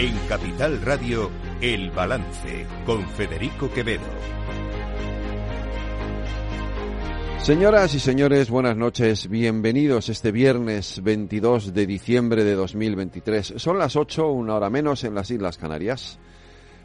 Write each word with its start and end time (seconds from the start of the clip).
En 0.00 0.16
Capital 0.30 0.80
Radio, 0.80 1.30
El 1.60 1.90
Balance, 1.90 2.66
con 2.86 3.06
Federico 3.06 3.70
Quevedo. 3.70 4.00
Señoras 7.36 7.94
y 7.94 8.00
señores, 8.00 8.48
buenas 8.48 8.78
noches. 8.78 9.28
Bienvenidos 9.28 10.08
este 10.08 10.32
viernes 10.32 11.02
22 11.02 11.74
de 11.74 11.86
diciembre 11.86 12.44
de 12.44 12.54
2023. 12.54 13.52
Son 13.56 13.76
las 13.76 13.94
8, 13.94 14.26
una 14.30 14.54
hora 14.54 14.70
menos 14.70 15.04
en 15.04 15.14
las 15.14 15.30
Islas 15.30 15.58
Canarias. 15.58 16.18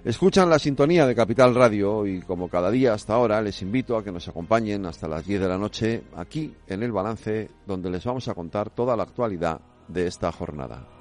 Escuchan 0.03 0.49
la 0.49 0.59
sintonía 0.59 1.07
de 1.07 1.15
Capital 1.15 1.55
Radio 1.55 2.05
y 2.05 2.19
como 2.19 2.49
cada 2.49 2.69
día 2.69 2.93
hasta 2.93 3.13
ahora 3.13 3.41
les 3.41 3.61
invito 3.61 3.95
a 3.95 4.03
que 4.03 4.11
nos 4.11 4.27
acompañen 4.27 4.85
hasta 4.85 5.07
las 5.07 5.25
10 5.25 5.39
de 5.39 5.47
la 5.47 5.57
noche 5.57 6.03
aquí 6.17 6.53
en 6.67 6.83
El 6.83 6.91
Balance 6.91 7.49
donde 7.65 7.89
les 7.89 8.03
vamos 8.03 8.27
a 8.27 8.33
contar 8.33 8.71
toda 8.71 8.97
la 8.97 9.03
actualidad 9.03 9.61
de 9.87 10.05
esta 10.05 10.33
jornada. 10.33 10.94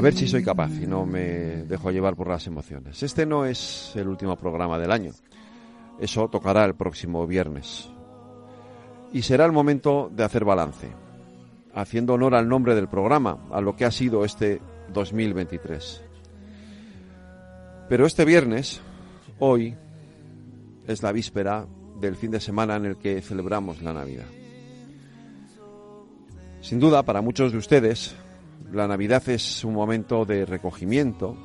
A 0.00 0.02
ver 0.02 0.14
si 0.14 0.26
soy 0.26 0.42
capaz 0.42 0.70
y 0.80 0.86
no 0.86 1.04
me 1.04 1.20
dejo 1.66 1.90
llevar 1.90 2.16
por 2.16 2.26
las 2.26 2.46
emociones. 2.46 3.02
Este 3.02 3.26
no 3.26 3.44
es 3.44 3.92
el 3.96 4.08
último 4.08 4.34
programa 4.34 4.78
del 4.78 4.92
año. 4.92 5.12
Eso 5.98 6.26
tocará 6.28 6.64
el 6.64 6.74
próximo 6.74 7.26
viernes. 7.26 7.90
Y 9.12 9.20
será 9.20 9.44
el 9.44 9.52
momento 9.52 10.10
de 10.10 10.24
hacer 10.24 10.46
balance, 10.46 10.88
haciendo 11.74 12.14
honor 12.14 12.34
al 12.34 12.48
nombre 12.48 12.74
del 12.74 12.88
programa, 12.88 13.46
a 13.52 13.60
lo 13.60 13.76
que 13.76 13.84
ha 13.84 13.90
sido 13.90 14.24
este 14.24 14.62
2023. 14.90 16.02
Pero 17.90 18.06
este 18.06 18.24
viernes, 18.24 18.80
hoy, 19.38 19.76
es 20.86 21.02
la 21.02 21.12
víspera 21.12 21.66
del 22.00 22.16
fin 22.16 22.30
de 22.30 22.40
semana 22.40 22.76
en 22.76 22.86
el 22.86 22.96
que 22.96 23.20
celebramos 23.20 23.82
la 23.82 23.92
Navidad. 23.92 24.28
Sin 26.62 26.80
duda, 26.80 27.02
para 27.02 27.20
muchos 27.20 27.52
de 27.52 27.58
ustedes, 27.58 28.16
la 28.72 28.86
Navidad 28.86 29.28
es 29.28 29.64
un 29.64 29.74
momento 29.74 30.24
de 30.24 30.46
recogimiento, 30.46 31.36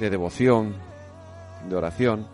de 0.00 0.10
devoción, 0.10 0.74
de 1.68 1.76
oración. 1.76 2.26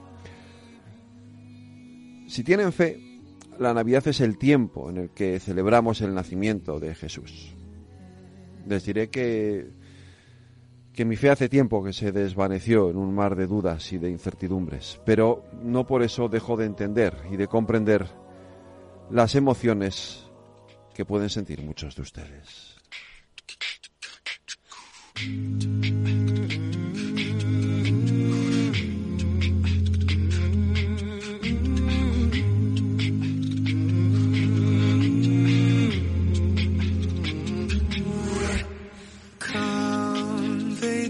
Si 2.27 2.43
tienen 2.43 2.73
fe, 2.73 2.99
la 3.59 3.75
Navidad 3.75 4.07
es 4.09 4.21
el 4.21 4.39
tiempo 4.39 4.91
en 4.91 4.97
el 4.97 5.11
que 5.11 5.39
celebramos 5.39 6.01
el 6.01 6.15
nacimiento 6.15 6.81
de 6.81 6.95
Jesús. 6.95 7.55
Les 8.67 8.85
diré 8.85 9.11
que, 9.11 9.71
que 10.93 11.05
mi 11.05 11.17
fe 11.17 11.31
hace 11.31 11.49
tiempo 11.49 11.83
que 11.85 11.93
se 11.93 12.13
desvaneció 12.13 12.91
en 12.91 12.97
un 12.97 13.15
mar 13.15 13.37
de 13.37 13.47
dudas 13.47 13.93
y 13.93 13.99
de 13.99 14.11
incertidumbres, 14.11 15.01
pero 15.05 15.45
no 15.63 15.87
por 15.87 16.03
eso 16.03 16.29
dejo 16.29 16.57
de 16.57 16.67
entender 16.67 17.17
y 17.31 17.37
de 17.37 17.49
comprender 17.49 18.07
las 19.11 19.35
emociones 19.35 20.31
que 20.95 21.05
pueden 21.05 21.29
sentir 21.29 21.63
muchos 21.63 21.97
de 21.97 22.03
ustedes. 22.03 22.72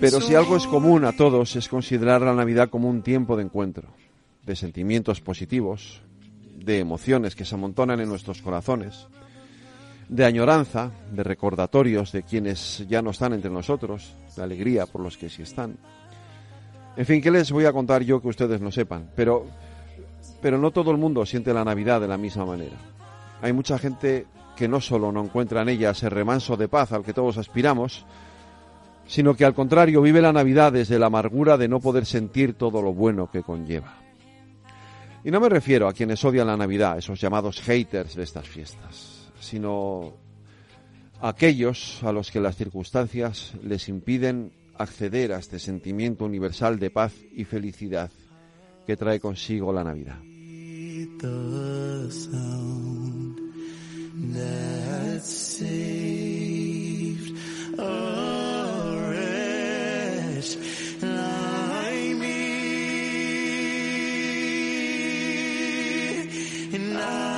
Pero 0.03 0.21
si 0.21 0.35
algo 0.35 0.57
es 0.57 0.67
común 0.67 1.05
a 1.05 1.13
todos 1.13 1.55
es 1.55 1.69
considerar 1.69 2.23
la 2.23 2.35
Navidad 2.35 2.71
como 2.71 2.91
un 2.91 3.03
tiempo 3.03 3.37
de 3.37 3.45
encuentro, 3.45 3.95
de 4.45 4.57
sentimientos 4.57 5.21
positivos, 5.21 6.03
de 6.57 6.81
emociones 6.81 7.37
que 7.37 7.45
se 7.45 7.55
amontonan 7.55 8.01
en 8.01 8.09
nuestros 8.09 8.43
corazones, 8.43 9.07
de 10.13 10.27
añoranza, 10.27 10.91
de 11.11 11.23
recordatorios 11.23 12.13
de 12.13 12.23
quienes 12.23 12.85
ya 12.87 13.01
no 13.01 13.13
están 13.13 13.33
entre 13.33 13.51
nosotros, 13.51 14.15
de 14.37 14.43
alegría 14.43 14.85
por 14.85 15.01
los 15.01 15.17
que 15.17 15.31
sí 15.31 15.41
están. 15.41 15.79
En 16.99 17.07
fin, 17.07 17.23
¿qué 17.23 17.31
les 17.31 17.51
voy 17.51 17.65
a 17.65 17.73
contar 17.73 18.03
yo 18.03 18.21
que 18.21 18.29
ustedes 18.29 18.61
no 18.61 18.71
sepan? 18.71 19.11
Pero, 19.17 19.47
pero 20.43 20.59
no 20.59 20.71
todo 20.71 20.91
el 20.91 20.99
mundo 20.99 21.25
siente 21.25 21.55
la 21.55 21.65
Navidad 21.65 21.99
de 21.99 22.09
la 22.09 22.19
misma 22.19 22.45
manera. 22.45 22.77
Hay 23.41 23.55
mucha 23.55 23.79
gente 23.79 24.27
que 24.55 24.69
no 24.69 24.83
solo 24.83 25.11
no 25.13 25.25
encuentra 25.25 25.63
en 25.63 25.71
ella 25.71 25.93
ese 25.93 26.11
remanso 26.11 26.59
de 26.59 26.69
paz 26.69 26.93
al 26.93 27.05
que 27.05 27.15
todos 27.15 27.39
aspiramos, 27.39 28.05
sino 29.07 29.35
que 29.35 29.47
al 29.47 29.55
contrario 29.55 30.03
vive 30.03 30.21
la 30.21 30.35
Navidad 30.35 30.75
desde 30.75 30.99
la 30.99 31.07
amargura 31.07 31.57
de 31.57 31.69
no 31.69 31.81
poder 31.81 32.05
sentir 32.05 32.53
todo 32.53 32.83
lo 32.83 32.93
bueno 32.93 33.31
que 33.31 33.43
conlleva. 33.43 33.95
Y 35.25 35.31
no 35.31 35.41
me 35.41 35.49
refiero 35.49 35.89
a 35.89 35.95
quienes 35.95 36.23
odian 36.23 36.49
la 36.49 36.57
Navidad, 36.59 36.99
esos 36.99 37.19
llamados 37.19 37.63
haters 37.63 38.15
de 38.15 38.25
estas 38.25 38.47
fiestas, 38.47 39.12
sino 39.43 40.15
aquellos 41.21 42.03
a 42.03 42.13
los 42.13 42.31
que 42.31 42.41
las 42.41 42.57
circunstancias 42.57 43.53
les 43.63 43.89
impiden 43.89 44.53
acceder 44.79 45.33
a 45.33 45.39
este 45.39 45.59
sentimiento 45.59 46.25
universal 46.25 46.79
de 46.79 46.91
paz 46.91 47.13
y 47.35 47.45
felicidad 47.45 48.11
que 48.87 48.97
trae 48.97 49.21
consigo 49.21 49.73
la 49.73 49.85
Navidad. 49.85 50.19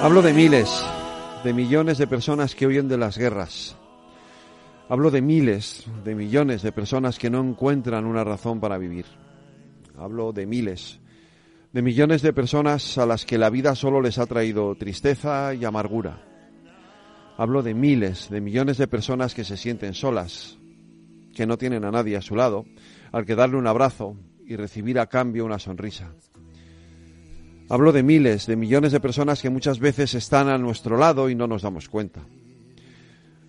Hablo 0.00 0.20
de 0.20 0.34
miles, 0.34 0.68
de 1.44 1.52
millones 1.52 1.98
de 1.98 2.06
personas 2.06 2.54
que 2.54 2.66
huyen 2.66 2.88
de 2.88 2.96
las 2.96 3.18
guerras. 3.18 3.76
Hablo 4.88 5.10
de 5.10 5.20
miles, 5.20 5.84
de 6.02 6.14
millones 6.14 6.62
de 6.62 6.72
personas 6.72 7.18
que 7.18 7.28
no 7.28 7.40
encuentran 7.40 8.06
una 8.06 8.24
razón 8.24 8.60
para 8.60 8.78
vivir. 8.78 9.04
Hablo 9.98 10.32
de 10.32 10.46
miles, 10.46 11.00
de 11.70 11.82
millones 11.82 12.22
de 12.22 12.32
personas 12.32 12.96
a 12.96 13.04
las 13.04 13.26
que 13.26 13.36
la 13.36 13.50
vida 13.50 13.74
solo 13.74 14.00
les 14.00 14.16
ha 14.16 14.24
traído 14.24 14.74
tristeza 14.76 15.52
y 15.52 15.66
amargura. 15.66 16.24
Hablo 17.36 17.62
de 17.62 17.74
miles, 17.74 18.30
de 18.30 18.40
millones 18.40 18.78
de 18.78 18.88
personas 18.88 19.34
que 19.34 19.44
se 19.44 19.58
sienten 19.58 19.92
solas, 19.92 20.58
que 21.34 21.46
no 21.46 21.58
tienen 21.58 21.84
a 21.84 21.90
nadie 21.90 22.16
a 22.16 22.22
su 22.22 22.36
lado, 22.36 22.64
al 23.12 23.26
que 23.26 23.34
darle 23.34 23.58
un 23.58 23.66
abrazo 23.66 24.16
y 24.46 24.56
recibir 24.56 24.98
a 24.98 25.08
cambio 25.08 25.44
una 25.44 25.58
sonrisa. 25.58 26.14
Hablo 27.70 27.92
de 27.92 28.02
miles, 28.02 28.46
de 28.46 28.56
millones 28.56 28.92
de 28.92 29.00
personas 29.00 29.40
que 29.40 29.48
muchas 29.48 29.78
veces 29.78 30.12
están 30.12 30.48
a 30.48 30.58
nuestro 30.58 30.98
lado 30.98 31.30
y 31.30 31.34
no 31.34 31.46
nos 31.46 31.62
damos 31.62 31.88
cuenta. 31.88 32.20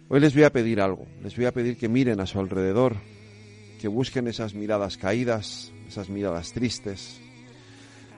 Hoy 0.08 0.22
les 0.22 0.34
voy 0.34 0.44
a 0.44 0.54
pedir 0.54 0.80
algo, 0.80 1.06
les 1.22 1.36
voy 1.36 1.46
a 1.46 1.52
pedir 1.52 1.78
que 1.78 1.90
miren 1.90 2.22
a 2.22 2.26
su 2.26 2.40
alrededor, 2.40 2.96
que 3.82 3.90
busquen 3.90 4.28
esas 4.28 4.54
miradas 4.54 4.96
caídas, 4.96 5.74
esas 5.86 6.10
miradas 6.10 6.54
tristes, 6.54 7.20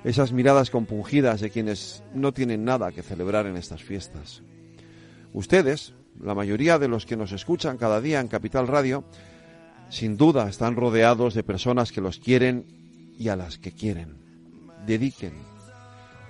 esas 0.03 0.31
miradas 0.31 0.69
compungidas 0.69 1.41
de 1.41 1.50
quienes 1.50 2.03
no 2.13 2.31
tienen 2.31 2.63
nada 2.63 2.91
que 2.91 3.02
celebrar 3.02 3.47
en 3.47 3.57
estas 3.57 3.81
fiestas. 3.81 4.44
Ustedes, 5.34 5.94
la 6.22 6.36
mayoría 6.36 6.78
de 6.78 6.90
los 6.90 7.07
que 7.07 7.18
nos 7.18 7.31
escuchan 7.31 7.78
cada 7.78 8.02
día 8.02 8.19
en 8.19 8.28
Capital 8.28 8.68
Radio, 8.68 9.03
sin 9.89 10.16
duda 10.16 10.48
están 10.48 10.75
rodeados 10.75 11.33
de 11.33 11.42
personas 11.42 11.92
que 11.92 12.01
los 12.01 12.19
quieren 12.19 12.66
y 13.18 13.30
a 13.30 13.36
las 13.36 13.57
que 13.57 13.72
quieren. 13.72 14.18
Dediquen 14.86 15.56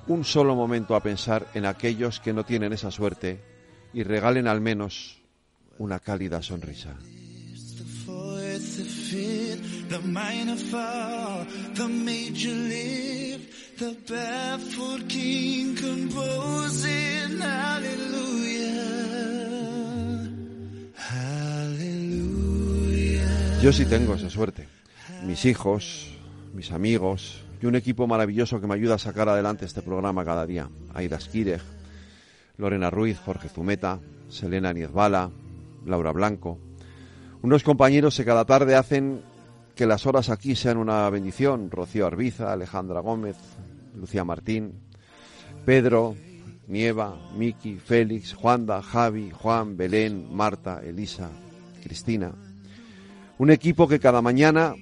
un 0.07 0.23
solo 0.23 0.55
momento 0.55 0.95
a 0.95 1.03
pensar 1.03 1.47
en 1.53 1.65
aquellos 1.65 2.19
que 2.19 2.33
no 2.33 2.45
tienen 2.45 2.73
esa 2.73 2.91
suerte 2.91 3.41
y 3.93 4.03
regalen 4.03 4.47
al 4.47 4.61
menos 4.61 5.21
una 5.77 5.99
cálida 5.99 6.41
sonrisa. 6.41 6.95
Yo 23.61 23.73
sí 23.73 23.85
tengo 23.85 24.15
esa 24.15 24.29
suerte. 24.29 24.67
Mis 25.25 25.45
hijos, 25.45 26.07
mis 26.53 26.71
amigos, 26.71 27.41
y 27.61 27.65
un 27.65 27.75
equipo 27.75 28.07
maravilloso 28.07 28.61
que 28.61 28.67
me 28.67 28.75
ayuda 28.75 28.95
a 28.95 28.99
sacar 28.99 29.29
adelante 29.29 29.65
este 29.65 29.81
programa 29.81 30.23
cada 30.23 30.45
día. 30.45 30.69
Aida 30.93 31.19
Skireg, 31.19 31.61
Lorena 32.57 32.89
Ruiz, 32.89 33.17
Jorge 33.19 33.49
Zumeta, 33.49 33.99
Selena 34.29 34.73
Niezbala, 34.73 35.31
Laura 35.85 36.11
Blanco. 36.11 36.59
Unos 37.41 37.63
compañeros 37.63 38.17
que 38.17 38.25
cada 38.25 38.45
tarde 38.45 38.75
hacen 38.75 39.21
que 39.75 39.85
las 39.85 40.05
horas 40.05 40.29
aquí 40.29 40.55
sean 40.55 40.77
una 40.77 41.09
bendición. 41.09 41.69
Rocío 41.71 42.07
Arbiza, 42.07 42.51
Alejandra 42.51 42.99
Gómez, 42.99 43.37
Lucía 43.95 44.23
Martín, 44.23 44.73
Pedro, 45.65 46.15
Nieva, 46.67 47.15
Miki, 47.35 47.77
Félix, 47.77 48.33
Juanda, 48.33 48.81
Javi, 48.81 49.31
Juan, 49.31 49.77
Belén, 49.77 50.27
Marta, 50.35 50.81
Elisa, 50.83 51.29
Cristina. 51.83 52.33
Un 53.37 53.51
equipo 53.51 53.87
que 53.87 53.99
cada 53.99 54.21
mañana 54.21 54.75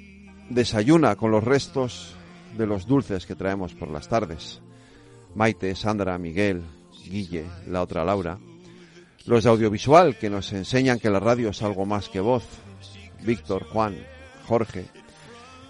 desayuna 0.49 1.15
con 1.15 1.31
los 1.31 1.43
restos 1.43 2.14
de 2.57 2.65
los 2.65 2.85
dulces 2.85 3.25
que 3.25 3.35
traemos 3.35 3.73
por 3.73 3.89
las 3.89 4.07
tardes. 4.07 4.61
Maite, 5.35 5.75
Sandra, 5.75 6.17
Miguel, 6.17 6.63
Guille, 7.05 7.45
la 7.67 7.81
otra 7.81 8.03
Laura. 8.03 8.37
Los 9.25 9.43
de 9.43 9.49
audiovisual 9.49 10.17
que 10.17 10.29
nos 10.29 10.53
enseñan 10.53 10.99
que 10.99 11.09
la 11.09 11.19
radio 11.19 11.49
es 11.49 11.61
algo 11.61 11.85
más 11.85 12.09
que 12.09 12.19
voz. 12.19 12.45
Víctor, 13.23 13.65
Juan, 13.65 13.97
Jorge. 14.47 14.85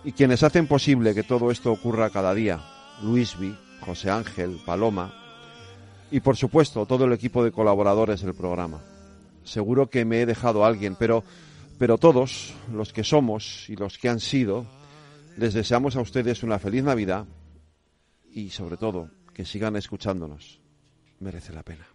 Y 0.04 0.12
quienes 0.12 0.44
hacen 0.44 0.68
posible 0.68 1.16
que 1.16 1.24
todo 1.24 1.52
esto 1.52 1.72
ocurra 1.72 2.10
cada 2.10 2.34
día. 2.34 2.62
Luisby, 3.02 3.58
José 3.81 4.12
Ángel, 4.12 4.60
Paloma. 4.66 5.14
Y 6.12 6.20
por 6.20 6.36
supuesto 6.38 6.86
todo 6.86 7.06
el 7.06 7.14
equipo 7.14 7.44
de 7.44 7.52
colaboradores 7.52 8.22
del 8.22 8.36
programa. 8.36 8.81
Seguro 9.44 9.90
que 9.90 10.06
me 10.06 10.22
he 10.22 10.26
dejado 10.26 10.66
alguien, 10.66 10.96
pero 10.96 11.24
pero 11.78 11.98
todos, 11.98 12.54
los 12.72 12.94
que 12.94 13.04
somos 13.04 13.70
y 13.70 13.76
los 13.76 13.98
que 13.98 14.08
han 14.08 14.20
sido, 14.20 14.66
les 15.38 15.54
deseamos 15.54 15.96
a 15.96 16.02
ustedes 16.02 16.44
una 16.44 16.60
feliz 16.60 16.84
Navidad 16.84 17.26
y 18.32 18.50
sobre 18.50 18.78
todo 18.78 19.12
que 19.34 19.46
sigan 19.46 19.76
escuchándonos. 19.76 20.62
Merece 21.20 21.54
la 21.54 21.64
pena. 21.64 21.88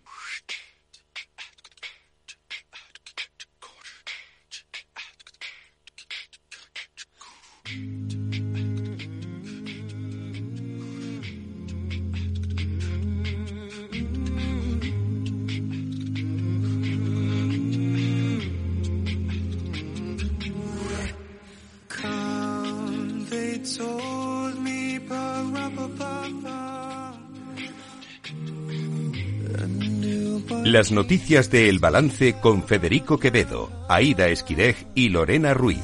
Las 30.64 30.92
noticias 30.92 31.50
de 31.50 31.68
El 31.68 31.78
Balance 31.80 32.34
con 32.34 32.62
Federico 32.62 33.18
Quevedo, 33.18 33.70
Aida 33.88 34.28
Esquirej 34.28 34.86
y 34.94 35.08
Lorena 35.08 35.52
Ruiz. 35.52 35.82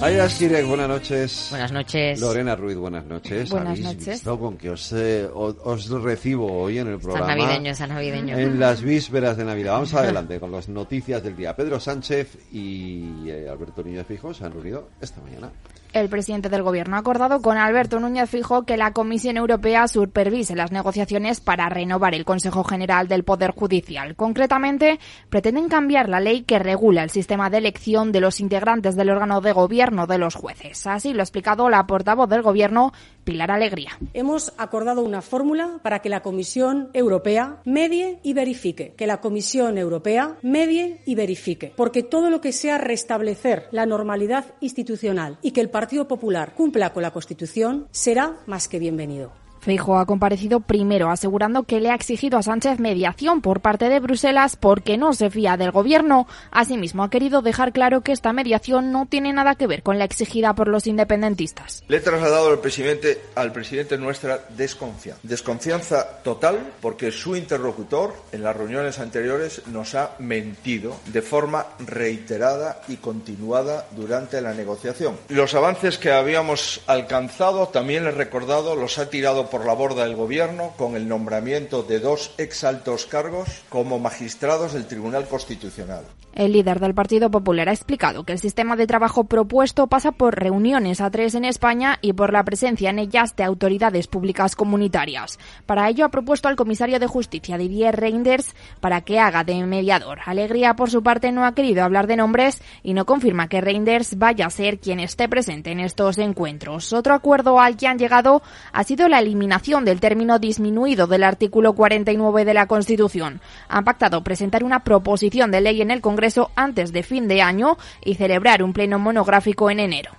Aida 0.00 0.24
Esquirej, 0.24 0.64
buenas 0.64 0.88
noches. 0.88 1.48
Buenas 1.50 1.72
noches. 1.72 2.20
Lorena 2.20 2.56
Ruiz, 2.56 2.76
buenas 2.76 3.04
noches. 3.04 3.50
Buenas 3.50 3.78
noches. 3.80 4.22
con 4.22 4.56
que 4.56 4.70
os, 4.70 4.92
eh, 4.92 5.28
os, 5.32 5.90
recibo 5.90 6.50
hoy 6.50 6.78
en 6.78 6.88
el 6.88 6.98
programa. 6.98 7.26
San 7.26 7.38
navideño, 7.38 7.74
San 7.74 7.88
navideño. 7.90 8.38
En 8.38 8.58
las 8.58 8.82
vísperas 8.82 9.36
de 9.36 9.44
Navidad. 9.44 9.72
Vamos 9.72 9.92
adelante 9.92 10.40
con 10.40 10.50
las 10.50 10.68
noticias 10.68 11.22
del 11.22 11.36
día. 11.36 11.54
Pedro 11.54 11.78
Sánchez 11.78 12.38
y 12.50 13.28
eh, 13.28 13.46
Alberto 13.50 13.82
Niño 13.82 14.04
Fijo 14.04 14.32
se 14.32 14.44
han 14.44 14.52
reunido 14.52 14.88
esta 15.00 15.20
mañana. 15.20 15.52
El 15.94 16.08
presidente 16.08 16.48
del 16.48 16.64
Gobierno 16.64 16.96
ha 16.96 16.98
acordado 16.98 17.40
con 17.40 17.56
Alberto 17.56 18.00
Núñez 18.00 18.28
Fijo 18.28 18.64
que 18.64 18.76
la 18.76 18.92
Comisión 18.92 19.36
Europea 19.36 19.86
supervise 19.86 20.56
las 20.56 20.72
negociaciones 20.72 21.38
para 21.38 21.68
renovar 21.68 22.16
el 22.16 22.24
Consejo 22.24 22.64
General 22.64 23.06
del 23.06 23.22
Poder 23.22 23.52
Judicial. 23.52 24.16
Concretamente, 24.16 24.98
pretenden 25.30 25.68
cambiar 25.68 26.08
la 26.08 26.18
ley 26.18 26.42
que 26.42 26.58
regula 26.58 27.04
el 27.04 27.10
sistema 27.10 27.48
de 27.48 27.58
elección 27.58 28.10
de 28.10 28.20
los 28.20 28.40
integrantes 28.40 28.96
del 28.96 29.08
órgano 29.08 29.40
de 29.40 29.52
gobierno 29.52 30.08
de 30.08 30.18
los 30.18 30.34
jueces. 30.34 30.84
Así 30.88 31.12
lo 31.12 31.20
ha 31.20 31.22
explicado 31.22 31.70
la 31.70 31.86
portavoz 31.86 32.28
del 32.28 32.42
Gobierno, 32.42 32.92
Pilar 33.22 33.52
Alegría. 33.52 33.92
Hemos 34.14 34.52
acordado 34.58 35.00
una 35.00 35.22
fórmula 35.22 35.78
para 35.80 36.00
que 36.00 36.08
la 36.08 36.22
Comisión 36.22 36.90
Europea 36.92 37.60
medie 37.64 38.18
y 38.24 38.32
verifique. 38.32 38.94
Que 38.96 39.06
la 39.06 39.20
Comisión 39.20 39.78
Europea 39.78 40.38
medie 40.42 41.02
y 41.06 41.14
verifique. 41.14 41.72
Porque 41.76 42.02
todo 42.02 42.30
lo 42.30 42.40
que 42.40 42.52
sea 42.52 42.78
restablecer 42.78 43.68
la 43.70 43.86
normalidad 43.86 44.46
institucional 44.60 45.38
y 45.40 45.52
que 45.52 45.60
el 45.60 45.70
Partido 45.84 46.08
Popular 46.08 46.54
cumpla 46.54 46.94
con 46.94 47.02
la 47.02 47.10
Constitución 47.10 47.88
será 47.90 48.38
más 48.46 48.68
que 48.68 48.78
bienvenido. 48.78 49.43
Feijo 49.64 49.98
ha 49.98 50.04
comparecido 50.04 50.60
primero 50.60 51.10
asegurando 51.10 51.62
que 51.62 51.80
le 51.80 51.90
ha 51.90 51.94
exigido 51.94 52.38
a 52.38 52.42
Sánchez 52.42 52.80
mediación 52.80 53.40
por 53.40 53.60
parte 53.60 53.88
de 53.88 53.98
Bruselas 53.98 54.56
porque 54.56 54.98
no 54.98 55.14
se 55.14 55.30
fía 55.30 55.56
del 55.56 55.70
gobierno. 55.70 56.28
Asimismo, 56.50 57.02
ha 57.02 57.08
querido 57.08 57.40
dejar 57.40 57.72
claro 57.72 58.02
que 58.02 58.12
esta 58.12 58.34
mediación 58.34 58.92
no 58.92 59.06
tiene 59.06 59.32
nada 59.32 59.54
que 59.54 59.66
ver 59.66 59.82
con 59.82 59.98
la 59.98 60.04
exigida 60.04 60.54
por 60.54 60.68
los 60.68 60.86
independentistas. 60.86 61.82
Le 61.88 61.96
he 61.96 62.00
trasladado 62.00 62.50
al 62.50 62.58
presidente, 62.58 63.22
al 63.34 63.52
presidente 63.52 63.96
nuestra 63.96 64.44
desconfianza. 64.50 65.20
Desconfianza 65.22 66.22
total 66.22 66.74
porque 66.82 67.10
su 67.10 67.34
interlocutor 67.34 68.14
en 68.32 68.42
las 68.42 68.54
reuniones 68.54 68.98
anteriores 68.98 69.66
nos 69.68 69.94
ha 69.94 70.14
mentido 70.18 70.96
de 71.06 71.22
forma 71.22 71.66
reiterada 71.78 72.82
y 72.86 72.96
continuada 72.96 73.86
durante 73.96 74.42
la 74.42 74.52
negociación. 74.52 75.16
Los 75.28 75.54
avances 75.54 75.96
que 75.96 76.12
habíamos 76.12 76.82
alcanzado, 76.86 77.68
también 77.68 78.04
le 78.04 78.10
he 78.10 78.12
recordado, 78.12 78.76
los 78.76 78.98
ha 78.98 79.08
tirado 79.08 79.48
por 79.48 79.53
la 79.62 79.74
borda 79.74 80.04
del 80.04 80.16
Gobierno 80.16 80.72
con 80.78 80.96
el 80.96 81.06
nombramiento 81.06 81.82
de 81.82 82.00
dos 82.00 82.32
exaltos 82.38 83.06
cargos 83.06 83.62
como 83.68 83.98
magistrados 83.98 84.72
del 84.72 84.86
Tribunal 84.86 85.28
Constitucional. 85.28 86.04
El 86.34 86.52
líder 86.52 86.80
del 86.80 86.94
Partido 86.94 87.30
Popular 87.30 87.68
ha 87.68 87.72
explicado 87.72 88.24
que 88.24 88.32
el 88.32 88.40
sistema 88.40 88.74
de 88.74 88.88
trabajo 88.88 89.22
propuesto 89.22 89.86
pasa 89.86 90.10
por 90.10 90.34
reuniones 90.34 91.00
a 91.00 91.08
tres 91.08 91.36
en 91.36 91.44
España 91.44 91.98
y 92.00 92.12
por 92.12 92.32
la 92.32 92.42
presencia 92.42 92.90
en 92.90 92.98
ellas 92.98 93.36
de 93.36 93.44
autoridades 93.44 94.08
públicas 94.08 94.56
comunitarias. 94.56 95.38
Para 95.64 95.88
ello 95.88 96.04
ha 96.04 96.08
propuesto 96.08 96.48
al 96.48 96.56
comisario 96.56 96.98
de 96.98 97.06
Justicia, 97.06 97.56
Didier 97.56 97.94
Reinders, 97.94 98.56
para 98.80 99.02
que 99.02 99.20
haga 99.20 99.44
de 99.44 99.64
mediador. 99.64 100.18
Alegría, 100.26 100.74
por 100.74 100.90
su 100.90 101.04
parte, 101.04 101.30
no 101.30 101.44
ha 101.44 101.54
querido 101.54 101.84
hablar 101.84 102.08
de 102.08 102.16
nombres 102.16 102.60
y 102.82 102.94
no 102.94 103.06
confirma 103.06 103.48
que 103.48 103.60
Reinders 103.60 104.18
vaya 104.18 104.46
a 104.46 104.50
ser 104.50 104.80
quien 104.80 104.98
esté 104.98 105.28
presente 105.28 105.70
en 105.70 105.78
estos 105.78 106.18
encuentros. 106.18 106.92
Otro 106.92 107.14
acuerdo 107.14 107.60
al 107.60 107.76
que 107.76 107.86
han 107.86 107.98
llegado 107.98 108.42
ha 108.72 108.82
sido 108.82 109.08
la 109.08 109.20
eliminación 109.20 109.84
del 109.84 110.00
término 110.00 110.40
disminuido 110.40 111.06
del 111.06 111.22
artículo 111.22 111.74
49 111.74 112.44
de 112.44 112.54
la 112.54 112.66
Constitución. 112.66 113.40
Han 113.68 113.84
pactado 113.84 114.24
presentar 114.24 114.64
una 114.64 114.82
proposición 114.82 115.52
de 115.52 115.60
ley 115.60 115.80
en 115.80 115.92
el 115.92 116.00
Congreso 116.00 116.23
antes 116.54 116.92
de 116.92 117.02
fin 117.02 117.28
de 117.28 117.42
año 117.42 117.76
y 118.04 118.14
celebrar 118.14 118.62
un 118.62 118.72
pleno 118.72 118.98
monográfico 118.98 119.70
en 119.70 119.80
enero. 119.80 120.12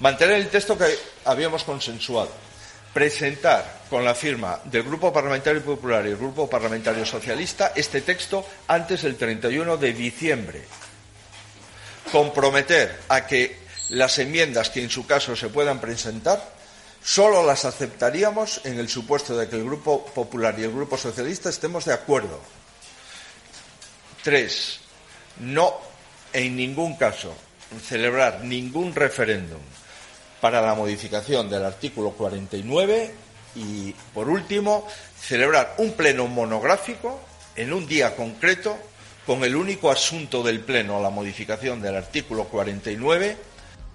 Mantener 0.00 0.36
el 0.36 0.48
texto 0.48 0.78
que 0.78 0.86
habíamos 1.24 1.64
consensuado. 1.64 2.30
Presentar 2.94 3.82
con 3.90 4.04
la 4.04 4.14
firma 4.14 4.60
del 4.64 4.82
Grupo 4.82 5.12
Parlamentario 5.12 5.62
Popular 5.62 6.06
y 6.06 6.10
el 6.10 6.16
Grupo 6.16 6.48
Parlamentario 6.48 7.04
Socialista 7.04 7.72
este 7.74 8.00
texto 8.00 8.44
antes 8.66 9.02
del 9.02 9.16
31 9.16 9.76
de 9.76 9.92
diciembre. 9.92 10.62
Comprometer 12.10 13.00
a 13.08 13.26
que 13.26 13.58
las 13.90 14.18
enmiendas 14.18 14.70
que 14.70 14.82
en 14.82 14.90
su 14.90 15.06
caso 15.06 15.36
se 15.36 15.48
puedan 15.48 15.80
presentar 15.80 16.58
Solo 17.02 17.42
las 17.42 17.64
aceptaríamos 17.64 18.60
en 18.64 18.78
el 18.78 18.88
supuesto 18.88 19.36
de 19.36 19.48
que 19.48 19.56
el 19.56 19.64
Grupo 19.64 20.04
Popular 20.04 20.54
y 20.58 20.64
el 20.64 20.72
Grupo 20.72 20.98
Socialista 20.98 21.48
estemos 21.48 21.84
de 21.84 21.94
acuerdo. 21.94 22.40
Tres, 24.22 24.80
no 25.40 25.74
en 26.32 26.56
ningún 26.56 26.96
caso 26.96 27.34
celebrar 27.82 28.44
ningún 28.44 28.94
referéndum 28.94 29.60
para 30.40 30.62
la 30.62 30.74
modificación 30.74 31.50
del 31.50 31.64
artículo 31.64 32.10
49 32.12 33.14
y, 33.56 33.92
por 34.14 34.28
último, 34.28 34.86
celebrar 35.18 35.74
un 35.78 35.92
pleno 35.92 36.26
monográfico 36.26 37.20
en 37.56 37.72
un 37.72 37.86
día 37.86 38.14
concreto 38.14 38.76
con 39.26 39.44
el 39.44 39.56
único 39.56 39.90
asunto 39.90 40.42
del 40.42 40.60
pleno, 40.60 41.02
la 41.02 41.10
modificación 41.10 41.82
del 41.82 41.96
artículo 41.96 42.44
49 42.44 43.36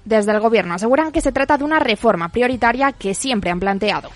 desde 0.06 0.32
el 0.32 0.40
Gobierno 0.40 0.74
aseguran 0.74 1.12
que 1.12 1.22
se 1.22 1.32
trata 1.32 1.58
de 1.58 1.64
una 1.64 1.80
reforma 1.80 2.30
prioritaria 2.30 2.92
que 2.92 3.14
siempre 3.14 3.52
han 3.52 3.60
planteado. 3.60 4.10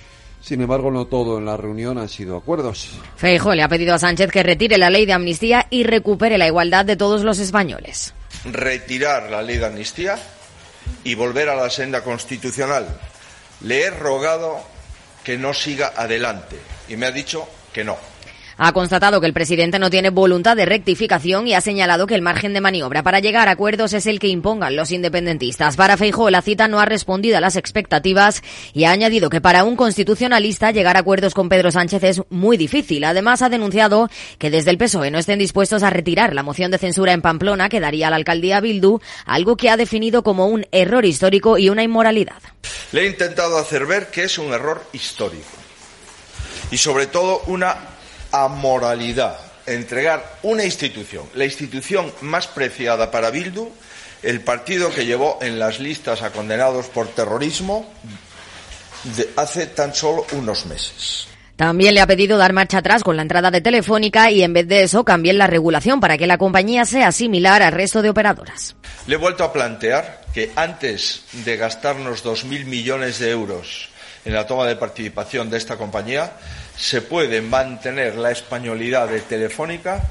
Sin 0.47 0.61
embargo, 0.61 0.89
no 0.91 1.07
todo 1.07 1.39
en 1.39 1.45
la 1.45 1.57
reunión 1.57 1.97
han 1.97 2.07
sido 2.07 2.37
acuerdos. 2.37 2.91
Feijo 3.17 3.53
le 3.53 3.63
ha 3.63 3.67
pedido 3.67 3.93
a 3.93 3.99
Sánchez 3.99 4.31
que 4.31 4.43
retire 4.43 4.77
la 4.77 4.89
ley 4.89 5.05
de 5.05 5.11
amnistía 5.11 5.67
y 5.69 5.83
recupere 5.83 6.37
la 6.37 6.47
igualdad 6.47 6.85
de 6.85 6.95
todos 6.95 7.23
los 7.23 7.39
españoles. 7.39 8.13
Retirar 8.45 9.29
la 9.29 9.41
ley 9.41 9.57
de 9.57 9.65
amnistía 9.65 10.17
y 11.03 11.15
volver 11.15 11.49
a 11.49 11.55
la 11.55 11.69
senda 11.69 12.01
constitucional. 12.01 12.87
Le 13.59 13.81
he 13.81 13.89
rogado 13.89 14.61
que 15.25 15.37
no 15.37 15.53
siga 15.53 15.91
adelante 15.93 16.55
y 16.87 16.95
me 16.95 17.07
ha 17.07 17.11
dicho 17.11 17.45
que 17.73 17.83
no 17.83 17.97
ha 18.57 18.71
constatado 18.71 19.21
que 19.21 19.27
el 19.27 19.33
presidente 19.33 19.79
no 19.79 19.89
tiene 19.89 20.09
voluntad 20.09 20.55
de 20.57 20.65
rectificación 20.65 21.47
y 21.47 21.53
ha 21.53 21.61
señalado 21.61 22.07
que 22.07 22.15
el 22.15 22.21
margen 22.21 22.53
de 22.53 22.61
maniobra 22.61 23.03
para 23.03 23.19
llegar 23.19 23.47
a 23.47 23.51
acuerdos 23.51 23.93
es 23.93 24.07
el 24.07 24.19
que 24.19 24.27
impongan 24.27 24.75
los 24.75 24.91
independentistas. 24.91 25.75
Para 25.75 25.97
Feijóo, 25.97 26.29
la 26.29 26.41
cita 26.41 26.67
no 26.67 26.79
ha 26.79 26.85
respondido 26.85 27.37
a 27.37 27.41
las 27.41 27.55
expectativas 27.55 28.41
y 28.73 28.85
ha 28.85 28.91
añadido 28.91 29.29
que 29.29 29.41
para 29.41 29.63
un 29.63 29.75
constitucionalista 29.75 30.71
llegar 30.71 30.97
a 30.97 31.01
acuerdos 31.01 31.33
con 31.33 31.49
Pedro 31.49 31.71
Sánchez 31.71 32.03
es 32.03 32.21
muy 32.29 32.57
difícil. 32.57 33.03
Además, 33.03 33.41
ha 33.41 33.49
denunciado 33.49 34.09
que 34.39 34.49
desde 34.49 34.71
el 34.71 34.77
PSOE 34.77 35.11
no 35.11 35.19
estén 35.19 35.39
dispuestos 35.39 35.83
a 35.83 35.89
retirar 35.89 36.33
la 36.33 36.43
moción 36.43 36.71
de 36.71 36.77
censura 36.77 37.13
en 37.13 37.21
Pamplona 37.21 37.69
que 37.69 37.79
daría 37.79 38.07
a 38.07 38.09
la 38.09 38.15
alcaldía 38.15 38.59
Bildu, 38.59 38.99
algo 39.25 39.55
que 39.55 39.69
ha 39.69 39.77
definido 39.77 40.23
como 40.23 40.47
un 40.47 40.65
error 40.71 41.05
histórico 41.05 41.57
y 41.57 41.69
una 41.69 41.83
inmoralidad. 41.83 42.41
Le 42.91 43.01
he 43.01 43.07
intentado 43.07 43.57
hacer 43.57 43.85
ver 43.85 44.07
que 44.07 44.23
es 44.23 44.37
un 44.37 44.53
error 44.53 44.83
histórico 44.93 45.45
y 46.71 46.77
sobre 46.77 47.07
todo 47.07 47.41
una 47.47 47.96
amoralidad 48.31 49.37
entregar 49.67 50.37
una 50.43 50.63
institución, 50.63 51.25
la 51.35 51.45
institución 51.45 52.11
más 52.21 52.47
preciada 52.47 53.11
para 53.11 53.29
Bildu, 53.29 53.69
el 54.23 54.41
partido 54.41 54.89
que 54.89 55.05
llevó 55.05 55.37
en 55.41 55.59
las 55.59 55.79
listas 55.79 56.23
a 56.23 56.31
condenados 56.31 56.87
por 56.87 57.07
terrorismo 57.09 57.87
de 59.15 59.29
hace 59.35 59.67
tan 59.67 59.93
solo 59.93 60.25
unos 60.31 60.65
meses. 60.65 61.27
También 61.55 61.95
le 61.95 62.01
ha 62.01 62.07
pedido 62.07 62.37
dar 62.37 62.53
marcha 62.53 62.79
atrás 62.79 63.03
con 63.03 63.15
la 63.15 63.23
entrada 63.23 63.51
de 63.51 63.61
Telefónica 63.61 64.31
y 64.31 64.43
en 64.43 64.53
vez 64.53 64.67
de 64.67 64.83
eso 64.83 65.03
cambien 65.03 65.37
la 65.37 65.47
regulación 65.47 65.99
para 65.99 66.17
que 66.17 66.27
la 66.27 66.37
compañía 66.37 66.85
sea 66.85 67.11
similar 67.11 67.63
al 67.63 67.73
resto 67.73 68.01
de 68.01 68.09
operadoras. 68.09 68.75
Le 69.07 69.15
he 69.15 69.17
vuelto 69.17 69.43
a 69.43 69.51
plantear 69.51 70.21
que 70.33 70.51
antes 70.55 71.23
de 71.31 71.57
gastarnos 71.57 72.23
2.000 72.23 72.65
millones 72.65 73.17
de 73.17 73.31
euros 73.31 73.89
en 74.23 74.33
la 74.33 74.45
toma 74.45 74.67
de 74.67 74.75
participación 74.75 75.49
de 75.49 75.57
esta 75.57 75.77
compañía, 75.77 76.33
se 76.77 77.01
puede 77.01 77.41
mantener 77.41 78.15
la 78.15 78.31
españolidad 78.31 79.07
de 79.07 79.21
Telefónica 79.21 80.03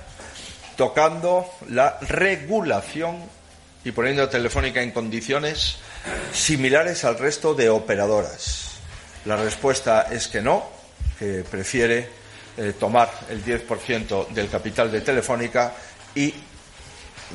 tocando 0.77 1.49
la 1.69 1.99
regulación 2.01 3.19
y 3.85 3.93
poniendo 3.93 4.25
a 4.25 4.31
Telefónica 4.31 4.83
en 4.83 4.91
condiciones 4.91 5.77
similares 6.33 7.05
al 7.05 7.19
resto 7.19 7.55
de 7.55 7.71
operadoras. 7.71 8.73
La 9.25 9.37
respuesta 9.37 10.09
es 10.11 10.29
que 10.29 10.43
no, 10.43 10.65
que 11.19 11.45
prefiere 11.49 12.09
eh, 12.57 12.75
tomar 12.79 13.11
el 13.31 13.45
10% 13.45 14.29
del 14.29 14.49
capital 14.49 14.91
de 14.91 15.01
Telefónica 15.01 15.73
y 16.15 16.35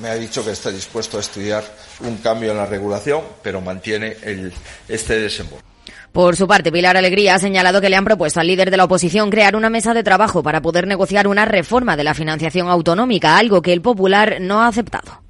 me 0.01 0.09
ha 0.09 0.15
dicho 0.15 0.43
que 0.43 0.51
está 0.51 0.71
dispuesto 0.71 1.17
a 1.17 1.21
estudiar 1.21 1.63
un 2.01 2.17
cambio 2.17 2.51
en 2.51 2.57
la 2.57 2.65
regulación, 2.65 3.23
pero 3.41 3.61
mantiene 3.61 4.17
este 4.87 5.19
desembolso. 5.19 5.70
Por 6.11 6.35
su 6.35 6.45
parte, 6.45 6.73
Pilar 6.73 6.97
Alegría 6.97 7.35
ha 7.35 7.39
señalado 7.39 7.79
que 7.79 7.89
le 7.89 7.95
han 7.95 8.03
propuesto 8.03 8.41
al 8.41 8.47
líder 8.47 8.69
de 8.69 8.75
la 8.75 8.83
oposición 8.83 9.29
crear 9.29 9.55
una 9.55 9.69
mesa 9.69 9.93
de 9.93 10.03
trabajo 10.03 10.43
para 10.43 10.61
poder 10.61 10.85
negociar 10.85 11.25
una 11.25 11.45
reforma 11.45 11.95
de 11.95 12.03
la 12.03 12.13
financiación 12.13 12.67
autonómica, 12.67 13.37
algo 13.37 13.61
que 13.61 13.71
el 13.71 13.81
Popular 13.81 14.37
no 14.41 14.61
ha 14.61 14.67
aceptado. 14.67 15.21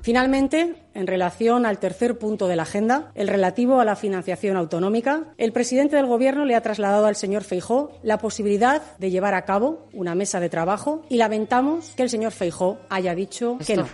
Finalmente, 0.00 0.74
en 0.94 1.06
relación 1.06 1.66
al 1.66 1.78
tercer 1.78 2.16
punto 2.16 2.46
de 2.46 2.56
la 2.56 2.62
agenda, 2.62 3.10
el 3.14 3.28
relativo 3.28 3.80
a 3.80 3.84
la 3.84 3.96
financiación 3.96 4.56
autonómica, 4.56 5.24
el 5.36 5.52
presidente 5.52 5.96
del 5.96 6.06
Gobierno 6.06 6.46
le 6.46 6.54
ha 6.54 6.62
trasladado 6.62 7.06
al 7.06 7.16
señor 7.16 7.42
Feijó 7.42 7.90
la 8.02 8.16
posibilidad 8.16 8.82
de 8.98 9.10
llevar 9.10 9.34
a 9.34 9.44
cabo 9.44 9.88
una 9.92 10.14
mesa 10.14 10.40
de 10.40 10.48
trabajo 10.48 11.04
y 11.10 11.16
lamentamos 11.16 11.92
que 11.96 12.04
el 12.04 12.08
señor 12.08 12.32
Feijó 12.32 12.78
haya 12.88 13.14
dicho 13.14 13.58
que 13.66 13.76
no. 13.76 13.86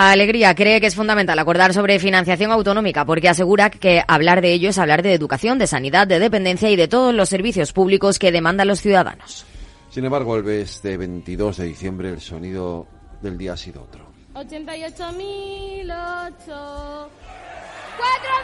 Alegría 0.00 0.54
cree 0.54 0.80
que 0.80 0.86
es 0.86 0.94
fundamental 0.94 1.36
acordar 1.40 1.74
sobre 1.74 1.98
financiación 1.98 2.52
autonómica 2.52 3.04
porque 3.04 3.28
asegura 3.28 3.68
que 3.68 4.00
hablar 4.06 4.40
de 4.42 4.52
ello 4.52 4.68
es 4.68 4.78
hablar 4.78 5.02
de 5.02 5.12
educación, 5.12 5.58
de 5.58 5.66
sanidad, 5.66 6.06
de 6.06 6.20
dependencia 6.20 6.70
y 6.70 6.76
de 6.76 6.86
todos 6.86 7.12
los 7.12 7.28
servicios 7.28 7.72
públicos 7.72 8.20
que 8.20 8.30
demandan 8.30 8.68
los 8.68 8.80
ciudadanos. 8.80 9.44
Sin 9.90 10.04
embargo, 10.04 10.36
el 10.36 10.48
este 10.50 10.96
22 10.96 11.56
de 11.56 11.64
diciembre 11.64 12.10
el 12.10 12.20
sonido 12.20 12.86
del 13.20 13.36
día 13.36 13.54
ha 13.54 13.56
sido 13.56 13.82
otro. 13.82 14.06
88.008. 14.34 15.08
4 15.08 15.08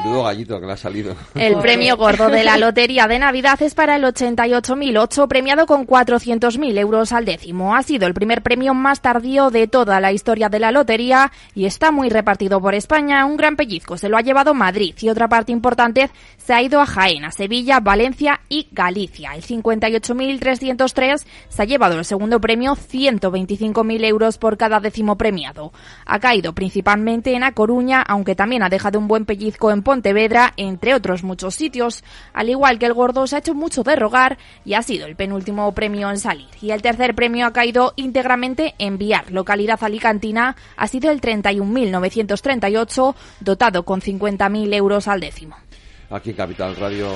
Menudo 0.08 0.24
gallito 0.24 0.60
que 0.60 0.66
le 0.66 0.72
ha 0.72 0.78
salido. 0.78 1.16
El 1.36 1.58
premio 1.62 1.98
gordo 1.98 2.30
de 2.30 2.46
la 2.46 2.58
Lotería 2.58 3.08
de 3.08 3.20
Navidad 3.20 3.62
es 3.62 3.76
para 3.76 3.98
el 3.98 4.04
88.008, 4.04 5.28
premiado 5.28 5.66
con 5.66 5.86
400.000 5.86 6.78
euros 6.78 7.12
al 7.12 7.26
décimo. 7.26 7.76
Ha 7.76 7.84
sido 7.84 8.08
el 8.08 8.14
primer 8.14 8.42
premio 8.42 8.74
más 8.74 9.02
tardío 9.02 9.50
de 9.50 9.68
toda 9.68 10.00
la 10.00 10.14
historia 10.14 10.48
de 10.48 10.60
la 10.60 10.72
lotería 10.72 11.34
y 11.54 11.66
está 11.66 11.92
muy 11.92 12.08
repartido 12.08 12.62
por 12.62 12.74
España. 12.74 13.26
Un 13.26 13.36
gran 13.36 13.58
pellizco 13.58 13.98
se 13.98 14.08
lo 14.08 14.16
ha 14.16 14.22
llevado 14.22 14.54
Madrid 14.54 14.96
y 15.02 15.10
otra 15.10 15.28
parte 15.28 15.52
importante 15.52 16.10
se 16.38 16.54
ha 16.54 16.62
ido 16.62 16.80
a 16.80 16.86
Jaén, 16.86 17.26
a 17.26 17.32
Sevilla, 17.32 17.82
Valencia 17.82 18.40
y 18.48 18.70
Galicia. 18.72 19.32
El 19.36 19.44
58.303 19.44 21.26
se 21.50 21.62
ha 21.62 21.66
llevado 21.66 22.00
el 22.00 22.06
segundo 22.06 22.40
premio, 22.40 22.76
125.000 22.76 24.06
euros 24.06 24.38
por 24.38 24.56
cada 24.58 24.80
décimo 24.80 25.18
premiado. 25.18 25.74
Ha 26.06 26.20
caído 26.20 26.54
principalmente 26.54 27.34
en 27.34 27.44
A 27.44 27.52
Coruña, 27.52 28.02
aunque 28.02 28.36
también 28.36 28.64
ha 28.64 28.70
dejado 28.70 29.00
un 29.00 29.10
buen 29.10 29.26
pellizco 29.26 29.70
en 29.72 29.84
Pontevedra, 29.98 30.54
entre 30.58 30.94
otros 30.94 31.24
muchos 31.24 31.56
sitios. 31.56 32.04
Al 32.32 32.50
igual 32.50 32.78
que 32.78 32.86
el 32.86 32.94
gordo, 32.94 33.26
se 33.26 33.36
ha 33.36 33.40
hecho 33.40 33.56
mucho 33.56 33.82
de 33.82 33.96
rogar 33.96 34.38
y 34.64 34.76
ha 34.76 34.84
sido 34.84 35.08
el 35.08 35.16
penúltimo 35.16 35.72
premio 35.72 36.12
en 36.12 36.20
salir. 36.20 36.46
Y 36.62 36.70
el 36.70 36.84
tercer 36.84 37.16
premio 37.16 37.48
ha 37.48 37.52
caído 37.52 37.94
íntegramente 37.96 38.76
en 38.78 39.00
Viar, 39.00 39.32
localidad 39.32 39.84
alicantina, 39.84 40.56
ha 40.76 40.88
sido 40.88 41.10
el 41.10 41.20
31.938, 41.20 43.16
dotado 43.40 43.86
con 43.86 44.02
50.000 44.02 44.72
euros 44.76 45.08
al 45.08 45.20
décimo. 45.20 45.56
Aquí 46.12 46.30
en 46.30 46.36
Capital 46.36 46.76
Radio, 46.76 47.10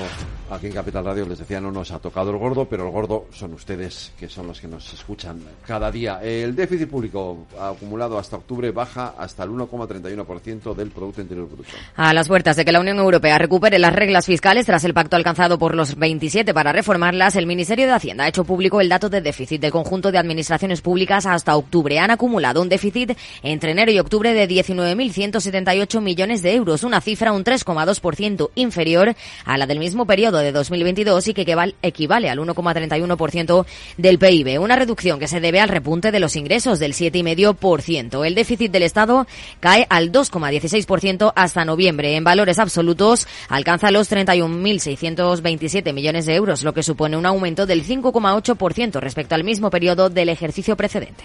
aquí 0.51 0.67
en 0.67 0.74
Capital 0.74 1.05
Radio 1.05 1.25
les 1.25 1.39
decía 1.39 1.62
no 1.62 1.72
nos 1.72 1.91
ha 1.91 2.00
tocado 2.00 2.31
el 2.31 2.38
gordo, 2.38 2.65
pero 2.65 2.86
el 2.86 2.91
gordo 2.91 3.27
son 3.34 3.53
ustedes 3.53 4.12
que 4.20 4.27
son 4.27 4.48
los 4.48 4.60
que 4.60 4.67
nos 4.67 4.93
escuchan 4.93 5.41
cada 5.65 5.89
día. 5.89 6.20
El 6.22 6.55
déficit 6.55 6.89
público 6.89 7.48
acumulado 7.60 8.17
hasta 8.17 8.36
octubre 8.36 8.72
baja 8.72 9.15
hasta 9.17 9.43
el 9.43 9.51
1,31% 9.51 10.75
del 10.75 10.91
Producto 10.91 11.22
Interior 11.22 11.48
Bruto. 11.48 11.70
A 11.96 12.13
las 12.13 12.27
puertas 12.27 12.58
de 12.58 12.65
que 12.65 12.72
la 12.72 12.81
Unión 12.81 12.98
Europea 13.00 13.38
recupere 13.38 13.79
las 13.79 13.93
reglas 13.93 14.25
fiscales 14.25 14.65
tras 14.65 14.84
el 14.84 14.93
pacto 14.93 15.15
alcanzado 15.15 15.58
por 15.58 15.74
los 15.74 15.96
27 15.96 16.53
para 16.53 16.74
reformarlas, 16.74 17.36
el 17.36 17.48
Ministerio 17.48 17.86
de 17.86 17.93
Hacienda 17.93 18.25
ha 18.25 18.27
hecho 18.27 18.43
público 18.43 18.81
el 18.81 18.89
dato 18.89 19.10
de 19.10 19.22
déficit 19.22 19.62
del 19.62 19.72
conjunto 19.72 20.12
de 20.12 20.17
administraciones 20.17 20.81
públicas 20.81 21.25
hasta 21.25 21.55
octubre. 21.55 22.00
Han 22.00 22.12
acumulado 22.12 22.62
un 22.62 22.70
déficit 22.70 23.17
entre 23.41 23.72
enero 23.72 23.91
y 23.91 24.00
octubre 24.00 24.34
de 24.34 24.50
19.178 24.50 26.01
millones 26.01 26.41
de 26.41 26.55
euros, 26.55 26.84
una 26.84 27.00
cifra 27.00 27.31
un 27.31 27.43
3,2% 27.43 28.50
inferior 28.55 29.15
a 29.46 29.58
la 29.58 29.65
del 29.65 29.79
mismo 29.79 30.05
periodo 30.05 30.40
de 30.41 30.51
2022 30.51 31.27
y 31.27 31.33
que 31.33 31.74
equivale 31.81 32.29
al 32.29 32.39
1,31% 32.39 33.65
del 33.98 34.19
PIB, 34.19 34.62
una 34.62 34.75
reducción 34.75 35.19
que 35.19 35.27
se 35.27 35.39
debe 35.39 35.60
al 35.60 35.69
repunte 35.69 36.12
de 36.12 36.19
los 36.19 36.36
ingresos 36.36 36.79
del 36.79 36.93
7,5%. 36.93 38.25
El 38.25 38.36
déficit 38.36 38.71
del 38.71 38.83
Estado 38.83 39.27
cae 39.60 39.88
al 39.89 40.12
2,16% 40.12 41.33
hasta 41.36 41.65
noviembre. 41.65 42.15
En 42.15 42.24
valores 42.24 42.60
absolutos 42.60 43.27
alcanza 43.50 43.91
los 43.91 44.12
31.627 44.12 45.93
millones 45.93 46.25
de 46.25 46.36
euros, 46.36 46.63
lo 46.63 46.74
que 46.74 46.83
supone 46.83 47.17
un 47.17 47.25
aumento 47.25 47.65
del 47.65 47.86
5,8% 47.86 49.00
respecto 49.00 49.36
al 49.36 49.43
mismo 49.43 49.69
periodo 49.69 50.10
del 50.10 50.29
ejercicio 50.29 50.75
precedente. 50.75 51.24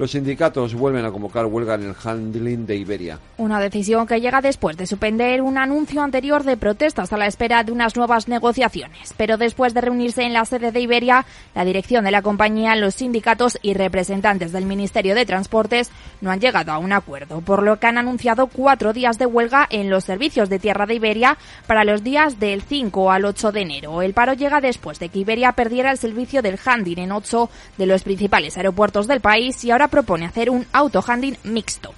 Los 0.00 0.12
sindicatos 0.12 0.74
vuelven 0.74 1.04
a 1.04 1.10
convocar 1.10 1.44
huelga 1.44 1.74
en 1.74 1.82
el 1.82 1.94
handling 2.02 2.64
de 2.64 2.74
Iberia. 2.74 3.18
Una 3.36 3.60
decisión 3.60 4.06
que 4.06 4.18
llega 4.18 4.40
después 4.40 4.74
de 4.78 4.86
suspender 4.86 5.42
un 5.42 5.58
anuncio 5.58 6.00
anterior 6.00 6.42
de 6.42 6.56
protestas 6.56 7.12
a 7.12 7.18
la 7.18 7.26
espera 7.26 7.62
de 7.64 7.70
unas 7.70 7.96
nuevas 7.96 8.26
negociaciones. 8.26 9.12
Pero 9.18 9.36
después 9.36 9.74
de 9.74 9.82
reunirse 9.82 10.22
en 10.22 10.32
la 10.32 10.46
sede 10.46 10.72
de 10.72 10.80
Iberia, 10.80 11.26
la 11.54 11.66
dirección 11.66 12.02
de 12.02 12.12
la 12.12 12.22
compañía, 12.22 12.76
los 12.76 12.94
sindicatos 12.94 13.58
y 13.60 13.74
representantes 13.74 14.52
del 14.52 14.64
Ministerio 14.64 15.14
de 15.14 15.26
Transportes 15.26 15.90
no 16.22 16.30
han 16.30 16.40
llegado 16.40 16.72
a 16.72 16.78
un 16.78 16.94
acuerdo, 16.94 17.42
por 17.42 17.62
lo 17.62 17.78
que 17.78 17.86
han 17.86 17.98
anunciado 17.98 18.46
cuatro 18.46 18.94
días 18.94 19.18
de 19.18 19.26
huelga 19.26 19.66
en 19.68 19.90
los 19.90 20.04
servicios 20.04 20.48
de 20.48 20.58
tierra 20.58 20.86
de 20.86 20.94
Iberia 20.94 21.36
para 21.66 21.84
los 21.84 22.02
días 22.02 22.40
del 22.40 22.62
5 22.62 23.12
al 23.12 23.26
8 23.26 23.52
de 23.52 23.60
enero. 23.60 24.00
El 24.00 24.14
paro 24.14 24.32
llega 24.32 24.62
después 24.62 24.98
de 24.98 25.10
que 25.10 25.18
Iberia 25.18 25.52
perdiera 25.52 25.90
el 25.90 25.98
servicio 25.98 26.40
del 26.40 26.58
handling 26.64 27.00
en 27.00 27.12
ocho 27.12 27.50
de 27.76 27.84
los 27.84 28.02
principales 28.02 28.56
aeropuertos 28.56 29.06
del 29.06 29.20
país 29.20 29.62
y 29.62 29.70
ahora 29.70 29.89
propone 29.90 30.26
hacer 30.26 30.50
un 30.50 30.66
auto-handling 30.72 31.36
mixto. 31.44 31.92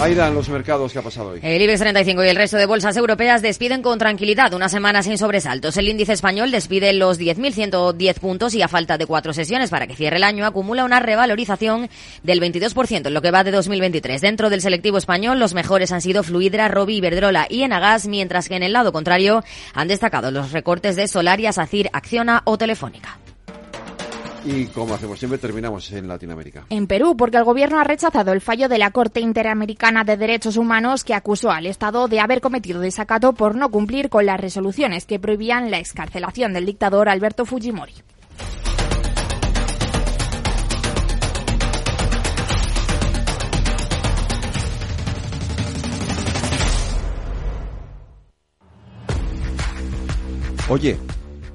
Aida, 0.00 0.28
en 0.28 0.34
los 0.34 0.48
mercados, 0.48 0.94
¿qué 0.94 0.98
ha 0.98 1.02
pasado 1.02 1.30
hoy? 1.30 1.40
El 1.42 1.60
IBEX 1.60 1.80
35 1.80 2.24
y 2.24 2.28
el 2.28 2.36
resto 2.36 2.56
de 2.56 2.64
bolsas 2.64 2.96
europeas 2.96 3.42
despiden 3.42 3.82
con 3.82 3.98
tranquilidad 3.98 4.54
una 4.54 4.70
semana 4.70 5.02
sin 5.02 5.18
sobresaltos. 5.18 5.76
El 5.76 5.90
índice 5.90 6.14
español 6.14 6.50
despide 6.50 6.94
los 6.94 7.20
10.110 7.20 8.14
puntos 8.18 8.54
y 8.54 8.62
a 8.62 8.68
falta 8.68 8.96
de 8.96 9.04
cuatro 9.04 9.34
sesiones 9.34 9.68
para 9.68 9.86
que 9.86 9.94
cierre 9.94 10.16
el 10.16 10.24
año 10.24 10.46
acumula 10.46 10.86
una 10.86 11.00
revalorización 11.00 11.90
del 12.22 12.40
22% 12.40 13.08
en 13.08 13.12
lo 13.12 13.20
que 13.20 13.30
va 13.30 13.44
de 13.44 13.50
2023. 13.50 14.22
Dentro 14.22 14.48
del 14.48 14.62
selectivo 14.62 14.96
español, 14.96 15.38
los 15.38 15.52
mejores 15.52 15.92
han 15.92 16.00
sido 16.00 16.22
Fluidra, 16.22 16.68
Robi, 16.68 16.96
Iberdrola 16.96 17.46
y 17.50 17.62
Enagas, 17.62 18.06
mientras 18.06 18.48
que 18.48 18.56
en 18.56 18.62
el 18.62 18.72
lado 18.72 18.92
contrario 18.92 19.44
han 19.74 19.88
destacado 19.88 20.30
los 20.30 20.52
recortes 20.52 20.96
de 20.96 21.08
Solaria, 21.08 21.52
Sacir, 21.52 21.90
Acciona 21.92 22.40
o 22.46 22.56
Telefónica. 22.56 23.18
Y 24.44 24.66
como 24.66 24.94
hacemos 24.94 25.18
siempre, 25.18 25.38
terminamos 25.38 25.90
en 25.92 26.08
Latinoamérica. 26.08 26.64
En 26.70 26.86
Perú, 26.86 27.16
porque 27.16 27.36
el 27.36 27.44
gobierno 27.44 27.78
ha 27.78 27.84
rechazado 27.84 28.32
el 28.32 28.40
fallo 28.40 28.68
de 28.68 28.78
la 28.78 28.90
Corte 28.90 29.20
Interamericana 29.20 30.04
de 30.04 30.16
Derechos 30.16 30.56
Humanos 30.56 31.04
que 31.04 31.14
acusó 31.14 31.50
al 31.50 31.66
Estado 31.66 32.08
de 32.08 32.20
haber 32.20 32.40
cometido 32.40 32.80
desacato 32.80 33.32
por 33.32 33.54
no 33.54 33.70
cumplir 33.70 34.08
con 34.08 34.26
las 34.26 34.40
resoluciones 34.40 35.04
que 35.04 35.18
prohibían 35.18 35.70
la 35.70 35.78
excarcelación 35.78 36.52
del 36.52 36.66
dictador 36.66 37.08
Alberto 37.08 37.44
Fujimori. 37.44 37.94
Oye, 50.70 50.96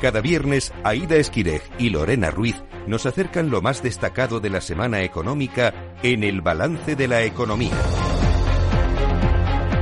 Cada 0.00 0.20
viernes, 0.20 0.72
Aida 0.84 1.16
Esquirej 1.16 1.62
y 1.78 1.90
Lorena 1.90 2.30
Ruiz 2.30 2.56
nos 2.86 3.04
acercan 3.04 3.50
lo 3.50 3.60
más 3.62 3.82
destacado 3.82 4.38
de 4.38 4.48
la 4.48 4.60
semana 4.60 5.02
económica 5.02 5.74
en 6.02 6.22
el 6.22 6.40
balance 6.40 6.94
de 6.94 7.08
la 7.08 7.22
economía. 7.22 7.74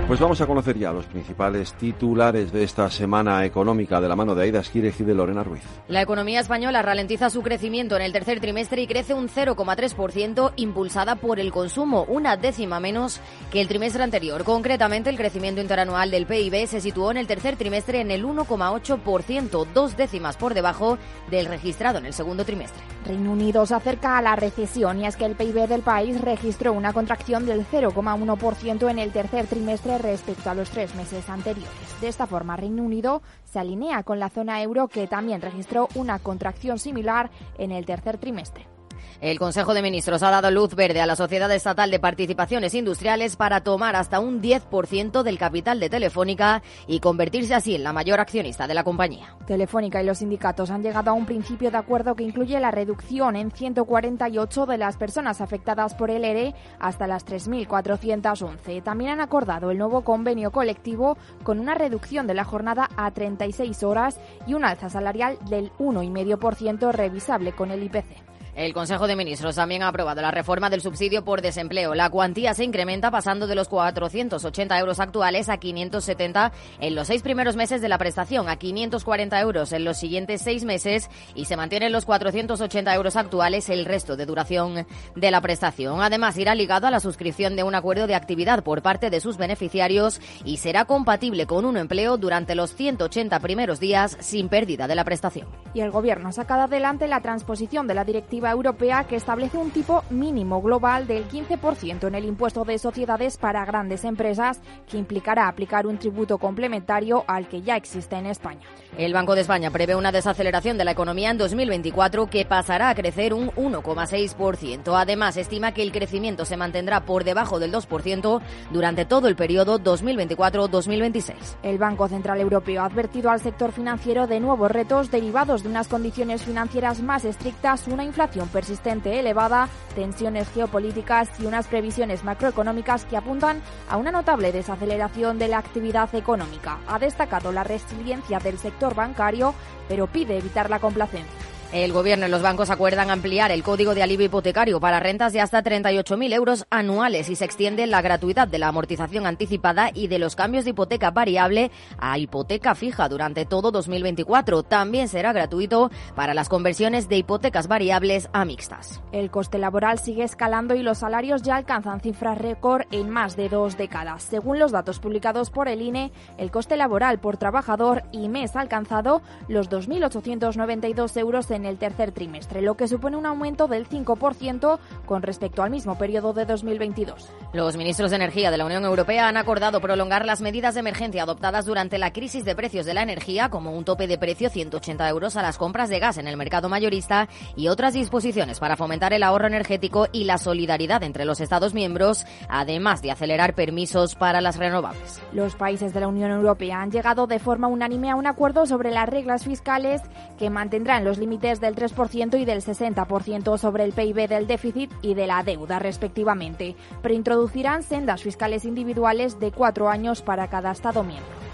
Pues 0.07 0.21
vamos 0.21 0.41
a 0.41 0.47
conocer 0.47 0.79
ya 0.79 0.93
los 0.93 1.05
principales 1.07 1.73
titulares 1.73 2.53
de 2.53 2.63
esta 2.63 2.89
semana 2.93 3.45
económica 3.45 4.01
de 4.01 4.09
la 4.09 4.15
mano 4.15 4.37
de 4.37 4.45
Aida 4.45 4.61
Esquirej 4.61 5.01
y 5.01 5.03
de 5.03 5.15
Lorena 5.15 5.43
Ruiz. 5.43 5.65
La 5.89 6.01
economía 6.01 6.39
española 6.39 6.81
ralentiza 6.81 7.29
su 7.29 7.43
crecimiento 7.43 7.97
en 7.97 8.03
el 8.03 8.13
tercer 8.13 8.39
trimestre 8.39 8.81
y 8.83 8.87
crece 8.87 9.15
un 9.15 9.29
0,3% 9.29 10.53
impulsada 10.55 11.17
por 11.17 11.41
el 11.41 11.51
consumo, 11.51 12.05
una 12.05 12.37
décima 12.37 12.79
menos 12.79 13.21
que 13.51 13.61
el 13.61 13.67
trimestre 13.67 14.05
anterior. 14.05 14.45
Concretamente, 14.45 15.11
el 15.11 15.17
crecimiento 15.17 15.61
interanual 15.61 16.13
del 16.13 16.27
PIB 16.27 16.69
se 16.69 16.81
situó 16.81 17.11
en 17.11 17.17
el 17.17 17.27
tercer 17.27 17.57
trimestre 17.57 18.01
en 18.01 18.13
el 18.13 18.25
1,8%, 18.25 19.67
dos 19.75 19.97
décimas 19.97 20.37
por 20.37 20.55
debajo 20.55 20.99
del 21.33 21.47
registrado 21.47 21.99
en 21.99 22.07
el 22.07 22.13
segundo 22.13 22.45
trimestre. 22.45 22.81
Reino 23.05 23.33
Unido 23.33 23.67
se 23.67 23.75
acerca 23.75 24.19
a 24.19 24.23
la 24.23 24.37
recesión 24.37 25.01
y 25.01 25.07
es 25.07 25.17
que 25.17 25.25
el 25.25 25.35
PIB 25.35 25.67
del 25.67 25.83
país 25.83 26.21
registró 26.21 26.73
una 26.73 26.93
contracción 26.93 27.45
del 27.45 27.67
0,1% 27.67 28.89
en 28.89 28.99
el 29.01 29.11
tercer 29.11 29.49
trimestre 29.49 29.96
respecto 29.99 30.51
a 30.51 30.55
los 30.55 30.71
tres 30.71 30.95
meses 30.95 31.29
anteriores. 31.29 32.01
De 32.01 32.09
esta 32.09 32.27
forma, 32.27 32.57
Reino 32.57 32.83
Unido 32.83 33.23
se 33.45 33.59
alinea 33.59 34.03
con 34.03 34.19
la 34.19 34.29
zona 34.29 34.63
euro 34.63 34.89
que 34.89 35.07
también 35.07 35.41
registró 35.41 35.89
una 35.95 36.19
contracción 36.19 36.79
similar 36.79 37.31
en 37.59 37.73
el 37.73 37.87
tercer 37.87 38.19
trimestre. 38.19 38.76
El 39.21 39.39
Consejo 39.39 39.73
de 39.73 39.81
Ministros 39.81 40.23
ha 40.23 40.31
dado 40.31 40.51
luz 40.51 40.75
verde 40.75 41.01
a 41.01 41.07
la 41.07 41.17
Sociedad 41.17 41.51
Estatal 41.51 41.91
de 41.91 41.99
Participaciones 41.99 42.75
Industriales 42.75 43.37
para 43.37 43.63
tomar 43.63 43.97
hasta 43.97 44.21
un 44.21 44.43
10% 44.43 45.23
del 45.23 45.39
capital 45.39 45.81
de 45.81 45.89
Telefónica 45.89 46.63
y 46.87 47.01
convertirse 47.01 47.55
así 47.55 47.75
en 47.75 47.83
la 47.83 47.95
mayor 47.95 48.21
accionista 48.21 48.67
de 48.67 48.75
la 48.75 48.85
compañía. 48.85 49.35
Telefónica 49.47 50.03
y 50.03 50.07
los 50.07 50.19
sindicatos 50.19 50.71
han 50.71 50.83
llegado 50.83 51.11
a 51.11 51.15
un 51.15 51.25
principio 51.25 51.71
de 51.71 51.79
acuerdo 51.79 52.15
que 52.15 52.25
incluye 52.25 52.61
la 52.61 52.71
reducción 52.71 53.37
en 53.37 53.51
148 53.51 54.67
de 54.67 54.79
las 54.79 54.99
personas 54.99 55.41
afectadas 55.41 55.95
por 55.95 56.11
el 56.11 56.25
ERE 56.25 56.55
hasta 56.79 57.07
las 57.07 57.25
3.411. 57.25 58.83
También 58.83 59.13
han 59.13 59.21
acordado 59.21 59.71
el 59.71 59.79
nuevo 59.79 60.03
convenio 60.03 60.51
colectivo 60.51 61.17
con 61.43 61.59
una 61.59 61.75
reducción 61.75 62.27
de 62.27 62.35
la 62.35 62.45
jornada 62.45 62.91
a 62.97 63.11
36 63.11 63.83
horas 63.83 64.21
y 64.47 64.53
un 64.53 64.65
alza 64.65 64.91
salarial 64.91 65.39
del 65.49 65.73
1,5% 65.79 66.93
revisable 66.93 67.53
con 67.53 67.71
el 67.71 67.83
IPC. 67.83 68.36
El 68.57 68.73
Consejo 68.73 69.07
de 69.07 69.17
Ministros 69.17 69.57
también 69.57 69.83
ha 69.83 69.89
aprobado 69.89 70.23
la 70.23 70.31
reforma 70.31 70.71
del 70.71 70.81
subsidio 70.81 71.23
por 71.23 71.43
desempleo. 71.43 71.95
La 71.95 72.09
cuantía 72.09 72.55
se 72.55 72.65
incrementa 72.65 73.11
pasando 73.11 73.47
de 73.47 73.55
los 73.55 73.69
480 73.69 74.79
euros 74.79 74.99
actuales 74.99 75.51
a 75.51 75.59
570 75.59 76.53
en 76.81 76.95
los 76.95 77.07
seis 77.07 77.21
primeros 77.21 77.55
meses 77.55 77.83
de 77.83 77.91
la 77.91 77.99
prestación, 77.99 78.49
a 78.49 78.57
540 78.57 79.39
euros 79.43 79.75
en 79.75 79.85
los 79.85 79.99
siguientes 79.99 80.41
seis 80.41 80.65
meses 80.65 81.11
y 81.35 81.45
se 81.45 81.59
mantienen 81.59 81.93
los 81.93 82.07
480 82.07 82.95
euros 82.95 83.17
actuales 83.17 83.69
el 83.69 83.85
resto 83.85 84.17
de 84.17 84.25
duración 84.25 84.87
de 85.15 85.31
la 85.31 85.43
prestación. 85.43 86.01
Además, 86.01 86.39
irá 86.39 86.55
ligado 86.55 86.87
a 86.87 86.91
la 86.91 87.01
suscripción 87.01 87.57
de 87.57 87.63
un 87.63 87.75
acuerdo 87.75 88.07
de 88.07 88.15
actividad 88.15 88.65
por 88.65 88.81
parte 88.81 89.11
de 89.11 89.21
sus 89.21 89.37
beneficiarios 89.37 90.19
y 90.47 90.57
será 90.57 90.87
compatible 90.87 91.47
con 91.47 91.67
un 91.67 91.77
empleo 91.77 92.17
durante 92.17 92.55
los 92.55 92.75
180 92.75 93.39
primeros 93.41 93.81
días 93.81 94.17
sin 94.21 94.49
pérdida 94.49 94.89
de 94.89 94.95
la 94.95 95.05
prestación. 95.05 95.47
Y 95.75 95.83
el 95.83 95.91
Gobierno 95.91 96.31
ha 96.31 96.33
sacado 96.33 96.63
adelante 96.63 97.07
la 97.07 97.21
transposición 97.21 97.87
de 97.87 97.93
la 97.93 98.07
directiva 98.07 98.46
europea 98.51 99.05
que 99.05 99.17
establece 99.17 99.57
un 99.59 99.71
tipo 99.71 100.05
mínimo 100.11 100.61
global 100.63 101.07
del 101.07 101.29
15% 101.29 102.07
en 102.07 102.15
el 102.15 102.25
impuesto 102.25 102.65
de 102.65 102.79
sociedades 102.79 103.37
para 103.37 103.65
grandes 103.65 104.05
empresas, 104.05 104.61
que 104.89 104.99
implicará 104.99 105.49
aplicar 105.49 105.87
un 105.87 105.99
tributo 105.99 106.39
complementario 106.39 107.25
al 107.27 107.49
que 107.49 107.63
ya 107.63 107.77
existe 107.77 108.17
en 108.17 108.27
España. 108.27 108.67
El 108.97 109.13
Banco 109.13 109.35
de 109.35 109.43
España 109.43 109.71
prevé 109.71 109.95
una 109.95 110.13
desaceleración 110.13 110.79
de 110.79 110.85
la 110.85 110.93
economía 110.93 111.31
en 111.31 111.39
2024 111.39 112.29
que 112.29 112.45
pasará 112.45 112.89
a 112.89 112.95
crecer 112.95 113.35
un 113.35 113.51
1,6%. 113.51 114.97
Además, 114.97 115.37
estima 115.37 115.73
que 115.73 115.83
el 115.83 115.93
crecimiento 115.93 116.45
se 116.45 116.57
mantendrá 116.57 117.05
por 117.05 117.25
debajo 117.25 117.59
del 117.59 117.73
2% 117.73 118.41
durante 118.71 119.05
todo 119.05 119.29
el 119.29 119.37
periodo 119.37 119.79
2024-2026. 119.81 121.35
El 121.63 121.79
Banco 121.79 122.09
Central 122.09 122.41
Europeo 122.41 122.83
ha 122.83 122.87
advertido 122.87 123.31
al 123.31 123.41
sector 123.41 123.73
financiero 123.73 124.27
de 124.27 124.41
nuevos 124.41 124.71
retos 124.71 125.11
derivados 125.11 125.63
de 125.63 125.69
unas 125.69 125.89
condiciones 125.89 126.43
financieras 126.43 127.03
más 127.03 127.25
estrictas, 127.25 127.87
una 127.89 128.05
inflación 128.05 128.36
persistente 128.45 129.19
elevada, 129.19 129.69
tensiones 129.95 130.49
geopolíticas 130.51 131.29
y 131.41 131.47
unas 131.47 131.67
previsiones 131.67 132.23
macroeconómicas 132.23 133.07
que 133.07 133.17
apuntan 133.17 133.63
a 133.89 133.97
una 133.97 134.13
notable 134.13 134.53
desaceleración 134.53 135.39
de 135.39 135.49
la 135.49 135.59
actividad 135.59 136.15
económica. 136.15 136.79
Ha 136.87 136.99
destacado 136.99 137.53
la 137.53 137.65
resiliencia 137.65 138.39
del 138.39 138.59
sector 138.59 138.95
bancario, 138.95 139.55
pero 139.89 140.07
pide 140.07 140.37
evitar 140.37 140.69
la 140.69 140.79
complacencia. 140.79 141.56
El 141.85 141.93
Gobierno 141.93 142.27
y 142.27 142.31
los 142.31 142.41
bancos 142.41 142.71
acuerdan 142.71 143.11
ampliar 143.11 143.53
el 143.53 143.63
código 143.63 143.95
de 143.95 144.03
alivio 144.03 144.25
hipotecario 144.25 144.81
para 144.81 144.99
rentas 144.99 145.35
de 145.35 145.43
hasta 145.43 145.63
38.000 145.63 146.33
euros 146.33 146.67
anuales 146.71 147.29
y 147.29 147.37
se 147.37 147.45
extiende 147.45 147.87
la 147.87 148.01
gratuidad 148.01 148.49
de 148.49 148.59
la 148.59 148.69
amortización 148.69 149.27
anticipada 149.27 149.91
y 149.93 150.09
de 150.09 150.19
los 150.19 150.37
cambios 150.37 150.65
de 150.65 150.71
hipoteca 150.71 151.11
variable 151.11 151.71
a 151.99 152.17
hipoteca 152.17 152.75
fija 152.75 153.11
durante 153.11 153.45
todo 153.45 153.73
2024. 153.73 154.63
También 154.63 155.09
será 155.09 155.35
gratuito 155.35 155.91
para 156.15 156.33
las 156.33 156.49
conversiones 156.49 157.11
de 157.11 157.19
hipotecas 157.19 157.69
variables 157.69 158.31
a 158.33 158.47
mixtas. 158.47 159.03
El 159.13 159.31
coste 159.31 159.59
laboral 159.59 159.99
sigue 159.99 160.25
escalando 160.25 160.77
y 160.77 160.83
los 160.83 160.97
salarios 160.97 161.43
ya 161.43 161.57
alcanzan 161.57 162.01
cifras 162.01 162.39
récord 162.39 162.87
en 162.91 163.11
más 163.11 163.37
de 163.37 163.51
dos 163.51 163.77
décadas. 163.77 164.23
Según 164.23 164.59
los 164.59 164.73
datos 164.73 164.99
publicados 164.99 165.51
por 165.51 165.69
el 165.69 165.83
INE, 165.83 166.11
el 166.39 166.51
coste 166.51 166.79
laboral 166.79 167.21
por 167.21 167.37
trabajador 167.37 168.03
y 168.13 168.31
mes 168.31 168.57
alcanzado 168.57 169.21
los 169.47 169.69
2.892 169.69 171.19
euros 171.19 171.51
en 171.51 171.66
el 171.67 171.79
tercer 171.79 172.13
trimestre, 172.13 172.63
lo 172.63 172.77
que 172.77 172.89
supone 172.89 173.17
un 173.17 173.27
aumento 173.27 173.69
del 173.69 173.89
5% 173.89 174.79
con 175.05 175.23
respecto 175.23 175.63
al 175.63 175.71
mismo 175.71 175.99
periodo 175.99 176.33
de 176.33 176.47
2022. 176.47 177.29
Los 177.53 177.77
ministros 177.77 178.11
de 178.11 178.17
Energía 178.17 178.51
de 178.51 178.57
la 178.57 178.65
Unión 178.65 178.85
Europea 178.85 179.29
han 179.29 179.37
acordado 179.37 179.81
prolongar 179.81 180.25
las 180.25 180.41
medidas 180.41 180.75
de 180.75 180.81
emergencia 180.81 181.23
adoptadas 181.23 181.67
durante 181.67 181.99
la 181.99 182.13
crisis 182.13 182.45
de 182.45 182.55
precios 182.55 182.87
de 182.87 182.95
la 182.95 183.03
energía, 183.03 183.49
como 183.49 183.73
un 183.73 183.85
tope 183.85 184.07
de 184.07 184.19
precio 184.19 184.51
180 184.51 185.09
euros 185.09 185.37
a 185.37 185.43
las 185.43 185.59
compras 185.59 185.89
de 185.89 185.99
gas 185.99 186.19
en 186.19 186.29
el 186.29 186.37
mercado 186.37 186.69
mayorista 186.69 187.29
y 187.57 187.69
otras 187.69 187.95
disposiciones 187.95 188.59
para 188.59 188.77
fomentar 188.77 189.13
el 189.13 189.23
ahorro 189.23 189.47
energético 189.47 190.09
y 190.13 190.25
la 190.25 190.39
solidaridad 190.39 191.03
entre 191.03 191.25
los 191.25 191.41
Estados 191.41 191.75
miembros, 191.75 192.27
además 192.49 193.03
de 193.03 193.11
acelerar 193.11 193.55
permisos 193.55 194.15
para 194.15 194.41
las 194.41 194.57
renovables. 194.57 195.21
Los 195.33 195.55
países 195.55 195.95
de 195.95 196.01
la 196.01 196.09
Unión 196.09 196.31
Europea 196.31 196.81
han 196.81 196.91
llegado 196.91 197.27
de 197.27 197.39
forma 197.39 197.69
unánime 197.69 198.11
a 198.11 198.17
un 198.17 198.27
acuerdo 198.27 198.67
sobre 198.67 198.91
las 198.91 199.09
reglas 199.09 199.45
fiscales 199.45 200.03
que 200.39 200.51
mantendrán 200.51 201.05
los 201.05 201.19
límites 201.19 201.46
del 201.55 201.77
3% 201.77 202.41
y 202.41 202.45
del 202.45 202.63
60% 202.63 203.59
sobre 203.59 203.85
el 203.85 203.93
PIB 203.93 204.29
del 204.29 204.47
déficit 204.47 204.91
y 205.03 205.15
de 205.15 205.27
la 205.27 205.43
deuda, 205.43 205.79
respectivamente, 205.79 206.75
pero 207.03 207.15
introducirán 207.15 207.83
sendas 207.83 208.23
fiscales 208.23 208.65
individuales 208.65 209.39
de 209.39 209.53
cuatro 209.53 209.89
años 209.89 210.23
para 210.23 210.49
cada 210.49 210.73
Estado 210.73 211.03
miembro. 211.03 211.46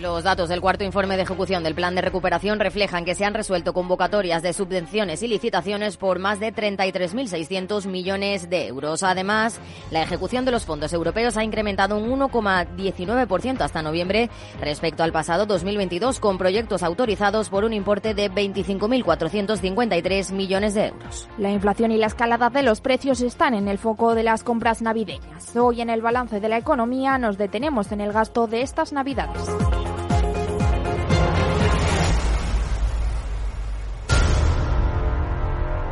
Los 0.00 0.22
datos 0.22 0.48
del 0.48 0.60
cuarto 0.60 0.84
informe 0.84 1.16
de 1.16 1.24
ejecución 1.24 1.64
del 1.64 1.74
plan 1.74 1.96
de 1.96 2.02
recuperación 2.02 2.60
reflejan 2.60 3.04
que 3.04 3.16
se 3.16 3.24
han 3.24 3.34
resuelto 3.34 3.72
convocatorias 3.72 4.44
de 4.44 4.52
subvenciones 4.52 5.24
y 5.24 5.28
licitaciones 5.28 5.96
por 5.96 6.20
más 6.20 6.38
de 6.38 6.54
33.600 6.54 7.86
millones 7.86 8.48
de 8.48 8.68
euros. 8.68 9.02
Además, 9.02 9.58
la 9.90 10.02
ejecución 10.02 10.44
de 10.44 10.52
los 10.52 10.64
fondos 10.64 10.92
europeos 10.92 11.36
ha 11.36 11.42
incrementado 11.42 11.98
un 11.98 12.20
1,19% 12.20 13.60
hasta 13.60 13.82
noviembre 13.82 14.30
respecto 14.60 15.02
al 15.02 15.10
pasado 15.10 15.46
2022, 15.46 16.20
con 16.20 16.38
proyectos 16.38 16.84
autorizados 16.84 17.48
por 17.48 17.64
un 17.64 17.72
importe 17.72 18.14
de 18.14 18.30
25.453 18.30 20.32
millones 20.32 20.74
de 20.74 20.86
euros. 20.86 21.28
La 21.38 21.50
inflación 21.50 21.90
y 21.90 21.96
la 21.96 22.06
escalada 22.06 22.50
de 22.50 22.62
los 22.62 22.80
precios 22.80 23.20
están 23.20 23.54
en 23.54 23.66
el 23.66 23.78
foco 23.78 24.14
de 24.14 24.22
las 24.22 24.44
compras 24.44 24.80
navideñas. 24.80 25.56
Hoy 25.56 25.80
en 25.80 25.90
el 25.90 26.02
balance 26.02 26.38
de 26.38 26.48
la 26.48 26.58
economía 26.58 27.18
nos 27.18 27.36
detenemos 27.36 27.90
en 27.90 28.00
el 28.00 28.12
gasto 28.12 28.46
de 28.46 28.62
estas 28.62 28.92
navidades. 28.92 29.42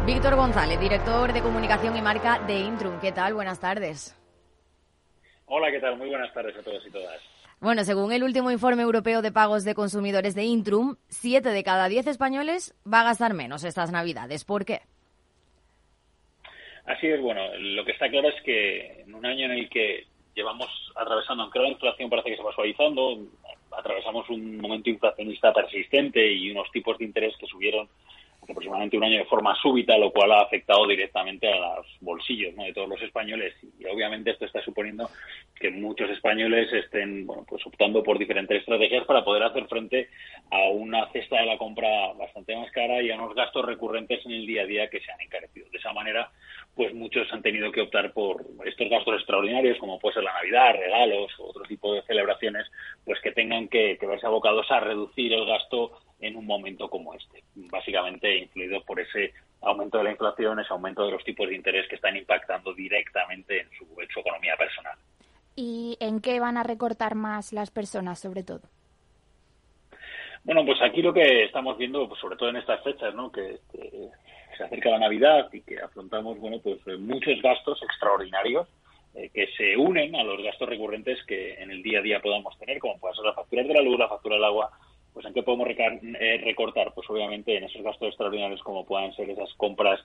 Víctor 0.07 0.37
González, 0.37 0.79
director 0.79 1.33
de 1.33 1.43
comunicación 1.43 1.97
y 1.97 2.01
marca 2.01 2.39
de 2.47 2.61
Intrum. 2.61 3.01
¿Qué 3.01 3.11
tal? 3.11 3.35
Buenas 3.35 3.59
tardes. 3.59 4.17
Hola, 5.47 5.73
¿qué 5.73 5.81
tal? 5.81 5.99
Muy 5.99 6.09
buenas 6.09 6.33
tardes 6.33 6.57
a 6.57 6.63
todos 6.63 6.87
y 6.87 6.93
todas. 6.93 7.21
Bueno, 7.61 7.83
según 7.83 8.13
el 8.13 8.23
último 8.23 8.53
informe 8.53 8.85
europeo 8.85 9.21
de 9.21 9.33
pagos 9.33 9.65
de 9.65 9.75
consumidores 9.75 10.37
de 10.37 10.45
Intrum, 10.45 10.95
7 11.09 11.49
de 11.49 11.65
cada 11.65 11.89
10 11.89 12.07
españoles 12.07 12.73
va 12.87 13.01
a 13.01 13.05
gastar 13.05 13.35
menos 13.35 13.65
estas 13.65 13.91
Navidades. 13.91 14.45
¿Por 14.45 14.65
qué? 14.65 14.83
Así 16.85 17.09
es, 17.09 17.21
bueno, 17.21 17.43
lo 17.59 17.85
que 17.85 17.91
está 17.91 18.09
claro 18.09 18.29
es 18.29 18.41
que 18.45 19.01
en 19.01 19.13
un 19.13 19.27
año 19.27 19.47
en 19.47 19.59
el 19.59 19.69
que 19.69 20.07
llevamos 20.37 20.69
atravesando, 20.95 21.43
aunque 21.43 21.59
la 21.59 21.71
inflación 21.71 22.09
parece 22.09 22.31
que 22.31 22.37
se 22.37 22.45
va 22.45 22.55
suavizando, 22.55 23.27
atravesamos 23.73 24.31
un 24.31 24.59
momento 24.59 24.89
inflacionista 24.89 25.53
persistente 25.53 26.33
y 26.33 26.53
unos 26.53 26.71
tipos 26.71 26.97
de 26.97 27.07
interés 27.07 27.37
que 27.39 27.47
subieron 27.47 27.89
aproximadamente 28.49 28.97
un 28.97 29.05
año 29.05 29.19
de 29.19 29.25
forma 29.25 29.55
súbita, 29.57 29.97
lo 29.99 30.11
cual 30.11 30.33
ha 30.33 30.43
afectado 30.43 30.87
directamente 30.87 31.49
a 31.51 31.77
los 31.77 31.87
bolsillos 32.01 32.55
de 32.57 32.73
todos 32.73 32.89
los 32.89 33.03
españoles. 33.03 33.55
Y 33.79 33.85
obviamente 33.87 34.31
esto 34.31 34.45
está 34.45 34.63
suponiendo 34.63 35.09
que 35.55 35.71
muchos 35.71 36.11
españoles 36.11 36.73
estén 36.73 37.27
bueno, 37.27 37.45
pues 37.49 37.67
optando 37.67 38.03
por 38.03 38.19
diferentes 38.19 38.61
estrategias 38.61 39.05
para 39.05 39.25
poder 39.25 39.43
hacer 39.43 39.67
frente 39.67 40.09
a 40.51 40.69
una 40.69 41.11
cesta 41.13 41.41
de 41.41 41.47
la 41.47 41.59
compra 41.59 42.13
bastante 42.15 42.57
más 42.57 42.71
cara 42.73 43.03
y 43.03 43.11
a 43.11 43.17
unos 43.17 43.35
gastos 43.35 43.65
recurrentes 43.65 44.25
en 44.27 44.33
el 44.33 44.47
día 44.47 44.63
a 44.63 44.67
día 44.67 44.91
que 44.91 45.01
se 45.01 45.11
han 45.11 45.21
encarecido. 45.21 45.69
De 45.71 45.79
esa 45.79 45.93
manera, 45.93 46.31
pues 46.75 46.95
muchos 46.95 47.33
han 47.33 47.43
tenido 47.43 47.73
que 47.73 47.81
optar 47.81 48.13
por 48.13 48.45
estos 48.65 48.89
gastos 48.89 49.17
extraordinarios, 49.17 49.79
como 49.79 49.99
puede 49.99 50.15
ser 50.15 50.25
la 50.25 50.35
Navidad, 50.35 50.75
regalos 50.79 51.33
o 51.39 51.47
otro 51.49 51.63
tipo 51.65 51.95
de 51.95 52.03
celebraciones, 52.03 52.67
pues 53.05 53.21
que 53.21 53.33
tengan 53.33 53.69
que, 53.69 53.97
que 53.99 54.07
verse 54.07 54.27
abocados 54.27 54.71
a 54.71 54.81
reducir 54.81 55.33
el 55.33 55.47
gasto 55.47 55.93
en 56.21 56.37
un 56.37 56.47
momento 56.47 56.89
como 56.89 57.15
este, 57.15 57.43
básicamente 57.55 58.39
influido 58.39 58.83
por 58.85 59.01
ese 59.01 59.33
aumento 59.63 59.99
de 59.99 60.05
la 60.05 60.11
inflación, 60.13 60.61
ese 60.61 60.73
aumento 60.73 61.05
de 61.05 61.13
los 61.13 61.25
tipos 61.25 61.49
de 61.49 61.57
interés 61.57 61.89
que 61.89 61.97
están 61.97 62.17
impactando 62.17 62.73
directamente 62.75 63.61
en 63.61 63.69
su, 63.71 63.87
economía 64.01 64.57
personal. 64.57 64.97
¿Y 65.55 65.97
en 66.01 66.21
qué 66.21 66.41
van 66.41 66.57
a 66.57 66.63
recortar 66.63 67.15
más 67.15 67.53
las 67.53 67.71
personas, 67.71 68.19
sobre 68.19 68.43
todo? 68.43 68.61
Bueno, 70.45 70.65
pues 70.65 70.81
aquí 70.83 71.03
lo 71.03 71.13
que 71.13 71.45
estamos 71.45 71.77
viendo, 71.77 72.07
pues 72.09 72.21
sobre 72.21 72.37
todo 72.37 72.51
en 72.51 72.57
estas 72.57 72.83
fechas, 72.83 73.15
¿no? 73.15 73.33
Que, 73.33 73.59
se 74.57 74.65
acerca 74.65 74.89
la 74.89 74.99
Navidad 74.99 75.53
y 75.53 75.61
que 75.61 75.79
afrontamos, 75.79 76.39
bueno, 76.39 76.59
pues 76.63 76.79
muchos 76.99 77.43
gastos 77.43 77.83
extraordinarios 77.83 78.67
eh, 79.15 79.29
que 79.29 79.49
se 79.49 79.77
unen 79.77 80.17
a 80.17 80.25
los 80.25 80.43
gastos 80.43 80.67
recurrentes 80.67 81.23
que 81.27 81.55
en 81.63 81.71
el 81.71 81.83
día 81.83 81.99
a 81.99 82.03
día 82.03 82.23
podamos 82.23 82.59
tener, 82.59 82.79
como 82.79 82.99
puede 82.99 83.17
ser 83.17 83.25
la 83.27 83.35
factura 83.35 83.63
de 83.65 83.75
la 83.75 83.83
luz, 83.83 83.99
la 83.99 84.09
factura 84.09 84.37
del 84.37 84.45
agua, 84.45 84.71
pues 85.17 85.25
¿en 85.25 85.33
qué 85.33 85.43
podemos 85.43 85.67
eh, 85.71 86.43
recortar? 86.45 86.93
Pues 86.93 87.09
obviamente 87.09 87.57
en 87.57 87.65
esos 87.65 87.81
gastos 87.81 88.09
extraordinarios 88.09 88.63
como 88.63 88.85
puedan 88.85 89.15
ser 89.15 89.31
esas 89.31 89.51
compras 89.55 89.99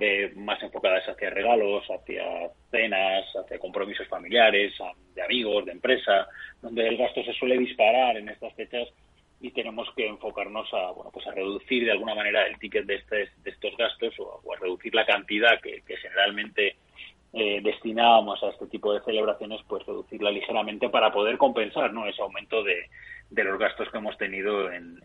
eh, 0.00 0.32
más 0.34 0.60
enfocadas 0.60 1.08
hacia 1.08 1.30
regalos, 1.30 1.84
hacia 1.88 2.50
cenas, 2.68 3.24
hacia 3.36 3.60
compromisos 3.60 4.08
familiares, 4.08 4.74
de 5.14 5.22
amigos, 5.22 5.64
de 5.64 5.70
empresa, 5.70 6.26
donde 6.60 6.88
el 6.88 6.96
gasto 6.96 7.22
se 7.22 7.34
suele 7.34 7.56
disparar 7.56 8.16
en 8.16 8.30
estas 8.30 8.52
fechas 8.54 8.88
y 9.40 9.52
tenemos 9.52 9.86
que 9.94 10.08
enfocarnos 10.08 10.68
a 10.74 10.90
bueno 10.90 11.12
pues 11.12 11.24
a 11.28 11.30
reducir 11.30 11.84
de 11.84 11.92
alguna 11.92 12.16
manera 12.16 12.44
el 12.48 12.58
ticket 12.58 12.84
de, 12.84 12.96
este, 12.96 13.30
de 13.44 13.50
estos 13.50 13.76
gastos 13.76 14.12
o, 14.18 14.42
a 14.52 14.58
reducir 14.58 14.92
la 14.92 15.06
cantidad 15.06 15.60
que, 15.60 15.84
generalmente 15.86 16.78
eh, 17.32 17.60
destinábamos 17.62 18.42
a 18.42 18.48
este 18.48 18.66
tipo 18.66 18.92
de 18.92 19.00
celebraciones 19.00 19.60
pues 19.68 19.84
reducirla 19.86 20.30
ligeramente 20.30 20.88
para 20.88 21.12
poder 21.12 21.36
compensar 21.36 21.92
no 21.92 22.06
ese 22.06 22.22
aumento 22.22 22.62
de, 22.62 22.88
de 23.30 23.44
los 23.44 23.58
gastos 23.58 23.88
que 23.90 23.98
hemos 23.98 24.16
tenido 24.16 24.72
en, 24.72 24.98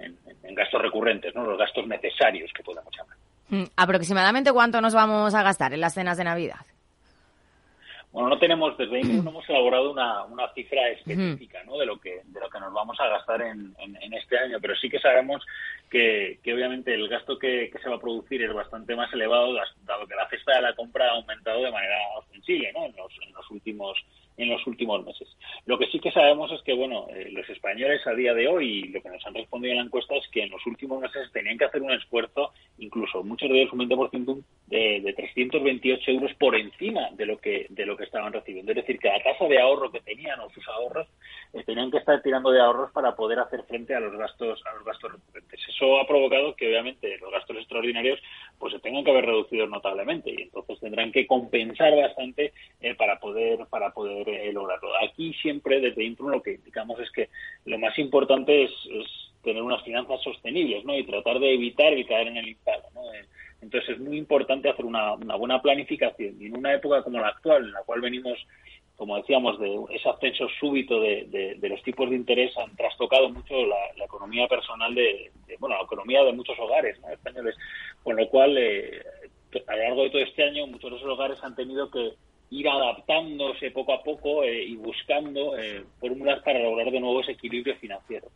gastos 0.55 0.81
recurrentes, 0.81 1.33
¿no? 1.36 1.43
los 1.43 1.57
gastos 1.57 1.88
necesarios 1.88 2.51
que 2.53 2.63
podemos 2.63 2.93
llamar. 2.95 3.17
Mm, 3.49 3.63
¿Aproximadamente 3.75 4.51
cuánto 4.51 4.81
nos 4.81 4.93
vamos 4.93 5.33
a 5.33 5.43
gastar 5.43 5.73
en 5.73 5.81
las 5.81 5.95
cenas 5.95 6.17
de 6.17 6.23
Navidad? 6.23 6.65
Bueno, 8.13 8.30
no 8.30 8.38
tenemos, 8.38 8.78
desde 8.78 8.97
ahí 8.97 9.04
no 9.04 9.32
hemos 9.32 9.49
elaborado 9.49 9.91
una, 9.91 10.23
una 10.26 10.47
cifra 10.54 10.88
específica 10.89 11.63
¿no? 11.63 11.80
de, 11.80 11.88
lo 11.88 11.99
que, 11.99 12.21
de 12.23 12.39
lo 12.39 12.47
que 12.47 12.60
nos 12.60 12.71
vamos 12.71 12.95
a 12.99 13.08
gastar 13.08 13.41
en, 13.41 13.76
en, 13.80 14.13
este 14.13 14.38
año, 14.38 14.60
pero 14.62 14.76
sí 14.76 14.88
que 14.88 14.99
sabemos 14.99 15.43
que, 15.89 16.38
que 16.43 16.54
obviamente 16.54 16.93
el 16.93 17.10
gasto 17.10 17.39
que, 17.39 17.71
que, 17.71 17.80
se 17.80 17.89
va 17.89 17.95
a 17.95 17.99
producir 17.99 18.43
es 18.43 18.54
bastante 18.54 18.95
más 18.95 19.12
elevado, 19.13 19.56
dado 19.84 20.06
que 20.06 20.13
la 20.13 20.30
cesta 20.30 20.56
de 20.56 20.62
la 20.62 20.76
compra 20.76 21.08
ha 21.08 21.15
aumentado 21.15 21.63
de 21.63 21.71
manera 21.71 21.97
ostensible 22.19 22.71
¿no? 22.71 22.86
en, 22.86 22.95
los, 22.95 23.12
en 23.26 23.34
los 23.34 23.49
últimos 23.49 23.97
en 24.38 24.49
los 24.49 24.65
últimos 24.65 25.04
meses. 25.06 25.28
Lo 25.65 25.78
que 25.78 25.88
sí 25.88 25.99
que 25.99 26.12
sabemos 26.12 26.52
es 26.52 26.62
que, 26.63 26.73
bueno, 26.73 27.08
eh, 27.10 27.30
los 27.32 27.47
españoles 27.49 28.06
a 28.08 28.13
día 28.13 28.34
de 28.34 28.47
hoy, 28.47 28.86
lo 28.89 29.02
que 29.02 29.10
nos 29.10 29.26
han 29.26 29.36
respondido 29.36 29.73
en 29.73 29.78
la 29.78 29.86
encuesta 29.86 30.15
es 30.15 30.28
que 30.30 30.43
en 30.43 30.49
los 30.49 30.65
últimos 30.65 30.99
meses 31.02 31.32
tenían 31.32 31.58
que 31.58 31.65
hacer 31.65 31.82
un 31.82 31.91
esfuerzo, 31.91 32.52
incluso 32.80 33.23
muchos 33.23 33.49
de 33.49 33.62
ellos 33.62 33.73
un 33.73 33.88
20% 33.88 34.43
de, 34.73 35.01
de 35.01 35.13
328 35.13 36.12
euros 36.12 36.33
por 36.39 36.55
encima 36.55 37.09
de 37.12 37.27
lo 37.27 37.38
que 37.38 37.67
de 37.69 37.86
lo 37.86 37.95
que 37.95 38.05
estaban 38.05 38.33
recibiendo. 38.33 38.71
Es 38.71 38.77
decir, 38.77 38.97
que 38.97 39.07
la 39.07 39.21
tasa 39.21 39.45
de 39.45 39.59
ahorro 39.59 39.91
que 39.91 40.01
tenían 40.01 40.39
o 40.39 40.49
sus 40.49 40.67
ahorros 40.67 41.07
eh, 41.53 41.63
tenían 41.63 41.91
que 41.91 41.97
estar 41.97 42.21
tirando 42.23 42.49
de 42.49 42.59
ahorros 42.59 42.91
para 42.91 43.15
poder 43.15 43.39
hacer 43.39 43.63
frente 43.63 43.93
a 43.93 43.99
los 43.99 44.17
gastos 44.17 44.63
a 44.65 44.73
los 44.75 44.83
gastos 44.83 45.12
recurrentes. 45.12 45.59
Eso 45.69 45.99
ha 45.99 46.07
provocado 46.07 46.55
que, 46.55 46.67
obviamente, 46.67 47.17
los 47.19 47.31
gastos 47.31 47.57
extraordinarios 47.57 48.19
pues 48.57 48.73
se 48.73 48.79
tengan 48.79 49.03
que 49.03 49.12
haber 49.12 49.25
reducido 49.25 49.67
notablemente 49.67 50.31
y 50.31 50.41
entonces 50.41 50.79
tendrán 50.79 51.12
que 51.12 51.27
compensar 51.27 51.95
bastante 51.95 52.53
eh, 52.81 52.95
para 52.95 53.19
poder 53.19 53.67
para 53.69 53.91
poder 53.91 54.27
eh, 54.27 54.51
lograrlo. 54.51 54.89
Aquí 55.03 55.33
siempre 55.36 55.81
desde 55.81 56.03
Intrum 56.03 56.31
lo 56.31 56.41
que 56.41 56.53
indicamos 56.53 56.99
es 56.99 57.12
que 57.12 57.29
lo 57.65 57.77
más 57.77 57.97
importante 57.99 58.63
es, 58.63 58.71
tener 59.43 59.62
unas 59.62 59.83
finanzas 59.83 60.21
sostenibles 60.23 60.86
¿no? 60.86 60.97
y 60.97 61.03
tratar 61.03 61.38
de 61.38 61.53
evitar 61.53 61.91
el 61.91 62.07
caer 62.07 62.29
en 62.29 62.38
el 62.38 62.47
impago. 62.47 62.88
¿no? 62.93 63.13
Eh, 63.13 63.25
entonces 63.63 63.91
es 63.91 63.99
muy 63.99 64.17
importante 64.17 64.69
hacer 64.69 64.86
una, 64.86 65.15
buena 65.15 65.62
planificación. 65.62 66.36
Y 66.39 66.47
en 66.47 66.58
una 66.58 66.73
época 66.73 67.02
como 67.02 67.19
la 67.19 67.30
actual, 67.30 67.63
en 67.63 67.71
la 67.71 67.84
cual 67.84 68.02
venimos 68.02 68.38
como 68.95 69.17
decíamos, 69.17 69.60
de 69.60 69.76
ese 69.89 70.08
ascenso 70.08 70.47
súbito 70.60 71.02
de, 71.02 71.58
los 71.62 71.82
tipos 71.82 72.10
de 72.10 72.15
interés 72.15 72.56
han 72.58 72.76
trastocado 72.76 73.28
mucho 73.28 73.65
la, 73.65 74.06
economía 74.06 74.47
personal 74.47 74.93
de, 74.93 75.32
bueno, 75.60 75.76
la 75.76 75.84
economía 75.84 76.23
de 76.23 76.32
muchos 76.32 76.58
hogares 76.60 76.97
españoles, 77.12 77.56
con 78.04 78.15
lo 78.15 78.30
cual 78.30 78.56
eh, 78.56 79.02
a 79.67 79.76
lo 79.76 79.84
largo 79.84 80.04
de 80.04 80.10
todo 80.12 80.21
este 80.21 80.43
año 80.43 80.67
muchos 80.67 80.91
de 80.91 80.97
esos 80.97 81.10
hogares 81.10 81.43
han 81.43 81.56
tenido 81.56 81.89
que 81.89 82.12
ir 82.52 82.69
adaptándose 82.69 83.71
poco 83.71 83.93
a 83.93 84.04
poco 84.04 84.43
eh, 84.43 84.63
y 84.63 84.76
buscando 84.76 85.58
eh, 85.58 85.84
fórmulas 85.99 86.43
para 86.43 86.60
lograr 86.60 86.91
de 86.91 86.99
nuevo 86.99 87.21
ese 87.21 87.32
equilibrio 87.32 87.76
financiero. 87.78 88.28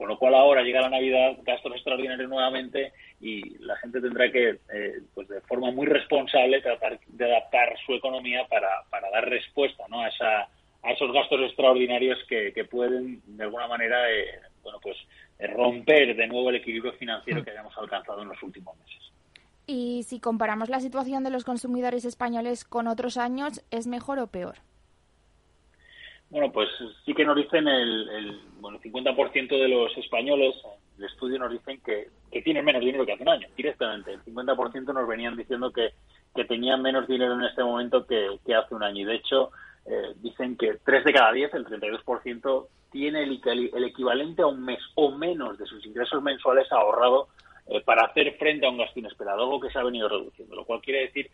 Con 0.00 0.08
lo 0.08 0.16
cual 0.16 0.34
ahora 0.34 0.62
llega 0.62 0.80
la 0.80 0.88
Navidad, 0.88 1.36
gastos 1.42 1.74
extraordinarios 1.74 2.26
nuevamente 2.26 2.94
y 3.20 3.58
la 3.58 3.76
gente 3.76 4.00
tendrá 4.00 4.32
que, 4.32 4.58
eh, 4.72 4.92
pues 5.12 5.28
de 5.28 5.42
forma 5.42 5.70
muy 5.72 5.86
responsable, 5.86 6.62
tratar 6.62 6.98
de 7.06 7.24
adaptar 7.26 7.76
su 7.84 7.92
economía 7.92 8.46
para, 8.48 8.82
para 8.88 9.10
dar 9.10 9.28
respuesta 9.28 9.84
¿no? 9.90 10.00
a, 10.00 10.08
esa, 10.08 10.48
a 10.82 10.92
esos 10.92 11.12
gastos 11.12 11.42
extraordinarios 11.42 12.18
que, 12.30 12.50
que 12.54 12.64
pueden, 12.64 13.20
de 13.26 13.44
alguna 13.44 13.68
manera, 13.68 13.98
bueno, 14.62 14.78
pues 14.82 14.96
romper 15.38 16.16
de 16.16 16.26
nuevo 16.28 16.48
el 16.48 16.56
equilibrio 16.56 16.94
financiero 16.94 17.44
que 17.44 17.50
hayamos 17.50 17.76
alcanzado 17.76 18.22
en 18.22 18.28
los 18.28 18.42
últimos 18.42 18.78
meses. 18.78 19.12
Y 19.66 20.04
si 20.04 20.18
comparamos 20.18 20.70
la 20.70 20.80
situación 20.80 21.24
de 21.24 21.30
los 21.30 21.44
consumidores 21.44 22.06
españoles 22.06 22.64
con 22.64 22.86
otros 22.86 23.18
años, 23.18 23.62
¿es 23.70 23.86
mejor 23.86 24.18
o 24.18 24.28
peor? 24.28 24.60
Bueno, 26.30 26.52
pues 26.52 26.68
sí 27.04 27.12
que 27.12 27.24
nos 27.24 27.36
dicen 27.36 27.66
el, 27.66 28.08
el, 28.08 28.40
bueno, 28.60 28.78
el 28.82 28.92
50% 28.92 29.48
de 29.48 29.68
los 29.68 29.96
españoles, 29.98 30.54
el 30.96 31.04
estudio 31.04 31.40
nos 31.40 31.50
dicen 31.50 31.80
que, 31.84 32.08
que 32.30 32.42
tienen 32.42 32.64
menos 32.64 32.80
dinero 32.80 33.04
que 33.04 33.12
hace 33.12 33.24
un 33.24 33.30
año, 33.30 33.48
directamente. 33.56 34.12
El 34.12 34.22
50% 34.24 34.94
nos 34.94 35.08
venían 35.08 35.36
diciendo 35.36 35.72
que, 35.72 35.90
que 36.34 36.44
tenían 36.44 36.82
menos 36.82 37.08
dinero 37.08 37.34
en 37.34 37.42
este 37.42 37.64
momento 37.64 38.06
que, 38.06 38.38
que 38.46 38.54
hace 38.54 38.74
un 38.76 38.84
año. 38.84 39.02
Y 39.02 39.04
de 39.06 39.14
hecho, 39.16 39.50
eh, 39.86 40.14
dicen 40.22 40.56
que 40.56 40.78
3 40.84 41.04
de 41.04 41.12
cada 41.12 41.32
10, 41.32 41.52
el 41.54 41.66
32%, 41.66 42.66
tiene 42.92 43.24
el, 43.24 43.40
el, 43.74 43.84
equivalente 43.84 44.42
a 44.42 44.46
un 44.46 44.64
mes 44.64 44.80
o 44.94 45.10
menos 45.10 45.58
de 45.58 45.66
sus 45.66 45.84
ingresos 45.84 46.22
mensuales 46.22 46.70
ahorrado 46.70 47.28
eh, 47.66 47.80
para 47.80 48.02
hacer 48.06 48.36
frente 48.36 48.66
a 48.66 48.70
un 48.70 48.78
gasto 48.78 49.00
inesperado, 49.00 49.42
algo 49.42 49.60
que 49.60 49.70
se 49.70 49.78
ha 49.78 49.84
venido 49.84 50.08
reduciendo, 50.08 50.54
lo 50.54 50.64
cual 50.64 50.80
quiere 50.80 51.06
decir 51.06 51.30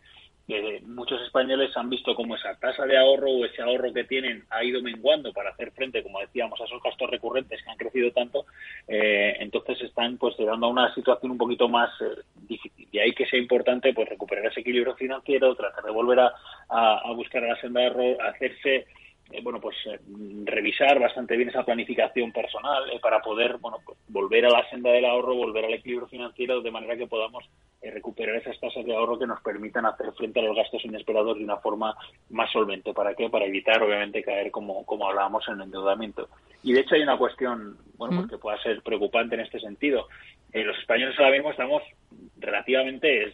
que 0.46 0.80
muchos 0.86 1.20
españoles 1.22 1.76
han 1.76 1.90
visto 1.90 2.14
cómo 2.14 2.36
esa 2.36 2.54
tasa 2.54 2.86
de 2.86 2.96
ahorro 2.96 3.30
o 3.30 3.44
ese 3.44 3.62
ahorro 3.62 3.92
que 3.92 4.04
tienen 4.04 4.44
ha 4.50 4.62
ido 4.62 4.80
menguando 4.80 5.32
para 5.32 5.50
hacer 5.50 5.72
frente, 5.72 6.02
como 6.02 6.20
decíamos, 6.20 6.60
a 6.60 6.64
esos 6.64 6.80
gastos 6.82 7.10
recurrentes 7.10 7.62
que 7.62 7.70
han 7.70 7.76
crecido 7.76 8.12
tanto, 8.12 8.46
eh, 8.86 9.36
entonces 9.40 9.80
están 9.82 10.16
pues 10.18 10.38
llegando 10.38 10.66
a 10.66 10.70
una 10.70 10.94
situación 10.94 11.32
un 11.32 11.38
poquito 11.38 11.68
más 11.68 11.90
eh, 12.00 12.22
difícil. 12.48 12.86
Y 12.92 12.98
ahí 12.98 13.12
que 13.12 13.26
sea 13.26 13.40
importante 13.40 13.92
pues 13.92 14.08
recuperar 14.08 14.46
ese 14.46 14.60
equilibrio 14.60 14.94
financiero, 14.94 15.54
tratar 15.56 15.82
de 15.82 15.90
volver 15.90 16.20
a, 16.20 16.32
a, 16.68 16.98
a 16.98 17.12
buscar 17.12 17.42
a 17.42 17.48
la 17.48 17.60
senda 17.60 17.80
de 17.80 17.86
ahorro, 17.88 18.22
hacerse 18.22 18.86
eh, 19.32 19.40
bueno, 19.42 19.60
pues 19.60 19.76
eh, 19.86 19.98
revisar 20.44 21.00
bastante 21.00 21.36
bien 21.36 21.48
esa 21.48 21.64
planificación 21.64 22.30
personal 22.32 22.88
eh, 22.90 23.00
para 23.00 23.20
poder, 23.20 23.58
bueno, 23.58 23.78
pues, 23.84 23.98
volver 24.08 24.46
a 24.46 24.50
la 24.50 24.68
senda 24.70 24.90
del 24.92 25.04
ahorro, 25.04 25.34
volver 25.34 25.64
al 25.64 25.74
equilibrio 25.74 26.06
financiero 26.06 26.60
de 26.60 26.70
manera 26.70 26.96
que 26.96 27.08
podamos 27.08 27.44
recuperar 27.82 28.36
esas 28.36 28.58
tasas 28.58 28.84
de 28.84 28.94
ahorro 28.94 29.18
que 29.18 29.26
nos 29.26 29.40
permitan 29.42 29.86
hacer 29.86 30.12
frente 30.12 30.40
a 30.40 30.42
los 30.42 30.56
gastos 30.56 30.84
inesperados 30.84 31.38
de 31.38 31.44
una 31.44 31.56
forma 31.58 31.96
más 32.30 32.50
solvente. 32.50 32.92
¿Para 32.94 33.14
qué? 33.14 33.28
Para 33.28 33.46
evitar, 33.46 33.82
obviamente, 33.82 34.22
caer 34.22 34.50
como, 34.50 34.84
como 34.86 35.08
hablábamos 35.08 35.46
en 35.48 35.54
el 35.54 35.62
endeudamiento. 35.62 36.28
Y 36.62 36.72
de 36.72 36.80
hecho 36.80 36.94
hay 36.94 37.02
una 37.02 37.18
cuestión, 37.18 37.76
bueno, 37.96 38.16
pues 38.16 38.30
que 38.30 38.38
pueda 38.38 38.60
ser 38.62 38.82
preocupante 38.82 39.34
en 39.34 39.42
este 39.42 39.60
sentido. 39.60 40.08
los 40.52 40.78
españoles 40.78 41.16
ahora 41.18 41.32
mismo 41.32 41.50
estamos 41.50 41.82
relativamente 42.38 43.32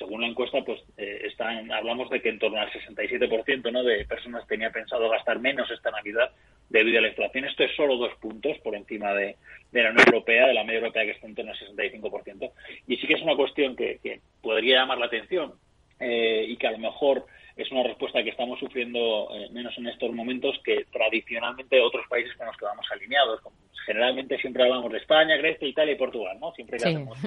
según 0.00 0.22
la 0.22 0.28
encuesta, 0.28 0.64
pues 0.64 0.80
eh, 0.96 1.26
están, 1.26 1.70
hablamos 1.70 2.08
de 2.08 2.22
que 2.22 2.30
en 2.30 2.38
torno 2.38 2.58
al 2.58 2.72
67% 2.72 3.70
¿no? 3.70 3.84
de 3.84 4.06
personas 4.06 4.46
tenía 4.46 4.70
pensado 4.70 5.10
gastar 5.10 5.38
menos 5.40 5.70
esta 5.70 5.90
Navidad 5.90 6.30
debido 6.70 6.98
a 6.98 7.02
la 7.02 7.08
inflación. 7.08 7.44
Esto 7.44 7.64
es 7.64 7.76
solo 7.76 7.98
dos 7.98 8.14
puntos 8.18 8.56
por 8.60 8.74
encima 8.74 9.12
de, 9.12 9.36
de 9.70 9.82
la 9.82 9.90
Unión 9.90 10.06
Europea, 10.06 10.46
de 10.46 10.54
la 10.54 10.64
media 10.64 10.78
europea 10.78 11.04
que 11.04 11.10
está 11.10 11.26
en 11.26 11.34
torno 11.34 11.52
al 11.52 11.58
65%. 11.58 12.50
Y 12.86 12.96
sí 12.96 13.06
que 13.06 13.12
es 13.12 13.22
una 13.22 13.36
cuestión 13.36 13.76
que, 13.76 14.00
que 14.02 14.20
podría 14.40 14.76
llamar 14.78 14.96
la 14.96 15.06
atención 15.06 15.52
eh, 15.98 16.46
y 16.48 16.56
que 16.56 16.66
a 16.66 16.72
lo 16.72 16.78
mejor 16.78 17.26
es 17.56 17.70
una 17.70 17.82
respuesta 17.82 18.22
que 18.22 18.30
estamos 18.30 18.58
sufriendo 18.58 19.28
eh, 19.34 19.48
menos 19.50 19.76
en 19.78 19.86
estos 19.88 20.12
momentos 20.12 20.58
que 20.64 20.86
tradicionalmente 20.92 21.80
otros 21.80 22.06
países 22.08 22.34
con 22.36 22.46
los 22.46 22.56
que 22.56 22.64
vamos 22.64 22.86
alineados. 22.90 23.40
Generalmente 23.86 24.38
siempre 24.38 24.62
hablamos 24.62 24.92
de 24.92 24.98
España, 24.98 25.36
Grecia, 25.36 25.66
Italia 25.66 25.94
y 25.94 25.98
Portugal, 25.98 26.38
¿no? 26.38 26.52
Siempre 26.52 26.78
que 26.78 26.88
hacemos 26.88 27.18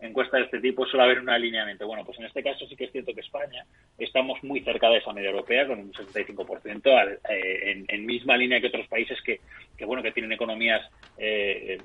encuestas 0.00 0.40
de 0.40 0.44
este 0.44 0.60
tipo 0.60 0.86
suele 0.86 1.04
haber 1.04 1.20
un 1.20 1.30
alineamiento. 1.30 1.86
Bueno, 1.86 2.04
pues 2.04 2.18
en 2.18 2.26
este 2.26 2.42
caso 2.42 2.66
sí 2.66 2.76
que 2.76 2.84
es 2.84 2.92
cierto 2.92 3.14
que 3.14 3.22
España 3.22 3.64
estamos 3.98 4.42
muy 4.44 4.60
cerca 4.60 4.88
de 4.90 4.98
esa 4.98 5.12
media 5.12 5.30
europea 5.30 5.66
con 5.66 5.80
un 5.80 5.92
65% 5.92 6.86
al, 6.96 7.12
eh, 7.28 7.70
en, 7.70 7.84
en, 7.88 8.06
misma 8.06 8.36
línea 8.36 8.60
que 8.60 8.66
otros 8.68 8.86
países 8.88 9.20
que, 9.22 9.40
que 9.76 9.84
bueno, 9.84 10.02
que 10.02 10.12
tienen 10.12 10.32
economías 10.32 10.82
eh, 11.18 11.78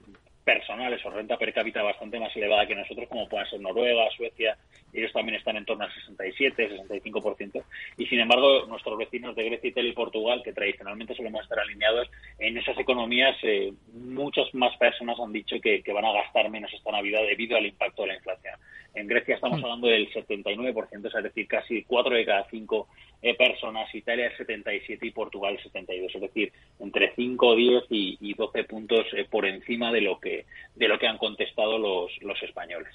personales 0.47 1.05
o 1.05 1.09
renta 1.09 1.35
per 1.35 1.51
cápita 1.51 1.83
bastante 1.83 2.17
más 2.21 2.33
elevada 2.33 2.65
que 2.65 2.73
nosotros, 2.73 3.09
como 3.09 3.27
puedan 3.27 3.49
ser 3.49 3.59
Noruega, 3.59 4.09
Suecia, 4.15 4.55
ellos 4.93 5.11
también 5.11 5.35
están 5.35 5.57
en 5.57 5.65
torno 5.65 5.83
al 5.83 5.93
67, 5.93 6.87
65%, 6.87 7.63
y 7.97 8.05
sin 8.05 8.21
embargo 8.21 8.65
nuestros 8.65 8.97
vecinos 8.97 9.35
de 9.35 9.43
Grecia, 9.43 9.71
Italia 9.71 9.89
y 9.89 9.93
Portugal, 9.93 10.41
que 10.45 10.53
tradicionalmente 10.53 11.15
solemos 11.15 11.43
estar 11.43 11.59
alineados 11.59 12.09
en 12.39 12.57
esas 12.57 12.79
economías, 12.79 13.35
eh, 13.43 13.73
muchas 13.91 14.45
más 14.53 14.73
personas 14.77 15.19
han 15.19 15.33
dicho 15.33 15.57
que, 15.61 15.83
van 15.91 16.05
a 16.05 16.13
gastar 16.13 16.49
menos 16.49 16.71
esta 16.73 16.91
Navidad 16.91 17.23
debido 17.27 17.57
al 17.57 17.65
impacto 17.65 18.03
de 18.03 18.07
la 18.09 18.15
inflación. 18.15 18.55
En 18.97 19.07
Grecia 19.07 19.35
estamos 19.35 19.61
mm. 19.61 19.63
hablando 19.63 19.87
del 19.87 20.11
79%, 20.11 21.17
es 21.17 21.23
decir, 21.23 21.47
casi 21.47 21.83
4 21.83 22.15
de 22.15 22.25
cada 22.25 22.47
5 22.49 22.87
eh, 23.21 23.35
personas, 23.35 23.93
Italia 23.93 24.27
el 24.27 24.37
77 24.37 25.05
y 25.05 25.11
Portugal 25.11 25.53
el 25.53 25.63
72, 25.63 26.15
es 26.15 26.21
decir, 26.21 26.51
entre 26.79 27.13
5, 27.15 27.55
10 27.55 27.83
y, 27.89 28.17
y 28.19 28.33
12 28.33 28.63
puntos 28.63 29.05
eh, 29.13 29.27
por 29.29 29.45
encima 29.45 29.91
de 29.91 30.01
lo 30.01 30.19
que 30.19 30.45
de 30.75 30.87
lo 30.87 30.97
que 30.97 31.07
han 31.07 31.19
contestado 31.19 31.77
los, 31.77 32.11
los 32.21 32.41
españoles. 32.41 32.91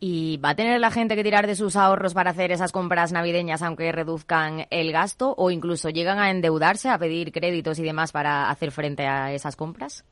¿Y 0.00 0.38
va 0.38 0.50
a 0.50 0.56
tener 0.56 0.80
la 0.80 0.90
gente 0.90 1.14
que 1.14 1.22
tirar 1.22 1.46
de 1.46 1.54
sus 1.54 1.76
ahorros 1.76 2.14
para 2.14 2.30
hacer 2.30 2.50
esas 2.50 2.72
compras 2.72 3.12
navideñas 3.12 3.62
aunque 3.62 3.92
reduzcan 3.92 4.66
el 4.70 4.92
gasto 4.92 5.34
o 5.36 5.50
incluso 5.50 5.90
llegan 5.90 6.18
a 6.18 6.30
endeudarse, 6.30 6.88
a 6.88 6.98
pedir 6.98 7.32
créditos 7.32 7.78
y 7.78 7.82
demás 7.82 8.10
para 8.10 8.50
hacer 8.50 8.72
frente 8.72 9.06
a 9.06 9.32
esas 9.32 9.56
compras? 9.56 10.04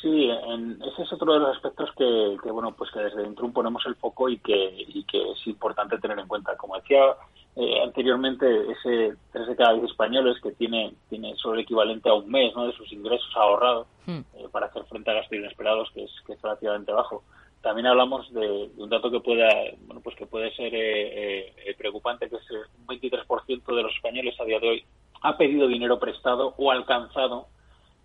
Sí, 0.00 0.30
en, 0.30 0.80
ese 0.82 1.02
es 1.02 1.12
otro 1.12 1.34
de 1.34 1.40
los 1.40 1.56
aspectos 1.56 1.90
que, 1.96 2.36
que, 2.42 2.50
bueno, 2.50 2.74
pues 2.74 2.90
que 2.90 3.00
desde 3.00 3.26
Intrum 3.26 3.52
ponemos 3.52 3.84
el 3.86 3.96
foco 3.96 4.30
y 4.30 4.38
que, 4.38 4.86
y 4.88 5.04
que 5.04 5.32
es 5.32 5.46
importante 5.46 5.98
tener 5.98 6.18
en 6.18 6.26
cuenta. 6.26 6.56
Como 6.56 6.76
decía 6.76 7.16
eh, 7.56 7.82
anteriormente, 7.82 8.46
ese 8.72 9.16
3 9.32 9.48
de 9.48 9.56
cada 9.56 9.74
10 9.74 9.84
españoles 9.90 10.40
que 10.42 10.52
tiene, 10.52 10.94
tiene 11.10 11.34
solo 11.36 11.54
el 11.54 11.60
equivalente 11.60 12.08
a 12.08 12.14
un 12.14 12.30
mes 12.30 12.54
¿no? 12.56 12.66
de 12.66 12.72
sus 12.72 12.90
ingresos 12.92 13.30
ahorrados 13.36 13.88
hmm. 14.06 14.18
eh, 14.18 14.48
para 14.50 14.66
hacer 14.66 14.84
frente 14.84 15.10
a 15.10 15.14
gastos 15.14 15.38
inesperados, 15.38 15.90
que 15.92 16.04
es, 16.04 16.10
que 16.26 16.32
es 16.32 16.42
relativamente 16.42 16.92
bajo. 16.92 17.22
También 17.60 17.86
hablamos 17.86 18.32
de, 18.32 18.70
de, 18.74 18.82
un 18.82 18.88
dato 18.88 19.10
que 19.10 19.20
pueda, 19.20 19.48
bueno, 19.86 20.00
pues 20.02 20.16
que 20.16 20.24
puede 20.24 20.50
ser 20.54 20.74
eh, 20.74 21.52
eh 21.66 21.74
preocupante, 21.76 22.30
que 22.30 22.36
es 22.36 22.50
un 22.78 22.86
23% 22.86 23.76
de 23.76 23.82
los 23.82 23.94
españoles 23.94 24.34
a 24.40 24.44
día 24.44 24.58
de 24.60 24.68
hoy 24.68 24.84
ha 25.22 25.36
pedido 25.36 25.68
dinero 25.68 25.98
prestado 25.98 26.54
o 26.56 26.70
alcanzado 26.70 27.48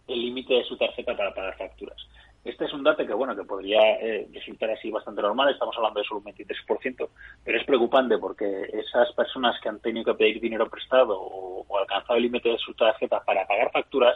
el 0.07 0.21
límite 0.21 0.53
de 0.55 0.63
su 0.63 0.77
tarjeta 0.77 1.15
para 1.15 1.33
pagar 1.33 1.57
facturas. 1.57 1.97
Este 2.43 2.65
es 2.65 2.73
un 2.73 2.83
dato 2.83 3.05
que, 3.05 3.13
bueno, 3.13 3.35
que 3.35 3.43
podría 3.43 3.81
eh, 3.99 4.27
resultar 4.31 4.69
así 4.69 4.91
bastante 4.91 5.21
normal, 5.21 5.49
estamos 5.49 5.75
hablando 5.77 5.99
de 5.99 6.05
solo 6.05 6.21
un 6.23 6.31
23%, 6.31 7.09
pero 7.43 7.57
es 7.57 7.65
preocupante 7.65 8.19
porque 8.19 8.69
esas 8.71 9.11
personas 9.13 9.59
que 9.59 9.69
han 9.69 9.79
tenido 9.79 10.05
que 10.05 10.13
pedir 10.13 10.39
dinero 10.39 10.69
prestado 10.69 11.19
o, 11.19 11.65
o 11.67 11.77
alcanzado 11.79 12.17
el 12.17 12.23
límite 12.23 12.49
de 12.49 12.59
su 12.59 12.75
tarjeta 12.75 13.23
para 13.23 13.47
pagar 13.47 13.71
facturas, 13.71 14.15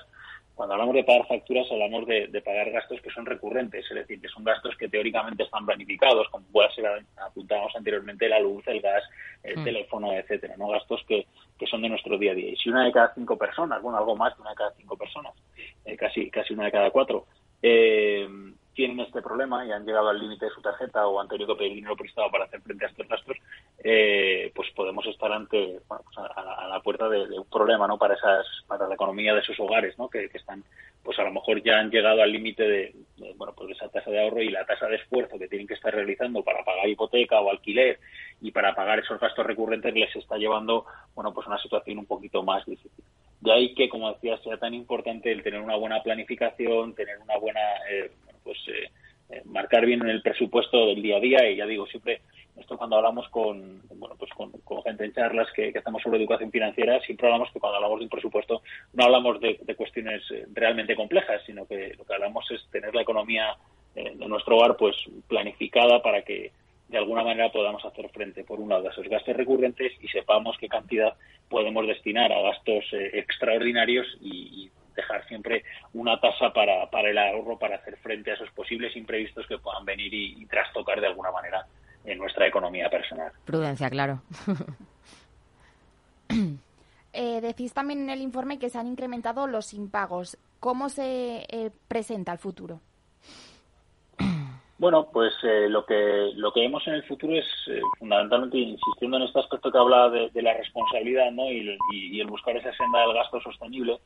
cuando 0.60 0.74
hablamos 0.74 0.93
de 0.93 1.06
pagar 1.06 1.26
facturas 1.26 1.72
hablamos 1.72 2.06
de, 2.06 2.28
de, 2.28 2.41
pagar 2.41 2.69
gastos 2.69 3.00
que 3.00 3.10
son 3.12 3.26
recurrentes, 3.26 3.86
es 3.89 3.95
decir, 3.95 4.19
que 4.19 4.28
son 4.28 4.43
gastos 4.43 4.76
que 4.76 4.89
teóricamente 4.89 5.43
están 5.43 5.65
planificados, 5.65 6.28
como 6.28 6.45
puede 6.48 6.69
ser, 6.72 6.86
apuntábamos 7.15 7.74
anteriormente, 7.78 8.28
la 8.28 8.41
luz, 8.41 8.67
el 8.67 8.82
gas, 8.82 9.02
el 9.41 9.58
mm. 9.58 9.63
teléfono, 9.63 10.12
etcétera, 10.12 10.58
no 10.58 10.67
gastos 10.67 11.02
que, 11.08 11.28
que 11.58 11.65
son 11.65 11.82
de 11.82 11.88
nuestro 11.88 12.17
día 12.17 12.34
a 12.34 12.36
día. 12.36 12.50
Y 12.50 12.58
si 12.58 12.67
una 12.67 12.84
de 12.84 12.91
cada 12.91 13.13
cinco 13.13 13.38
personas, 13.38 13.82
bueno, 13.82 14.00
algo 14.00 14.17
más 14.17 14.36
de 14.36 14.41
una 14.41 14.50
de 14.50 14.58
cada 14.58 14.72
cinco 14.72 14.98
personas, 14.98 15.34
eh, 15.86 15.95
casi, 15.95 16.30
casi 16.30 16.54
una 16.54 16.65
de 16.65 16.72
cada 16.74 16.91
cuatro, 16.91 17.26
eh, 17.62 18.28
tienen 18.74 19.00
este 19.02 19.22
problema 19.22 19.66
y 19.66 19.72
han 19.72 19.86
llegado 19.86 20.10
al 20.10 20.20
límite 20.20 20.46
de 20.46 20.52
su 20.52 20.62
tarjeta 20.62 21.06
o 21.08 21.20
han 21.20 21.28
tenido 21.28 21.48
que 21.48 21.60
pedir 21.60 21.76
dinero 21.76 21.96
prestado 21.96 22.30
para 22.32 22.46
hacer 22.46 22.62
frente 22.62 22.86
a 22.86 22.90
estos 22.90 23.08
gastos, 23.08 23.38
eh, 23.84 24.52
pues 24.56 24.70
podemos 24.76 25.06
estar 25.08 25.32
ante 25.32 25.80
bueno, 25.88 26.04
pues 26.04 26.18
a, 26.18 26.66
a, 26.66 26.68
la 26.68 26.80
puerta 26.82 27.10
de, 27.10 27.40
un 27.40 27.50
problema 27.50 27.88
no 27.88 27.98
para 27.98 28.16
esas 28.16 28.46
para 28.68 28.88
la 28.88 28.96
economía 28.96 29.34
de 29.34 29.40
esos 29.40 29.60
hogares 29.60 29.98
no 29.98 30.10
que, 30.10 30.30
están 30.34 30.64
pues 31.04 31.18
a 31.18 31.24
lo 31.24 31.32
mejor 31.32 31.64
ya 31.64 31.80
han 31.80 31.90
llegado 31.90 32.22
al 32.22 32.32
límite 32.32 32.64
de, 32.64 32.96
de, 33.18 33.34
bueno 33.34 33.54
pues 33.56 33.72
esa 33.72 33.90
tasa 33.90 34.12
de 34.12 34.22
ahorro 34.22 34.42
y 34.42 34.50
la 34.50 34.66
tasa 34.66 34.88
de 34.88 34.98
esfuerzo 34.98 35.40
que 35.40 35.48
tienen 35.48 35.68
que 35.68 35.74
estar 35.74 35.94
realizando 35.94 36.44
para 36.44 36.64
pagar 36.64 36.88
hipoteca 36.88 37.40
o 37.40 37.50
alquiler 37.50 38.00
y 38.42 38.52
para 38.52 38.76
pagar 38.76 39.00
esos 39.00 39.20
gastos 39.20 39.46
recurrentes 39.46 39.94
les 39.94 40.14
está 40.16 40.38
llevando 40.38 40.86
bueno 41.16 41.34
pues 41.34 41.48
a 41.48 41.52
una 41.52 41.62
situación 41.62 42.00
un 42.00 42.06
poquito 42.06 42.44
más 42.44 42.66
difícil. 42.66 43.04
De 43.42 43.54
ahí 43.54 43.74
que 43.74 43.88
como 43.88 44.12
decía 44.14 44.38
sea 44.40 44.58
tan 44.58 44.74
importante 44.74 45.32
el 45.32 45.44
tener 45.44 45.62
una 45.62 45.78
buena 45.78 46.04
planificación 46.04 46.94
tener 46.96 47.18
una 47.20 47.38
buena 47.38 47.62
eh, 47.90 48.12
pues 48.43 48.58
eh, 48.67 48.89
eh, 49.30 49.41
marcar 49.45 49.86
bien 49.86 50.02
en 50.02 50.10
el 50.10 50.21
presupuesto 50.21 50.88
del 50.88 51.02
día 51.02 51.17
a 51.17 51.21
día. 51.21 51.49
Y 51.49 51.58
ya 51.58 51.65
digo 51.65 51.86
siempre 51.88 52.21
esto 52.60 52.78
cuando 52.78 52.97
hablamos 52.97 53.28
con 53.30 53.82
bueno 53.95 54.15
pues 54.17 54.32
con, 54.32 54.52
con 54.52 54.84
gente 54.84 55.06
en 55.06 55.13
charlas 55.13 55.47
que, 55.56 55.71
que, 55.71 55.80
hacemos 55.80 56.02
sobre 56.02 56.19
educación 56.19 56.52
financiera 56.52 56.99
siempre 57.02 57.28
hablamos 57.28 57.49
que 57.52 57.60
cuando 57.60 57.78
hablamos 57.78 57.99
de 57.99 58.06
un 58.06 58.10
presupuesto 58.10 58.62
no 58.93 59.06
hablamos 59.06 59.39
de, 59.39 59.60
de 59.62 59.75
cuestiones 59.75 60.21
eh, 60.32 60.45
realmente 60.54 60.95
complejas 60.95 61.41
sino 61.45 61.65
que 61.65 61.95
lo 61.97 62.06
que 62.06 62.13
hablamos 62.13 62.49
es 62.52 62.67
tener 62.71 62.93
la 62.93 63.02
economía 63.02 63.56
eh, 63.95 64.13
de 64.15 64.28
nuestro 64.28 64.58
hogar 64.58 64.75
pues 64.78 64.95
planificada 65.28 66.02
para 66.02 66.21
que 66.21 66.52
de 66.89 66.97
alguna 66.97 67.23
manera 67.23 67.52
podamos 67.52 67.86
hacer 67.86 68.10
frente 68.10 68.43
por 68.43 68.60
un 68.60 68.69
lado 68.69 68.88
a 68.88 68.91
esos 68.91 69.08
gastos 69.08 69.36
recurrentes 69.36 69.93
y 70.02 70.08
sepamos 70.08 70.58
qué 70.60 70.67
cantidad 70.67 71.13
podemos 71.47 71.88
destinar 71.88 72.32
a 72.32 72.41
gastos 72.41 72.86
eh, 72.93 73.12
extraordinarios 73.13 74.08
y, 74.21 74.65
y 74.65 74.71
dejar 75.02 75.28
siempre 75.28 75.64
una 75.94 76.20
tasa 76.20 76.52
para, 76.54 76.90
para 76.90 77.10
el 77.10 77.18
ahorro 77.18 77.58
para 77.58 77.78
hacer 77.78 77.98
frente 77.98 78.32
a 78.32 78.36
esos 78.36 78.50
posibles 78.52 78.96
imprevistos 78.96 79.46
que 79.48 79.58
puedan 79.58 79.86
venir 79.86 80.14
y, 80.14 80.42
y 80.42 80.46
trastocar 80.46 81.02
de 81.02 81.08
alguna 81.08 81.32
manera 81.32 81.66
en 82.06 82.18
nuestra 82.18 82.48
economía 82.48 82.90
personal. 82.90 83.32
Prudencia, 83.46 83.90
claro. 83.90 84.22
eh, 87.14 87.42
decís 87.42 87.74
también 87.74 88.02
en 88.02 88.10
el 88.10 88.22
informe 88.22 88.60
que 88.60 88.70
se 88.70 88.78
han 88.78 88.88
incrementado 88.88 89.48
los 89.48 89.74
impagos. 89.74 90.38
¿Cómo 90.60 90.90
se 90.90 91.46
eh, 91.50 91.72
presenta 91.88 92.32
el 92.32 92.38
futuro? 92.38 92.82
Bueno, 94.80 95.10
pues 95.12 95.34
eh, 95.44 95.68
lo 95.68 95.86
que 95.86 96.32
lo 96.36 96.54
que 96.54 96.62
vemos 96.62 96.88
en 96.88 96.94
el 96.94 97.04
futuro 97.04 97.34
es 97.34 97.46
eh, 97.68 97.82
fundamentalmente 98.00 98.58
insistiendo 98.58 99.18
en 99.18 99.24
este 99.24 99.40
aspecto 99.40 99.70
que 99.70 99.78
hablaba 99.78 100.10
de, 100.10 100.42
la 100.42 100.54
responsabilidad 100.54 101.32
¿no? 101.32 101.52
y, 101.52 102.18
el 102.22 102.28
buscar 102.28 102.56
esa 102.56 102.72
senda 102.72 103.02
del 103.02 103.14
gasto 103.14 103.42
sostenible. 103.42 104.00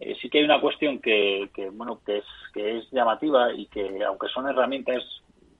Eh, 0.00 0.16
sí 0.20 0.30
que 0.30 0.38
hay 0.38 0.44
una 0.44 0.60
cuestión 0.60 1.00
que, 1.00 1.50
bueno 1.72 2.00
que 2.04 2.18
es 2.18 2.24
que 2.54 2.78
es 2.78 2.90
llamativa 2.90 3.52
y 3.52 3.66
que 3.66 4.04
aunque 4.04 4.28
son 4.28 4.48
herramientas 4.48 5.02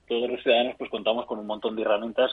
todos 0.06 0.30
los 0.30 0.42
ciudadanos 0.42 0.76
pues 0.78 0.90
contamos 0.90 1.26
con 1.26 1.38
un 1.38 1.46
montón 1.46 1.74
de 1.74 1.82
herramientas 1.82 2.32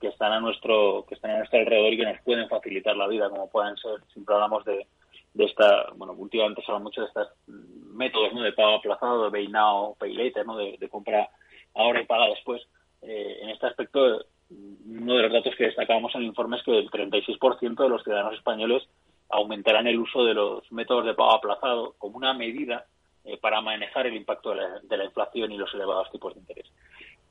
que 0.00 0.08
están 0.08 0.32
a 0.32 0.40
nuestro 0.40 1.04
que 1.08 1.16
están 1.16 1.32
a 1.32 1.38
nuestro 1.38 1.58
alrededor 1.58 1.92
y 1.92 1.96
que 1.96 2.04
nos 2.04 2.20
pueden 2.22 2.48
facilitar 2.48 2.96
la 2.96 3.08
vida 3.08 3.28
como 3.28 3.50
puedan 3.50 3.76
ser 3.76 4.00
siempre 4.12 4.34
hablamos 4.34 4.64
de, 4.64 4.86
de 5.34 5.44
esta 5.44 5.90
bueno 5.96 6.12
últimamente 6.12 6.62
se 6.62 6.70
habla 6.70 6.84
mucho 6.84 7.00
de 7.00 7.08
estos 7.08 7.28
métodos 7.46 8.32
¿no? 8.32 8.42
de 8.42 8.52
pago 8.52 8.76
aplazado 8.76 9.24
de 9.24 9.30
pay 9.32 9.48
now 9.48 9.96
pay 9.98 10.14
later 10.14 10.46
¿no? 10.46 10.56
de, 10.56 10.88
compra 10.88 11.28
ahora 11.76 12.00
y 12.00 12.06
paga 12.06 12.28
después. 12.28 12.62
Eh, 13.02 13.38
en 13.42 13.50
este 13.50 13.66
aspecto, 13.66 14.24
uno 14.50 15.14
de 15.14 15.22
los 15.22 15.32
datos 15.32 15.54
que 15.56 15.64
destacábamos 15.64 16.14
en 16.14 16.22
el 16.22 16.28
informe 16.28 16.56
es 16.56 16.62
que 16.62 16.78
el 16.78 16.90
36% 16.90 17.76
de 17.76 17.88
los 17.88 18.02
ciudadanos 18.02 18.34
españoles 18.34 18.82
aumentarán 19.28 19.86
el 19.86 19.98
uso 19.98 20.24
de 20.24 20.34
los 20.34 20.70
métodos 20.72 21.04
de 21.04 21.14
pago 21.14 21.32
aplazado 21.32 21.94
como 21.98 22.16
una 22.16 22.32
medida 22.34 22.86
eh, 23.24 23.38
para 23.38 23.60
manejar 23.60 24.06
el 24.06 24.14
impacto 24.14 24.54
de 24.54 24.96
la, 24.96 25.04
inflación 25.04 25.50
y 25.50 25.58
los 25.58 25.72
elevados 25.74 26.10
tipos 26.12 26.34
de 26.34 26.40
interés. 26.40 26.66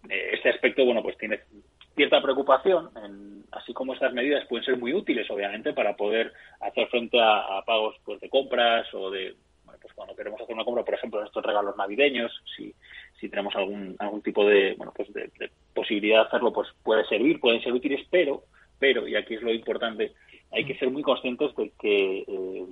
Eh, 0.10 0.32
este 0.34 0.50
aspecto, 0.50 0.84
bueno, 0.84 1.02
pues 1.02 1.18
tiene 1.18 1.40
cierta 1.96 2.22
preocupación, 2.22 2.90
así 3.52 3.74
como 3.74 3.94
estas 3.94 4.14
medidas 4.14 4.46
pueden 4.48 4.66
ser 4.66 4.78
muy 4.78 4.94
útiles, 4.94 5.30
obviamente, 5.32 5.72
para 5.72 5.96
poder 5.96 6.34
hacer 6.60 6.88
frente 6.88 7.18
a, 7.22 7.62
pagos 7.66 7.96
pues, 8.04 8.20
de 8.20 8.30
compras 8.30 8.86
o 8.94 9.10
de, 9.10 9.36
bueno, 9.64 9.80
pues 9.82 9.94
cuando 9.94 10.16
queremos 10.16 10.42
hacer 10.42 10.54
una 10.54 10.66
compra, 10.66 10.84
por 10.84 10.94
ejemplo, 10.94 11.22
en 11.22 11.28
estos 11.28 11.46
regalos 11.46 11.78
navideños, 11.78 12.32
si, 12.56 12.74
si 13.20 13.30
tenemos 13.30 13.56
algún, 13.56 13.96
algún 14.00 14.22
tipo 14.22 14.46
de, 14.46 14.74
bueno, 14.78 14.92
pues 14.94 15.12
de, 15.14 15.32
posibilidad 15.74 16.24
de 16.24 16.28
hacerlo, 16.28 16.52
pues 16.52 16.68
puede 16.84 17.06
servir, 17.06 17.40
pueden 17.40 17.62
ser 17.62 17.72
útiles, 17.72 18.06
pero, 18.12 18.44
pero, 18.78 19.08
y 19.08 19.16
aquí 19.16 19.36
es 19.36 19.42
lo 19.42 19.54
importante, 19.54 20.14
hay 20.52 20.66
que 20.66 20.76
ser 20.76 20.90
muy 20.90 21.02
conscientes 21.02 21.56
de 21.56 21.72
que 21.80 22.20
eh, 22.28 22.66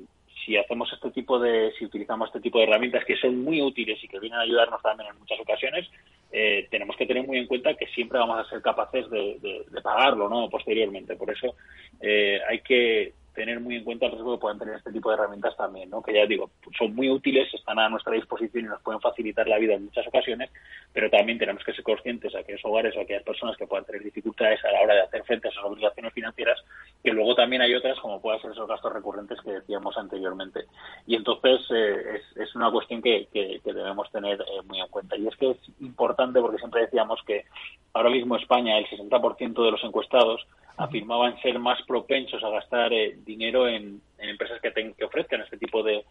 si 0.45 0.57
hacemos 0.57 0.91
este 0.91 1.11
tipo 1.11 1.39
de, 1.39 1.71
si 1.77 1.85
utilizamos 1.85 2.27
este 2.27 2.41
tipo 2.41 2.59
de 2.59 2.65
herramientas 2.65 3.05
que 3.05 3.15
son 3.17 3.43
muy 3.43 3.61
útiles 3.61 4.03
y 4.03 4.07
que 4.07 4.19
vienen 4.19 4.39
a 4.39 4.43
ayudarnos 4.43 4.81
también 4.81 5.09
en 5.09 5.19
muchas 5.19 5.39
ocasiones, 5.39 5.89
eh, 6.31 6.67
tenemos 6.69 6.95
que 6.97 7.05
tener 7.05 7.25
muy 7.25 7.37
en 7.37 7.47
cuenta 7.47 7.75
que 7.75 7.87
siempre 7.87 8.19
vamos 8.19 8.39
a 8.39 8.49
ser 8.49 8.61
capaces 8.61 9.09
de, 9.09 9.37
de, 9.39 9.81
pagarlo, 9.81 10.29
¿no? 10.29 10.49
Posteriormente. 10.49 11.15
Por 11.15 11.31
eso 11.31 11.55
eh, 12.01 12.39
hay 12.49 12.59
que 12.61 13.13
tener 13.33 13.59
muy 13.59 13.75
en 13.75 13.83
cuenta 13.83 14.05
el 14.05 14.11
riesgo 14.13 14.35
que 14.35 14.41
pueden 14.41 14.59
tener 14.59 14.75
este 14.75 14.91
tipo 14.91 15.09
de 15.09 15.15
herramientas 15.15 15.55
también, 15.57 15.89
¿no? 15.89 16.01
Que 16.01 16.13
ya 16.13 16.25
digo, 16.25 16.51
son 16.77 16.95
muy 16.95 17.09
útiles, 17.09 17.51
están 17.53 17.79
a 17.79 17.89
nuestra 17.89 18.13
disposición 18.13 18.65
y 18.65 18.67
nos 18.67 18.81
pueden 18.81 19.01
facilitar 19.01 19.47
la 19.47 19.57
vida 19.57 19.73
en 19.73 19.85
muchas 19.85 20.07
ocasiones, 20.07 20.49
pero 20.91 21.09
también 21.09 21.39
tenemos 21.39 21.63
que 21.63 21.73
ser 21.73 21.83
conscientes 21.83 22.33
a 22.35 22.39
aquellos 22.39 22.63
hogares 22.63 22.95
o 22.95 23.01
aquellas 23.01 23.23
personas 23.23 23.57
que 23.57 23.67
puedan 23.67 23.85
tener 23.85 24.03
dificultades 24.03 24.63
a 24.63 24.71
la 24.71 24.81
hora 24.81 24.95
de 24.95 25.01
hacer 25.01 25.23
frente 25.23 25.47
a 25.47 25.51
esas 25.51 25.63
obligaciones 25.63 26.13
financieras, 26.13 26.59
que 27.03 27.11
luego 27.11 27.35
también 27.35 27.61
hay 27.61 27.73
otras 27.73 27.99
como 27.99 28.21
pueden 28.21 28.41
ser 28.41 28.51
esos 28.51 28.67
gastos 28.67 28.93
recurrentes 28.93 29.39
que 29.41 29.51
decíamos 29.51 29.97
anteriormente. 29.97 30.65
Y 31.07 31.15
entonces 31.15 31.61
eh, 31.71 32.21
es, 32.35 32.55
una 32.55 32.71
cuestión 32.71 33.01
que, 33.01 33.27
debemos 33.63 34.11
tener 34.11 34.39
eh, 34.41 34.61
muy 34.65 34.79
en 34.79 34.87
cuenta. 34.87 35.17
Y 35.17 35.27
es 35.27 35.35
que 35.37 35.51
es 35.51 35.57
importante 35.79 36.39
porque 36.39 36.59
siempre 36.59 36.81
decíamos 36.81 37.19
que 37.25 37.45
ahora 37.93 38.09
mismo 38.09 38.35
España, 38.35 38.77
el 38.77 38.85
60% 38.87 39.65
de 39.65 39.71
los 39.71 39.83
encuestados, 39.83 40.45
afirmaban 40.77 41.39
ser 41.41 41.59
más 41.59 41.81
propensos 41.83 42.43
a 42.43 42.49
gastar 42.49 42.93
eh, 42.93 43.17
dinero 43.25 43.67
en, 43.67 44.01
empresas 44.17 44.61
que, 44.61 44.93
que 44.97 45.05
ofrezcan 45.05 45.41
este 45.41 45.57
tipo 45.57 45.83
de, 45.83 46.03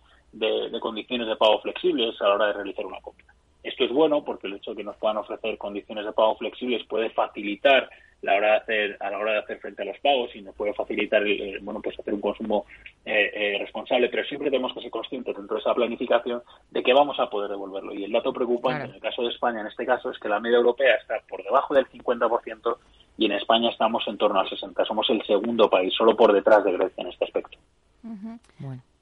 condiciones 0.80 1.26
de 1.26 1.36
pago 1.36 1.60
flexibles 1.60 2.20
a 2.20 2.28
la 2.28 2.34
hora 2.34 2.46
de 2.48 2.52
realizar 2.52 2.84
una 2.84 3.00
compra. 3.00 3.26
Esto 3.62 3.84
es 3.84 3.90
bueno 3.90 4.24
porque 4.24 4.48
el 4.48 4.54
hecho 4.54 4.72
de 4.72 4.78
que 4.78 4.84
nos 4.84 4.96
puedan 4.96 5.16
ofrecer 5.16 5.56
condiciones 5.56 6.04
de 6.04 6.12
pago 6.12 6.36
flexibles 6.36 6.84
puede 6.86 7.10
facilitar 7.10 7.88
la 8.20 8.36
hora 8.36 8.50
de 8.50 8.56
hacer 8.56 8.96
a 9.00 9.10
la 9.10 9.18
hora 9.18 9.32
de 9.32 9.38
hacer 9.38 9.58
frente 9.60 9.82
a 9.82 9.84
los 9.84 9.98
pagos 9.98 10.34
y 10.34 10.42
nos 10.42 10.54
puede 10.54 10.74
facilitar 10.74 11.26
eh, 11.26 11.58
bueno 11.60 11.80
pues 11.82 11.98
hacer 11.98 12.14
un 12.14 12.20
consumo 12.20 12.66
eh, 13.04 13.56
responsable. 13.58 14.08
Pero 14.08 14.24
siempre 14.24 14.50
tenemos 14.50 14.74
que 14.74 14.82
ser 14.82 14.90
conscientes 14.90 15.36
dentro 15.36 15.56
de 15.56 15.60
esa 15.60 15.74
planificación 15.74 16.42
de 16.70 16.82
que 16.82 16.92
vamos 16.92 17.18
a 17.18 17.30
poder 17.30 17.50
devolverlo. 17.50 17.94
Y 17.94 18.04
el 18.04 18.12
dato 18.12 18.32
preocupante 18.32 18.84
en 18.84 18.94
el 18.94 19.00
caso 19.00 19.22
de 19.22 19.30
España 19.30 19.60
en 19.60 19.68
este 19.68 19.86
caso 19.86 20.10
es 20.10 20.18
que 20.18 20.28
la 20.28 20.40
media 20.40 20.58
europea 20.58 20.96
está 20.96 21.20
por 21.28 21.42
debajo 21.42 21.74
del 21.74 21.86
50% 21.88 22.76
y 23.18 23.26
en 23.26 23.32
España 23.32 23.70
estamos 23.70 24.02
en 24.06 24.16
torno 24.16 24.40
al 24.40 24.48
60. 24.48 24.84
Somos 24.84 25.08
el 25.10 25.22
segundo 25.24 25.68
país, 25.68 25.92
solo 25.96 26.16
por 26.16 26.32
detrás 26.32 26.64
de 26.64 26.72
Grecia 26.72 27.02
en 27.02 27.08
este 27.08 27.24
aspecto. 27.24 27.58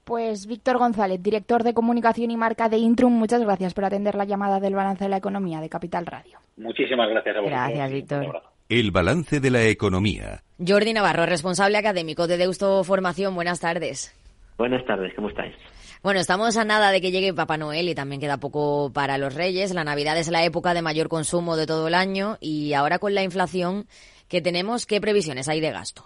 Pues 0.05 0.47
Víctor 0.47 0.79
González, 0.79 1.23
director 1.23 1.63
de 1.63 1.73
comunicación 1.73 2.31
y 2.31 2.37
marca 2.37 2.69
de 2.69 2.79
Intrum, 2.79 3.13
muchas 3.13 3.41
gracias 3.43 3.75
por 3.75 3.85
atender 3.85 4.15
la 4.15 4.25
llamada 4.25 4.59
del 4.59 4.75
balance 4.75 5.05
de 5.05 5.11
la 5.11 5.19
economía 5.19 5.61
de 5.61 5.69
Capital 5.69 6.07
Radio. 6.07 6.39
Muchísimas 6.57 7.09
gracias 7.09 7.37
a 7.37 7.41
vosotros. 7.41 7.61
Gracias, 7.61 7.93
Víctor. 7.93 8.43
El 8.69 8.91
balance 8.91 9.41
de 9.41 9.51
la 9.51 9.65
economía. 9.65 10.43
Jordi 10.65 10.93
Navarro, 10.93 11.27
responsable 11.27 11.79
académico 11.79 12.27
de 12.27 12.37
Deusto 12.37 12.83
Formación. 12.85 13.35
Buenas 13.35 13.61
tardes. 13.61 14.15
Buenas 14.59 14.85
tardes, 14.85 15.15
¿cómo 15.15 15.29
estáis? 15.29 15.55
Bueno, 16.03 16.19
estamos 16.19 16.57
a 16.57 16.65
nada 16.65 16.93
de 16.93 17.03
que 17.03 17.11
llegue 17.11 17.35
Papá 17.35 17.59
Noel 17.59 17.91
y 17.91 17.95
también 17.95 18.23
queda 18.23 18.39
poco 18.39 18.91
para 18.91 19.19
los 19.19 19.35
Reyes. 19.35 19.75
La 19.75 19.85
Navidad 19.85 20.17
es 20.17 20.31
la 20.31 20.43
época 20.47 20.73
de 20.73 20.81
mayor 20.81 21.09
consumo 21.09 21.57
de 21.59 21.67
todo 21.67 21.89
el 21.89 21.95
año 21.95 22.39
y 22.41 22.73
ahora 22.73 22.99
con 22.99 23.15
la 23.15 23.23
inflación 23.23 23.85
que 24.27 24.41
tenemos, 24.41 24.87
¿qué 24.87 24.99
previsiones 24.99 25.47
hay 25.51 25.61
de 25.61 25.71
gasto? 25.71 26.05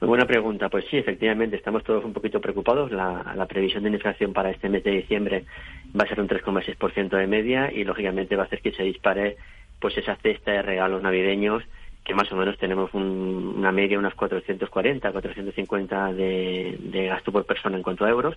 Muy 0.00 0.08
buena 0.08 0.26
pregunta. 0.26 0.68
Pues 0.68 0.86
sí, 0.90 0.96
efectivamente, 0.96 1.54
estamos 1.54 1.84
todos 1.84 2.04
un 2.04 2.12
poquito 2.12 2.40
preocupados. 2.40 2.90
La, 2.90 3.46
previsión 3.48 3.84
de 3.84 3.90
inflación 3.90 4.32
para 4.32 4.50
este 4.50 4.68
mes 4.68 4.82
de 4.82 4.90
diciembre 4.90 5.44
va 5.96 6.02
a 6.02 6.08
ser 6.08 6.20
un 6.20 6.26
3,6% 6.26 7.16
de 7.16 7.26
media 7.28 7.70
y, 7.72 7.84
lógicamente, 7.84 8.34
va 8.34 8.42
a 8.42 8.46
hacer 8.46 8.62
que 8.62 8.72
se 8.72 8.82
dispare 8.82 9.36
pues 9.80 9.96
esa 9.96 10.16
cesta 10.16 10.50
de 10.50 10.62
regalos 10.62 11.00
navideños 11.02 11.62
que 12.04 12.14
más 12.14 12.30
o 12.30 12.36
menos 12.36 12.58
tenemos 12.58 12.92
una 12.92 13.72
media, 13.72 13.98
unas 13.98 14.14
440, 14.14 15.10
450 15.10 16.12
de, 16.12 16.76
de 16.78 17.06
gasto 17.06 17.32
por 17.32 17.46
persona 17.46 17.78
en 17.78 17.82
cuanto 17.82 18.04
a 18.04 18.10
euros. 18.10 18.36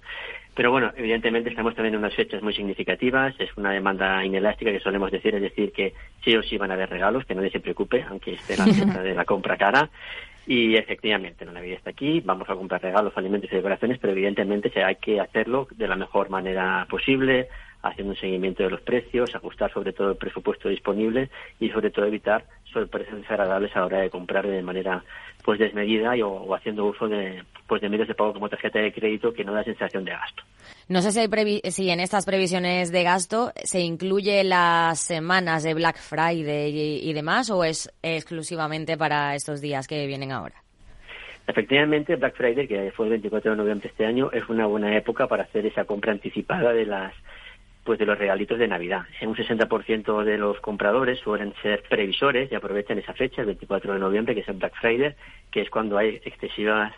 Pero 0.56 0.72
bueno, 0.72 0.94
evidentemente 0.96 1.50
estamos 1.50 1.76
también 1.76 1.96
en 1.96 2.00
unas 2.00 2.16
fechas 2.16 2.42
muy 2.42 2.54
significativas, 2.54 3.36
es 3.40 3.50
una 3.58 3.72
demanda 3.72 4.24
inelástica 4.24 4.72
que 4.72 4.80
solemos 4.80 5.12
decir, 5.12 5.36
es 5.36 5.42
decir, 5.42 5.74
que 5.74 5.94
sí 6.24 6.36
o 6.36 6.44
sí 6.44 6.58
van 6.58 6.72
a 6.72 6.76
haber 6.76 6.90
regalos, 6.90 7.26
que 7.26 7.36
nadie 7.36 7.52
se 7.52 7.60
preocupe, 7.60 8.06
aunque 8.10 8.34
esté 8.34 8.56
la 8.56 8.66
fecha 8.66 9.04
de 9.04 9.14
la 9.14 9.26
compra 9.26 9.58
cara. 9.58 9.90
Y 10.48 10.76
efectivamente, 10.78 11.44
la 11.44 11.52
Navidad 11.52 11.80
está 11.80 11.90
aquí, 11.90 12.22
vamos 12.22 12.50
a 12.50 12.56
comprar 12.56 12.82
regalos, 12.82 13.12
alimentos 13.18 13.52
y 13.52 13.56
decoraciones, 13.58 13.98
pero 14.00 14.14
evidentemente 14.14 14.72
hay 14.82 14.96
que 14.96 15.20
hacerlo 15.20 15.68
de 15.76 15.90
la 15.90 15.98
mejor 15.98 16.30
manera 16.30 16.88
posible, 16.90 17.50
haciendo 17.90 18.14
un 18.14 18.20
seguimiento 18.20 18.64
de 18.64 18.70
los 18.70 18.82
precios, 18.82 19.34
ajustar 19.36 19.72
sobre 19.72 19.94
todo 19.94 20.12
el 20.12 20.18
presupuesto 20.18 20.70
disponible 20.70 21.30
y 21.60 21.70
sobre 21.70 21.92
todo 21.92 22.06
evitar 22.06 22.46
sorpresas 22.72 23.16
desagradables 23.16 23.76
a 23.76 23.80
la 23.80 23.86
hora 23.86 24.00
de 24.00 24.10
comprar 24.10 24.46
de 24.48 24.62
manera 24.62 25.04
pues 25.44 25.60
desmedida 25.60 26.16
y, 26.16 26.22
o, 26.22 26.54
haciendo 26.54 26.86
uso 26.86 27.08
de 27.08 27.44
pues 27.68 27.82
de 27.82 27.90
medios 27.90 28.08
de 28.08 28.16
pago 28.16 28.34
como 28.34 28.50
tarjeta 28.50 28.80
de 28.80 28.94
crédito 28.94 29.34
que 29.34 29.44
no 29.44 29.54
da 29.54 29.64
sensación 29.64 30.06
de 30.06 30.12
gasto. 30.12 30.44
No 30.88 31.02
sé 31.02 31.12
si, 31.12 31.62
si 31.72 31.90
en 31.90 32.00
estas 32.00 32.26
previsiones 32.26 32.92
de 32.92 33.04
gasto 33.04 33.52
se 33.64 33.82
incluye 33.82 34.44
las 34.44 35.00
semanas 35.00 35.64
de 35.64 35.74
Black 35.74 35.98
Friday 35.98 36.72
y, 36.72 37.10
y 37.10 37.14
demás 37.14 37.50
o 37.50 37.64
es 37.64 37.92
exclusivamente 38.02 38.98
para 38.98 39.36
estos 39.36 39.62
días 39.62 39.88
que 39.88 40.08
vienen 40.08 40.32
ahora. 40.32 40.56
Efectivamente, 41.48 42.18
Black 42.18 42.36
Friday, 42.36 42.68
que 42.68 42.92
fue 42.92 43.06
el 43.06 43.12
24 43.12 43.52
de 43.52 43.58
noviembre 43.58 43.88
de 43.88 43.92
este 43.92 44.06
año, 44.06 44.30
es 44.34 44.48
una 44.50 44.66
buena 44.66 44.96
época 44.98 45.28
para 45.28 45.44
hacer 45.44 45.66
esa 45.66 45.86
compra 45.86 46.12
anticipada 46.12 46.74
de 46.74 46.86
las 46.86 47.14
pues 47.88 48.00
de 48.00 48.06
los 48.06 48.18
regalitos 48.18 48.60
de 48.60 48.68
Navidad. 48.68 49.04
Un 49.22 49.34
60% 49.34 50.24
de 50.26 50.38
los 50.38 50.60
compradores 50.60 51.20
suelen 51.20 51.54
ser 51.62 51.84
previsores 51.88 52.52
y 52.52 52.56
aprovechan 52.56 53.00
esa 53.00 53.14
fecha, 53.14 53.40
el 53.40 53.48
24 53.48 53.94
de 53.94 54.00
noviembre, 54.00 54.36
que 54.36 54.42
es 54.42 54.48
el 54.50 54.58
Black 54.58 54.76
Friday, 54.82 55.16
que 55.50 55.62
es 55.62 55.70
cuando 55.70 55.98
hay 55.98 56.20
excesivas 56.26 56.92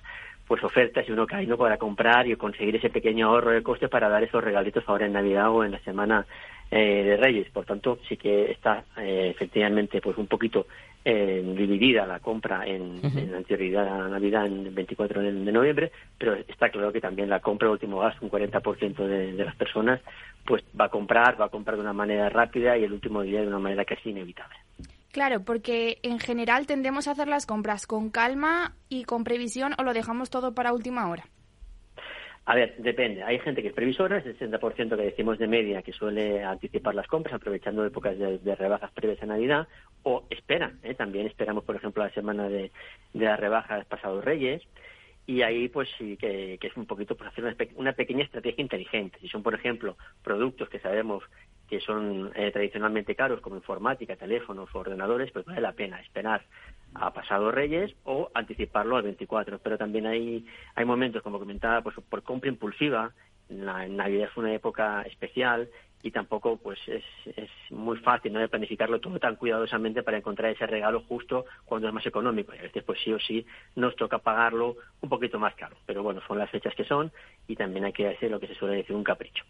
pues 0.47 0.63
ofertas 0.63 1.07
y 1.07 1.11
uno 1.11 1.27
cae 1.27 1.45
no 1.45 1.57
para 1.57 1.77
comprar 1.77 2.27
y 2.27 2.35
conseguir 2.35 2.75
ese 2.77 2.89
pequeño 2.89 3.27
ahorro 3.27 3.51
de 3.51 3.61
costes 3.61 3.87
para 3.87 4.09
dar 4.09 4.23
esos 4.23 4.43
regalitos 4.43 4.83
ahora 4.87 5.05
en 5.05 5.13
Navidad 5.13 5.51
o 5.51 5.63
en 5.63 5.73
la 5.73 5.79
semana 5.81 6.25
eh, 6.71 7.03
de 7.03 7.17
Reyes. 7.17 7.51
Por 7.51 7.65
tanto, 7.65 7.99
sí 8.09 8.17
que 8.17 8.49
está 8.49 8.83
eh, 8.97 9.29
efectivamente 9.29 10.01
pues 10.01 10.17
un 10.17 10.25
poquito 10.25 10.65
eh, 11.05 11.43
dividida 11.55 12.05
la 12.05 12.19
compra 12.19 12.65
en, 12.65 12.99
en 13.03 13.33
anterioridad 13.33 13.87
a 13.87 14.09
Navidad 14.09 14.47
en 14.47 14.65
el 14.65 14.73
24 14.73 15.21
de, 15.21 15.31
noviembre, 15.31 15.91
pero 16.17 16.33
está 16.33 16.69
claro 16.69 16.91
que 16.91 16.99
también 16.99 17.29
la 17.29 17.39
compra 17.39 17.69
último 17.69 17.99
gasto, 17.99 18.25
un 18.25 18.31
40% 18.31 18.95
de, 19.07 19.33
de 19.33 19.45
las 19.45 19.55
personas, 19.55 20.01
pues 20.45 20.63
va 20.79 20.85
a 20.85 20.89
comprar, 20.89 21.39
va 21.39 21.45
a 21.45 21.49
comprar 21.49 21.75
de 21.77 21.81
una 21.81 21.93
manera 21.93 22.29
rápida 22.29 22.77
y 22.77 22.83
el 22.83 22.93
último 22.93 23.21
día 23.21 23.41
de 23.41 23.47
una 23.47 23.59
manera 23.59 23.85
casi 23.85 24.09
inevitable. 24.09 24.55
Claro, 25.11 25.43
porque 25.43 25.97
en 26.03 26.19
general 26.19 26.67
tendemos 26.67 27.07
a 27.07 27.11
hacer 27.11 27.27
las 27.27 27.45
compras 27.45 27.87
con 27.87 28.09
calma 28.09 28.75
y 28.89 29.05
con 29.05 29.23
previsión 29.23 29.73
o 29.77 29.83
lo 29.83 29.93
dejamos 29.93 30.29
todo 30.29 30.53
para 30.53 30.73
última 30.73 31.09
hora. 31.09 31.23
A 32.45 32.55
ver, 32.55 32.75
depende. 32.77 33.21
Hay 33.23 33.39
gente 33.39 33.61
que 33.61 33.67
es 33.67 33.73
previsora, 33.73 34.17
el 34.17 34.37
60% 34.37 34.95
que 34.95 35.03
decimos 35.03 35.37
de 35.37 35.47
media 35.47 35.83
que 35.83 35.93
suele 35.93 36.43
anticipar 36.43 36.95
las 36.95 37.05
compras 37.05 37.35
aprovechando 37.35 37.85
épocas 37.85 38.17
de, 38.17 38.55
rebajas 38.55 38.91
previas 38.91 39.21
a 39.21 39.27
Navidad 39.27 39.67
o 40.01 40.25
espera. 40.31 40.73
¿eh? 40.81 40.95
También 40.95 41.27
esperamos, 41.27 41.63
por 41.63 41.75
ejemplo, 41.75 42.03
la 42.03 42.11
semana 42.11 42.49
de, 42.49 42.71
de 43.13 43.25
las 43.25 43.39
rebajas 43.39 43.85
pasados 43.85 44.25
Reyes 44.25 44.63
y 45.29 45.43
ahí 45.43 45.69
pues 45.69 45.87
sí 45.99 46.17
que, 46.17 46.57
es 46.59 46.75
un 46.75 46.87
poquito 46.87 47.15
pues 47.15 47.29
hacer 47.29 47.43
una, 47.43 47.55
una, 47.75 47.93
pequeña 47.93 48.23
estrategia 48.23 48.63
inteligente. 48.63 49.19
Si 49.21 49.27
son, 49.27 49.43
por 49.43 49.53
ejemplo, 49.53 49.95
productos 50.23 50.69
que 50.69 50.79
sabemos 50.79 51.23
que 51.69 51.79
son 51.81 52.31
eh, 52.33 52.49
tradicionalmente 52.51 53.13
caros, 53.13 53.39
como 53.39 53.55
informática, 53.55 54.15
teléfonos 54.15 54.73
o 54.73 54.79
ordenadores, 54.79 55.31
pues 55.31 55.45
vale 55.45 55.61
la 55.61 55.73
pena 55.73 56.01
esperar 56.01 56.41
a 56.95 57.13
pasado 57.13 57.51
Reyes 57.51 57.95
o 58.05 58.31
anticiparlo 58.33 58.97
al 58.97 59.03
24. 59.03 59.59
Pero 59.59 59.77
también 59.77 60.07
hay, 60.07 60.47
hay 60.73 60.85
momentos, 60.85 61.21
como 61.21 61.37
comentaba, 61.37 61.83
pues 61.83 61.95
por 62.09 62.23
compra 62.23 62.49
impulsiva. 62.49 63.11
La, 63.49 63.87
Navidad 63.87 64.29
es 64.31 64.37
una 64.37 64.51
época 64.51 65.03
especial 65.03 65.69
y 66.01 66.11
tampoco 66.11 66.57
pues 66.57 66.79
es, 66.87 67.03
es 67.35 67.49
muy 67.71 67.97
fácil 67.97 68.33
no 68.33 68.39
de 68.39 68.47
planificarlo 68.47 68.99
todo 68.99 69.19
tan 69.19 69.35
cuidadosamente 69.35 70.03
para 70.03 70.17
encontrar 70.17 70.51
ese 70.51 70.65
regalo 70.65 71.03
justo 71.07 71.45
cuando 71.65 71.87
es 71.87 71.93
más 71.93 72.05
económico. 72.05 72.53
Y 72.55 72.59
a 72.59 72.63
veces 72.63 72.83
pues 72.83 72.99
sí 73.03 73.11
o 73.11 73.19
sí 73.19 73.45
nos 73.75 73.95
toca 73.95 74.17
pagarlo 74.19 74.75
un 75.01 75.09
poquito 75.09 75.39
más 75.39 75.55
caro. 75.55 75.75
Pero 75.85 76.03
bueno 76.03 76.21
son 76.27 76.37
las 76.37 76.49
fechas 76.49 76.73
que 76.75 76.85
son 76.85 77.11
y 77.47 77.55
también 77.55 77.85
hay 77.85 77.93
que 77.93 78.07
hacer 78.07 78.31
lo 78.31 78.39
que 78.39 78.47
se 78.47 78.55
suele 78.55 78.77
decir 78.77 78.95
un 78.95 79.03
capricho. 79.03 79.43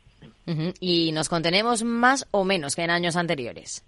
Y 0.80 1.12
nos 1.12 1.30
contenemos 1.30 1.84
más 1.84 2.28
o 2.32 2.44
menos 2.44 2.76
que 2.76 2.84
en 2.84 2.90
años 2.90 3.16
anteriores 3.16 3.86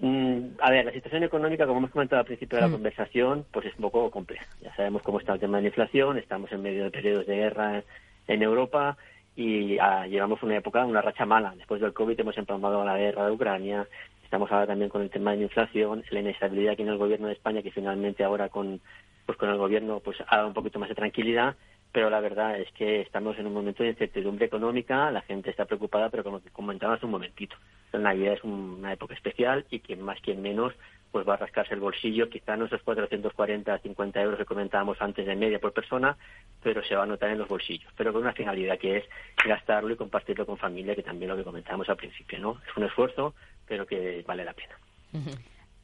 Mm, 0.00 0.58
a 0.60 0.70
ver, 0.70 0.84
la 0.84 0.92
situación 0.92 1.22
económica, 1.22 1.66
como 1.66 1.78
hemos 1.78 1.90
comentado 1.90 2.20
al 2.20 2.26
principio 2.26 2.56
de 2.56 2.62
la 2.62 2.68
mm. 2.68 2.72
conversación, 2.72 3.46
pues 3.50 3.66
es 3.66 3.74
un 3.76 3.82
poco 3.82 4.10
compleja. 4.10 4.46
Ya 4.60 4.74
sabemos 4.76 5.02
cómo 5.02 5.20
está 5.20 5.34
el 5.34 5.40
tema 5.40 5.56
de 5.58 5.62
la 5.62 5.68
inflación, 5.68 6.18
estamos 6.18 6.52
en 6.52 6.62
medio 6.62 6.84
de 6.84 6.90
periodos 6.90 7.26
de 7.26 7.36
guerra 7.36 7.82
en 8.28 8.42
Europa 8.42 8.96
y 9.36 9.78
ah, 9.78 10.06
llevamos 10.06 10.42
una 10.42 10.56
época, 10.56 10.84
una 10.84 11.02
racha 11.02 11.26
mala. 11.26 11.54
Después 11.56 11.80
del 11.80 11.92
COVID 11.92 12.18
hemos 12.18 12.38
empalmado 12.38 12.84
la 12.84 12.96
guerra 12.96 13.26
de 13.26 13.32
Ucrania, 13.32 13.86
estamos 14.24 14.50
ahora 14.50 14.66
también 14.66 14.90
con 14.90 15.02
el 15.02 15.10
tema 15.10 15.32
de 15.32 15.36
la 15.36 15.42
inflación, 15.44 16.02
la 16.10 16.20
inestabilidad 16.20 16.72
aquí 16.72 16.82
en 16.82 16.88
el 16.88 16.98
gobierno 16.98 17.28
de 17.28 17.34
España, 17.34 17.62
que 17.62 17.70
finalmente 17.70 18.24
ahora 18.24 18.48
con, 18.48 18.80
pues 19.26 19.38
con 19.38 19.50
el 19.50 19.58
gobierno 19.58 20.00
pues 20.00 20.16
ha 20.26 20.36
dado 20.36 20.48
un 20.48 20.54
poquito 20.54 20.78
más 20.78 20.88
de 20.88 20.94
tranquilidad 20.94 21.54
pero 21.96 22.10
la 22.10 22.20
verdad 22.20 22.60
es 22.60 22.70
que 22.72 23.00
estamos 23.00 23.38
en 23.38 23.46
un 23.46 23.54
momento 23.54 23.82
de 23.82 23.88
incertidumbre 23.88 24.44
económica, 24.44 25.10
la 25.10 25.22
gente 25.22 25.48
está 25.48 25.64
preocupada, 25.64 26.10
pero 26.10 26.24
como 26.24 26.42
comentaba 26.52 26.92
hace 26.92 27.06
un 27.06 27.12
momentito, 27.12 27.56
la 27.90 28.00
Navidad 28.00 28.34
es 28.34 28.44
una 28.44 28.92
época 28.92 29.14
especial 29.14 29.64
y 29.70 29.80
quien 29.80 30.02
más, 30.02 30.20
quien 30.20 30.42
menos, 30.42 30.74
pues 31.10 31.26
va 31.26 31.34
a 31.34 31.38
rascarse 31.38 31.74
el 31.74 31.80
bolsillo, 31.80 32.28
quizá 32.28 32.56
no 32.56 32.66
esos 32.66 32.82
440, 32.82 33.78
50 33.78 34.20
euros 34.20 34.38
que 34.38 34.44
comentábamos 34.44 35.00
antes 35.00 35.26
de 35.26 35.36
media 35.36 35.58
por 35.58 35.72
persona, 35.72 36.16
pero 36.62 36.82
se 36.82 36.94
va 36.94 37.04
a 37.04 37.06
notar 37.06 37.30
en 37.30 37.38
los 37.38 37.48
bolsillos, 37.48 37.90
pero 37.96 38.12
con 38.12 38.22
una 38.22 38.32
finalidad 38.32 38.78
que 38.78 38.98
es 38.98 39.04
gastarlo 39.44 39.92
y 39.92 39.96
compartirlo 39.96 40.46
con 40.46 40.58
familia, 40.58 40.94
que 40.94 41.02
también 41.02 41.30
lo 41.30 41.36
que 41.36 41.44
comentábamos 41.44 41.88
al 41.88 41.96
principio, 41.96 42.38
¿no? 42.38 42.60
Es 42.68 42.76
un 42.76 42.84
esfuerzo, 42.84 43.34
pero 43.66 43.86
que 43.86 44.24
vale 44.26 44.44
la 44.44 44.54
pena. 44.54 44.76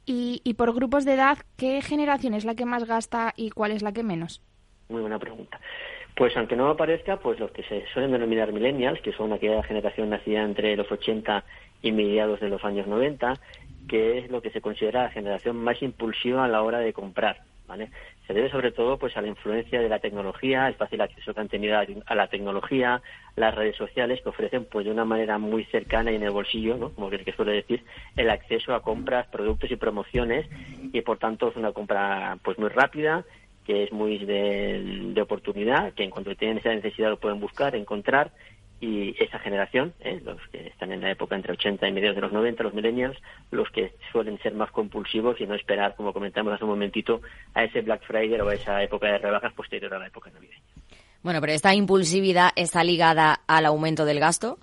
Y, 0.05 0.41
y 0.45 0.55
por 0.55 0.75
grupos 0.75 1.05
de 1.05 1.15
edad, 1.15 1.39
¿qué 1.57 1.81
generación 1.81 2.35
es 2.35 2.45
la 2.45 2.55
que 2.55 2.67
más 2.67 2.85
gasta 2.85 3.33
y 3.37 3.51
cuál 3.51 3.71
es 3.71 3.83
la 3.83 3.93
que 3.93 4.03
menos? 4.03 4.43
Muy 4.89 5.01
buena 5.01 5.19
pregunta. 5.19 5.61
Pues 6.15 6.37
aunque 6.37 6.57
no 6.57 6.69
aparezca, 6.69 7.17
pues 7.17 7.41
los 7.41 7.51
que 7.53 7.63
se 7.63 7.87
suelen 7.93 8.13
denominar 8.13 8.53
millennials, 8.53 9.01
que 9.01 9.13
son 9.13 9.33
aquella 9.33 9.63
generación 9.63 10.11
nacida 10.11 10.43
entre 10.43 10.77
los 10.77 10.91
80 10.93 11.43
y 11.81 11.93
mediados 11.93 12.41
de 12.41 12.49
los 12.49 12.63
años 12.65 12.87
90, 12.87 13.41
que 13.89 14.19
es 14.19 14.31
lo 14.31 14.43
que 14.43 14.51
se 14.51 14.61
considera 14.61 15.05
la 15.05 15.11
generación 15.11 15.57
más 15.57 15.83
impulsiva 15.83 16.45
a 16.45 16.49
la 16.49 16.63
hora 16.63 16.79
de 16.79 16.93
comprar. 16.93 17.43
¿vale? 17.67 17.91
Se 18.27 18.35
debe 18.35 18.51
sobre 18.51 18.73
todo 18.73 18.99
pues 18.99 19.17
a 19.17 19.23
la 19.23 19.29
influencia 19.29 19.81
de 19.81 19.89
la 19.89 19.99
tecnología, 19.99 20.69
el 20.69 20.75
fácil 20.75 21.01
acceso 21.01 21.33
que 21.33 21.41
han 21.41 21.49
tenido 21.49 21.79
a 21.79 22.15
la 22.15 22.27
tecnología, 22.29 23.03
las 23.37 23.55
redes 23.55 23.77
sociales 23.77 24.21
que 24.23 24.29
ofrecen 24.29 24.67
pues 24.71 24.85
de 24.85 24.93
una 24.93 25.05
manera 25.05 25.39
muy 25.39 25.65
cercana 25.67 26.13
y 26.13 26.17
en 26.17 26.23
el 26.23 26.31
bolsillo, 26.31 26.77
¿no? 26.77 26.91
como 26.91 27.11
que 27.11 27.33
suele 27.33 27.53
decir, 27.53 27.85
el 28.17 28.31
acceso 28.31 28.75
a 28.75 28.83
compras, 28.83 29.27
productos 29.29 29.71
y 29.71 29.77
promociones 29.77 30.47
y 30.93 31.01
por 31.01 31.19
tanto 31.19 31.49
es 31.49 31.57
una 31.57 31.73
compra 31.73 32.39
pues 32.43 32.59
muy 32.59 32.69
rápida 32.69 33.25
que 33.65 33.85
es 33.85 33.93
muy 33.93 34.19
de, 34.19 35.21
oportunidad, 35.23 35.93
que 35.95 36.03
en 36.03 36.11
cuanto 36.11 36.35
tienen 36.35 36.59
esa 36.59 36.75
necesidad 36.75 37.11
lo 37.11 37.21
pueden 37.21 37.41
buscar, 37.41 37.77
encontrar, 37.77 38.33
y 38.83 39.15
esa 39.23 39.39
generación, 39.39 39.95
¿eh? 40.01 40.21
los 40.25 40.41
que 40.51 40.67
están 40.67 40.91
en 40.91 41.01
la 41.01 41.13
época 41.13 41.37
entre 41.37 41.53
80 41.53 41.87
y 41.87 41.93
mediados 41.93 42.17
de 42.17 42.23
los 42.23 42.33
90, 42.33 42.65
los 42.65 42.75
millennials, 42.75 43.17
los 43.53 43.71
que 43.71 43.95
suelen 44.11 44.41
ser 44.41 44.55
más 44.55 44.73
compulsivos 44.73 45.41
y 45.41 45.47
no 45.47 45.55
esperar, 45.55 45.95
como 45.95 46.13
comentamos 46.13 46.53
hace 46.53 46.65
un 46.65 46.71
momentito, 46.71 47.23
a 47.55 47.63
ese 47.63 47.83
Black 47.83 48.03
Friday 48.05 48.41
o 48.41 48.49
a 48.49 48.55
esa 48.55 48.83
época 48.83 49.07
de 49.07 49.19
rebajas 49.19 49.53
posterior 49.53 49.95
a 49.95 50.01
la 50.01 50.09
época 50.09 50.31
navideña. 50.31 50.61
Bueno, 51.23 51.41
pero 51.41 51.53
esta 51.53 51.73
impulsividad 51.77 52.51
está 52.57 52.83
ligada 52.83 53.43
al 53.47 53.67
aumento 53.67 54.05
del 54.05 54.19
gasto. 54.19 54.59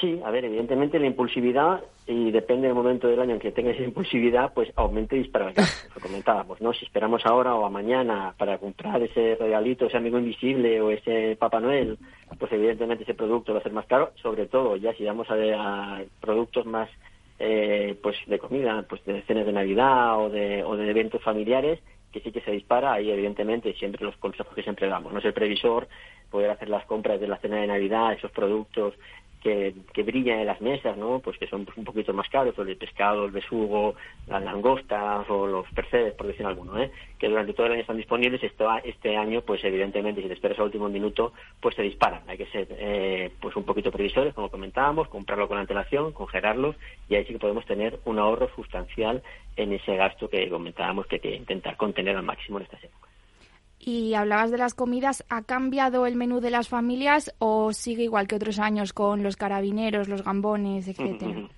Sí, 0.00 0.20
a 0.24 0.30
ver, 0.30 0.44
evidentemente 0.44 0.98
la 0.98 1.06
impulsividad, 1.06 1.82
y 2.06 2.30
depende 2.30 2.66
del 2.66 2.76
momento 2.76 3.08
del 3.08 3.20
año 3.20 3.34
en 3.34 3.40
que 3.40 3.52
tenga 3.52 3.70
esa 3.70 3.82
impulsividad, 3.82 4.52
pues 4.52 4.70
aumente 4.76 5.16
y 5.16 5.20
dispara 5.20 5.52
Lo 5.94 6.00
comentábamos, 6.00 6.60
¿no? 6.60 6.72
Si 6.74 6.84
esperamos 6.84 7.24
ahora 7.24 7.54
o 7.54 7.64
a 7.64 7.70
mañana 7.70 8.34
para 8.36 8.58
comprar 8.58 9.02
ese 9.02 9.36
regalito, 9.40 9.86
ese 9.86 9.96
amigo 9.96 10.18
invisible 10.18 10.80
o 10.82 10.90
ese 10.90 11.36
Papá 11.36 11.60
Noel, 11.60 11.98
pues 12.38 12.52
evidentemente 12.52 13.04
ese 13.04 13.14
producto 13.14 13.54
va 13.54 13.60
a 13.60 13.62
ser 13.62 13.72
más 13.72 13.86
caro, 13.86 14.12
sobre 14.22 14.46
todo 14.46 14.76
ya 14.76 14.92
si 14.94 15.04
vamos 15.04 15.28
a, 15.30 16.02
productos 16.20 16.66
más 16.66 16.90
eh, 17.38 17.96
pues 18.02 18.16
de 18.26 18.38
comida, 18.38 18.84
pues 18.88 19.02
de 19.06 19.22
cenas 19.22 19.46
de 19.46 19.52
Navidad 19.52 20.20
o 20.20 20.28
de, 20.28 20.62
o 20.62 20.76
de 20.76 20.90
eventos 20.90 21.22
familiares, 21.22 21.80
que 22.12 22.20
sí 22.20 22.32
que 22.32 22.40
se 22.42 22.52
dispara, 22.52 22.92
ahí 22.92 23.10
evidentemente 23.10 23.74
siempre 23.74 24.04
los 24.04 24.16
consejos 24.16 24.54
que 24.54 24.62
siempre 24.62 24.88
damos, 24.88 25.12
no 25.12 25.18
es 25.18 25.24
el 25.24 25.34
previsor, 25.34 25.88
poder 26.30 26.50
hacer 26.50 26.68
las 26.68 26.84
compras 26.86 27.20
de 27.20 27.28
la 27.28 27.38
cena 27.38 27.56
de 27.56 27.66
Navidad, 27.66 28.12
esos 28.12 28.30
productos 28.30 28.94
que, 29.46 29.74
que 29.92 30.02
brillan 30.02 30.40
en 30.40 30.46
las 30.46 30.60
mesas, 30.60 30.96
¿no? 30.96 31.20
Pues 31.20 31.38
que 31.38 31.46
son 31.46 31.64
un 31.76 31.84
poquito 31.84 32.12
más 32.12 32.28
caros, 32.28 32.58
el 32.58 32.76
pescado, 32.76 33.26
el 33.26 33.30
besugo, 33.30 33.94
las 34.26 34.42
langostas 34.42 35.24
o 35.30 35.46
los 35.46 35.70
percebes, 35.70 36.14
por 36.14 36.26
decir 36.26 36.44
alguno, 36.44 36.82
¿eh? 36.82 36.90
Que 37.16 37.28
durante 37.28 37.52
todo 37.52 37.66
el 37.66 37.74
año 37.74 37.82
están 37.82 37.96
disponibles, 37.96 38.42
este 38.42 39.16
año, 39.16 39.42
pues 39.42 39.62
evidentemente, 39.62 40.20
si 40.20 40.26
te 40.26 40.34
esperas 40.34 40.58
al 40.58 40.64
último 40.64 40.88
minuto, 40.88 41.32
pues 41.60 41.76
se 41.76 41.82
disparan. 41.82 42.22
Hay 42.26 42.38
que 42.38 42.46
ser, 42.46 42.66
eh, 42.70 43.30
pues 43.40 43.54
un 43.54 43.62
poquito 43.62 43.92
previsores, 43.92 44.34
como 44.34 44.50
comentábamos, 44.50 45.06
comprarlo 45.06 45.46
con 45.46 45.58
antelación, 45.58 46.10
congelarlos, 46.10 46.74
y 47.08 47.14
ahí 47.14 47.24
sí 47.24 47.34
que 47.34 47.38
podemos 47.38 47.64
tener 47.66 48.00
un 48.04 48.18
ahorro 48.18 48.50
sustancial 48.56 49.22
en 49.54 49.72
ese 49.72 49.94
gasto 49.94 50.28
que 50.28 50.50
comentábamos 50.50 51.06
que 51.06 51.16
hay 51.16 51.20
que 51.20 51.36
intentar 51.36 51.76
contener 51.76 52.16
al 52.16 52.24
máximo 52.24 52.58
en 52.58 52.64
estas 52.64 52.82
épocas. 52.82 53.05
Y 53.88 54.14
hablabas 54.14 54.50
de 54.50 54.58
las 54.58 54.74
comidas, 54.74 55.24
¿ha 55.30 55.44
cambiado 55.44 56.06
el 56.06 56.16
menú 56.16 56.40
de 56.40 56.50
las 56.50 56.68
familias 56.68 57.32
o 57.38 57.72
sigue 57.72 58.02
igual 58.02 58.26
que 58.26 58.34
otros 58.34 58.58
años 58.58 58.92
con 58.92 59.22
los 59.22 59.36
carabineros, 59.36 60.08
los 60.08 60.24
gambones, 60.24 60.88
etcétera? 60.88 61.48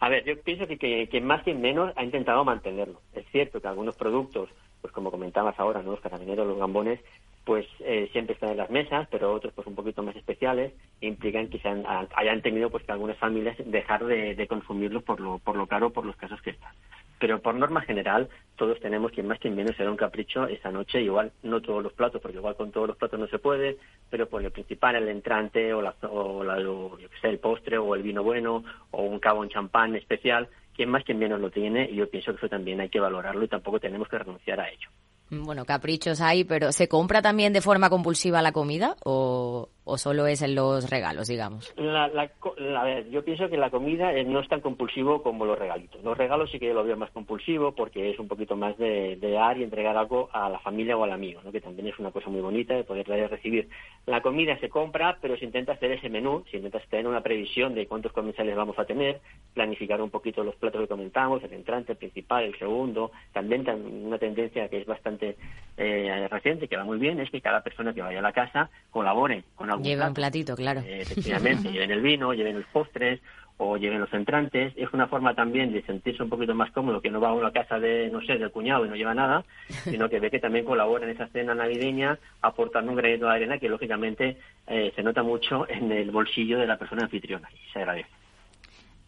A 0.00 0.08
ver, 0.08 0.24
yo 0.24 0.40
pienso 0.40 0.66
que, 0.66 1.06
que, 1.06 1.20
más 1.20 1.42
que 1.42 1.52
menos 1.52 1.92
ha 1.96 2.02
intentado 2.02 2.46
mantenerlo. 2.46 2.98
Es 3.12 3.26
cierto 3.30 3.60
que 3.60 3.68
algunos 3.68 3.94
productos, 3.94 4.48
pues 4.80 4.90
como 4.94 5.10
comentabas 5.10 5.60
ahora, 5.60 5.82
¿no? 5.82 5.90
los 5.90 6.00
carabineros, 6.00 6.46
los 6.46 6.56
gambones, 6.56 6.98
pues 7.44 7.66
eh, 7.80 8.08
siempre 8.12 8.32
están 8.32 8.52
en 8.52 8.56
las 8.56 8.70
mesas, 8.70 9.06
pero 9.10 9.34
otros 9.34 9.52
pues 9.52 9.66
un 9.66 9.74
poquito 9.74 10.02
más 10.02 10.16
especiales 10.16 10.72
implican 11.02 11.50
que 11.50 11.58
se 11.58 11.68
hayan 11.68 12.40
tenido 12.40 12.70
pues 12.70 12.84
que 12.84 12.92
algunas 12.92 13.18
familias 13.18 13.58
dejar 13.66 14.06
de, 14.06 14.34
de 14.34 14.46
consumirlos 14.46 15.02
por 15.02 15.20
lo, 15.20 15.38
por 15.40 15.56
lo 15.56 15.66
caro, 15.66 15.90
por 15.90 16.06
los 16.06 16.16
casos 16.16 16.40
que 16.40 16.50
están 16.52 16.72
pero 17.18 17.40
por 17.40 17.54
norma 17.54 17.80
general 17.80 18.28
todos 18.56 18.78
tenemos 18.80 19.12
quien 19.12 19.26
más 19.26 19.38
quien 19.38 19.54
menos 19.54 19.76
será 19.76 19.90
un 19.90 19.96
capricho 19.96 20.46
esta 20.46 20.70
noche. 20.70 21.02
Igual 21.02 21.32
no 21.42 21.60
todos 21.60 21.82
los 21.82 21.92
platos 21.92 22.20
porque 22.20 22.38
igual 22.38 22.56
con 22.56 22.70
todos 22.70 22.88
los 22.88 22.96
platos 22.96 23.18
no 23.18 23.26
se 23.26 23.38
puede 23.38 23.78
pero 24.10 24.28
por 24.28 24.44
el 24.44 24.52
principal 24.52 24.96
el 24.96 25.08
entrante 25.08 25.72
o 25.72 25.82
la, 25.82 25.94
o 26.02 26.44
la 26.44 26.60
yo 26.60 26.96
sé, 27.20 27.28
el 27.28 27.38
postre 27.38 27.78
o 27.78 27.94
el 27.94 28.02
vino 28.02 28.22
bueno 28.22 28.62
o 28.90 29.02
un 29.02 29.18
cabo 29.18 29.42
en 29.42 29.50
champán 29.50 29.96
especial 29.96 30.48
quien 30.74 30.90
más 30.90 31.04
quien 31.04 31.18
menos 31.18 31.40
lo 31.40 31.50
tiene 31.50 31.88
y 31.90 31.96
yo 31.96 32.08
pienso 32.08 32.32
que 32.32 32.38
eso 32.38 32.48
también 32.48 32.80
hay 32.80 32.88
que 32.88 33.00
valorarlo 33.00 33.44
y 33.44 33.48
tampoco 33.48 33.80
tenemos 33.80 34.08
que 34.08 34.18
renunciar 34.18 34.60
a 34.60 34.68
ello. 34.68 34.88
Bueno, 35.30 35.64
caprichos 35.64 36.20
hay, 36.20 36.44
pero 36.44 36.72
¿se 36.72 36.88
compra 36.88 37.22
también 37.22 37.52
de 37.52 37.60
forma 37.60 37.90
compulsiva 37.90 38.42
la 38.42 38.52
comida 38.52 38.96
o, 39.04 39.68
o 39.84 39.98
solo 39.98 40.26
es 40.26 40.42
en 40.42 40.54
los 40.54 40.88
regalos, 40.88 41.28
digamos? 41.28 41.74
La, 41.76 42.08
la, 42.08 42.30
a 42.78 42.84
ver, 42.84 43.10
yo 43.10 43.24
pienso 43.24 43.48
que 43.48 43.56
la 43.56 43.70
comida 43.70 44.12
no 44.24 44.40
es 44.40 44.48
tan 44.48 44.60
compulsivo 44.60 45.22
como 45.22 45.44
los 45.44 45.58
regalitos. 45.58 46.02
Los 46.02 46.16
regalos 46.16 46.50
sí 46.50 46.58
que 46.58 46.66
yo 46.66 46.74
lo 46.74 46.84
veo 46.84 46.96
más 46.96 47.10
compulsivo 47.10 47.72
porque 47.72 48.10
es 48.10 48.18
un 48.18 48.28
poquito 48.28 48.56
más 48.56 48.76
de, 48.78 49.16
dar 49.20 49.58
y 49.58 49.62
entregar 49.62 49.96
algo 49.96 50.30
a 50.32 50.48
la 50.48 50.58
familia 50.60 50.96
o 50.96 51.04
al 51.04 51.12
amigo, 51.12 51.40
¿no? 51.44 51.52
que 51.52 51.60
también 51.60 51.88
es 51.88 51.98
una 51.98 52.10
cosa 52.10 52.30
muy 52.30 52.40
bonita 52.40 52.74
de 52.74 52.84
poder 52.84 53.06
recibir. 53.30 53.68
La 54.06 54.22
comida 54.22 54.58
se 54.58 54.68
compra, 54.68 55.18
pero 55.20 55.36
se 55.36 55.44
intenta 55.44 55.72
hacer 55.72 55.92
ese 55.92 56.08
menú, 56.08 56.44
se 56.50 56.56
intenta 56.56 56.80
tener 56.88 57.06
una 57.06 57.22
previsión 57.22 57.74
de 57.74 57.86
cuántos 57.86 58.12
comensales 58.12 58.56
vamos 58.56 58.78
a 58.78 58.84
tener, 58.84 59.20
planificar 59.52 60.00
un 60.00 60.10
poquito 60.10 60.44
los 60.44 60.54
platos 60.56 60.80
que 60.82 60.88
comentamos, 60.88 61.42
el 61.42 61.52
entrante, 61.52 61.92
el 61.92 61.98
principal, 61.98 62.44
el 62.44 62.58
segundo. 62.58 63.10
También 63.32 63.68
una 64.04 64.18
tendencia 64.18 64.68
que 64.68 64.78
es 64.78 64.86
bastante 64.86 65.36
eh, 65.76 66.28
reciente, 66.30 66.68
que 66.68 66.76
va 66.76 66.84
muy 66.84 66.98
bien, 66.98 67.20
es 67.20 67.30
que 67.30 67.40
cada 67.40 67.62
persona 67.62 67.92
que 67.92 68.02
vaya 68.02 68.20
a 68.20 68.22
la 68.22 68.32
casa 68.32 68.70
colabore 68.90 69.44
con 69.54 69.70
Lleva 69.82 70.08
un 70.08 70.14
platito, 70.14 70.54
claro. 70.56 70.80
Eh, 70.80 71.02
efectivamente, 71.02 71.68
lleven 71.72 71.90
el 71.90 72.00
vino, 72.00 72.32
lleven 72.32 72.56
los 72.56 72.66
postres 72.66 73.20
o 73.56 73.76
lleven 73.76 74.00
los 74.00 74.12
entrantes. 74.12 74.72
Es 74.76 74.92
una 74.92 75.06
forma 75.06 75.34
también 75.34 75.72
de 75.72 75.82
sentirse 75.82 76.22
un 76.22 76.28
poquito 76.28 76.54
más 76.54 76.70
cómodo, 76.72 77.00
que 77.00 77.10
no 77.10 77.20
va 77.20 77.30
a 77.30 77.34
una 77.34 77.52
casa 77.52 77.78
de, 77.78 78.10
no 78.10 78.20
sé, 78.22 78.38
del 78.38 78.50
cuñado 78.50 78.84
y 78.84 78.88
no 78.88 78.96
lleva 78.96 79.14
nada, 79.14 79.44
sino 79.84 80.08
que 80.08 80.20
ve 80.20 80.30
que 80.30 80.40
también 80.40 80.64
colabora 80.64 81.04
en 81.04 81.10
esa 81.10 81.28
cena 81.28 81.54
navideña 81.54 82.18
aportando 82.42 82.90
un 82.90 82.96
granito 82.96 83.26
de 83.26 83.32
arena 83.32 83.58
que 83.58 83.68
lógicamente 83.68 84.38
eh, 84.66 84.92
se 84.94 85.02
nota 85.02 85.22
mucho 85.22 85.68
en 85.68 85.90
el 85.92 86.10
bolsillo 86.10 86.58
de 86.58 86.66
la 86.66 86.78
persona 86.78 87.04
anfitriona 87.04 87.48
y 87.52 87.72
se 87.72 87.78
agradece. 87.80 88.23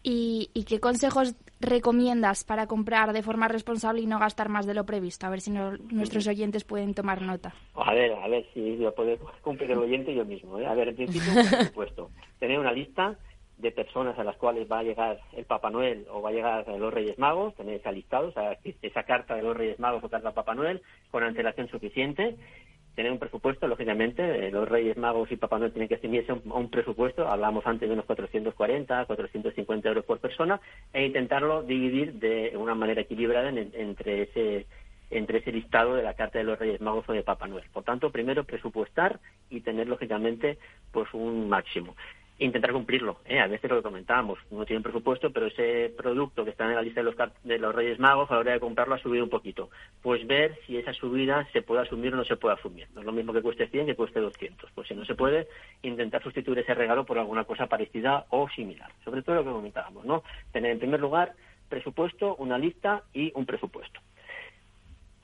¿Y, 0.09 0.65
qué 0.69 0.79
consejos 0.79 1.35
recomiendas 1.59 2.45
para 2.45 2.69
comprar 2.69 3.13
de 3.13 3.25
forma 3.25 3.49
responsable 3.49 4.03
y 4.03 4.07
no 4.07 4.21
gastar 4.21 4.49
más 4.49 4.65
de 4.65 4.73
lo 4.73 4.87
previsto? 4.87 5.27
A 5.27 5.31
ver 5.31 5.41
si 5.41 5.51
nuestros 5.51 6.29
oyentes 6.29 6.63
pueden 6.63 6.95
tomar 6.95 7.23
nota. 7.23 7.53
A 7.75 7.93
ver, 7.93 8.13
a 8.13 8.29
ver 8.29 8.47
si 8.55 8.77
lo 8.77 8.95
puede 8.95 9.19
cumplir 9.43 9.73
el 9.73 9.79
oyente 9.79 10.15
yo 10.15 10.25
mismo. 10.25 10.61
¿eh? 10.61 10.67
A 10.67 10.75
ver, 10.75 10.91
en 10.91 10.97
principio, 10.97 11.33
por 11.51 11.65
supuesto, 11.67 12.11
tener 12.39 12.61
una 12.61 12.71
lista 12.71 13.19
de 13.59 13.73
personas 13.73 14.17
a 14.17 14.23
las 14.23 14.37
cuales 14.37 14.71
va 14.71 14.79
a 14.79 14.85
llegar 14.85 15.19
el 15.33 15.45
Papá 15.45 15.71
Noel 15.71 16.07
o 16.09 16.23
va 16.23 16.29
a 16.29 16.33
llegar 16.33 16.69
los 16.69 16.95
Reyes 16.95 17.19
Magos, 17.19 17.57
tener 17.57 17.75
esa 17.75 17.91
listado, 17.91 18.29
o 18.29 18.33
sea, 18.33 18.57
esa 18.83 19.03
carta 19.03 19.35
de 19.35 19.43
los 19.43 19.57
Reyes 19.57 19.81
Magos 19.81 20.05
o 20.05 20.09
carta 20.09 20.31
Papá 20.31 20.55
Noel 20.55 20.83
con 21.11 21.25
antelación 21.25 21.69
suficiente, 21.69 22.37
tener 22.97 23.13
un 23.13 23.19
presupuesto, 23.19 23.69
lógicamente, 23.69 24.51
los 24.51 24.69
Reyes 24.69 24.97
Magos 24.97 25.31
y 25.31 25.37
Papá 25.37 25.59
Noel 25.59 25.73
tienen 25.73 25.89
que 25.89 25.99
ceñirse 25.99 26.33
un, 26.33 26.43
un 26.51 26.71
presupuesto, 26.71 27.29
hablamos 27.29 27.65
antes 27.67 27.89
de 27.89 27.93
unos 27.93 28.07
440, 28.07 29.05
450 29.05 29.89
euros 29.89 30.05
por 30.05 30.19
persona, 30.19 30.61
e 30.93 31.05
intentarlo 31.05 31.63
dividir 31.63 32.15
de 32.15 32.55
una 32.57 32.75
manera 32.75 33.03
equilibrada 33.03 33.51
entre 33.51 34.23
ese 34.23 34.67
entre 35.09 35.39
ese 35.39 35.53
listado 35.53 35.95
de 35.95 36.03
la 36.03 36.15
Carta 36.15 36.39
de 36.39 36.45
los 36.45 36.59
Reyes 36.59 36.81
Magos 36.81 37.09
o 37.09 37.13
de 37.13 37.23
Papá 37.23 37.47
Noel. 37.47 37.63
Por 37.73 37.85
tanto, 37.85 38.11
primero 38.11 38.43
presupuestar 38.43 39.21
y 39.51 39.61
tener, 39.61 39.87
lógicamente, 39.87 40.59
pues 40.91 41.07
un 41.15 41.49
máximo 41.49 41.95
intentar 42.39 42.73
cumplirlo. 42.73 43.19
¿eh? 43.25 43.41
A 43.41 43.47
veces 43.47 43.71
lo 43.71 43.77
que 43.77 43.83
comentábamos, 43.83 44.39
uno 44.51 44.65
tiene 44.65 44.79
un 44.79 44.83
presupuesto, 44.83 45.31
pero 45.31 45.47
ese 45.47 45.93
producto 45.97 46.45
que 46.45 46.51
está 46.51 46.65
en 46.65 46.75
la 46.75 46.83
lista 46.83 47.01
de 47.01 47.05
los, 47.05 47.17
de 47.45 47.59
los 47.59 47.75
Reyes 47.75 47.99
Magos, 47.99 48.31
a 48.31 48.35
la 48.35 48.41
hora 48.41 48.53
de 48.53 48.61
comprarlo, 48.61 48.95
ha 48.95 48.99
subido 48.99 49.25
un 49.25 49.31
poquito. 49.31 49.71
Pues 50.03 50.27
ver 50.27 50.59
si 50.67 50.77
esa 50.77 50.93
subida 50.93 51.49
se 51.53 51.63
puede 51.63 51.83
asumir 51.83 52.13
o 52.15 52.17
no 52.17 52.25
se 52.25 52.37
puede 52.37 52.55
asumir. 52.55 52.89
No 52.95 53.01
es 53.01 53.07
lo 53.07 53.13
mismo 53.13 53.33
que 53.33 53.43
cueste 53.43 53.69
100 53.69 53.87
que 53.87 53.95
cueste 53.95 54.21
200. 54.21 54.71
Pues 54.75 54.89
si 54.89 54.95
no 54.95 55.05
se 55.05 55.15
puede, 55.15 55.49
intentar 55.83 56.23
sustituir 56.23 56.59
ese 56.59 56.75
regalo 56.75 57.05
por 57.07 57.19
alguna 57.19 57.45
cosa 57.45 57.67
parecida 57.67 58.27
o 58.31 58.49
similar. 58.51 58.91
Sobre 59.05 59.23
todo 59.23 59.37
lo 59.37 59.45
que 59.45 59.51
comentábamos, 59.51 60.05
¿no? 60.05 60.23
Tener 60.53 60.73
en 60.73 60.79
primer 60.79 61.01
lugar 61.01 61.33
presupuesto, 61.69 62.37
una 62.37 62.59
lista 62.59 63.03
y 63.13 63.33
un 63.35 63.47
presupuesto. 63.47 64.01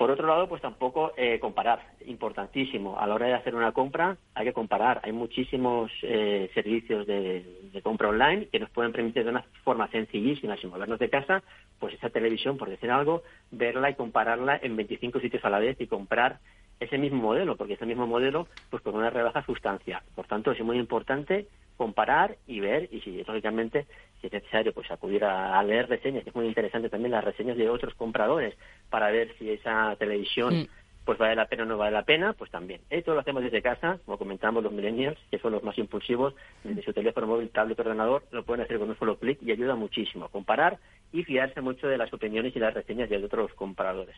Por 0.03 0.11
otro 0.11 0.27
lado, 0.27 0.49
pues 0.49 0.61
tampoco 0.61 1.13
eh, 1.17 1.39
comparar, 1.39 1.81
importantísimo. 2.07 2.99
A 2.99 3.07
la 3.07 3.15
hora 3.15 3.27
de 3.27 3.35
hacer 3.35 3.55
una 3.55 3.71
compra 3.71 4.17
hay 4.35 4.47
que 4.47 4.53
comparar. 4.53 5.01
Hay 5.05 5.13
muchísimos 5.13 5.93
eh, 6.03 6.51
servicios 6.55 7.07
de, 7.07 7.81
compra 7.85 8.09
online 8.09 8.49
que 8.49 8.59
nos 8.59 8.69
pueden 8.71 8.91
permitir 8.91 9.23
de 9.23 9.31
una 9.31 9.45
forma 9.63 9.87
sencillísima, 9.93 10.57
sin 10.57 10.71
movernos 10.71 10.99
de 10.99 11.09
casa, 11.09 11.45
pues 11.79 11.95
esa 11.95 12.11
televisión, 12.11 12.57
por 12.59 12.69
decir 12.69 12.91
algo, 12.91 13.23
verla 13.53 13.91
y 13.91 13.95
compararla 13.95 14.59
en 14.61 14.75
25 14.75 15.21
sitios 15.21 15.45
a 15.45 15.51
la 15.51 15.61
vez 15.61 15.81
y 15.81 15.87
comprar 15.87 16.41
ese 16.83 16.99
mismo 16.99 17.23
modelo, 17.23 17.57
porque 17.57 17.75
ese 17.75 17.87
mismo 17.87 18.07
modelo, 18.07 18.49
pues 18.71 18.83
con 18.83 18.95
una 18.95 19.11
rebaja 19.11 19.45
sustancial. 19.45 20.03
Por 20.15 20.27
tanto, 20.27 20.53
es 20.53 20.61
muy 20.61 20.79
importante 20.79 21.47
comparar 21.77 22.37
y 22.47 22.61
ver 22.61 22.89
y 22.93 23.01
si 23.01 23.25
lógicamente 23.25 23.87
si 24.21 24.29
es 24.29 24.33
necesario 24.33 24.73
pues 24.73 24.91
acudir 24.91 25.25
a, 25.25 25.61
leer 25.63 25.89
reseñas 25.89 26.23
que 26.23 26.31
es 26.31 26.37
muy 26.37 26.47
interesante 26.47 26.89
también 26.89 27.13
las 27.13 27.25
reseñas 27.25 27.57
de 27.57 27.69
otros 27.69 27.95
compradores 27.95 28.55
para 28.91 29.11
ver 29.11 29.35
si 29.39 29.51
esa 29.51 29.97
televisión 29.97 30.55
mm. 30.55 30.67
pues 31.05 31.19
vale 31.19 31.35
la 31.35 31.47
pena 31.47 31.65
o 31.65 31.67
no 31.67 31.79
vale 31.79 31.93
la 31.93 32.05
pena 32.05 32.35
pues 32.35 32.51
también 32.51 32.83
esto 32.91 33.15
lo 33.15 33.21
hacemos 33.21 33.43
desde 33.43 33.63
casa 33.63 33.99
como 34.05 34.19
comentamos 34.19 34.63
los 34.63 34.73
millennials 34.73 35.19
que 35.31 35.39
son 35.39 35.53
los 35.53 35.65
más 35.65 35.77
impulsivos 35.79 36.35
desde 36.63 36.83
su 36.83 36.93
teléfono 36.93 37.27
móvil 37.27 37.51
tablet 37.51 37.81
ordenador 37.81 38.23
lo 38.31 38.45
pueden 38.45 38.65
hacer 38.65 38.79
con 38.79 38.91
un 38.91 38.99
solo 38.99 39.19
clic 39.19 39.39
y 39.43 39.51
ayuda 39.51 39.75
muchísimo 39.75 40.27
a 40.27 40.31
comparar 40.31 40.79
y 41.13 41.25
fiarse 41.25 41.61
mucho 41.61 41.89
de 41.89 41.99
las 41.99 42.13
opiniones 42.13 42.55
y 42.55 42.61
las 42.61 42.75
reseñas 42.75 43.09
de 43.09 43.17
otros 43.17 43.53
compradores 43.55 44.15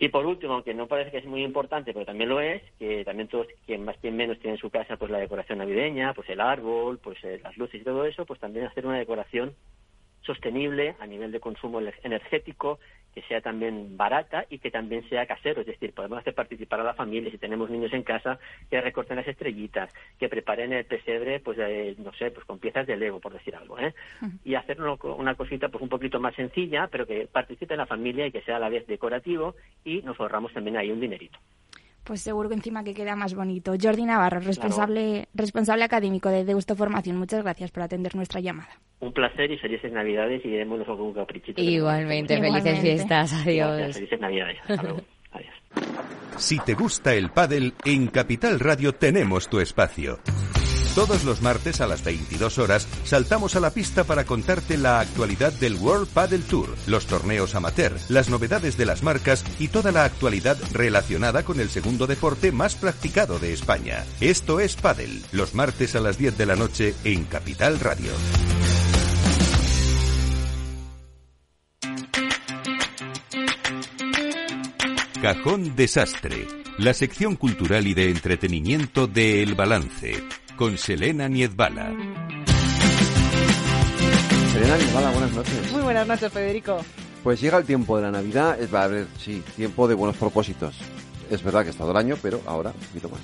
y 0.00 0.08
por 0.08 0.26
último, 0.26 0.54
aunque 0.54 0.74
no 0.74 0.86
parece 0.86 1.10
que 1.10 1.18
es 1.18 1.26
muy 1.26 1.42
importante, 1.42 1.92
pero 1.92 2.06
también 2.06 2.30
lo 2.30 2.40
es, 2.40 2.62
que 2.78 3.04
también 3.04 3.28
todos, 3.28 3.48
quien 3.66 3.84
más 3.84 3.96
quien 3.98 4.16
menos 4.16 4.38
tiene 4.38 4.54
en 4.54 4.60
su 4.60 4.70
casa, 4.70 4.96
pues 4.96 5.10
la 5.10 5.18
decoración 5.18 5.58
navideña, 5.58 6.14
pues 6.14 6.28
el 6.28 6.40
árbol, 6.40 6.98
pues 6.98 7.18
eh, 7.24 7.40
las 7.42 7.56
luces 7.56 7.80
y 7.80 7.84
todo 7.84 8.04
eso, 8.04 8.24
pues 8.24 8.38
también 8.38 8.66
hacer 8.66 8.86
una 8.86 8.98
decoración 8.98 9.54
sostenible 10.28 10.94
a 11.00 11.06
nivel 11.06 11.32
de 11.32 11.40
consumo 11.40 11.80
energético, 12.04 12.78
que 13.14 13.22
sea 13.22 13.40
también 13.40 13.96
barata 13.96 14.44
y 14.50 14.58
que 14.58 14.70
también 14.70 15.08
sea 15.08 15.26
casero. 15.26 15.62
Es 15.62 15.66
decir, 15.66 15.92
podemos 15.92 16.18
hacer 16.18 16.34
participar 16.34 16.80
a 16.80 16.84
la 16.84 16.94
familia, 16.94 17.30
si 17.32 17.38
tenemos 17.38 17.70
niños 17.70 17.92
en 17.92 18.02
casa, 18.02 18.38
que 18.70 18.80
recorten 18.80 19.16
las 19.16 19.26
estrellitas, 19.26 19.92
que 20.18 20.28
preparen 20.28 20.72
el 20.72 20.84
pesebre, 20.84 21.40
pues, 21.40 21.58
no 21.98 22.12
sé, 22.12 22.30
pues 22.30 22.44
con 22.44 22.58
piezas 22.58 22.86
de 22.86 22.96
Lego, 22.96 23.18
por 23.18 23.32
decir 23.32 23.56
algo, 23.56 23.78
¿eh? 23.78 23.94
Y 24.44 24.54
hacer 24.54 24.80
una 24.80 25.34
cosita 25.34 25.68
pues 25.68 25.82
un 25.82 25.88
poquito 25.88 26.20
más 26.20 26.34
sencilla, 26.34 26.88
pero 26.92 27.06
que 27.06 27.26
participe 27.26 27.74
en 27.74 27.78
la 27.78 27.86
familia 27.86 28.26
y 28.26 28.30
que 28.30 28.42
sea 28.42 28.56
a 28.56 28.60
la 28.60 28.68
vez 28.68 28.86
decorativo 28.86 29.56
y 29.84 30.02
nos 30.02 30.20
ahorramos 30.20 30.52
también 30.52 30.76
ahí 30.76 30.92
un 30.92 31.00
dinerito. 31.00 31.38
Pues 32.08 32.22
seguro 32.22 32.48
que 32.48 32.54
encima 32.54 32.82
que 32.82 32.94
queda 32.94 33.14
más 33.14 33.34
bonito. 33.34 33.74
Jordi 33.78 34.06
Navarro, 34.06 34.40
responsable, 34.40 35.28
responsable 35.34 35.84
académico 35.84 36.30
de 36.30 36.42
Deusto 36.42 36.74
Formación, 36.74 37.18
muchas 37.18 37.42
gracias 37.42 37.70
por 37.70 37.82
atender 37.82 38.16
nuestra 38.16 38.40
llamada. 38.40 38.70
Un 39.00 39.12
placer 39.12 39.52
y 39.52 39.58
felices 39.58 39.92
Navidades 39.92 40.42
y 40.42 40.48
démonos 40.48 40.88
algún 40.88 41.12
caprichito. 41.12 41.60
Igualmente, 41.60 42.40
felices 42.40 42.80
fiestas. 42.80 43.34
Adiós. 43.34 43.94
felices 43.94 44.20
Navidades. 44.20 44.58
Hasta 44.62 44.82
luego. 44.82 45.00
Adiós. 45.32 45.54
Si 46.38 46.58
te 46.60 46.72
gusta 46.72 47.12
el 47.12 47.28
pádel, 47.28 47.74
en 47.84 48.06
Capital 48.06 48.58
Radio 48.58 48.94
tenemos 48.94 49.50
tu 49.50 49.60
espacio. 49.60 50.18
Todos 50.98 51.22
los 51.22 51.42
martes 51.42 51.80
a 51.80 51.86
las 51.86 52.02
22 52.02 52.58
horas 52.58 52.88
saltamos 53.04 53.54
a 53.54 53.60
la 53.60 53.70
pista 53.70 54.02
para 54.02 54.24
contarte 54.24 54.76
la 54.76 54.98
actualidad 54.98 55.52
del 55.52 55.76
World 55.76 56.08
Padel 56.08 56.42
Tour, 56.42 56.74
los 56.88 57.06
torneos 57.06 57.54
amateur, 57.54 57.96
las 58.08 58.28
novedades 58.28 58.76
de 58.76 58.84
las 58.84 59.04
marcas 59.04 59.44
y 59.60 59.68
toda 59.68 59.92
la 59.92 60.02
actualidad 60.02 60.58
relacionada 60.72 61.44
con 61.44 61.60
el 61.60 61.70
segundo 61.70 62.08
deporte 62.08 62.50
más 62.50 62.74
practicado 62.74 63.38
de 63.38 63.52
España. 63.52 64.04
Esto 64.20 64.58
es 64.58 64.74
Padel, 64.74 65.22
los 65.30 65.54
martes 65.54 65.94
a 65.94 66.00
las 66.00 66.18
10 66.18 66.36
de 66.36 66.46
la 66.46 66.56
noche 66.56 66.96
en 67.04 67.26
Capital 67.26 67.78
Radio. 67.78 68.10
Cajón 75.22 75.76
Desastre, 75.76 76.48
la 76.76 76.92
sección 76.92 77.36
cultural 77.36 77.86
y 77.86 77.94
de 77.94 78.10
entretenimiento 78.10 79.06
de 79.06 79.44
El 79.44 79.54
Balance 79.54 80.24
con 80.58 80.76
Selena 80.76 81.28
Niezbala. 81.28 81.94
Selena 84.52 84.76
Niezbala, 84.76 85.10
buenas 85.12 85.32
noches. 85.32 85.72
Muy 85.72 85.82
buenas 85.82 86.06
noches, 86.06 86.32
Federico. 86.32 86.78
Pues 87.22 87.40
llega 87.40 87.58
el 87.58 87.64
tiempo 87.64 87.96
de 87.96 88.02
la 88.02 88.10
Navidad, 88.10 88.58
va 88.74 88.82
a 88.82 88.84
haber, 88.84 89.06
sí, 89.18 89.42
tiempo 89.56 89.86
de 89.86 89.94
buenos 89.94 90.16
propósitos. 90.16 90.76
Es 91.30 91.42
verdad 91.42 91.62
que 91.62 91.68
ha 91.68 91.70
estado 91.70 91.92
el 91.92 91.96
año, 91.96 92.16
pero 92.20 92.42
ahora 92.46 92.70
un 92.70 92.86
poquito 92.88 93.08
más. 93.08 93.20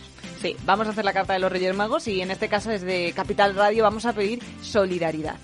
Vamos 0.66 0.86
a 0.86 0.90
hacer 0.90 1.04
la 1.04 1.12
carta 1.12 1.32
de 1.32 1.38
los 1.38 1.50
Reyes 1.50 1.74
Magos 1.74 2.06
y 2.08 2.20
en 2.20 2.30
este 2.30 2.48
caso 2.48 2.70
desde 2.70 3.12
Capital 3.12 3.54
Radio 3.54 3.82
vamos 3.84 4.04
a 4.04 4.12
pedir 4.12 4.42
solidaridad. 4.62 5.36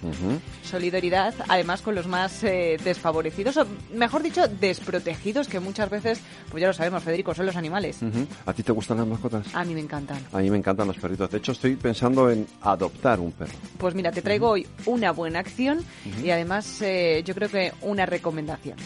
Solidaridad 0.63 1.35
además 1.49 1.83
con 1.83 1.95
los 1.95 2.07
más 2.07 2.45
eh, 2.45 2.77
desfavorecidos, 2.85 3.57
o 3.57 3.67
mejor 3.95 4.23
dicho, 4.23 4.47
desprotegidos, 4.47 5.49
que 5.49 5.59
muchas 5.59 5.89
veces, 5.91 6.21
pues 6.51 6.61
ya 6.61 6.67
lo 6.67 6.73
sabemos, 6.73 7.03
Federico, 7.03 7.35
son 7.35 7.47
los 7.47 7.57
animales. 7.57 7.99
¿A 8.47 8.53
ti 8.53 8.63
te 8.63 8.73
gustan 8.73 8.99
las 8.99 9.07
mascotas? 9.07 9.47
A 9.55 9.65
mí 9.65 9.75
me 9.75 9.81
encantan. 9.81 10.19
A 10.33 10.39
mí 10.39 10.51
me 10.51 10.59
encantan 10.59 10.87
los 10.87 10.97
perritos. 10.99 11.31
De 11.31 11.39
hecho, 11.39 11.53
estoy 11.53 11.77
pensando 11.77 12.31
en 12.31 12.47
adoptar 12.63 13.21
un 13.21 13.33
perro. 13.33 13.53
Pues 13.79 13.95
mira, 13.95 14.13
te 14.13 14.23
traigo 14.23 14.51
hoy 14.51 14.67
una 14.87 15.13
buena 15.13 15.41
acción 15.41 15.85
y 16.23 16.31
además 16.31 16.83
eh, 16.83 17.23
yo 17.25 17.35
creo 17.35 17.49
que 17.49 17.73
una 17.83 18.07
recomendación. 18.07 18.77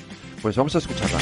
Pues 0.40 0.56
vamos 0.56 0.74
a 0.74 0.78
escucharla. 0.78 1.18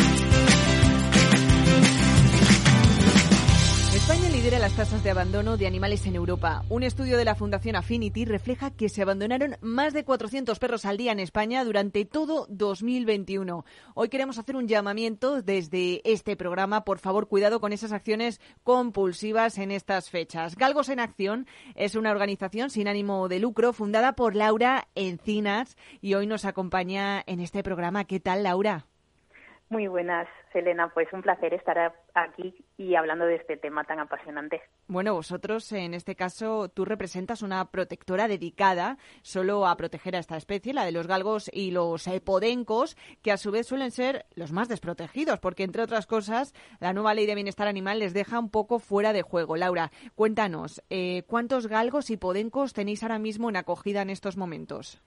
Lidera 4.42 4.58
las 4.58 4.74
tasas 4.74 5.04
de 5.04 5.10
abandono 5.10 5.56
de 5.56 5.68
animales 5.68 6.04
en 6.04 6.16
Europa. 6.16 6.64
Un 6.68 6.82
estudio 6.82 7.16
de 7.16 7.24
la 7.24 7.36
Fundación 7.36 7.76
Affinity 7.76 8.24
refleja 8.24 8.72
que 8.72 8.88
se 8.88 9.00
abandonaron 9.00 9.54
más 9.60 9.92
de 9.92 10.02
400 10.02 10.58
perros 10.58 10.84
al 10.84 10.96
día 10.96 11.12
en 11.12 11.20
España 11.20 11.64
durante 11.64 12.04
todo 12.04 12.48
2021. 12.50 13.64
Hoy 13.94 14.08
queremos 14.08 14.38
hacer 14.38 14.56
un 14.56 14.66
llamamiento 14.66 15.42
desde 15.42 16.02
este 16.04 16.34
programa. 16.34 16.84
Por 16.84 16.98
favor, 16.98 17.28
cuidado 17.28 17.60
con 17.60 17.72
esas 17.72 17.92
acciones 17.92 18.40
compulsivas 18.64 19.58
en 19.58 19.70
estas 19.70 20.10
fechas. 20.10 20.56
Galgos 20.56 20.88
en 20.88 20.98
Acción 20.98 21.46
es 21.76 21.94
una 21.94 22.10
organización 22.10 22.70
sin 22.70 22.88
ánimo 22.88 23.28
de 23.28 23.38
lucro 23.38 23.72
fundada 23.72 24.16
por 24.16 24.34
Laura 24.34 24.88
Encinas 24.96 25.76
y 26.00 26.14
hoy 26.14 26.26
nos 26.26 26.46
acompaña 26.46 27.22
en 27.26 27.38
este 27.38 27.62
programa. 27.62 28.06
¿Qué 28.06 28.18
tal, 28.18 28.42
Laura? 28.42 28.88
Muy 29.72 29.86
buenas, 29.86 30.28
Selena. 30.52 30.90
Pues 30.92 31.10
un 31.14 31.22
placer 31.22 31.54
estar 31.54 31.94
aquí 32.12 32.54
y 32.76 32.94
hablando 32.94 33.24
de 33.24 33.36
este 33.36 33.56
tema 33.56 33.84
tan 33.84 34.00
apasionante. 34.00 34.60
Bueno, 34.86 35.14
vosotros, 35.14 35.72
en 35.72 35.94
este 35.94 36.14
caso, 36.14 36.68
tú 36.68 36.84
representas 36.84 37.40
una 37.40 37.64
protectora 37.70 38.28
dedicada 38.28 38.98
solo 39.22 39.66
a 39.66 39.74
proteger 39.78 40.14
a 40.14 40.18
esta 40.18 40.36
especie, 40.36 40.74
la 40.74 40.84
de 40.84 40.92
los 40.92 41.06
galgos 41.06 41.50
y 41.54 41.70
los 41.70 42.06
podencos, 42.22 42.98
que 43.22 43.32
a 43.32 43.38
su 43.38 43.50
vez 43.50 43.66
suelen 43.66 43.92
ser 43.92 44.26
los 44.34 44.52
más 44.52 44.68
desprotegidos, 44.68 45.40
porque 45.40 45.64
entre 45.64 45.80
otras 45.80 46.06
cosas, 46.06 46.52
la 46.78 46.92
nueva 46.92 47.14
ley 47.14 47.24
de 47.24 47.34
bienestar 47.34 47.66
animal 47.66 48.00
les 48.00 48.12
deja 48.12 48.38
un 48.38 48.50
poco 48.50 48.78
fuera 48.78 49.14
de 49.14 49.22
juego. 49.22 49.56
Laura, 49.56 49.90
cuéntanos, 50.14 50.82
eh, 50.90 51.22
¿cuántos 51.26 51.66
galgos 51.66 52.10
y 52.10 52.18
podencos 52.18 52.74
tenéis 52.74 53.02
ahora 53.04 53.18
mismo 53.18 53.48
en 53.48 53.56
acogida 53.56 54.02
en 54.02 54.10
estos 54.10 54.36
momentos? 54.36 55.00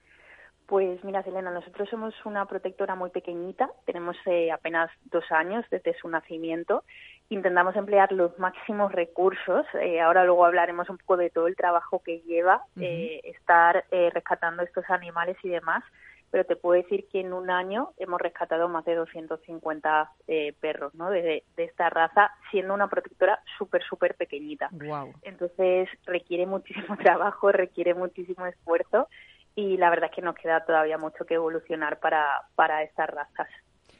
Pues 0.66 1.02
mira, 1.04 1.22
Selena, 1.22 1.50
nosotros 1.50 1.88
somos 1.88 2.14
una 2.24 2.44
protectora 2.46 2.96
muy 2.96 3.10
pequeñita, 3.10 3.70
tenemos 3.84 4.16
eh, 4.26 4.50
apenas 4.50 4.90
dos 5.04 5.24
años 5.30 5.64
desde 5.70 5.94
su 5.94 6.08
nacimiento. 6.08 6.82
Intentamos 7.28 7.76
emplear 7.76 8.10
los 8.12 8.36
máximos 8.38 8.90
recursos. 8.92 9.64
Eh, 9.80 10.00
ahora 10.00 10.24
luego 10.24 10.44
hablaremos 10.44 10.88
un 10.90 10.98
poco 10.98 11.16
de 11.16 11.30
todo 11.30 11.46
el 11.46 11.56
trabajo 11.56 12.02
que 12.02 12.20
lleva 12.20 12.62
eh, 12.80 13.20
estar 13.24 13.84
rescatando 13.90 14.62
estos 14.62 14.84
animales 14.90 15.36
y 15.42 15.48
demás 15.48 15.84
pero 16.30 16.44
te 16.44 16.56
puedo 16.56 16.80
decir 16.80 17.06
que 17.10 17.20
en 17.20 17.32
un 17.32 17.50
año 17.50 17.92
hemos 17.98 18.20
rescatado 18.20 18.68
más 18.68 18.84
de 18.84 18.94
250 18.94 20.12
eh, 20.26 20.54
perros 20.60 20.94
¿no? 20.94 21.10
de, 21.10 21.44
de, 21.56 21.64
esta 21.64 21.88
raza, 21.88 22.30
siendo 22.50 22.74
una 22.74 22.88
protectora 22.88 23.40
súper, 23.56 23.82
súper 23.82 24.16
pequeñita. 24.16 24.68
Wow. 24.72 25.14
Entonces 25.22 25.88
requiere 26.04 26.46
muchísimo 26.46 26.96
trabajo, 27.02 27.52
requiere 27.52 27.94
muchísimo 27.94 28.46
esfuerzo 28.46 29.08
y 29.56 29.76
la 29.76 29.90
verdad 29.90 30.10
es 30.10 30.14
que 30.14 30.22
nos 30.22 30.36
queda 30.36 30.64
todavía 30.64 30.98
mucho 30.98 31.24
que 31.24 31.34
evolucionar 31.34 31.98
para, 31.98 32.24
para 32.54 32.84
estas 32.84 33.10
razas. 33.10 33.48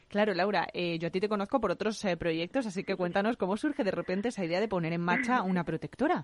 Claro, 0.07 0.33
Laura, 0.33 0.67
eh, 0.73 0.97
yo 0.99 1.09
a 1.09 1.11
ti 1.11 1.19
te 1.19 1.27
conozco 1.27 1.59
por 1.59 1.71
otros 1.71 2.03
eh, 2.05 2.15
proyectos, 2.15 2.65
así 2.65 2.85
que 2.85 2.95
cuéntanos 2.95 3.35
cómo 3.35 3.57
surge 3.57 3.83
de 3.83 3.91
repente 3.91 4.29
esa 4.29 4.45
idea 4.45 4.61
de 4.61 4.69
poner 4.69 4.93
en 4.93 5.01
marcha 5.01 5.41
una 5.41 5.65
protectora. 5.65 6.23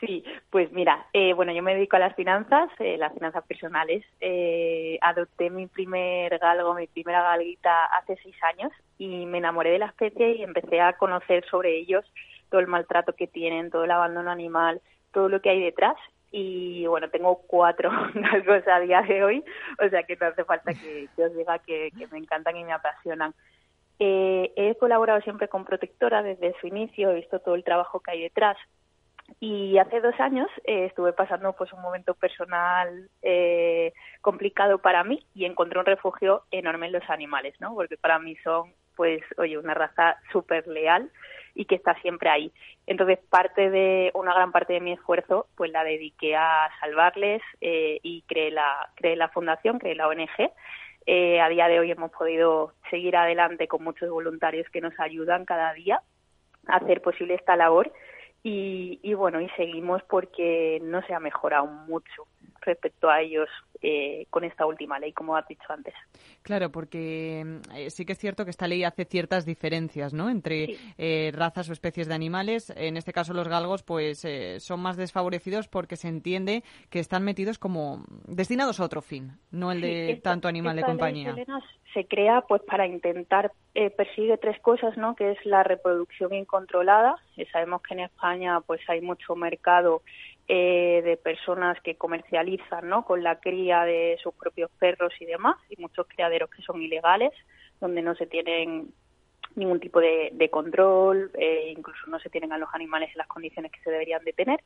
Sí, 0.00 0.22
pues 0.50 0.70
mira, 0.70 1.06
eh, 1.12 1.32
bueno, 1.34 1.52
yo 1.52 1.62
me 1.62 1.74
dedico 1.74 1.96
a 1.96 2.00
las 2.00 2.14
finanzas, 2.14 2.70
eh, 2.78 2.96
las 2.96 3.12
finanzas 3.12 3.44
personales. 3.46 4.04
Eh, 4.20 4.96
adopté 5.00 5.50
mi 5.50 5.66
primer 5.66 6.38
galgo, 6.38 6.74
mi 6.74 6.86
primera 6.86 7.22
galguita 7.22 7.86
hace 7.86 8.16
seis 8.22 8.36
años 8.44 8.70
y 8.96 9.26
me 9.26 9.38
enamoré 9.38 9.70
de 9.70 9.80
la 9.80 9.86
especie 9.86 10.36
y 10.36 10.42
empecé 10.42 10.80
a 10.80 10.92
conocer 10.92 11.44
sobre 11.50 11.76
ellos 11.76 12.04
todo 12.48 12.60
el 12.60 12.68
maltrato 12.68 13.14
que 13.14 13.26
tienen, 13.26 13.70
todo 13.70 13.84
el 13.84 13.90
abandono 13.90 14.30
animal, 14.30 14.80
todo 15.12 15.28
lo 15.28 15.40
que 15.40 15.50
hay 15.50 15.60
detrás. 15.60 15.96
Y 16.30 16.86
bueno, 16.86 17.08
tengo 17.08 17.42
cuatro 17.46 17.90
galgos 18.14 18.66
a 18.68 18.80
día 18.80 19.02
de 19.02 19.24
hoy, 19.24 19.44
o 19.84 19.88
sea 19.88 20.02
que 20.02 20.16
no 20.16 20.26
hace 20.26 20.44
falta 20.44 20.72
que, 20.74 21.08
os 21.22 21.34
diga 21.34 21.58
que, 21.60 21.90
que 21.96 22.06
me 22.08 22.18
encantan 22.18 22.56
y 22.56 22.64
me 22.64 22.72
apasionan. 22.72 23.34
Eh, 23.98 24.52
he 24.56 24.76
colaborado 24.76 25.20
siempre 25.22 25.48
con 25.48 25.64
Protectora 25.64 26.22
desde 26.22 26.54
su 26.60 26.68
inicio, 26.68 27.10
he 27.10 27.16
visto 27.16 27.40
todo 27.40 27.54
el 27.54 27.64
trabajo 27.64 28.00
que 28.00 28.12
hay 28.12 28.22
detrás 28.22 28.56
y 29.40 29.78
hace 29.78 30.00
dos 30.00 30.18
años 30.20 30.48
eh, 30.64 30.86
estuve 30.86 31.12
pasando 31.12 31.52
pues 31.52 31.72
un 31.72 31.82
momento 31.82 32.14
personal 32.14 33.08
eh, 33.22 33.92
complicado 34.20 34.78
para 34.78 35.04
mí 35.04 35.24
y 35.34 35.44
encontré 35.44 35.78
un 35.78 35.86
refugio 35.86 36.42
enorme 36.50 36.86
en 36.86 36.92
los 36.92 37.10
animales, 37.10 37.54
¿no? 37.60 37.74
Porque 37.74 37.96
para 37.96 38.18
mí 38.18 38.36
son 38.42 38.72
pues 38.96 39.22
oye 39.36 39.58
una 39.58 39.74
raza 39.74 40.16
súper 40.32 40.66
leal 40.66 41.10
y 41.58 41.64
que 41.64 41.74
está 41.74 41.94
siempre 42.00 42.30
ahí. 42.30 42.52
Entonces 42.86 43.18
parte 43.28 43.68
de 43.68 44.12
una 44.14 44.32
gran 44.32 44.52
parte 44.52 44.74
de 44.74 44.80
mi 44.80 44.92
esfuerzo 44.92 45.48
pues 45.56 45.72
la 45.72 45.82
dediqué 45.82 46.36
a 46.36 46.70
salvarles 46.80 47.42
eh, 47.60 47.98
y 48.04 48.22
creé 48.22 48.52
la 48.52 48.88
creé 48.94 49.16
la 49.16 49.28
fundación, 49.28 49.80
creé 49.80 49.96
la 49.96 50.06
ONG. 50.06 50.52
Eh, 51.04 51.40
a 51.40 51.48
día 51.48 51.66
de 51.66 51.80
hoy 51.80 51.90
hemos 51.90 52.12
podido 52.12 52.74
seguir 52.90 53.16
adelante 53.16 53.66
con 53.66 53.82
muchos 53.82 54.08
voluntarios 54.08 54.68
que 54.70 54.80
nos 54.80 54.98
ayudan 55.00 55.44
cada 55.44 55.72
día 55.72 56.00
a 56.68 56.76
hacer 56.76 57.02
posible 57.02 57.34
esta 57.34 57.56
labor 57.56 57.92
y, 58.44 59.00
y, 59.02 59.14
bueno, 59.14 59.40
y 59.40 59.48
seguimos 59.56 60.00
porque 60.04 60.78
no 60.82 61.02
se 61.02 61.14
ha 61.14 61.18
mejorado 61.18 61.66
mucho 61.66 62.28
respecto 62.60 63.08
a 63.08 63.20
ellos 63.20 63.48
eh, 63.80 64.26
con 64.30 64.44
esta 64.44 64.66
última 64.66 64.98
ley, 64.98 65.12
como 65.12 65.36
has 65.36 65.46
dicho 65.46 65.64
antes. 65.68 65.94
Claro, 66.42 66.70
porque 66.70 67.60
eh, 67.74 67.90
sí 67.90 68.04
que 68.04 68.12
es 68.12 68.18
cierto 68.18 68.44
que 68.44 68.50
esta 68.50 68.66
ley 68.66 68.84
hace 68.84 69.04
ciertas 69.04 69.46
diferencias, 69.46 70.12
¿no? 70.12 70.28
Entre 70.28 70.66
sí. 70.66 70.94
eh, 70.98 71.30
razas 71.34 71.68
o 71.70 71.72
especies 71.72 72.08
de 72.08 72.14
animales. 72.14 72.70
En 72.76 72.96
este 72.96 73.12
caso, 73.12 73.32
los 73.34 73.48
galgos, 73.48 73.82
pues, 73.82 74.24
eh, 74.24 74.58
son 74.60 74.80
más 74.80 74.96
desfavorecidos 74.96 75.68
porque 75.68 75.96
se 75.96 76.08
entiende 76.08 76.64
que 76.90 76.98
están 76.98 77.24
metidos 77.24 77.58
como 77.58 78.04
destinados 78.26 78.80
a 78.80 78.84
otro 78.84 79.00
fin, 79.00 79.38
no 79.50 79.70
el 79.70 79.80
de 79.80 80.12
esta, 80.12 80.30
tanto 80.30 80.48
animal 80.48 80.76
de 80.76 80.82
compañía. 80.82 81.32
Ley, 81.32 81.44
Elena, 81.44 81.62
se 81.94 82.06
crea, 82.06 82.42
pues, 82.42 82.62
para 82.62 82.86
intentar 82.86 83.52
eh, 83.74 83.90
persigue 83.90 84.36
tres 84.38 84.60
cosas, 84.60 84.96
¿no? 84.96 85.14
Que 85.14 85.32
es 85.32 85.46
la 85.46 85.62
reproducción 85.62 86.34
incontrolada. 86.34 87.16
Y 87.36 87.44
sabemos 87.46 87.82
que 87.82 87.94
en 87.94 88.00
España, 88.00 88.60
pues, 88.60 88.80
hay 88.88 89.00
mucho 89.00 89.36
mercado 89.36 90.02
eh, 90.50 91.02
de 91.04 91.18
personas 91.18 91.78
que 91.82 91.96
comercializan 91.96 92.88
¿no? 92.88 93.04
con 93.04 93.22
la 93.22 93.38
cría 93.38 93.84
de 93.84 94.18
sus 94.22 94.32
propios 94.34 94.70
perros 94.78 95.12
y 95.20 95.26
demás, 95.26 95.56
y 95.68 95.80
muchos 95.80 96.06
criaderos 96.08 96.48
que 96.48 96.62
son 96.62 96.80
ilegales, 96.80 97.32
donde 97.80 98.00
no 98.00 98.14
se 98.14 98.26
tienen 98.26 98.90
ningún 99.56 99.78
tipo 99.78 100.00
de, 100.00 100.30
de 100.32 100.48
control, 100.48 101.30
eh, 101.34 101.74
incluso 101.76 102.06
no 102.06 102.18
se 102.18 102.30
tienen 102.30 102.52
a 102.52 102.58
los 102.58 102.68
animales 102.72 103.10
en 103.10 103.18
las 103.18 103.26
condiciones 103.26 103.72
que 103.72 103.80
se 103.80 103.90
deberían 103.90 104.24
de 104.24 104.32
tener. 104.32 104.60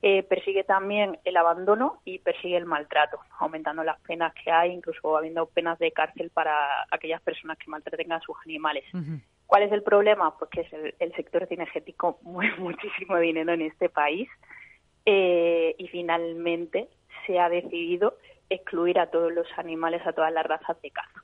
Eh, 0.00 0.22
persigue 0.22 0.62
también 0.62 1.18
el 1.24 1.36
abandono 1.36 2.00
y 2.04 2.20
persigue 2.20 2.56
el 2.56 2.66
maltrato, 2.66 3.18
aumentando 3.40 3.82
las 3.82 3.98
penas 4.02 4.32
que 4.34 4.52
hay, 4.52 4.70
incluso 4.70 5.16
habiendo 5.16 5.46
penas 5.46 5.78
de 5.78 5.90
cárcel 5.90 6.30
para 6.30 6.86
aquellas 6.90 7.20
personas 7.22 7.58
que 7.58 7.70
maltraten 7.70 8.12
a 8.12 8.20
sus 8.20 8.36
animales. 8.44 8.84
Uh 8.94 8.98
-huh. 8.98 9.20
¿Cuál 9.46 9.62
es 9.62 9.72
el 9.72 9.82
problema? 9.82 10.36
Pues 10.38 10.50
que 10.50 10.60
es 10.60 10.72
el, 10.72 10.94
el 10.98 11.12
sector 11.14 11.46
cinegético 11.48 12.18
mueve 12.22 12.56
muchísimo 12.58 13.18
dinero 13.18 13.54
en 13.54 13.62
este 13.62 13.88
país 13.88 14.28
eh, 15.06 15.74
y 15.78 15.88
finalmente 15.88 16.88
se 17.26 17.38
ha 17.38 17.48
decidido 17.48 18.18
excluir 18.50 18.98
a 18.98 19.10
todos 19.10 19.32
los 19.32 19.46
animales, 19.56 20.06
a 20.06 20.12
todas 20.12 20.32
las 20.32 20.44
razas 20.44 20.80
de 20.82 20.90
caza. 20.90 21.22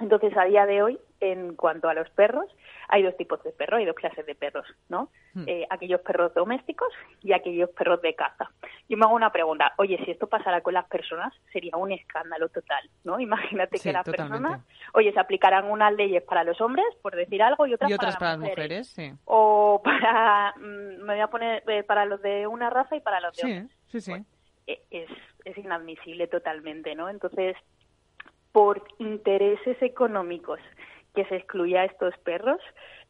Entonces, 0.00 0.36
a 0.36 0.44
día 0.44 0.66
de 0.66 0.82
hoy, 0.82 0.98
en 1.22 1.54
cuanto 1.54 1.88
a 1.88 1.94
los 1.94 2.10
perros, 2.10 2.46
hay 2.88 3.04
dos 3.04 3.16
tipos 3.16 3.40
de 3.44 3.52
perros, 3.52 3.78
hay 3.78 3.86
dos 3.86 3.94
clases 3.94 4.26
de 4.26 4.34
perros, 4.34 4.66
¿no? 4.88 5.08
Hmm. 5.34 5.44
Eh, 5.46 5.64
aquellos 5.70 6.00
perros 6.00 6.34
domésticos 6.34 6.88
y 7.22 7.32
aquellos 7.32 7.70
perros 7.70 8.02
de 8.02 8.14
caza. 8.14 8.50
Yo 8.88 8.96
me 8.96 9.04
hago 9.04 9.14
una 9.14 9.30
pregunta, 9.30 9.72
oye, 9.78 9.98
si 10.04 10.10
esto 10.10 10.26
pasara 10.26 10.62
con 10.62 10.74
las 10.74 10.86
personas, 10.86 11.32
sería 11.52 11.76
un 11.76 11.92
escándalo 11.92 12.48
total, 12.48 12.90
¿no? 13.04 13.20
Imagínate 13.20 13.78
sí, 13.78 13.88
que 13.88 13.92
las 13.92 14.04
totalmente. 14.04 14.40
personas, 14.40 14.66
oye, 14.94 15.12
se 15.12 15.20
aplicarán 15.20 15.70
unas 15.70 15.94
leyes 15.94 16.24
para 16.24 16.42
los 16.42 16.60
hombres, 16.60 16.86
por 17.02 17.14
decir 17.14 17.40
algo, 17.40 17.66
y 17.68 17.74
otras, 17.74 17.88
y 17.88 17.94
otras 17.94 18.16
para, 18.16 18.32
para, 18.32 18.38
las 18.38 18.50
mujeres. 18.50 18.88
sí. 18.88 19.12
O 19.24 19.80
para, 19.84 20.54
mm, 20.56 21.04
me 21.04 21.14
voy 21.14 21.20
a 21.20 21.28
poner, 21.28 21.62
eh, 21.68 21.84
para 21.84 22.04
los 22.04 22.20
de 22.20 22.48
una 22.48 22.68
raza 22.68 22.96
y 22.96 23.00
para 23.00 23.20
los 23.20 23.36
de 23.36 23.42
sí, 23.42 23.52
otros. 23.52 23.70
Sí, 23.86 24.00
sí, 24.00 24.12
es, 24.90 25.08
es 25.44 25.58
inadmisible 25.58 26.26
totalmente, 26.26 26.96
¿no? 26.96 27.08
Entonces, 27.08 27.56
por 28.52 28.82
intereses 28.98 29.80
económicos 29.82 30.60
que 31.14 31.24
se 31.26 31.36
excluya 31.36 31.82
a 31.82 31.84
estos 31.84 32.14
perros, 32.24 32.60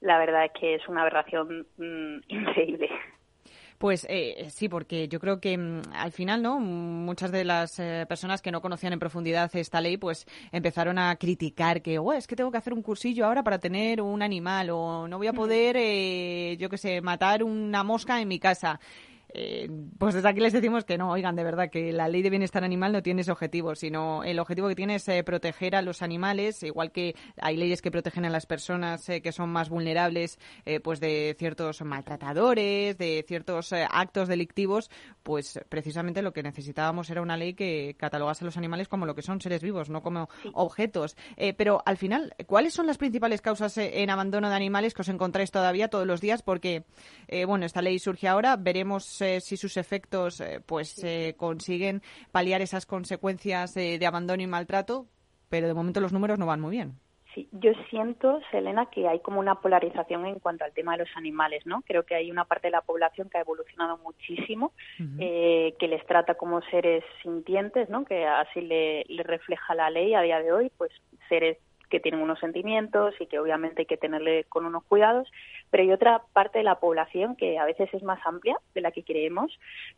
la 0.01 0.19
verdad 0.19 0.47
es 0.47 0.53
que 0.59 0.75
es 0.75 0.89
una 0.89 1.03
aberración 1.03 1.67
mmm, 1.77 2.19
increíble. 2.29 2.89
Pues 3.83 4.07
eh, 4.09 4.47
sí, 4.51 4.69
porque 4.69 5.09
yo 5.09 5.19
creo 5.19 5.41
que 5.41 5.59
mmm, 5.59 5.83
al 5.93 6.13
final, 6.13 6.41
¿no? 6.41 6.61
Muchas 6.61 7.33
de 7.33 7.45
las 7.45 7.81
eh, 7.81 8.07
personas 8.09 8.41
que 8.41 8.53
no 8.53 8.61
conocían 8.61 8.93
en 8.93 9.01
profundidad 9.01 9.51
esta 9.57 9.81
ley, 9.81 9.97
pues 9.97 10.25
empezaron 10.53 11.01
a 11.01 11.17
criticar 11.17 11.83
que, 11.83 11.99
oh, 11.99 12.13
es 12.13 12.29
que 12.29 12.37
tengo 12.37 12.53
que 12.53 12.59
hacer 12.59 12.75
un 12.75 12.83
cursillo 12.83 13.27
ahora 13.27 13.43
para 13.43 13.59
tener 13.59 14.01
un 14.01 14.23
animal 14.23 14.71
o 14.71 15.09
no 15.09 15.19
voy 15.19 15.27
a 15.27 15.33
poder, 15.33 15.77
eh, 15.77 16.57
yo 16.61 16.69
qué 16.69 16.79
sé, 16.79 17.01
matar 17.01 17.43
una 17.43 17.83
mosca 17.83 18.21
en 18.21 18.29
mi 18.29 18.39
casa. 18.39 18.79
Eh, 19.35 19.68
pues 19.99 20.14
desde 20.14 20.28
aquí 20.28 20.41
les 20.41 20.53
decimos 20.53 20.85
que 20.85 20.99
no, 20.99 21.11
oigan, 21.11 21.37
de 21.37 21.45
verdad, 21.45 21.70
que 21.70 21.93
la 21.93 22.09
ley 22.09 22.22
de 22.22 22.30
bienestar 22.30 22.64
animal 22.64 22.93
no 22.93 23.03
tiene 23.03 23.22
ese 23.22 23.33
objetivo, 23.33 23.74
sino 23.74 24.24
el 24.24 24.39
objetivo 24.39 24.68
que 24.68 24.74
tiene 24.74 24.97
es 24.97 25.09
eh, 25.09 25.22
proteger 25.24 25.74
a 25.74 25.83
los 25.83 26.03
animales, 26.03 26.62
igual 26.62 26.93
que 26.93 27.14
hay 27.41 27.57
leyes 27.57 27.80
que 27.80 27.91
protegen 27.91 28.24
a 28.24 28.30
las 28.30 28.47
personas 28.47 29.09
eh, 29.09 29.22
que 29.22 29.33
son 29.33 29.51
más 29.51 29.68
vulnerables, 29.68 30.39
eh, 30.66 30.80
pues 30.80 31.01
de 31.01 31.35
ciertos 31.39 31.83
maltratadores, 31.83 32.99
de 32.99 33.24
ciertos 33.26 33.72
actos 33.72 34.28
delictivos, 34.28 34.91
pues 35.22 35.61
precisamente 35.68 36.22
lo 36.22 36.33
que 36.33 36.43
necesitábamos 36.43 37.09
era 37.11 37.22
una 37.22 37.37
ley 37.37 37.55
que 37.55 37.97
catalogase 37.99 38.45
a 38.45 38.47
los 38.47 38.57
animales 38.57 38.89
como 38.89 39.07
lo 39.07 39.14
que 39.14 39.22
son 39.22 39.41
seres 39.41 39.62
vivos, 39.62 39.89
no 39.89 40.03
como 40.03 40.28
sí. 40.43 40.51
objetos. 40.55 41.16
Eh, 41.37 41.55
pero 41.55 41.83
al 41.87 41.97
final, 41.97 42.35
¿cuáles 42.47 42.74
son 42.74 42.87
las 42.87 42.99
principales 42.99 43.41
causas 43.41 43.78
en 43.78 44.11
abandono 44.11 44.49
de 44.49 44.57
animales 44.57 44.95
que 44.95 45.03
os 45.03 45.09
encontráis 45.09 45.51
todavía 45.51 45.89
todos 45.89 46.07
los 46.07 46.20
días? 46.20 46.43
Porque, 46.43 46.85
bueno, 47.47 47.64
esta 47.66 47.83
ley 47.83 47.99
surge 47.99 48.28
ahora, 48.28 48.57
veremos 48.57 49.22
eh, 49.23 49.41
si 49.41 49.57
sus 49.57 49.77
efectos 49.77 50.41
eh, 50.41 50.61
pues 50.64 51.03
eh, 51.05 51.35
consiguen 51.37 52.03
paliar 52.33 52.61
esas 52.61 52.87
consecuencias 52.87 53.75
de 53.75 54.07
abandono 54.07 54.43
y 54.43 54.47
maltrato, 54.47 55.07
pero 55.49 55.66
de 55.66 55.75
momento 55.75 56.01
los 56.01 56.12
números 56.12 56.39
no 56.39 56.47
van 56.47 56.61
muy 56.61 56.73
bien. 56.73 56.99
Sí, 57.35 57.49
yo 57.53 57.73
siento, 57.89 58.41
Selena, 58.51 58.87
que 58.87 59.09
hay 59.09 59.20
como 59.20 59.41
una 59.41 59.55
polarización 59.55 60.27
en 60.27 60.39
cuanto 60.39 60.64
al 60.64 60.73
tema 60.73 60.93
de 60.93 61.05
los 61.05 61.16
animales, 61.16 61.64
¿no? 61.64 61.83
Creo 61.83 62.05
que 62.05 62.14
hay 62.14 62.31
una 62.31 62.45
parte 62.45 62.66
de 62.66 62.73
la 62.73 62.83
población 62.83 63.31
que 63.31 63.39
ha 63.39 63.41
evolucionado 63.41 63.97
muchísimo, 63.99 64.73
uh 65.01 65.03
-huh. 65.03 65.16
eh, 65.18 65.75
que 65.79 65.89
les 65.89 66.05
trata 66.07 66.35
como 66.35 66.61
seres 66.70 67.03
sintientes, 67.23 67.89
¿no? 67.89 68.05
Que 68.05 68.27
así 68.27 68.61
le, 68.61 69.05
le 69.09 69.23
refleja 69.23 69.75
la 69.75 69.89
ley 69.89 70.14
a 70.14 70.20
día 70.20 70.41
de 70.41 70.53
hoy, 70.53 70.70
pues 70.77 70.93
seres 71.29 71.57
que 71.93 72.01
tienen 72.01 72.22
unos 72.22 72.40
sentimientos 72.40 73.14
y 73.20 73.26
que 73.26 73.38
obviamente 73.38 73.82
hay 73.82 73.86
que 73.86 73.99
tenerle 73.99 74.45
con 74.45 74.64
unos 74.64 74.82
cuidados, 74.84 75.30
pero 75.70 75.82
hay 75.82 75.93
otra 75.93 76.22
parte 76.32 76.57
de 76.57 76.64
la 76.64 76.80
población 76.80 77.36
que 77.36 77.59
a 77.59 77.66
veces 77.66 77.93
es 77.93 78.03
más 78.03 78.18
amplia 78.24 78.57
de 78.74 78.80
la 78.80 78.93
que 78.93 79.05
creemos, 79.05 79.53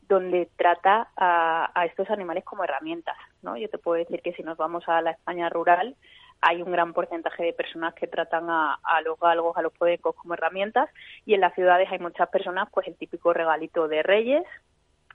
donde 0.08 0.48
trata 0.56 1.10
a, 1.16 1.70
a 1.72 1.86
estos 1.86 2.10
animales 2.10 2.42
como 2.42 2.64
herramientas, 2.64 3.16
¿no? 3.42 3.56
Yo 3.56 3.70
te 3.70 3.78
puedo 3.78 3.96
decir 3.96 4.22
que 4.22 4.32
si 4.32 4.42
nos 4.42 4.58
vamos 4.58 4.82
a 4.88 5.00
la 5.02 5.12
España 5.12 5.48
rural, 5.48 5.94
hay 6.40 6.62
un 6.62 6.72
gran 6.72 6.94
porcentaje 6.94 7.44
de 7.44 7.52
personas 7.52 7.94
que 7.94 8.08
tratan 8.08 8.50
a, 8.50 8.80
a 8.82 9.00
los 9.02 9.16
galgos, 9.20 9.56
a 9.56 9.62
los 9.62 9.72
podecos 9.72 10.16
como 10.16 10.34
herramientas, 10.34 10.90
y 11.24 11.34
en 11.34 11.42
las 11.42 11.54
ciudades 11.54 11.88
hay 11.92 12.00
muchas 12.00 12.28
personas, 12.28 12.68
pues 12.72 12.88
el 12.88 12.96
típico 12.96 13.32
regalito 13.32 13.86
de 13.86 14.02
reyes, 14.02 14.44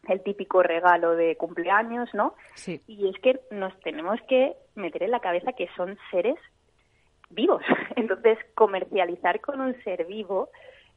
el 0.07 0.23
típico 0.23 0.63
regalo 0.63 1.17
de 1.17 1.35
cumpleaños, 1.35 2.09
¿no? 2.13 2.35
Sí. 2.53 2.81
Y 2.87 3.09
es 3.09 3.19
que 3.19 3.41
nos 3.51 3.77
tenemos 3.81 4.17
que 4.29 4.55
meter 4.75 5.03
en 5.03 5.11
la 5.11 5.19
cabeza 5.19 5.51
que 5.51 5.67
son 5.75 5.97
seres 6.09 6.37
vivos. 7.29 7.61
Entonces, 7.95 8.37
comercializar 8.55 9.41
con 9.41 9.61
un 9.61 9.81
ser 9.83 10.05
vivo 10.05 10.49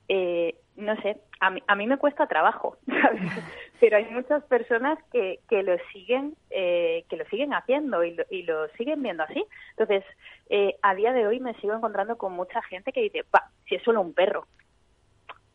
eh, 0.08 0.56
no 0.76 0.96
sé, 1.02 1.20
a 1.40 1.50
mí, 1.50 1.62
a 1.66 1.74
mí 1.74 1.86
me 1.86 1.98
cuesta 1.98 2.26
trabajo, 2.26 2.76
¿sabes? 2.86 3.22
pero 3.80 3.96
hay 3.96 4.04
muchas 4.06 4.42
personas 4.44 4.98
que, 5.12 5.40
que 5.48 5.62
lo 5.62 5.76
siguen 5.92 6.34
eh, 6.50 7.04
que 7.08 7.16
lo 7.16 7.24
siguen 7.26 7.52
haciendo 7.52 8.04
y 8.04 8.12
lo, 8.12 8.24
y 8.30 8.42
lo 8.42 8.68
siguen 8.76 9.02
viendo 9.02 9.22
así. 9.22 9.44
Entonces, 9.70 10.04
eh, 10.50 10.76
a 10.82 10.94
día 10.94 11.12
de 11.12 11.26
hoy 11.26 11.40
me 11.40 11.54
sigo 11.54 11.74
encontrando 11.74 12.16
con 12.16 12.32
mucha 12.32 12.62
gente 12.62 12.92
que 12.92 13.02
dice, 13.02 13.24
va, 13.34 13.50
si 13.66 13.76
es 13.76 13.82
solo 13.82 14.00
un 14.00 14.14
perro. 14.14 14.46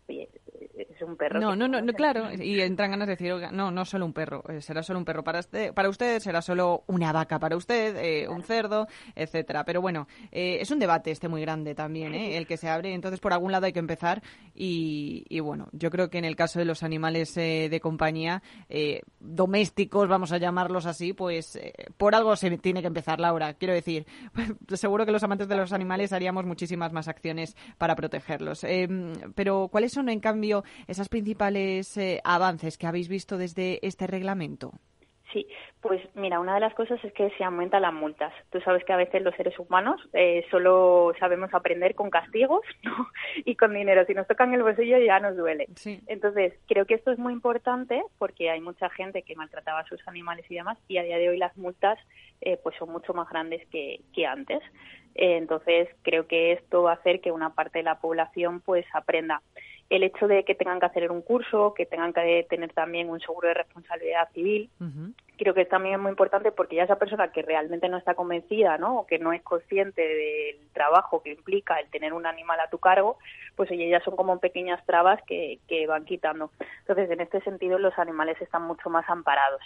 Oye, 0.09 0.29
es 0.77 1.01
un 1.01 1.15
perro. 1.15 1.39
No, 1.39 1.55
no, 1.55 1.67
no, 1.67 1.81
no, 1.81 1.93
claro. 1.93 2.31
Y 2.33 2.59
entran 2.61 2.91
ganas 2.91 3.07
de 3.07 3.13
decir, 3.13 3.31
"Oiga, 3.31 3.51
no, 3.51 3.71
no 3.71 3.85
solo 3.85 4.05
un 4.05 4.13
perro, 4.13 4.43
eh, 4.49 4.61
será 4.61 4.83
solo 4.83 4.99
un 4.99 5.05
perro 5.05 5.23
para 5.23 5.39
usted, 5.39 5.73
para 5.73 5.89
usted, 5.89 6.19
será 6.19 6.41
solo 6.41 6.83
una 6.87 7.11
vaca 7.11 7.39
para 7.39 7.55
usted, 7.55 7.95
eh, 7.97 8.27
un 8.27 8.43
cerdo, 8.43 8.87
etcétera. 9.15 9.63
Pero 9.65 9.81
bueno, 9.81 10.07
eh, 10.31 10.57
es 10.61 10.71
un 10.71 10.79
debate 10.79 11.11
este 11.11 11.27
muy 11.27 11.41
grande 11.41 11.75
también, 11.75 12.13
¿eh? 12.13 12.37
el 12.37 12.47
que 12.47 12.57
se 12.57 12.69
abre. 12.69 12.93
Entonces, 12.93 13.19
por 13.19 13.33
algún 13.33 13.51
lado 13.51 13.65
hay 13.65 13.73
que 13.73 13.79
empezar. 13.79 14.21
Y, 14.53 15.25
y 15.29 15.39
bueno, 15.39 15.67
yo 15.71 15.89
creo 15.89 16.09
que 16.09 16.17
en 16.17 16.25
el 16.25 16.35
caso 16.35 16.59
de 16.59 16.65
los 16.65 16.83
animales 16.83 17.33
de 17.35 17.79
compañía, 17.81 18.41
eh, 18.69 19.01
domésticos, 19.19 20.07
vamos 20.07 20.31
a 20.31 20.37
llamarlos 20.37 20.85
así, 20.85 21.13
pues 21.13 21.59
por 21.97 22.15
algo 22.15 22.35
se 22.35 22.57
tiene 22.57 22.81
que 22.81 22.87
empezar, 22.87 23.19
Laura. 23.19 23.53
Quiero 23.53 23.73
decir, 23.73 24.05
seguro 24.75 25.05
que 25.05 25.11
los 25.11 25.23
amantes 25.23 25.47
de 25.47 25.55
los 25.55 25.73
animales 25.73 26.13
haríamos 26.13 26.45
muchísimas 26.45 26.93
más 26.93 27.07
acciones 27.07 27.55
para 27.77 27.95
protegerlos. 27.95 28.63
Eh, 28.63 28.87
pero, 29.35 29.67
¿cuáles 29.69 29.91
son, 29.91 30.09
en 30.09 30.19
cambio, 30.19 30.63
esas 30.87 31.09
principales 31.09 31.97
eh, 31.97 32.21
avances 32.23 32.77
que 32.77 32.87
habéis 32.87 33.07
visto 33.07 33.37
desde 33.37 33.79
este 33.85 34.07
reglamento? 34.07 34.73
Sí, 35.33 35.45
pues 35.81 36.01
mira, 36.15 36.39
una 36.39 36.53
de 36.55 36.61
las 36.61 36.73
cosas 36.73 37.03
es 37.03 37.11
que 37.11 37.29
se 37.31 37.43
aumentan 37.43 37.81
las 37.81 37.93
multas. 37.93 38.33
Tú 38.49 38.61
sabes 38.61 38.83
que 38.85 38.93
a 38.93 38.97
veces 38.97 39.21
los 39.21 39.35
seres 39.35 39.57
humanos 39.59 40.01
eh, 40.13 40.45
solo 40.49 41.13
sabemos 41.19 41.53
aprender 41.53 41.95
con 41.95 42.09
castigos 42.09 42.61
¿no? 42.83 43.07
y 43.43 43.55
con 43.55 43.73
dinero. 43.73 44.05
Si 44.05 44.13
nos 44.13 44.27
tocan 44.27 44.53
el 44.53 44.63
bolsillo 44.63 44.97
ya 44.99 45.19
nos 45.19 45.35
duele. 45.35 45.67
Entonces, 46.07 46.53
creo 46.67 46.85
que 46.85 46.93
esto 46.93 47.11
es 47.11 47.19
muy 47.19 47.33
importante 47.33 48.01
porque 48.17 48.49
hay 48.49 48.61
mucha 48.61 48.89
gente 48.89 49.23
que 49.23 49.35
maltrataba 49.35 49.81
a 49.81 49.87
sus 49.87 49.99
animales 50.07 50.45
y 50.49 50.55
demás 50.55 50.77
y 50.87 50.97
a 50.97 51.03
día 51.03 51.17
de 51.17 51.29
hoy 51.29 51.37
las 51.37 51.55
multas 51.57 51.99
eh, 52.41 52.57
pues 52.63 52.75
son 52.77 52.89
mucho 52.89 53.13
más 53.13 53.29
grandes 53.29 53.67
que, 53.67 53.99
que 54.13 54.25
antes. 54.25 54.61
Eh, 55.15 55.37
entonces, 55.37 55.89
creo 56.03 56.27
que 56.27 56.53
esto 56.53 56.83
va 56.83 56.91
a 56.91 56.95
hacer 56.95 57.19
que 57.19 57.31
una 57.31 57.53
parte 57.53 57.79
de 57.79 57.83
la 57.83 57.99
población 57.99 58.61
pues 58.61 58.85
aprenda 58.93 59.41
el 59.89 60.03
hecho 60.03 60.27
de 60.27 60.43
que 60.43 60.55
tengan 60.55 60.79
que 60.79 60.85
hacer 60.85 61.09
un 61.11 61.21
curso, 61.21 61.73
que 61.73 61.85
tengan 61.85 62.13
que 62.13 62.45
tener 62.49 62.73
también 62.73 63.09
un 63.09 63.21
seguro 63.21 63.47
de 63.47 63.53
responsabilidad 63.53 64.29
civil, 64.33 64.69
creo 65.37 65.53
que 65.53 65.65
también 65.65 65.95
es 65.95 66.01
muy 66.01 66.09
importante 66.09 66.51
porque 66.51 66.75
ya 66.75 66.83
esa 66.83 66.99
persona 66.99 67.31
que 67.31 67.41
realmente 67.41 67.87
no 67.87 67.97
está 67.97 68.13
convencida, 68.13 68.77
¿no? 68.77 68.99
O 68.99 69.07
que 69.07 69.17
no 69.17 69.31
es 69.31 69.41
consciente 69.43 70.01
del 70.01 70.67
trabajo 70.73 71.21
que 71.21 71.31
implica 71.31 71.79
el 71.79 71.89
tener 71.89 72.11
un 72.11 72.25
animal 72.25 72.59
a 72.59 72.69
tu 72.69 72.79
cargo, 72.79 73.17
pues 73.55 73.71
oye, 73.71 73.87
ya 73.87 74.01
son 74.01 74.17
como 74.17 74.39
pequeñas 74.39 74.85
trabas 74.85 75.21
que, 75.25 75.59
que 75.67 75.87
van 75.87 76.03
quitando. 76.03 76.51
Entonces, 76.79 77.09
en 77.09 77.21
este 77.21 77.39
sentido, 77.41 77.79
los 77.79 77.97
animales 77.97 78.41
están 78.41 78.63
mucho 78.63 78.89
más 78.89 79.07
amparados. 79.09 79.61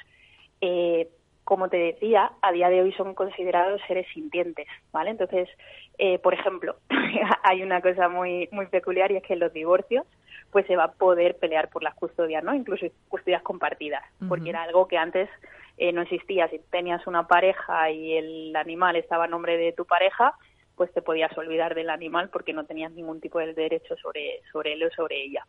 Eh, 0.61 1.09
como 1.51 1.67
te 1.67 1.75
decía, 1.75 2.31
a 2.41 2.53
día 2.53 2.69
de 2.69 2.81
hoy 2.81 2.93
son 2.93 3.13
considerados 3.13 3.81
seres 3.85 4.07
sintientes, 4.13 4.65
¿vale? 4.93 5.09
Entonces, 5.09 5.49
eh, 5.97 6.17
por 6.19 6.33
ejemplo, 6.33 6.77
hay 7.43 7.61
una 7.61 7.81
cosa 7.81 8.07
muy 8.07 8.47
muy 8.53 8.67
peculiar 8.67 9.11
y 9.11 9.17
es 9.17 9.23
que 9.23 9.33
en 9.33 9.41
los 9.41 9.51
divorcios 9.51 10.05
pues 10.49 10.65
se 10.65 10.77
va 10.77 10.85
a 10.85 10.91
poder 10.93 11.35
pelear 11.35 11.69
por 11.69 11.83
las 11.83 11.93
custodias, 11.95 12.41
¿no? 12.41 12.55
Incluso 12.55 12.85
custodias 13.09 13.41
compartidas, 13.41 14.01
porque 14.29 14.51
era 14.51 14.63
algo 14.63 14.87
que 14.87 14.97
antes 14.97 15.27
eh, 15.75 15.91
no 15.91 16.03
existía. 16.03 16.47
Si 16.47 16.59
tenías 16.69 17.05
una 17.05 17.27
pareja 17.27 17.91
y 17.91 18.13
el 18.13 18.55
animal 18.55 18.95
estaba 18.95 19.25
a 19.25 19.27
nombre 19.27 19.57
de 19.57 19.73
tu 19.73 19.83
pareja, 19.83 20.33
pues 20.77 20.93
te 20.93 21.01
podías 21.01 21.37
olvidar 21.37 21.75
del 21.75 21.89
animal 21.89 22.29
porque 22.29 22.53
no 22.53 22.63
tenías 22.63 22.93
ningún 22.93 23.19
tipo 23.19 23.39
de 23.39 23.53
derecho 23.53 23.97
sobre, 23.97 24.39
sobre 24.53 24.71
él 24.71 24.83
o 24.85 24.89
sobre 24.91 25.21
ella. 25.21 25.45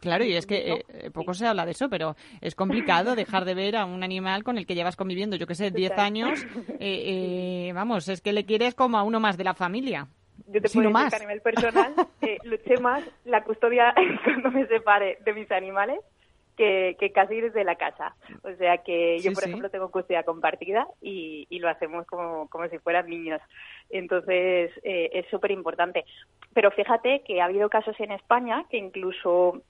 Claro, 0.00 0.24
y 0.24 0.34
es 0.36 0.46
que 0.46 0.72
eh, 0.72 0.84
eh, 0.88 1.10
poco 1.10 1.34
se 1.34 1.46
habla 1.46 1.64
de 1.64 1.72
eso, 1.72 1.88
pero 1.88 2.14
es 2.40 2.54
complicado 2.54 3.16
dejar 3.16 3.44
de 3.44 3.54
ver 3.54 3.76
a 3.76 3.84
un 3.86 4.02
animal 4.04 4.44
con 4.44 4.56
el 4.58 4.66
que 4.66 4.74
llevas 4.76 4.94
conviviendo, 4.96 5.36
yo 5.36 5.46
que 5.48 5.54
sé, 5.56 5.70
10 5.72 5.90
Total. 5.90 6.04
años. 6.06 6.46
eh, 6.78 7.66
eh, 7.68 7.72
vamos, 7.74 8.08
es 8.08 8.20
que 8.20 8.32
le 8.32 8.44
quieres 8.44 8.74
como 8.74 8.98
a 8.98 9.02
uno 9.02 9.18
más 9.18 9.36
de 9.36 9.44
la 9.44 9.54
familia. 9.54 10.06
Yo 10.46 10.60
te 10.62 10.68
puedo 10.68 10.88
decir 10.88 10.90
más. 10.90 11.10
que 11.10 11.16
a 11.16 11.18
nivel 11.20 11.40
personal 11.42 11.94
luché 12.44 12.78
más 12.80 13.02
la 13.24 13.42
custodia 13.44 13.94
cuando 14.24 14.50
me 14.50 14.66
separe 14.66 15.18
de 15.24 15.32
mis 15.34 15.50
animales 15.50 15.98
que, 16.56 16.96
que 17.00 17.10
casi 17.12 17.40
desde 17.40 17.64
la 17.64 17.76
casa. 17.76 18.14
O 18.42 18.54
sea 18.56 18.78
que 18.78 19.16
yo, 19.18 19.30
Sí, 19.30 19.34
por 19.34 19.42
sí. 19.42 19.48
ejemplo, 19.48 19.70
tengo 19.70 19.90
custodia 19.90 20.22
compartida 20.24 20.86
y, 21.00 21.46
y 21.50 21.58
lo 21.58 21.68
hacemos 21.68 22.06
como, 22.06 22.48
como 22.48 22.68
si 22.68 22.78
fueran 22.78 23.08
niños. 23.08 23.40
Entonces, 23.90 24.70
eh, 24.82 25.10
es 25.12 25.26
súper 25.30 25.50
importante. 25.52 26.04
Pero 26.52 26.70
fíjate 26.70 27.22
que 27.26 27.40
ha 27.40 27.46
habido 27.46 27.68
casos 27.68 27.98
en 28.00 28.12
España 28.12 28.64
que 28.70 28.76
incluso 28.78 29.62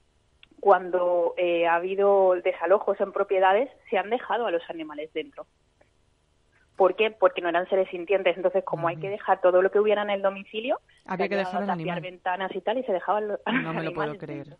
cuando 0.61 1.33
eh, 1.37 1.67
ha 1.67 1.75
habido 1.75 2.35
desalojos 2.41 3.01
en 3.01 3.11
propiedades, 3.11 3.69
se 3.89 3.97
han 3.97 4.09
dejado 4.09 4.45
a 4.45 4.51
los 4.51 4.61
animales 4.69 5.11
dentro. 5.11 5.47
¿Por 6.77 6.95
qué? 6.95 7.11
Porque 7.11 7.41
no 7.41 7.49
eran 7.49 7.67
seres 7.67 7.89
sintientes. 7.89 8.37
Entonces, 8.37 8.63
como 8.63 8.87
hay 8.87 8.97
que 8.97 9.09
dejar 9.09 9.41
todo 9.41 9.61
lo 9.61 9.69
que 9.71 9.79
hubiera 9.79 10.03
en 10.03 10.11
el 10.11 10.21
domicilio, 10.21 10.79
Había 11.05 11.27
que 11.27 11.35
dejar 11.35 11.55
al 11.55 11.61
llegado 11.61 11.73
a 11.73 11.77
tapiar 11.77 11.97
animal. 11.97 12.11
ventanas 12.11 12.55
y 12.55 12.61
tal, 12.61 12.77
y 12.77 12.83
se 12.83 12.93
dejaban 12.93 13.27
los 13.27 13.39
No 13.63 13.73
me 13.73 13.83
lo 13.83 13.93
puedo 13.93 14.17
creer. 14.17 14.55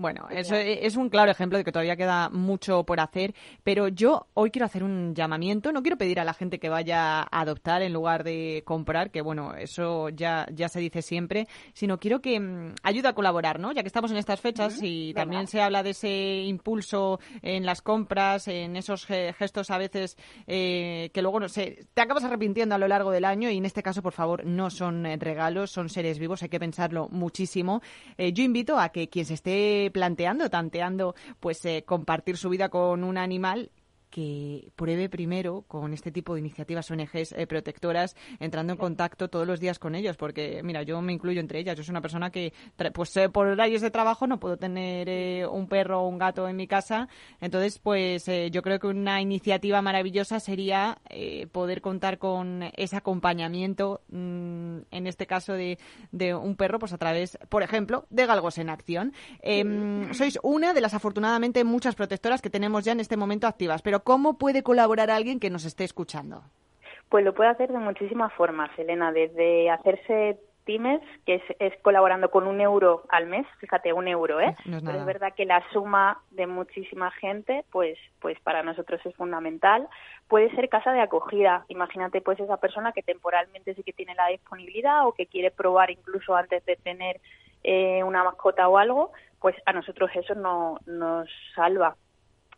Bueno, 0.00 0.26
eso 0.30 0.54
e, 0.54 0.86
es 0.86 0.96
un 0.96 1.10
claro 1.10 1.30
ejemplo 1.30 1.58
de 1.58 1.64
que 1.64 1.72
todavía 1.72 1.94
queda 1.94 2.30
mucho 2.30 2.84
por 2.84 3.00
hacer, 3.00 3.34
pero 3.62 3.88
yo 3.88 4.28
hoy 4.32 4.50
quiero 4.50 4.64
hacer 4.64 4.82
un 4.82 5.14
llamamiento, 5.14 5.72
no 5.72 5.82
quiero 5.82 5.98
pedir 5.98 6.18
a 6.20 6.24
la 6.24 6.32
gente 6.32 6.58
que 6.58 6.70
vaya 6.70 7.20
a 7.20 7.40
adoptar 7.40 7.82
en 7.82 7.92
lugar 7.92 8.24
de 8.24 8.62
comprar, 8.64 9.10
que 9.10 9.20
bueno, 9.20 9.54
eso 9.54 10.08
ya, 10.08 10.46
ya 10.54 10.70
se 10.70 10.80
dice 10.80 11.02
siempre, 11.02 11.48
sino 11.74 11.98
quiero 11.98 12.20
que 12.22 12.40
mm, 12.40 12.76
ayude 12.82 13.08
a 13.08 13.12
colaborar, 13.12 13.60
¿no? 13.60 13.72
Ya 13.72 13.82
que 13.82 13.88
estamos 13.88 14.10
en 14.10 14.16
estas 14.16 14.40
fechas 14.40 14.78
y 14.82 15.12
también 15.14 15.46
se 15.48 15.60
habla 15.60 15.82
de 15.82 15.90
ese 15.90 16.42
impulso 16.46 17.20
en 17.42 17.66
las 17.66 17.82
compras, 17.82 18.48
en 18.48 18.76
esos 18.76 19.04
ge- 19.04 19.34
gestos 19.34 19.70
a 19.70 19.76
veces 19.76 20.16
eh, 20.46 21.10
que 21.12 21.20
luego 21.20 21.40
no 21.40 21.48
sé, 21.50 21.86
te 21.92 22.00
acabas 22.00 22.24
arrepintiendo 22.24 22.74
a 22.74 22.78
lo 22.78 22.88
largo 22.88 23.10
del 23.10 23.26
año 23.26 23.50
y 23.50 23.58
en 23.58 23.66
este 23.66 23.82
caso, 23.82 24.00
por 24.02 24.14
favor, 24.14 24.46
no 24.46 24.70
son 24.70 25.04
eh, 25.04 25.16
regalos, 25.18 25.70
son 25.70 25.90
seres 25.90 26.18
vivos, 26.18 26.42
hay 26.42 26.48
que 26.48 26.58
pensarlo 26.58 27.08
muchísimo. 27.10 27.82
Eh, 28.16 28.32
yo 28.32 28.42
invito 28.42 28.78
a 28.78 28.88
que 28.88 29.08
quien 29.10 29.26
se 29.26 29.34
esté 29.34 29.89
planteando, 29.90 30.50
tanteando, 30.50 31.14
pues 31.40 31.64
eh, 31.64 31.84
compartir 31.86 32.36
su 32.36 32.48
vida 32.48 32.68
con 32.68 33.04
un 33.04 33.18
animal 33.18 33.70
que 34.10 34.72
pruebe 34.76 35.08
primero 35.08 35.62
con 35.68 35.92
este 35.92 36.10
tipo 36.10 36.34
de 36.34 36.40
iniciativas 36.40 36.90
ONGs 36.90 37.32
eh, 37.32 37.46
protectoras, 37.46 38.16
entrando 38.38 38.72
en 38.72 38.78
contacto 38.78 39.28
todos 39.28 39.46
los 39.46 39.60
días 39.60 39.78
con 39.78 39.94
ellos, 39.94 40.16
porque 40.16 40.62
mira, 40.62 40.82
yo 40.82 41.00
me 41.00 41.12
incluyo 41.12 41.40
entre 41.40 41.60
ellas, 41.60 41.76
yo 41.76 41.82
soy 41.82 41.92
una 41.92 42.00
persona 42.00 42.30
que, 42.30 42.52
pues 42.92 43.16
eh, 43.16 43.28
por 43.28 43.46
horarios 43.46 43.82
de 43.82 43.90
trabajo 43.90 44.26
no 44.26 44.40
puedo 44.40 44.56
tener 44.56 45.08
eh, 45.08 45.46
un 45.46 45.68
perro 45.68 46.02
o 46.02 46.08
un 46.08 46.18
gato 46.18 46.48
en 46.48 46.56
mi 46.56 46.66
casa, 46.66 47.08
entonces 47.40 47.78
pues 47.78 48.26
yo 48.50 48.62
creo 48.62 48.78
que 48.78 48.86
una 48.86 49.20
iniciativa 49.20 49.82
maravillosa 49.82 50.40
sería 50.40 50.98
poder 51.52 51.80
contar 51.80 52.18
con 52.18 52.64
ese 52.76 52.96
acompañamiento, 52.96 54.02
mm, 54.08 54.78
en 54.90 55.06
este 55.06 55.26
caso 55.26 55.52
de, 55.52 55.78
de 56.12 56.34
un 56.34 56.56
perro, 56.56 56.78
pues 56.78 56.92
a 56.92 56.98
través, 56.98 57.38
por 57.48 57.62
ejemplo, 57.62 58.06
de 58.10 58.26
Galgos 58.26 58.58
en 58.58 58.70
Acción. 58.70 59.12
Em, 59.42 60.12
sois 60.14 60.38
una 60.42 60.72
de 60.72 60.80
las 60.80 60.94
afortunadamente 60.94 61.64
muchas 61.64 61.94
protectoras 61.94 62.42
que 62.42 62.50
tenemos 62.50 62.84
ya 62.84 62.92
en 62.92 63.00
este 63.00 63.16
momento 63.16 63.46
activas, 63.46 63.82
pero 63.82 63.99
¿cómo 64.00 64.38
puede 64.38 64.62
colaborar 64.62 65.10
alguien 65.10 65.40
que 65.40 65.50
nos 65.50 65.64
esté 65.64 65.84
escuchando? 65.84 66.42
Pues 67.08 67.24
lo 67.24 67.34
puede 67.34 67.50
hacer 67.50 67.72
de 67.72 67.78
muchísimas 67.78 68.32
formas, 68.34 68.70
Elena, 68.78 69.12
desde 69.12 69.70
hacerse 69.70 70.38
pymes, 70.64 71.00
que 71.26 71.36
es, 71.36 71.42
es 71.58 71.72
colaborando 71.82 72.30
con 72.30 72.46
un 72.46 72.60
euro 72.60 73.02
al 73.08 73.26
mes, 73.26 73.46
fíjate, 73.58 73.92
un 73.92 74.06
euro, 74.06 74.40
¿eh? 74.40 74.54
No 74.64 74.76
es 74.76 74.82
Pero 74.84 74.98
es 74.98 75.04
verdad 75.04 75.34
que 75.34 75.44
la 75.44 75.64
suma 75.72 76.20
de 76.30 76.46
muchísima 76.46 77.10
gente, 77.10 77.64
pues, 77.72 77.98
pues 78.20 78.38
para 78.40 78.62
nosotros 78.62 79.00
es 79.04 79.14
fundamental. 79.16 79.88
Puede 80.28 80.54
ser 80.54 80.68
casa 80.68 80.92
de 80.92 81.00
acogida. 81.00 81.64
Imagínate, 81.68 82.20
pues 82.20 82.38
esa 82.38 82.58
persona 82.58 82.92
que 82.92 83.02
temporalmente 83.02 83.74
sí 83.74 83.82
que 83.82 83.92
tiene 83.92 84.14
la 84.14 84.28
disponibilidad 84.28 85.06
o 85.06 85.12
que 85.12 85.26
quiere 85.26 85.50
probar 85.50 85.90
incluso 85.90 86.36
antes 86.36 86.64
de 86.64 86.76
tener 86.76 87.20
eh, 87.64 88.04
una 88.04 88.22
mascota 88.22 88.68
o 88.68 88.78
algo, 88.78 89.12
pues 89.40 89.56
a 89.66 89.72
nosotros 89.72 90.10
eso 90.14 90.34
no, 90.34 90.78
nos 90.86 91.28
salva 91.54 91.96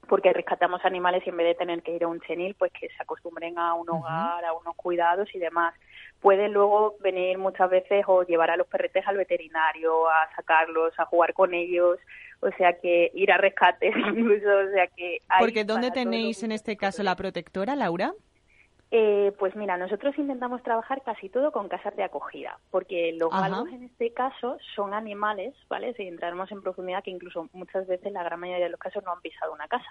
porque 0.09 0.33
rescatamos 0.33 0.85
animales 0.85 1.23
y 1.25 1.31
en 1.31 1.37
vez 1.37 1.47
de 1.47 1.55
tener 1.55 1.83
que 1.83 1.95
ir 1.95 2.05
a 2.05 2.09
un 2.09 2.21
chenil, 2.21 2.55
pues 2.55 2.73
que 2.73 2.89
se 2.89 3.03
acostumbren 3.03 3.59
a 3.59 3.75
un 3.75 3.89
hogar, 3.89 4.45
a 4.45 4.53
unos 4.53 4.75
cuidados 4.77 5.29
y 5.35 5.39
demás. 5.39 5.75
Pueden 6.21 6.53
luego 6.53 6.97
venir 7.01 7.39
muchas 7.39 7.71
veces 7.71 8.05
o 8.07 8.23
llevar 8.23 8.51
a 8.51 8.57
los 8.57 8.67
perretes 8.67 9.07
al 9.07 9.17
veterinario, 9.17 10.09
a 10.09 10.29
sacarlos, 10.37 10.93
a 10.99 11.07
jugar 11.07 11.35
con 11.35 11.55
ellos, 11.55 11.99
o 12.41 12.51
sea 12.57 12.79
que 12.79 13.11
ir 13.15 13.33
a 13.33 13.39
rescates 13.39 13.95
incluso, 13.97 14.49
o 14.49 14.71
sea 14.73 14.87
que 14.89 15.21
hay 15.29 15.41
Porque 15.41 15.65
¿dónde 15.65 15.91
tenéis 15.91 16.43
en 16.43 16.53
este 16.53 16.77
caso 16.77 17.03
la 17.03 17.17
protectora, 17.17 17.77
Laura? 17.77 18.13
Eh, 18.95 19.33
pues 19.39 19.57
mira, 19.57 19.79
nosotros 19.79 20.19
intentamos 20.19 20.63
trabajar 20.63 21.01
casi 21.03 21.31
todo 21.31 21.51
con 21.51 21.67
casas 21.71 21.97
de 21.97 22.05
acogida, 22.05 22.59
porque 22.71 23.17
los 23.19 23.31
galgos 23.31 23.71
en 23.73 23.85
este 23.85 24.13
caso 24.13 24.59
son 24.77 24.93
animales, 24.93 25.55
¿vale? 25.71 25.95
Si 25.95 26.07
entramos 26.07 26.53
en 26.53 26.61
profundidad, 26.61 27.03
que 27.03 27.11
incluso 27.11 27.49
muchas 27.55 27.87
veces, 27.87 28.13
la 28.13 28.23
gran 28.23 28.39
mayoría 28.39 28.67
de 28.67 28.71
los 28.71 28.79
casos, 28.79 29.03
no 29.03 29.13
han 29.13 29.23
pisado 29.23 29.55
una 29.55 29.67
casa. 29.67 29.89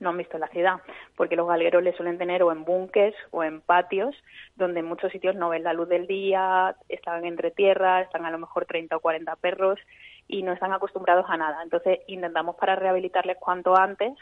no 0.00 0.10
han 0.10 0.16
visto 0.16 0.38
la 0.38 0.48
ciudad, 0.48 0.80
porque 1.14 1.36
los 1.36 1.46
galgueros 1.46 1.82
les 1.82 1.94
suelen 1.94 2.16
tener 2.16 2.42
o 2.42 2.52
en 2.52 2.64
búnques 2.64 3.14
o 3.32 3.44
en 3.44 3.60
patios, 3.60 4.14
donde 4.54 4.80
en 4.80 4.86
muchos 4.86 5.12
sitios 5.12 5.34
no 5.36 5.50
ven 5.50 5.64
la 5.64 5.74
luz 5.74 5.88
del 5.88 6.06
día, 6.06 6.74
están 6.88 7.26
entre 7.26 7.50
tierra, 7.50 8.00
están 8.00 8.24
a 8.24 8.30
lo 8.30 8.38
mejor 8.38 8.64
30 8.64 8.96
o 8.96 9.00
40 9.00 9.36
perros 9.36 9.78
y 10.26 10.42
no 10.42 10.52
están 10.52 10.72
acostumbrados 10.72 11.26
a 11.28 11.36
nada. 11.36 11.62
Entonces 11.62 12.00
intentamos 12.06 12.56
para 12.56 12.76
rehabilitarles 12.76 13.36
cuanto 13.38 13.76
antes 13.76 14.12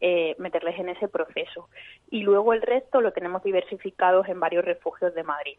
eh, 0.00 0.34
meterles 0.38 0.78
en 0.78 0.88
ese 0.90 1.08
proceso. 1.08 1.68
Y 2.10 2.22
luego 2.22 2.52
el 2.52 2.62
resto 2.62 3.00
lo 3.00 3.12
tenemos 3.12 3.42
diversificados 3.42 4.28
en 4.28 4.40
varios 4.40 4.64
refugios 4.64 5.14
de 5.14 5.22
Madrid 5.22 5.58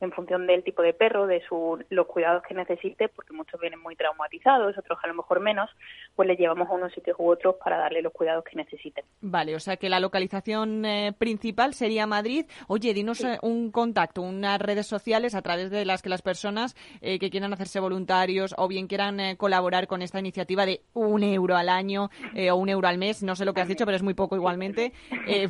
en 0.00 0.12
función 0.12 0.46
del 0.46 0.64
tipo 0.64 0.82
de 0.82 0.94
perro, 0.94 1.26
de 1.26 1.42
su, 1.46 1.82
los 1.90 2.06
cuidados 2.06 2.42
que 2.42 2.54
necesite, 2.54 3.08
porque 3.08 3.34
muchos 3.34 3.60
vienen 3.60 3.80
muy 3.80 3.96
traumatizados, 3.96 4.76
otros 4.78 4.98
a 5.02 5.06
lo 5.06 5.14
mejor 5.14 5.40
menos, 5.40 5.70
pues 6.20 6.28
le 6.28 6.36
llevamos 6.36 6.68
a 6.68 6.74
unos 6.74 6.92
sitios 6.92 7.16
u 7.18 7.30
otros 7.30 7.54
para 7.64 7.78
darle 7.78 8.02
los 8.02 8.12
cuidados 8.12 8.44
que 8.44 8.54
necesiten. 8.54 9.02
Vale, 9.22 9.56
o 9.56 9.58
sea 9.58 9.78
que 9.78 9.88
la 9.88 10.00
localización 10.00 10.84
eh, 10.84 11.14
principal 11.16 11.72
sería 11.72 12.06
Madrid. 12.06 12.44
Oye, 12.68 12.92
dinos 12.92 13.24
eh, 13.24 13.38
un 13.40 13.70
contacto, 13.70 14.20
unas 14.20 14.60
redes 14.60 14.86
sociales 14.86 15.34
a 15.34 15.40
través 15.40 15.70
de 15.70 15.86
las 15.86 16.02
que 16.02 16.10
las 16.10 16.20
personas 16.20 16.76
eh, 17.00 17.18
que 17.18 17.30
quieran 17.30 17.54
hacerse 17.54 17.80
voluntarios 17.80 18.54
o 18.58 18.68
bien 18.68 18.86
quieran 18.86 19.34
colaborar 19.36 19.86
con 19.86 20.02
esta 20.02 20.18
iniciativa 20.18 20.66
de 20.66 20.82
un 20.92 21.22
euro 21.22 21.56
al 21.56 21.70
año 21.70 22.10
o 22.50 22.54
un 22.54 22.68
euro 22.68 22.86
al 22.86 22.98
mes, 22.98 23.22
no 23.22 23.34
sé 23.34 23.46
lo 23.46 23.54
que 23.54 23.62
has 23.62 23.68
dicho, 23.68 23.86
pero 23.86 23.96
es 23.96 24.02
muy 24.02 24.12
poco 24.12 24.36
igualmente, 24.36 24.92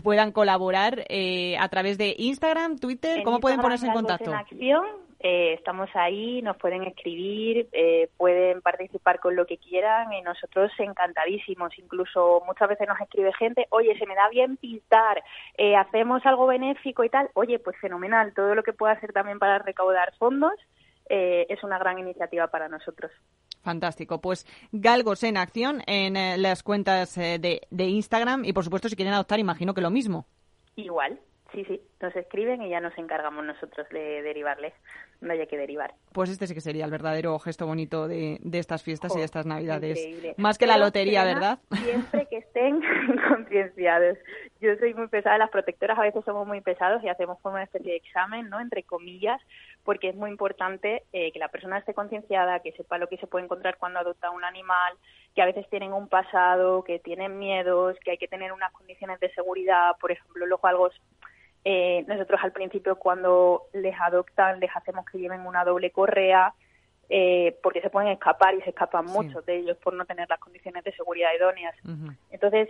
puedan 0.05 0.31
colaborar 0.31 1.05
a 1.59 1.69
través 1.69 1.99
de 1.99 2.15
Instagram, 2.17 2.79
Twitter, 2.79 3.25
¿cómo 3.25 3.41
pueden 3.41 3.61
ponerse 3.61 3.89
en 3.89 3.93
contacto? 3.93 4.33
acción. 4.33 5.10
Eh, 5.23 5.53
estamos 5.53 5.91
ahí, 5.93 6.41
nos 6.41 6.57
pueden 6.57 6.83
escribir, 6.85 7.69
eh, 7.73 8.09
pueden 8.17 8.63
participar 8.63 9.21
con 9.21 9.37
lo 9.37 9.45
que 9.45 9.59
quieran 9.59 10.11
y 10.15 10.23
nosotros 10.23 10.73
encantadísimos. 10.79 11.79
Incluso 11.79 12.43
muchas 12.47 12.71
veces 12.71 12.89
nos 12.89 12.99
escribe 12.99 13.31
gente, 13.35 13.67
oye, 13.69 13.97
se 13.99 14.07
me 14.07 14.15
da 14.15 14.31
bien 14.31 14.57
pintar, 14.57 15.23
eh, 15.59 15.77
hacemos 15.77 16.25
algo 16.25 16.47
benéfico 16.47 17.05
y 17.05 17.11
tal. 17.11 17.29
Oye, 17.35 17.59
pues 17.59 17.77
fenomenal, 17.79 18.33
todo 18.33 18.55
lo 18.55 18.63
que 18.63 18.73
pueda 18.73 18.95
hacer 18.95 19.13
también 19.13 19.39
para 19.39 19.59
recaudar 19.59 20.15
fondos 20.19 20.53
es 21.13 21.61
una 21.65 21.77
gran 21.77 21.99
iniciativa 21.99 22.47
para 22.47 22.69
nosotros. 22.69 23.11
Fantástico. 23.65 24.21
Pues 24.21 24.47
Galgos 24.71 25.25
en 25.25 25.39
acción 25.39 25.83
en 25.89 26.41
las 26.41 26.63
cuentas 26.63 27.17
de, 27.17 27.63
de 27.69 27.85
Instagram 27.87 28.45
y 28.45 28.53
por 28.53 28.63
supuesto 28.63 28.89
si 28.89 28.95
quieren 28.95 29.15
adoptar 29.15 29.41
imagino 29.41 29.75
que 29.75 29.81
lo 29.81 29.91
mismo. 29.91 30.27
Igual, 30.77 31.19
Sí, 31.53 31.65
sí, 31.65 31.81
nos 32.01 32.15
escriben 32.15 32.63
y 32.63 32.71
ya 32.71 32.81
nos 32.81 32.97
encargamos 32.97 33.45
nosotros 33.45 33.89
de 33.91 34.23
derivarles. 34.23 34.73
No 35.21 35.33
haya 35.33 35.47
que 35.47 35.59
derivar. 35.59 35.93
Pues 36.13 36.31
este 36.31 36.47
sí 36.47 36.55
que 36.55 36.61
sería 36.61 36.85
el 36.85 36.91
verdadero 36.91 37.39
gesto 37.39 37.67
bonito 37.67 38.09
de, 38.09 38.39
estas 38.53 38.83
fiestas 38.83 39.15
y 39.15 39.19
de 39.19 39.25
estas 39.25 39.47
navidades. 39.47 39.99
Más 40.39 40.57
que 40.57 40.67
la 40.67 40.79
lotería, 40.79 41.25
¿verdad? 41.25 41.59
Siempre 41.85 42.27
que 42.31 42.39
estén 42.39 42.81
concienciados. 43.29 44.17
Yo 44.61 44.77
soy 44.77 44.95
muy 44.95 45.09
pesada, 45.09 45.39
las 45.39 45.51
protectoras 45.51 45.99
a 45.99 46.03
veces 46.03 46.25
somos 46.25 46.47
muy 46.47 46.61
pesados 46.61 47.03
y 47.03 47.09
hacemos 47.09 47.39
como 47.41 47.55
una 47.57 47.65
especie 47.65 47.91
de 47.91 47.97
examen, 47.97 48.49
¿no? 48.49 48.61
Entre 48.61 48.83
comillas, 48.83 49.41
porque 49.85 50.11
es 50.11 50.17
muy 50.17 50.31
importante 50.31 51.03
eh, 51.13 51.33
que 51.33 51.39
la 51.39 51.49
persona 51.49 51.79
esté 51.79 51.95
concienciada, 51.95 52.61
que 52.61 52.73
sepa 52.73 52.99
lo 52.99 53.09
que 53.09 53.17
se 53.19 53.27
puede 53.27 53.45
encontrar 53.45 53.77
cuando 53.79 53.99
adopta 53.99 54.31
un 54.31 54.45
animal, 54.45 54.95
que 55.35 55.43
a 55.43 55.47
veces 55.47 55.69
tienen 55.69 55.93
un 55.93 56.09
pasado, 56.09 56.85
que 56.85 56.99
tienen 56.99 57.39
miedos, 57.39 57.97
que 58.05 58.13
hay 58.13 58.19
que 58.19 58.29
tener 58.29 58.53
unas 58.53 58.73
condiciones 58.73 59.21
de 59.21 59.33
seguridad, 59.35 59.97
por 60.01 60.13
ejemplo, 60.13 60.47
los 60.47 60.61
galgos 60.61 60.95
eh, 61.65 62.05
nosotros 62.07 62.41
al 62.43 62.53
principio 62.53 62.97
cuando 62.97 63.65
les 63.73 63.95
adoptan 64.01 64.61
les 64.61 64.75
hacemos 64.75 65.05
que 65.05 65.19
lleven 65.19 65.47
una 65.47 65.65
doble 65.65 65.91
correa 65.91 66.55
eh, 67.13 67.59
porque 67.63 67.81
se 67.81 67.91
pueden 67.91 68.13
escapar 68.13 68.55
y 68.55 68.63
se 68.63 68.71
escapan 68.71 69.05
muchos 69.05 69.45
de 69.45 69.59
ellos 69.59 69.77
por 69.79 69.93
no 69.95 70.05
tener 70.05 70.29
las 70.29 70.39
condiciones 70.39 70.85
de 70.85 70.93
seguridad 70.93 71.31
idóneas. 71.37 71.75
Entonces, 72.31 72.69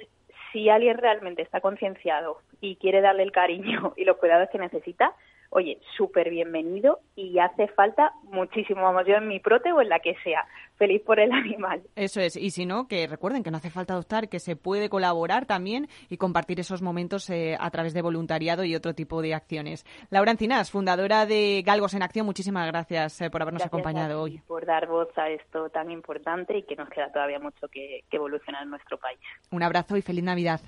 si 0.51 0.71
alguien 0.71 0.97
realmente 0.97 1.43
está 1.43 1.61
concienciado 1.61 2.39
y 2.59 2.77
quiere 2.77 3.03
darle 3.03 3.23
el 3.23 3.33
cariño 3.33 3.93
y 3.99 4.05
los 4.05 4.17
cuidados 4.17 4.49
que 4.51 4.59
necesita, 4.59 5.15
oye, 5.51 5.79
súper 5.97 6.31
bienvenido 6.31 7.01
y 7.17 7.39
hace 7.39 7.69
falta 7.69 8.13
muchísimo, 8.23 8.83
vamos, 8.83 9.05
yo 9.07 9.17
en 9.17 9.29
mi 9.29 9.41
prote 9.41 9.73
o 9.73 9.81
en 9.81 9.89
la 9.89 9.99
que 9.99 10.15
sea, 10.23 10.47
feliz 10.77 11.03
por 11.03 11.21
el 11.21 11.33
animal. 11.33 11.83
Eso 11.97 12.21
es, 12.21 12.37
y 12.37 12.51
si 12.51 12.67
no, 12.67 12.89
que 12.89 13.07
recuerden 13.07 13.43
que 13.43 13.51
no 13.51 13.59
hace 13.59 13.71
falta 13.71 13.95
adoptar, 13.95 14.29
que 14.29 14.39
se 14.39 14.57
puede 14.57 14.89
colaborar 14.89 15.47
también 15.47 15.89
y 16.09 16.17
compartir 16.17 16.61
esos 16.61 16.83
momentos 16.83 17.29
eh, 17.31 17.57
a 17.59 17.71
través 17.71 17.95
de 17.95 18.03
voluntariado 18.03 18.65
y 18.65 18.75
otro 18.75 18.95
tipo 18.95 19.23
de 19.23 19.35
acciones. 19.35 19.85
Laura 20.11 20.31
Encinas, 20.31 20.71
fundadora 20.71 21.27
de 21.27 21.63
Galgos 21.67 21.95
en 21.95 22.03
Acción, 22.03 22.27
muchísimas 22.27 22.67
gracias 22.69 23.21
eh, 23.21 23.31
por 23.31 23.43
habernos 23.43 23.65
acompañado 23.65 24.23
hoy. 24.23 24.41
Por 24.47 24.65
dar 24.65 24.87
voz 24.87 25.09
a 25.19 25.29
esto 25.29 25.69
tan 25.71 25.91
importante 25.91 26.57
y 26.57 26.63
que 26.63 26.77
nos 26.77 26.89
queda 26.89 27.11
todavía 27.13 27.41
mucho 27.41 27.69
que, 27.69 28.05
que 28.09 28.17
evolucionar 28.17 28.63
en 28.63 28.71
nuestro 28.71 28.99
país. 28.99 29.19
Un 29.51 29.63
abrazo 29.63 29.97
y 29.97 30.03
feliz 30.03 30.25
Navidad. 30.25 30.61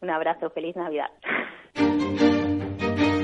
Un 0.00 0.10
abrazo, 0.10 0.48
feliz 0.50 0.76
Navidad. 0.76 1.10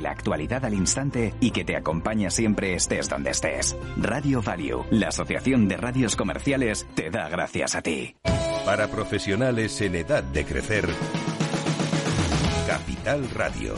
la 0.00 0.10
actualidad 0.10 0.64
al 0.64 0.74
instante 0.74 1.34
y 1.40 1.50
que 1.50 1.64
te 1.64 1.76
acompaña 1.76 2.30
siempre 2.30 2.74
estés 2.74 3.08
donde 3.08 3.30
estés. 3.30 3.76
Radio 3.96 4.42
Value, 4.42 4.84
la 4.90 5.08
Asociación 5.08 5.68
de 5.68 5.76
Radios 5.76 6.16
Comerciales, 6.16 6.86
te 6.94 7.10
da 7.10 7.28
gracias 7.28 7.74
a 7.74 7.82
ti. 7.82 8.16
Para 8.64 8.88
profesionales 8.88 9.80
en 9.80 9.94
edad 9.94 10.22
de 10.22 10.44
crecer, 10.44 10.88
Capital 12.66 13.30
Radio. 13.30 13.74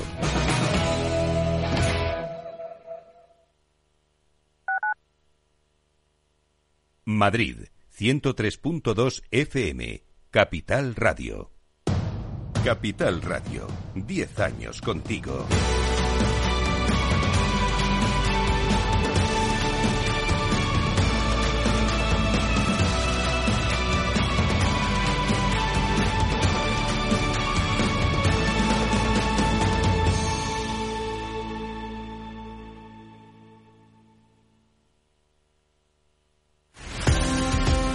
Madrid, 7.04 7.56
103.2 7.98 9.22
FM, 9.30 10.04
Capital 10.30 10.94
Radio. 10.94 11.50
Capital 12.64 13.22
Radio, 13.22 13.66
10 13.94 14.38
años 14.38 14.80
contigo. 14.80 15.46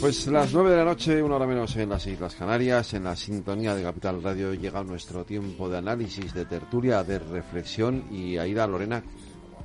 Pues 0.00 0.26
las 0.28 0.54
9 0.54 0.70
de 0.70 0.76
la 0.76 0.84
noche, 0.84 1.22
una 1.22 1.36
hora 1.36 1.46
menos 1.46 1.76
en 1.76 1.90
las 1.90 2.06
Islas 2.06 2.34
Canarias, 2.34 2.94
en 2.94 3.04
la 3.04 3.14
sintonía 3.14 3.74
de 3.74 3.82
Capital 3.82 4.22
Radio 4.22 4.54
llega 4.54 4.82
nuestro 4.84 5.26
tiempo 5.26 5.68
de 5.68 5.76
análisis, 5.76 6.32
de 6.32 6.46
tertulia, 6.46 7.04
de 7.04 7.18
reflexión. 7.18 8.04
Y 8.10 8.38
Aida 8.38 8.66
Lorena, 8.66 9.02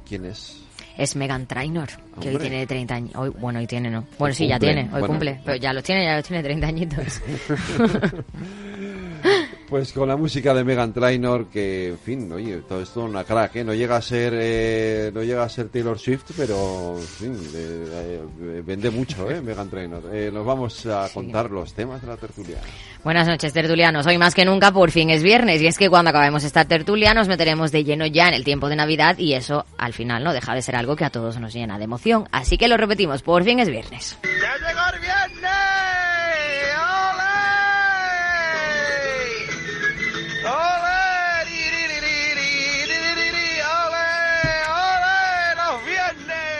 ¿quién 0.05 0.25
es? 0.25 0.63
Es 0.97 1.15
Megan 1.15 1.47
Trainor, 1.47 1.89
que 2.21 2.29
hoy 2.29 2.37
tiene 2.37 2.67
30 2.67 2.95
años. 2.95 3.11
Hoy, 3.15 3.29
bueno, 3.29 3.59
hoy 3.59 3.67
tiene, 3.67 3.89
¿no? 3.89 4.05
Bueno, 4.19 4.35
sí, 4.35 4.47
ya 4.47 4.55
cumple. 4.55 4.73
tiene, 4.73 4.81
hoy 4.93 4.99
Bueno. 4.99 5.07
cumple. 5.07 5.39
Pero 5.43 5.57
ya 5.57 5.73
los 5.73 5.83
tiene, 5.83 6.05
ya 6.05 6.17
los 6.17 6.25
tiene 6.27 6.43
30 6.43 6.67
añitos. 6.67 7.21
Pues 9.73 9.91
con 9.91 10.07
la 10.07 10.15
música 10.15 10.53
de 10.53 10.63
Megan 10.63 10.93
Trainor, 10.93 11.47
que, 11.47 11.87
en 11.87 11.97
fin, 11.97 12.31
oye, 12.31 12.57
todo 12.57 12.83
esto 12.83 13.01
una 13.01 13.23
crack, 13.23 13.55
¿eh? 13.55 13.63
No 13.63 13.73
llega 13.73 13.95
a 13.95 14.03
ser, 14.03 14.31
eh, 14.35 15.09
no 15.11 15.23
llega 15.23 15.41
a 15.41 15.49
ser 15.49 15.69
Taylor 15.69 15.97
Swift, 15.97 16.25
pero, 16.37 16.95
en 16.95 17.07
fin, 17.07 17.33
eh, 17.55 18.21
eh, 18.39 18.61
vende 18.63 18.91
mucho, 18.91 19.31
¿eh? 19.31 19.41
Megan 19.41 19.71
Trainor. 19.71 20.11
Eh, 20.13 20.29
nos 20.31 20.45
vamos 20.45 20.85
a 20.85 21.09
contar 21.11 21.49
los 21.49 21.73
temas 21.73 22.03
de 22.03 22.07
la 22.07 22.17
tertulia. 22.17 22.57
Buenas 23.03 23.27
noches, 23.27 23.51
tertulianos. 23.51 24.05
Hoy 24.05 24.19
más 24.19 24.35
que 24.35 24.45
nunca, 24.45 24.71
por 24.71 24.91
fin 24.91 25.09
es 25.09 25.23
viernes. 25.23 25.59
Y 25.59 25.65
es 25.65 25.79
que 25.79 25.89
cuando 25.89 26.11
acabemos 26.11 26.43
esta 26.43 26.65
tertulia 26.65 27.15
nos 27.15 27.27
meteremos 27.27 27.71
de 27.71 27.83
lleno 27.83 28.05
ya 28.05 28.27
en 28.27 28.35
el 28.35 28.43
tiempo 28.43 28.69
de 28.69 28.75
Navidad 28.75 29.17
y 29.17 29.33
eso, 29.33 29.65
al 29.79 29.93
final, 29.93 30.23
no 30.23 30.33
deja 30.33 30.53
de 30.53 30.61
ser 30.61 30.75
algo 30.75 30.95
que 30.95 31.05
a 31.05 31.09
todos 31.09 31.39
nos 31.39 31.51
llena 31.51 31.79
de 31.79 31.85
emoción. 31.85 32.29
Así 32.31 32.59
que 32.59 32.67
lo 32.67 32.77
repetimos, 32.77 33.23
por 33.23 33.43
fin 33.43 33.57
es 33.57 33.69
viernes. 33.69 34.19
¡Ya 34.21 34.67
llegó 34.67 34.81
el 34.93 35.01
viernes! 35.01 35.42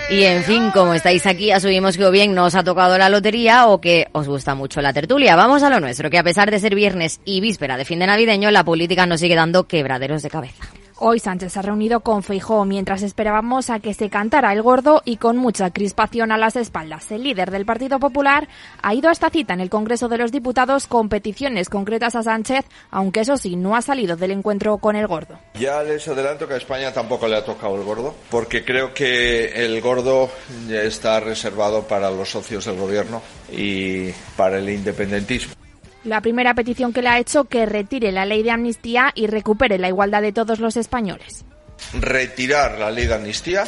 Y 0.10 0.24
en 0.24 0.44
fin, 0.44 0.70
como 0.72 0.94
estáis 0.94 1.26
aquí, 1.26 1.52
asumimos 1.52 1.98
que 1.98 2.06
o 2.06 2.12
bien 2.12 2.36
no 2.36 2.46
os 2.46 2.56
ha 2.56 2.64
tocado 2.64 2.98
la 2.98 3.10
lotería 3.10 3.68
o 3.68 3.82
que 3.82 4.08
os 4.12 4.28
gusta 4.28 4.54
mucho 4.54 4.82
la 4.82 4.94
tertulia. 4.94 5.36
Vamos 5.36 5.64
a 5.64 5.70
lo 5.70 5.80
nuestro, 5.80 6.10
que 6.10 6.20
a 6.20 6.24
pesar 6.24 6.52
de 6.52 6.60
ser 6.60 6.76
viernes 6.76 7.20
y 7.26 7.42
víspera 7.42 7.78
de 7.78 7.86
fin 7.86 8.00
de 8.00 8.08
navideño, 8.08 8.52
la 8.52 8.64
política 8.64 9.06
nos 9.06 9.22
sigue 9.22 9.36
dando 9.36 9.64
quebraderos 9.64 10.22
de 10.22 10.30
cabeza. 10.30 10.66
Hoy 11.06 11.20
Sánchez 11.20 11.52
se 11.52 11.60
ha 11.60 11.62
reunido 11.62 12.00
con 12.00 12.24
Feijó 12.24 12.64
mientras 12.64 13.04
esperábamos 13.04 13.70
a 13.70 13.82
que 13.82 13.94
se 13.94 14.10
cantara 14.10 14.54
el 14.54 14.62
gordo 14.62 15.02
y 15.04 15.18
con 15.18 15.36
mucha 15.36 15.70
crispación 15.70 16.32
a 16.32 16.38
las 16.38 16.56
espaldas. 16.56 17.12
El 17.12 17.24
líder 17.24 17.52
del 17.52 17.66
Partido 17.66 18.00
Popular 18.00 18.48
ha 18.82 18.94
ido 18.94 19.10
a 19.10 19.12
esta 19.12 19.30
cita 19.30 19.54
en 19.54 19.60
el 19.60 19.70
Congreso 19.70 20.08
de 20.08 20.18
los 20.18 20.32
Diputados 20.32 20.88
con 20.88 21.10
peticiones 21.10 21.68
concretas 21.68 22.16
a 22.16 22.24
Sánchez, 22.24 22.64
aunque 22.90 23.20
eso 23.20 23.36
sí, 23.36 23.58
no 23.58 23.76
ha 23.76 23.82
salido 23.82 24.16
del 24.16 24.32
encuentro 24.32 24.78
con 24.78 24.96
el 24.96 25.08
gordo. 25.08 25.38
Ya 25.56 25.84
les 25.84 26.08
adelanto 26.08 26.48
que 26.48 26.54
a 26.54 26.58
España 26.58 26.94
tampoco 26.94 27.28
le 27.28 27.36
ha 27.36 27.44
tocado 27.44 27.76
el 27.76 27.84
gordo, 27.84 28.16
porque 28.32 28.64
creo 28.64 28.94
que 28.94 29.66
el 29.66 29.82
gordo 29.82 30.30
ya 30.70 30.84
está 30.84 31.20
reservado 31.20 31.84
para 31.84 32.10
los 32.12 32.30
socios 32.30 32.64
del 32.64 32.78
gobierno 32.78 33.22
y 33.52 34.10
para 34.38 34.58
el 34.58 34.70
independentismo. 34.70 35.63
La 36.04 36.20
primera 36.20 36.54
petición 36.54 36.92
que 36.92 37.02
le 37.02 37.10
ha 37.10 37.20
hecho 37.20 37.46
que 37.46 37.66
retire 37.66 38.12
la 38.12 38.26
ley 38.26 38.44
de 38.44 38.52
amnistía 38.52 39.12
y 39.16 39.28
recupere 39.28 39.78
la 39.78 39.88
igualdad 39.88 40.22
de 40.22 40.34
todos 40.34 40.60
los 40.60 40.76
españoles. 40.76 41.46
Retirar 41.94 42.78
la 42.78 42.92
ley 42.92 43.08
de 43.08 43.14
amnistía 43.14 43.64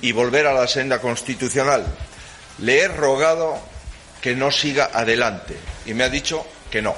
y 0.00 0.12
volver 0.12 0.46
a 0.46 0.54
la 0.54 0.66
senda 0.66 0.98
constitucional. 0.98 1.84
Le 2.58 2.80
he 2.80 2.88
rogado 2.88 3.58
que 4.22 4.34
no 4.34 4.50
siga 4.50 4.90
adelante 4.94 5.54
y 5.84 5.92
me 5.92 6.04
ha 6.04 6.08
dicho 6.08 6.46
que 6.70 6.80
no. 6.80 6.94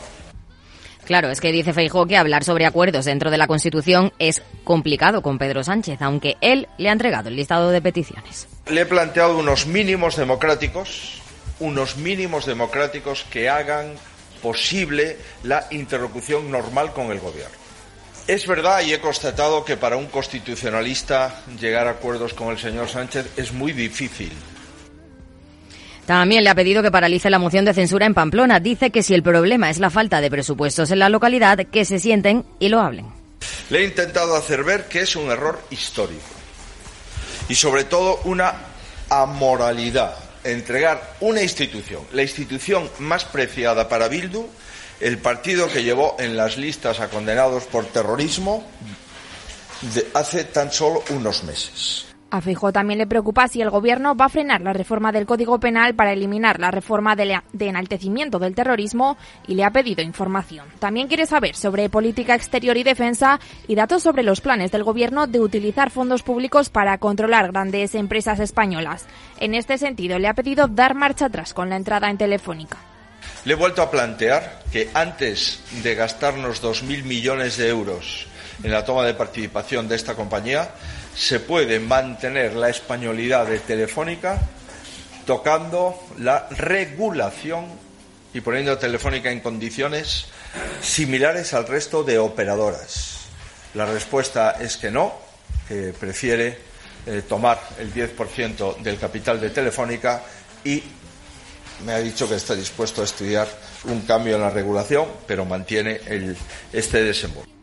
Claro, 1.05 1.31
es 1.31 1.41
que 1.41 1.53
dice 1.53 1.73
Feijóo 1.73 2.07
que 2.07 2.17
hablar 2.17 2.45
sobre 2.45 2.65
acuerdos 2.65 3.05
dentro 3.05 3.31
de 3.31 3.37
la 3.37 3.47
Constitución 3.47 4.13
es 4.19 4.43
complicado 4.63 5.21
con 5.21 5.39
Pedro 5.39 5.63
Sánchez, 5.63 6.01
aunque 6.01 6.37
él 6.41 6.69
le 6.79 6.89
ha 6.89 6.93
entregado 6.93 7.29
el 7.29 7.37
listado 7.37 7.71
de 7.71 7.83
peticiones. 7.83 8.49
Le 8.71 8.83
he 8.83 8.87
planteado 8.87 9.37
unos 9.37 9.67
mínimos 9.67 10.17
democráticos, 10.17 11.21
unos 11.61 11.97
mínimos 11.97 12.47
democráticos 12.47 13.27
que 13.31 13.51
hagan 13.51 13.95
posible 14.45 15.17
la 15.43 15.67
interlocución 15.71 16.51
normal 16.51 16.93
con 16.93 17.11
el 17.11 17.19
gobierno. 17.19 17.57
Es 18.27 18.47
verdad 18.47 18.83
y 18.83 18.93
he 18.93 19.01
constatado 19.01 19.65
que 19.65 19.79
para 19.79 19.97
un 19.97 20.07
constitucionalista 20.07 21.43
llegar 21.59 21.87
a 21.87 21.93
acuerdos 21.93 22.35
con 22.35 22.51
el 22.51 22.59
señor 22.59 22.91
Sánchez 22.91 23.27
es 23.39 23.53
muy 23.53 23.73
difícil. 23.73 24.33
También 26.05 26.45
le 26.45 26.51
ha 26.51 26.55
pedido 26.55 26.83
que 26.83 26.91
paralice 26.91 27.31
la 27.31 27.39
moción 27.39 27.65
de 27.65 27.73
censura 27.73 28.05
en 28.05 28.13
Pamplona. 28.13 28.61
Dice 28.61 28.91
que 28.91 29.03
si 29.03 29.15
el 29.15 29.23
problema 29.23 29.71
es 29.71 29.79
la 29.79 29.89
falta 29.89 30.21
de 30.21 30.31
presupuestos 30.31 30.91
en 30.91 30.99
la 30.99 31.09
localidad, 31.09 31.57
que 31.57 31.87
se 31.87 31.99
sienten 31.99 32.45
y 32.59 32.69
lo 32.69 32.81
hablen. 32.81 33.07
Le 33.71 33.79
he 33.79 33.85
intentado 33.85 34.37
hacer 34.37 34.63
ver 34.63 34.89
que 34.89 35.01
es 35.01 35.17
un 35.17 35.31
error 35.31 35.59
histórico 35.71 36.21
y 37.49 37.55
sobre 37.55 37.85
todo 37.85 38.21
una 38.25 38.53
amoralidad 39.09 40.24
entregar 40.45 41.17
una 41.21 41.43
institución, 41.43 42.03
la 42.13 42.23
institución 42.23 42.91
más 42.99 43.25
preciada 43.25 43.89
para 43.89 44.09
Bildu, 44.09 44.47
el 45.01 45.19
partido 45.19 45.69
que 45.69 45.83
llevó 45.83 46.17
en 46.19 46.37
las 46.37 46.57
listas 46.57 47.01
a 47.01 47.09
condenados 47.09 47.65
por 47.65 47.87
terrorismo 47.87 48.65
hace 50.15 50.45
tan 50.45 50.73
solo 50.73 51.03
unos 51.11 51.45
meses. 51.45 52.14
A 52.35 52.41
Feijóo 52.41 52.73
también 52.73 52.99
le 52.99 53.07
preocupa 53.07 53.47
si 53.47 53.63
el 53.63 53.71
gobierno 53.71 54.17
va 54.17 54.25
a 54.25 54.29
frenar 54.29 54.61
la 54.61 54.73
reforma 54.73 55.13
del 55.13 55.25
Código 55.25 55.61
Penal 55.61 55.95
para 55.95 56.13
eliminar 56.13 56.59
la 56.59 56.73
reforma 56.73 57.15
de 57.15 57.41
enaltecimiento 57.61 58.41
del 58.41 58.57
terrorismo 58.57 59.17
y 59.47 59.55
le 59.55 59.63
ha 59.63 59.71
pedido 59.71 60.03
información. 60.03 60.67
También 60.81 61.07
quiere 61.07 61.27
saber 61.27 61.55
sobre 61.55 61.89
política 61.89 62.35
exterior 62.35 62.77
y 62.77 62.83
defensa 62.83 63.39
y 63.69 63.77
datos 63.77 64.03
sobre 64.03 64.25
los 64.25 64.41
planes 64.41 64.73
del 64.73 64.83
gobierno 64.83 65.29
de 65.29 65.39
utilizar 65.39 65.91
fondos 65.91 66.25
públicos 66.25 66.71
para 66.71 66.99
controlar 66.99 67.53
grandes 67.53 67.95
empresas 67.95 68.41
españolas. 68.41 69.07
En 69.39 69.55
este 69.55 69.79
sentido, 69.79 70.19
le 70.19 70.27
ha 70.27 70.35
pedido 70.35 70.67
dar 70.67 70.97
marcha 70.97 71.27
atrás 71.27 71.55
con 71.55 71.71
la 71.71 71.77
entrada 71.77 72.11
en 72.11 72.19
Telefónica. 72.19 72.79
Le 73.45 73.53
he 73.53 73.57
vuelto 73.57 73.81
a 73.81 73.93
plantear 73.93 74.65
que 74.73 74.91
antes 74.93 75.61
de 75.85 75.95
gastarnos 75.95 76.61
2.000 76.61 77.05
millones 77.05 77.59
de 77.59 77.69
euros 77.69 78.27
en 78.65 78.73
la 78.73 78.85
toma 78.85 79.05
de 79.05 79.15
participación 79.15 79.89
de 79.89 79.97
esta 79.97 80.15
compañía, 80.15 80.71
se 81.17 81.41
puede 81.41 81.79
mantener 81.81 82.55
la 82.55 82.69
españolidad 82.69 83.47
de 83.47 83.61
Telefónica 83.61 84.41
tocando 85.27 85.99
la 86.19 86.49
regulación 86.51 87.67
y 88.33 88.41
poniendo 88.41 88.73
a 88.73 88.79
Telefónica 88.79 89.31
en 89.31 89.41
condiciones 89.41 90.27
similares 90.83 91.55
al 91.55 91.67
resto 91.67 92.03
de 92.03 92.19
operadoras. 92.19 93.21
La 93.75 93.87
respuesta 93.87 94.53
es 94.61 94.77
que 94.77 94.91
no, 94.91 95.15
que 95.69 95.95
prefiere 95.99 96.59
eh, 97.07 97.23
tomar 97.29 97.61
el 97.79 97.93
10% 97.93 98.79
del 98.79 98.99
capital 98.99 99.41
de 99.41 99.51
Telefónica 99.51 100.23
y 100.65 100.83
me 101.85 101.93
ha 101.93 101.99
dicho 101.99 102.29
que 102.29 102.37
está 102.37 102.55
dispuesto 102.55 103.03
a 103.03 103.05
estudiar 103.05 103.49
un 103.85 104.03
cambio 104.03 104.37
en 104.37 104.43
la 104.43 104.51
regulación, 104.51 105.07
pero 105.27 105.45
mantiene 105.45 106.01
este 106.73 107.03
desembolso. 107.03 107.54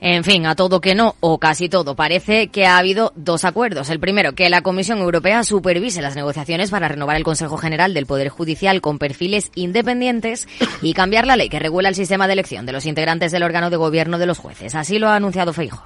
En 0.00 0.22
fin, 0.22 0.46
a 0.46 0.54
todo 0.54 0.80
que 0.80 0.94
no, 0.94 1.16
o 1.20 1.38
casi 1.38 1.68
todo, 1.68 1.96
parece 1.96 2.48
que 2.48 2.66
ha 2.66 2.78
habido 2.78 3.12
dos 3.16 3.44
acuerdos. 3.44 3.90
El 3.90 3.98
primero, 3.98 4.34
que 4.34 4.48
la 4.48 4.62
Comisión 4.62 4.98
Europea 4.98 5.42
supervise 5.42 6.02
las 6.02 6.14
negociaciones 6.14 6.70
para 6.70 6.86
renovar 6.86 7.16
el 7.16 7.24
Consejo 7.24 7.56
General 7.56 7.94
del 7.94 8.06
Poder 8.06 8.28
Judicial 8.28 8.80
con 8.80 8.98
perfiles 8.98 9.50
independientes 9.56 10.46
y 10.82 10.94
cambiar 10.94 11.26
la 11.26 11.36
ley 11.36 11.48
que 11.48 11.58
regula 11.58 11.88
el 11.88 11.96
sistema 11.96 12.28
de 12.28 12.34
elección 12.34 12.64
de 12.64 12.72
los 12.72 12.86
integrantes 12.86 13.32
del 13.32 13.42
órgano 13.42 13.70
de 13.70 13.76
gobierno 13.76 14.18
de 14.18 14.26
los 14.26 14.38
jueces. 14.38 14.76
Así 14.76 15.00
lo 15.00 15.08
ha 15.08 15.16
anunciado 15.16 15.52
Feijo. 15.52 15.82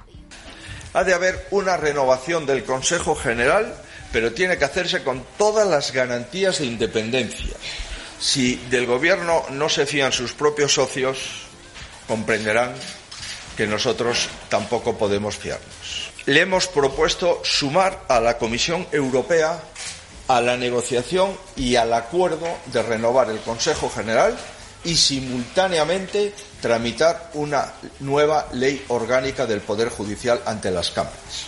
Ha 0.93 1.03
de 1.03 1.13
haber 1.15 1.47
una 1.49 1.75
renovación 1.75 2.45
del 2.45 2.63
Consejo 2.63 3.15
General, 3.15 3.73
pero 4.11 4.31
tiene 4.31 4.57
que 4.59 4.65
hacerse 4.65 5.03
con 5.03 5.23
todas 5.39 5.67
las 5.67 5.91
garantías 5.91 6.59
de 6.59 6.67
independencia. 6.67 7.55
Si 8.19 8.57
del 8.69 8.85
Gobierno 8.85 9.43
no 9.49 9.69
se 9.69 9.87
fían 9.87 10.11
sus 10.11 10.33
propios 10.33 10.75
socios, 10.75 11.47
comprenderán 12.07 12.73
que 13.55 13.67
nosotros 13.67 14.29
tampoco 14.49 14.97
podemos 14.97 15.37
fiarnos. 15.37 16.11
le 16.25 16.41
hemos 16.41 16.67
propuesto 16.67 17.41
sumar 17.43 18.03
a 18.07 18.19
la 18.19 18.37
Comisión 18.37 18.87
Europea 18.91 19.61
a 20.27 20.41
la 20.41 20.57
negociación 20.57 21.37
y 21.55 21.75
al 21.75 21.93
acuerdo 21.93 22.47
de 22.71 22.81
renovar 22.81 23.29
el 23.29 23.39
Consejo 23.39 23.89
General 23.89 24.35
y 24.83 24.95
simultáneamente 24.95 26.33
tramitar 26.61 27.31
una 27.33 27.73
nueva 27.99 28.47
ley 28.53 28.83
orgánica 28.89 29.45
del 29.45 29.61
Poder 29.61 29.89
Judicial 29.89 30.41
ante 30.45 30.71
las 30.71 30.91
cámaras. 30.91 31.47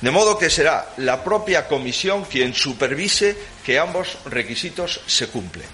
De 0.00 0.10
modo 0.10 0.38
que 0.38 0.50
será 0.50 0.92
la 0.98 1.22
propia 1.22 1.68
Comisión 1.68 2.24
quien 2.24 2.54
supervise 2.54 3.36
que 3.64 3.78
ambos 3.78 4.18
requisitos 4.24 5.00
se 5.06 5.28
cumplen. 5.28 5.66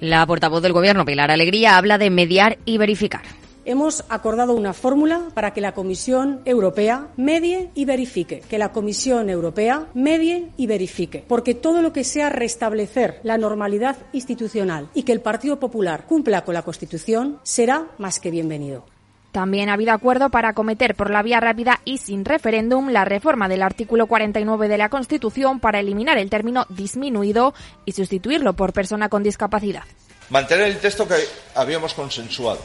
La 0.00 0.26
portavoz 0.26 0.62
del 0.62 0.72
Gobierno, 0.72 1.04
Pilar 1.04 1.30
Alegría, 1.30 1.76
habla 1.76 1.96
de 1.96 2.10
mediar 2.10 2.58
y 2.64 2.78
verificar 2.78 3.41
hemos 3.64 4.04
acordado 4.08 4.54
una 4.54 4.72
fórmula 4.72 5.28
para 5.34 5.52
que 5.52 5.60
la 5.60 5.72
Comisión 5.72 6.40
Europea 6.44 7.08
medie 7.16 7.70
y 7.74 7.84
verifique, 7.84 8.40
que 8.40 8.58
la 8.58 8.72
Comisión 8.72 9.30
Europea 9.30 9.86
medie 9.94 10.48
y 10.56 10.66
verifique, 10.66 11.24
porque 11.26 11.54
todo 11.54 11.82
lo 11.82 11.92
que 11.92 12.04
sea 12.04 12.28
restablecer 12.28 13.20
la 13.22 13.38
normalidad 13.38 13.96
institucional 14.12 14.88
y 14.94 15.04
que 15.04 15.12
el 15.12 15.20
Partido 15.20 15.58
Popular 15.58 16.04
cumpla 16.06 16.44
con 16.44 16.54
la 16.54 16.62
Constitución 16.62 17.38
será 17.42 17.86
más 17.98 18.20
que 18.20 18.30
bienvenido. 18.30 18.84
También 19.32 19.70
ha 19.70 19.74
habido 19.74 19.92
acuerdo 19.92 20.28
para 20.28 20.50
acometer 20.50 20.94
por 20.94 21.08
la 21.08 21.22
vía 21.22 21.40
rápida 21.40 21.80
y 21.86 21.98
sin 21.98 22.26
referéndum 22.26 22.90
la 22.90 23.06
reforma 23.06 23.48
del 23.48 23.62
artículo 23.62 24.06
49 24.06 24.68
de 24.68 24.76
la 24.76 24.90
Constitución 24.90 25.58
para 25.58 25.80
eliminar 25.80 26.18
el 26.18 26.28
término 26.28 26.66
disminuido 26.68 27.54
y 27.86 27.92
sustituirlo 27.92 28.52
por 28.52 28.74
persona 28.74 29.08
con 29.08 29.22
discapacidad. 29.22 29.84
Mantener 30.28 30.66
el 30.66 30.78
texto 30.78 31.08
que 31.08 31.14
habíamos 31.54 31.94
consensuado 31.94 32.60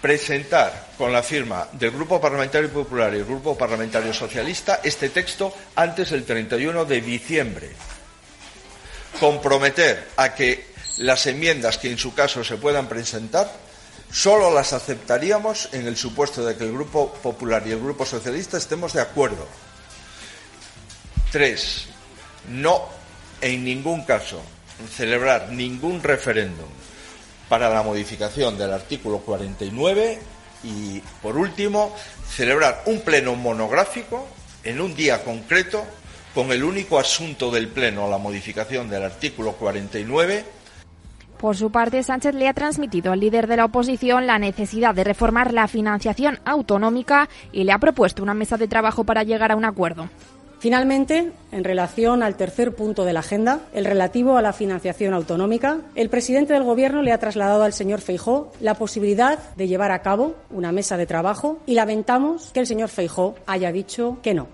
presentar 0.00 0.88
con 0.96 1.12
la 1.12 1.22
firma 1.22 1.68
del 1.72 1.90
Grupo 1.90 2.20
Parlamentario 2.20 2.70
Popular 2.70 3.12
y 3.14 3.18
el 3.18 3.24
Grupo 3.24 3.56
Parlamentario 3.56 4.14
Socialista 4.14 4.80
este 4.82 5.10
texto 5.10 5.54
antes 5.76 6.10
del 6.10 6.24
31 6.24 6.84
de 6.84 7.00
diciembre. 7.00 7.70
Comprometer 9.18 10.08
a 10.16 10.34
que 10.34 10.70
las 10.98 11.26
enmiendas 11.26 11.78
que 11.78 11.90
en 11.90 11.98
su 11.98 12.14
caso 12.14 12.42
se 12.42 12.56
puedan 12.56 12.88
presentar 12.88 13.50
solo 14.10 14.50
las 14.52 14.72
aceptaríamos 14.72 15.68
en 15.72 15.86
el 15.86 15.96
supuesto 15.96 16.44
de 16.44 16.56
que 16.56 16.64
el 16.64 16.72
Grupo 16.72 17.12
Popular 17.12 17.62
y 17.66 17.72
el 17.72 17.80
Grupo 17.80 18.06
Socialista 18.06 18.56
estemos 18.56 18.94
de 18.94 19.02
acuerdo. 19.02 19.46
Tres, 21.30 21.86
no 22.48 22.88
en 23.40 23.64
ningún 23.64 24.04
caso 24.04 24.42
celebrar 24.96 25.50
ningún 25.50 26.02
referéndum 26.02 26.79
para 27.50 27.68
la 27.68 27.82
modificación 27.82 28.56
del 28.56 28.72
artículo 28.72 29.18
49 29.18 30.20
y, 30.62 31.00
por 31.20 31.36
último, 31.36 31.92
celebrar 32.28 32.84
un 32.86 33.00
pleno 33.00 33.34
monográfico 33.34 34.24
en 34.62 34.80
un 34.80 34.94
día 34.94 35.24
concreto 35.24 35.84
con 36.32 36.52
el 36.52 36.62
único 36.62 36.96
asunto 36.96 37.50
del 37.50 37.66
pleno, 37.66 38.08
la 38.08 38.18
modificación 38.18 38.88
del 38.88 39.02
artículo 39.02 39.54
49. 39.54 40.44
Por 41.38 41.56
su 41.56 41.72
parte, 41.72 42.04
Sánchez 42.04 42.36
le 42.36 42.46
ha 42.46 42.54
transmitido 42.54 43.10
al 43.10 43.18
líder 43.18 43.48
de 43.48 43.56
la 43.56 43.64
oposición 43.64 44.28
la 44.28 44.38
necesidad 44.38 44.94
de 44.94 45.02
reformar 45.02 45.52
la 45.52 45.66
financiación 45.66 46.38
autonómica 46.44 47.28
y 47.50 47.64
le 47.64 47.72
ha 47.72 47.78
propuesto 47.78 48.22
una 48.22 48.34
mesa 48.34 48.58
de 48.58 48.68
trabajo 48.68 49.02
para 49.02 49.24
llegar 49.24 49.50
a 49.50 49.56
un 49.56 49.64
acuerdo. 49.64 50.08
Finalmente, 50.60 51.32
en 51.52 51.64
relación 51.64 52.22
al 52.22 52.36
tercer 52.36 52.74
punto 52.74 53.06
de 53.06 53.14
la 53.14 53.20
agenda, 53.20 53.60
el 53.72 53.86
relativo 53.86 54.36
a 54.36 54.42
la 54.42 54.52
financiación 54.52 55.14
autonómica, 55.14 55.78
el 55.94 56.10
presidente 56.10 56.52
del 56.52 56.64
Gobierno 56.64 57.00
le 57.00 57.12
ha 57.12 57.18
trasladado 57.18 57.62
al 57.62 57.72
señor 57.72 58.02
Feijó 58.02 58.52
la 58.60 58.74
posibilidad 58.74 59.38
de 59.56 59.68
llevar 59.68 59.90
a 59.90 60.02
cabo 60.02 60.34
una 60.50 60.70
mesa 60.70 60.98
de 60.98 61.06
trabajo 61.06 61.58
y 61.64 61.72
lamentamos 61.72 62.50
que 62.52 62.60
el 62.60 62.66
señor 62.66 62.90
Feijó 62.90 63.36
haya 63.46 63.72
dicho 63.72 64.18
que 64.22 64.34
no. 64.34 64.48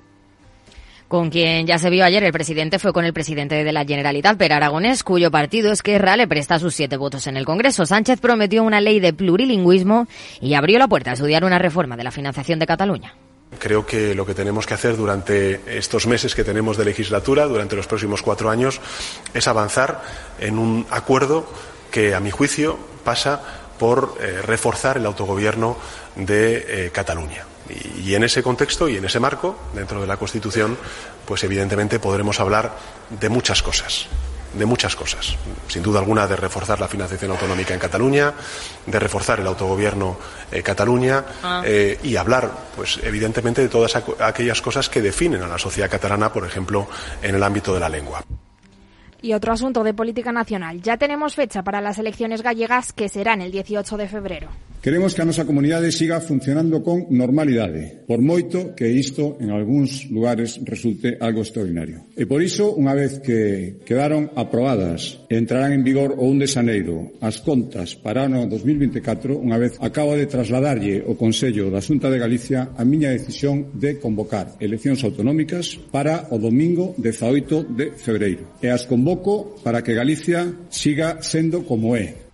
Con 1.08 1.28
quien 1.28 1.66
ya 1.66 1.78
se 1.78 1.90
vio 1.90 2.04
ayer 2.04 2.22
el 2.22 2.32
presidente 2.32 2.78
fue 2.78 2.92
con 2.92 3.04
el 3.04 3.12
presidente 3.12 3.64
de 3.64 3.72
la 3.72 3.84
Generalitat, 3.84 4.36
Per 4.36 4.52
Aragonés, 4.52 5.02
cuyo 5.02 5.32
partido 5.32 5.72
Esquerra 5.72 6.16
le 6.16 6.28
presta 6.28 6.60
sus 6.60 6.74
siete 6.74 6.96
votos 6.96 7.26
en 7.26 7.36
el 7.36 7.44
Congreso. 7.44 7.84
Sánchez 7.84 8.20
prometió 8.20 8.62
una 8.62 8.80
ley 8.80 9.00
de 9.00 9.12
plurilingüismo 9.12 10.06
y 10.40 10.54
abrió 10.54 10.78
la 10.78 10.86
puerta 10.86 11.10
a 11.10 11.14
estudiar 11.14 11.44
una 11.44 11.58
reforma 11.58 11.96
de 11.96 12.04
la 12.04 12.12
financiación 12.12 12.60
de 12.60 12.66
Cataluña. 12.66 13.14
Creo 13.58 13.86
que 13.86 14.14
lo 14.14 14.26
que 14.26 14.34
tenemos 14.34 14.66
que 14.66 14.74
hacer 14.74 14.96
durante 14.96 15.78
estos 15.78 16.06
meses 16.06 16.34
que 16.34 16.44
tenemos 16.44 16.76
de 16.76 16.84
legislatura, 16.84 17.46
durante 17.46 17.76
los 17.76 17.86
próximos 17.86 18.22
cuatro 18.22 18.50
años, 18.50 18.80
es 19.34 19.48
avanzar 19.48 20.02
en 20.38 20.58
un 20.58 20.86
acuerdo 20.90 21.46
que, 21.90 22.14
a 22.14 22.20
mi 22.20 22.30
juicio, 22.30 22.78
pasa 23.04 23.40
por 23.78 24.16
eh, 24.20 24.42
reforzar 24.42 24.96
el 24.96 25.06
autogobierno 25.06 25.76
de 26.14 26.86
eh, 26.86 26.90
Cataluña. 26.90 27.44
Y, 27.68 28.10
y, 28.10 28.14
en 28.14 28.24
ese 28.24 28.42
contexto 28.42 28.88
y 28.88 28.96
en 28.96 29.04
ese 29.04 29.20
marco, 29.20 29.58
dentro 29.74 30.00
de 30.00 30.06
la 30.06 30.16
Constitución, 30.16 30.78
pues 31.24 31.42
evidentemente 31.44 31.98
podremos 31.98 32.38
hablar 32.40 32.76
de 33.10 33.28
muchas 33.28 33.62
cosas 33.62 34.08
de 34.56 34.66
muchas 34.66 34.96
cosas. 34.96 35.36
Sin 35.68 35.82
duda 35.82 36.00
alguna, 36.00 36.26
de 36.26 36.36
reforzar 36.36 36.80
la 36.80 36.88
financiación 36.88 37.30
autonómica 37.30 37.74
en 37.74 37.80
Cataluña, 37.80 38.32
de 38.86 38.98
reforzar 38.98 39.40
el 39.40 39.46
autogobierno 39.46 40.16
en 40.50 40.62
Cataluña 40.62 41.24
ah. 41.42 41.62
eh, 41.64 41.98
y 42.02 42.16
hablar, 42.16 42.50
pues 42.74 42.98
evidentemente, 43.02 43.62
de 43.62 43.68
todas 43.68 43.96
aquellas 43.96 44.60
cosas 44.60 44.88
que 44.88 45.02
definen 45.02 45.42
a 45.42 45.48
la 45.48 45.58
sociedad 45.58 45.90
catalana, 45.90 46.32
por 46.32 46.46
ejemplo, 46.46 46.88
en 47.22 47.34
el 47.34 47.42
ámbito 47.42 47.74
de 47.74 47.80
la 47.80 47.88
lengua. 47.88 48.22
Y 49.22 49.32
otro 49.32 49.52
asunto 49.52 49.82
de 49.82 49.94
política 49.94 50.30
nacional. 50.30 50.82
Ya 50.82 50.96
tenemos 50.96 51.34
fecha 51.34 51.62
para 51.62 51.80
las 51.80 51.98
elecciones 51.98 52.42
gallegas 52.42 52.92
que 52.92 53.08
serán 53.08 53.40
el 53.40 53.50
18 53.50 53.96
de 53.96 54.08
febrero. 54.08 54.48
Queremos 54.86 55.18
que 55.18 55.22
a 55.22 55.26
nosa 55.26 55.42
comunidade 55.42 55.90
siga 55.90 56.22
funcionando 56.22 56.78
con 56.78 57.10
normalidade, 57.10 58.06
por 58.06 58.22
moito 58.22 58.70
que 58.78 58.86
isto 58.86 59.34
en 59.42 59.50
algúns 59.50 60.06
lugares 60.14 60.62
resulte 60.62 61.18
algo 61.18 61.42
extraordinario. 61.42 62.06
E 62.14 62.22
por 62.22 62.38
iso, 62.38 62.70
unha 62.70 62.94
vez 62.94 63.18
que 63.18 63.82
quedaron 63.82 64.30
aprobadas 64.38 65.18
e 65.26 65.34
entrarán 65.42 65.74
en 65.74 65.82
vigor 65.82 66.14
o 66.14 66.30
1 66.30 66.38
de 66.38 66.46
Xaneiro 66.46 67.18
as 67.18 67.42
contas 67.42 67.98
para 67.98 68.22
o 68.22 68.30
ano 68.30 68.46
2024, 68.46 69.34
unha 69.34 69.58
vez 69.58 69.74
acabo 69.82 70.14
de 70.14 70.30
trasladarlle 70.30 71.02
o 71.02 71.18
Consello 71.18 71.66
da 71.66 71.82
Xunta 71.82 72.06
de 72.06 72.22
Galicia 72.22 72.70
a 72.78 72.86
miña 72.86 73.10
decisión 73.10 73.74
de 73.74 73.98
convocar 73.98 74.54
eleccións 74.62 75.02
autonómicas 75.02 75.82
para 75.90 76.30
o 76.30 76.38
domingo 76.38 76.94
18 76.94 77.74
de 77.74 77.90
febreiro. 77.98 78.62
E 78.62 78.70
as 78.70 78.86
convoco 78.86 79.58
para 79.66 79.82
que 79.82 79.98
Galicia 79.98 80.46
siga 80.70 81.18
sendo 81.26 81.66
como 81.66 81.98
é, 81.98 82.25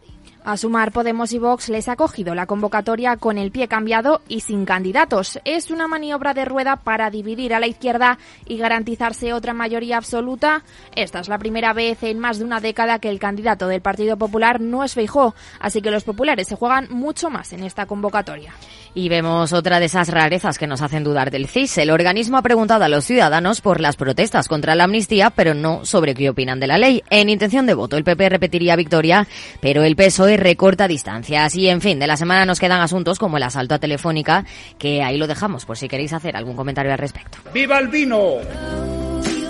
a 0.45 0.57
sumar, 0.57 0.93
Podemos 0.93 1.33
y 1.33 1.39
Vox 1.39 1.69
les 1.69 1.89
ha 1.89 1.97
cogido 1.97 2.35
la 2.35 2.47
convocatoria 2.47 3.17
con 3.17 3.39
el 3.39 3.51
pie 3.51 3.69
cambiado 3.69 4.23
y 4.29 4.41
sin 4.41 4.65
candidatos. 4.65 5.41
Es 5.45 5.71
una 5.71 5.89
maniobra 5.89 6.35
de 6.35 6.45
rueda 6.45 6.77
para 6.77 7.11
dividir 7.11 7.55
a 7.55 7.61
la 7.61 7.67
izquierda 7.67 8.19
y 8.47 8.59
garantizarse 8.59 9.33
otra 9.33 9.55
mayoría 9.55 9.97
absoluta. 9.97 10.65
Esta 10.95 11.21
es 11.21 11.29
la 11.29 11.39
primera 11.39 11.73
vez 11.73 12.03
en 12.03 12.19
más 12.19 12.39
de 12.39 12.45
una 12.45 12.61
década 12.61 12.99
que 12.99 13.09
el 13.09 13.19
candidato 13.19 13.69
del 13.69 13.83
Partido 13.83 14.17
Popular 14.17 14.61
no 14.61 14.85
es 14.85 14.95
Feijó, 14.95 15.35
así 15.61 15.83
que 15.83 15.91
los 15.91 16.05
populares 16.05 16.49
se 16.49 16.57
juegan 16.57 16.89
mucho 16.91 17.31
más 17.31 17.53
en 17.53 17.63
esta 17.63 17.87
convocatoria. 17.87 18.53
Y 18.95 19.09
vemos 19.09 19.55
otra 19.55 19.81
de 19.81 19.87
esas 19.87 20.09
rarezas 20.09 20.59
que 20.59 20.67
nos 20.67 20.83
hacen 20.83 21.03
dudar 21.03 21.31
del 21.31 21.49
CIS. 21.49 21.79
El 21.79 21.91
organismo 21.91 22.37
ha 22.37 22.43
preguntado 22.43 22.85
a 22.85 22.89
los 22.89 23.07
ciudadanos 23.07 23.63
por 23.63 23.81
las 23.81 23.97
protestas 23.97 24.49
contra 24.49 24.75
la 24.75 24.85
amnistía, 24.85 25.31
pero 25.31 25.55
no 25.55 25.87
sobre 25.87 26.15
qué 26.15 26.29
opinan 26.29 26.61
de 26.61 26.67
la 26.67 26.77
ley. 26.77 27.03
En 27.09 27.31
intención 27.31 27.65
de 27.65 27.73
voto, 27.73 27.97
el 27.97 28.05
PP 28.05 28.29
repetiría 28.29 28.77
victoria, 28.77 29.27
pero 29.61 29.83
el 29.83 29.97
PSOE 29.97 30.37
recorta 30.37 30.89
distancias. 30.89 31.55
Y 31.57 31.69
en 31.69 31.81
fin, 31.81 31.99
de 31.99 32.07
la 32.07 32.19
semana 32.19 32.45
nos 32.45 32.61
quedan 32.61 32.83
asuntos 32.83 33.19
como 33.19 33.39
el 33.39 33.43
asalto 33.45 33.75
a 33.75 33.79
Telefónica, 33.79 34.45
que 34.79 35.03
ahí 35.03 35.17
lo 35.17 35.27
dejamos 35.27 35.65
por 35.65 35.79
si 35.79 35.89
queréis 35.89 36.13
hacer 36.13 36.37
algún 36.37 36.55
comentario 36.55 36.93
al 36.93 36.99
respecto. 36.99 37.39
¡Viva 37.55 37.79
el 37.79 37.89
vino! 37.89 38.41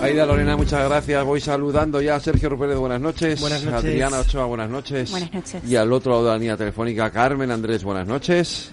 Aida 0.00 0.26
Lorena, 0.26 0.56
muchas 0.56 0.88
gracias. 0.88 1.24
Voy 1.24 1.40
saludando 1.40 2.00
ya 2.00 2.16
a 2.16 2.20
Sergio 2.20 2.48
Rupérez, 2.48 2.76
buenas 2.76 3.00
noches. 3.00 3.40
Buenas 3.40 3.62
noches. 3.64 3.84
Adriana 3.84 4.20
Ochoa, 4.20 4.46
buenas 4.46 4.70
noches. 4.70 5.10
Buenas 5.10 5.32
noches. 5.32 5.62
Y 5.64 5.76
al 5.76 5.92
otro 5.92 6.12
lado 6.12 6.24
de 6.24 6.30
la 6.30 6.38
línea 6.38 6.56
telefónica, 6.56 7.10
Carmen 7.10 7.50
Andrés, 7.50 7.84
buenas 7.84 8.06
noches. 8.06 8.72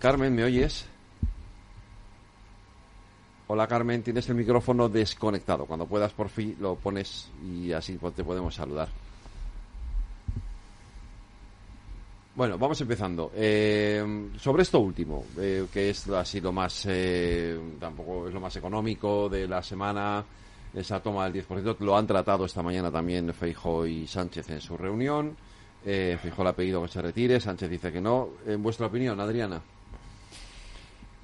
Carmen, 0.00 0.34
¿me 0.34 0.44
oyes? 0.44 0.86
Hola 3.48 3.66
Carmen, 3.66 4.02
tienes 4.02 4.26
el 4.30 4.34
micrófono 4.34 4.88
desconectado. 4.88 5.66
Cuando 5.66 5.84
puedas, 5.84 6.14
por 6.14 6.30
fin, 6.30 6.56
lo 6.58 6.76
pones 6.76 7.30
y 7.44 7.70
así 7.72 7.98
te 8.16 8.24
podemos 8.24 8.54
saludar. 8.54 8.88
Bueno, 12.34 12.56
vamos 12.56 12.80
empezando. 12.80 13.30
Eh, 13.34 14.30
sobre 14.38 14.62
esto 14.62 14.80
último, 14.80 15.26
eh, 15.38 15.66
que 15.70 15.90
es 15.90 16.08
así 16.08 16.40
lo 16.40 16.50
más, 16.50 16.86
eh, 16.88 17.60
tampoco 17.78 18.28
es 18.28 18.32
lo 18.32 18.40
más 18.40 18.56
económico 18.56 19.28
de 19.28 19.46
la 19.46 19.62
semana, 19.62 20.24
esa 20.72 21.02
toma 21.02 21.28
del 21.28 21.46
10%, 21.46 21.76
lo 21.80 21.94
han 21.94 22.06
tratado 22.06 22.46
esta 22.46 22.62
mañana 22.62 22.90
también 22.90 23.34
Feijo 23.34 23.84
y 23.84 24.06
Sánchez 24.06 24.48
en 24.48 24.62
su 24.62 24.78
reunión. 24.78 25.36
Feijo 25.84 26.42
le 26.42 26.48
ha 26.48 26.56
pedido 26.56 26.80
que 26.80 26.88
se 26.88 27.02
retire, 27.02 27.38
Sánchez 27.38 27.68
dice 27.68 27.92
que 27.92 28.00
no. 28.00 28.30
En 28.46 28.62
vuestra 28.62 28.86
opinión, 28.86 29.20
Adriana. 29.20 29.60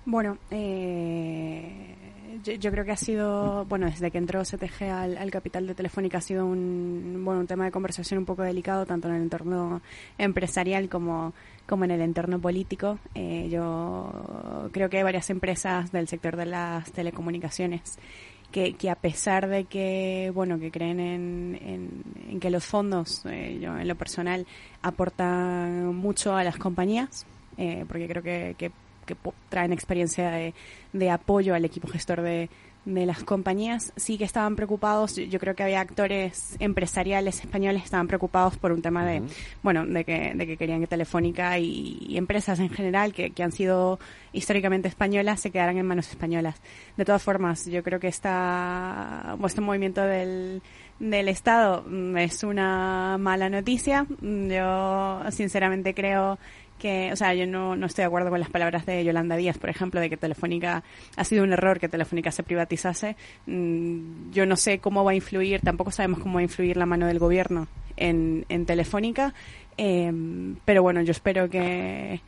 Bueno, 0.07 0.39
eh, 0.53 1.97
yo, 2.45 2.71
creo 2.71 2.85
que 2.85 2.93
ha 2.93 2.97
sido, 2.97 3.65
bueno, 3.65 3.87
desde 3.87 4.13
que 4.13 4.19
entró 4.19 4.43
CTG 4.45 4.85
al, 4.85 5.19
al 5.19 5.31
capital 5.33 5.67
de 5.67 5.75
Telefónica 5.75 6.19
ha 6.19 6.21
sido 6.21 6.47
un, 6.47 7.23
bueno, 7.25 7.41
un 7.41 7.49
tema 7.49 7.65
de 7.65 7.73
conversación 7.73 8.19
un 8.19 8.25
poco 8.25 8.43
delicado, 8.43 8.87
tanto 8.87 9.09
en 9.09 9.17
el 9.17 9.23
entorno 9.23 9.83
empresarial 10.17 10.89
como, 10.89 11.35
como 11.67 11.85
en 11.87 11.91
el 11.91 12.03
entorno 12.03 12.41
político. 12.41 13.01
Eh, 13.17 13.49
yo 13.51 14.71
creo 14.71 14.89
que 14.89 14.99
hay 14.99 15.03
varias 15.03 15.29
empresas 15.31 15.91
del 15.91 16.07
sector 16.07 16.37
de 16.37 16.47
las 16.47 16.93
telecomunicaciones 16.93 17.99
que, 18.53 18.75
que 18.75 18.91
a 18.91 18.95
pesar 18.95 19.49
de 19.49 19.65
que, 19.65 20.31
bueno, 20.33 20.61
que 20.61 20.71
creen 20.71 21.01
en, 21.01 21.59
en, 21.61 22.03
en 22.31 22.39
que 22.39 22.51
los 22.51 22.65
fondos, 22.65 23.27
eh, 23.27 23.59
yo 23.61 23.77
en 23.77 23.89
lo 23.89 23.97
personal, 23.97 24.47
aportan 24.83 25.97
mucho 25.97 26.37
a 26.37 26.45
las 26.45 26.59
compañías, 26.59 27.27
eh, 27.59 27.85
porque 27.89 28.07
creo 28.07 28.23
que, 28.23 28.55
que 28.57 28.71
que 29.07 29.17
traen 29.49 29.73
experiencia 29.73 30.31
de, 30.31 30.55
de 30.93 31.11
apoyo 31.11 31.55
al 31.55 31.65
equipo 31.65 31.89
gestor 31.89 32.21
de, 32.21 32.51
de 32.87 33.05
las 33.05 33.25
compañías, 33.25 33.93
sí 33.97 34.17
que 34.17 34.25
estaban 34.25 34.55
preocupados. 34.55 35.17
Yo, 35.17 35.39
creo 35.41 35.55
que 35.55 35.65
había 35.65 35.81
actores 35.81 36.57
empresariales 36.61 37.41
españoles 37.41 37.83
que 37.83 37.87
estaban 37.87 38.07
preocupados 38.07 38.57
por 38.57 38.71
un 38.71 38.81
tema 38.81 39.05
de, 39.05 39.23
bueno, 39.63 39.85
de 39.85 40.05
que, 40.05 40.33
de 40.35 40.47
que 40.47 40.57
querían 40.57 40.81
que 40.81 40.87
Telefónica 40.87 41.59
y, 41.59 41.99
y 42.09 42.17
empresas 42.17 42.61
en 42.61 42.71
general 42.71 43.13
que, 43.13 43.31
que 43.33 43.43
han 43.43 43.51
sido 43.51 43.99
históricamente 44.33 44.87
españolas 44.87 45.41
se 45.41 45.51
quedaran 45.51 45.77
en 45.77 45.87
manos 45.87 46.09
españolas. 46.09 46.63
De 46.97 47.05
todas 47.05 47.23
formas, 47.23 47.67
yo 47.67 47.83
creo 47.83 47.99
que 47.99 48.07
esta, 48.07 49.37
este 49.45 49.61
movimiento 49.61 50.03
del, 50.03 50.63
del 51.01 51.29
Estado 51.29 51.85
es 52.17 52.45
una 52.45 53.19
mala 53.19 53.51
noticia. 53.51 54.07
Yo 54.21 55.23
sinceramente 55.31 55.93
creo 55.93 56.39
que, 56.79 57.13
o 57.13 57.17
sea, 57.17 57.35
yo 57.35 57.47
no, 57.47 57.77
no 57.77 57.87
estoy 57.87 58.03
de 58.03 58.07
acuerdo 58.07 58.31
con 58.31 58.41
las 58.41 58.51
palabras 58.51 58.87
de 58.87 59.05
Yolanda 59.05 59.37
Díaz, 59.37 59.59
por 59.59 59.71
ejemplo, 59.71 60.01
de 60.01 60.11
que 60.11 60.17
Telefónica 60.17 60.83
ha 61.17 61.25
sido 61.25 61.45
un 61.45 61.53
error 61.53 61.81
que 61.81 61.89
Telefónica 61.89 62.31
se 62.31 62.43
privatizase. 62.43 63.17
Mm, 63.47 64.31
Yo 64.33 64.47
no 64.47 64.57
sé 64.57 64.79
cómo 64.79 65.05
va 65.05 65.13
a 65.13 65.15
influir, 65.15 65.61
tampoco 65.61 65.91
sabemos 65.91 66.21
cómo 66.21 66.35
va 66.35 66.41
a 66.41 66.45
influir 66.45 66.77
la 66.77 66.87
mano 66.87 67.07
del 67.07 67.19
gobierno 67.19 67.69
en, 67.97 68.45
en 68.49 68.67
Telefónica, 68.67 69.35
eh, 69.79 70.13
pero 70.65 70.83
bueno, 70.83 71.03
yo 71.03 71.13
espero 71.13 71.49
que, 71.49 72.21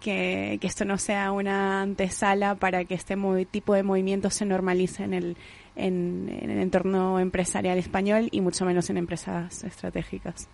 que, 0.00 0.58
esto 0.62 0.84
no 0.84 0.98
sea 0.98 1.32
una 1.32 1.82
antesala 1.82 2.56
para 2.56 2.84
que 2.84 2.94
este 2.94 3.16
tipo 3.50 3.74
de 3.74 3.82
movimientos 3.82 4.34
se 4.34 4.44
normalice 4.44 5.04
en 5.04 5.14
el, 5.14 5.36
en 5.76 6.28
el 6.42 6.58
entorno 6.58 7.20
empresarial 7.20 7.78
español 7.78 8.28
y 8.30 8.40
mucho 8.40 8.64
menos 8.64 8.90
en 8.90 8.98
empresas 8.98 9.64
estratégicas. 9.64 10.48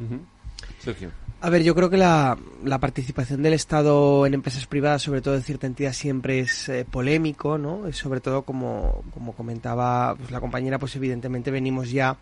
Sergio. 0.78 1.10
A 1.40 1.50
ver, 1.50 1.62
yo 1.62 1.72
creo 1.76 1.88
que 1.88 1.96
la, 1.96 2.36
la 2.64 2.80
participación 2.80 3.44
del 3.44 3.52
Estado 3.52 4.26
en 4.26 4.34
empresas 4.34 4.66
privadas, 4.66 5.02
sobre 5.02 5.20
todo 5.20 5.36
en 5.36 5.44
cierta 5.44 5.68
entidad, 5.68 5.92
siempre 5.92 6.40
es 6.40 6.68
eh, 6.68 6.84
polémico, 6.84 7.58
¿no? 7.58 7.92
Sobre 7.92 8.20
todo, 8.20 8.42
como, 8.42 9.04
como 9.14 9.32
comentaba 9.34 10.16
pues, 10.16 10.32
la 10.32 10.40
compañera, 10.40 10.80
pues 10.80 10.96
evidentemente 10.96 11.52
venimos 11.52 11.92
ya 11.92 12.16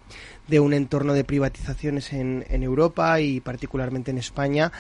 de 0.49 0.61
un 0.61 0.75
entorno 0.75 1.15
de 1.15 1.25
privatizaciones 1.25 2.13
en, 2.13 2.45
en 2.51 2.63
Europa 2.63 3.19
y 3.19 3.41
particularmente 3.41 4.11
en 4.11 4.19
España. 4.19 4.71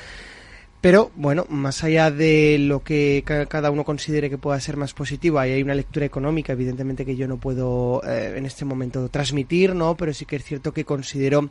Pero 0.82 1.10
bueno, 1.16 1.46
más 1.48 1.82
allá 1.82 2.10
de 2.10 2.58
lo 2.58 2.80
que 2.84 3.22
ca- 3.24 3.46
cada 3.46 3.70
uno 3.70 3.84
considere 3.84 4.28
que 4.28 4.36
pueda 4.36 4.60
ser 4.60 4.76
más 4.76 4.92
positiva, 4.92 5.48
y 5.48 5.52
hay 5.52 5.62
una 5.62 5.74
lectura 5.74 6.04
económica, 6.04 6.52
evidentemente 6.52 7.06
que 7.06 7.16
yo 7.16 7.26
no 7.26 7.38
puedo 7.38 8.02
eh, 8.06 8.34
en 8.36 8.44
este 8.44 8.66
momento 8.66 9.08
transmitir, 9.08 9.74
¿no? 9.74 9.96
Pero 9.96 10.12
sí 10.12 10.26
que 10.26 10.36
es 10.36 10.44
cierto 10.44 10.74
que 10.74 10.84
considero 10.84 11.48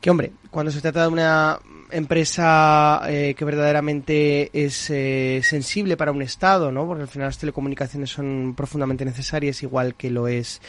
que 0.00 0.10
hombre, 0.10 0.32
cuando 0.50 0.72
se 0.72 0.80
trata 0.80 1.02
de 1.02 1.08
una 1.08 1.58
empresa 1.92 3.02
eh, 3.06 3.34
que 3.36 3.44
verdaderamente 3.44 4.50
es 4.52 4.90
eh, 4.90 5.40
sensible 5.42 5.96
para 5.96 6.12
un 6.12 6.22
Estado, 6.22 6.72
¿no? 6.72 6.86
Porque 6.86 7.02
al 7.02 7.08
final 7.08 7.28
las 7.28 7.38
telecomunicaciones 7.38 8.10
son 8.10 8.54
profundamente 8.56 9.04
necesarias, 9.04 9.62
igual 9.62 9.94
que 9.94 10.10
lo 10.10 10.28
es 10.28 10.60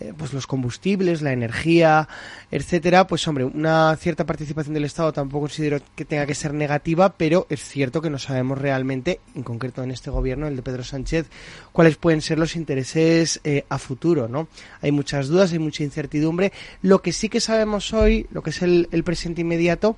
eh, 0.00 0.12
pues 0.16 0.32
los 0.32 0.46
combustibles, 0.46 1.22
la 1.22 1.32
energía, 1.32 2.08
etcétera. 2.50 3.06
Pues 3.06 3.26
hombre, 3.28 3.44
una 3.44 3.96
cierta 3.96 4.26
participación 4.26 4.74
del 4.74 4.84
Estado 4.84 5.12
tampoco 5.12 5.42
considero 5.46 5.78
que 5.94 6.04
tenga 6.04 6.26
que 6.26 6.34
ser 6.34 6.52
negativa, 6.54 7.14
pero 7.16 7.46
es 7.50 7.62
cierto 7.62 8.02
que 8.02 8.10
no 8.10 8.18
sabemos 8.18 8.58
realmente, 8.58 9.20
en 9.34 9.42
concreto 9.42 9.82
en 9.82 9.90
este 9.90 10.10
gobierno, 10.10 10.46
el 10.46 10.56
de 10.56 10.62
Pedro 10.62 10.84
Sánchez, 10.84 11.26
cuáles 11.72 11.96
pueden 11.96 12.20
ser 12.20 12.38
los 12.38 12.56
intereses 12.56 13.40
eh, 13.44 13.64
a 13.68 13.78
futuro, 13.78 14.28
¿no? 14.28 14.48
Hay 14.82 14.92
muchas 14.92 15.28
dudas, 15.28 15.52
hay 15.52 15.58
mucha 15.58 15.82
incertidumbre. 15.82 16.52
Lo 16.82 17.02
que 17.02 17.12
sí 17.12 17.28
que 17.28 17.40
sabemos 17.40 17.92
hoy, 17.92 18.26
lo 18.30 18.42
que 18.42 18.50
es 18.50 18.62
el, 18.62 18.88
el 18.92 19.04
presente 19.04 19.40
inmediato, 19.40 19.96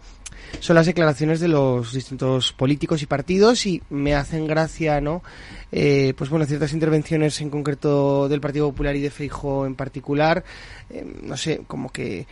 son 0.61 0.77
las 0.77 0.87
declaraciones 0.87 1.41
de 1.41 1.49
los 1.49 1.93
distintos 1.93 2.53
políticos 2.53 3.03
y 3.03 3.07
partidos 3.07 3.67
y 3.67 3.83
me 3.91 4.15
hacen 4.15 4.47
gracia, 4.47 5.01
¿no? 5.01 5.23
Eh, 5.71 6.15
pues 6.17 6.31
bueno, 6.31 6.47
ciertas 6.47 6.73
intervenciones 6.73 7.41
en 7.41 7.51
concreto 7.51 8.29
del 8.29 8.41
Partido 8.41 8.71
Popular 8.71 8.97
y 8.97 9.01
de 9.01 9.11
Feijóo 9.11 9.67
en 9.67 9.75
particular, 9.75 10.43
eh, 10.89 11.05
no 11.23 11.37
sé, 11.37 11.63
como 11.67 11.91
que 11.91 12.21
eh, 12.21 12.27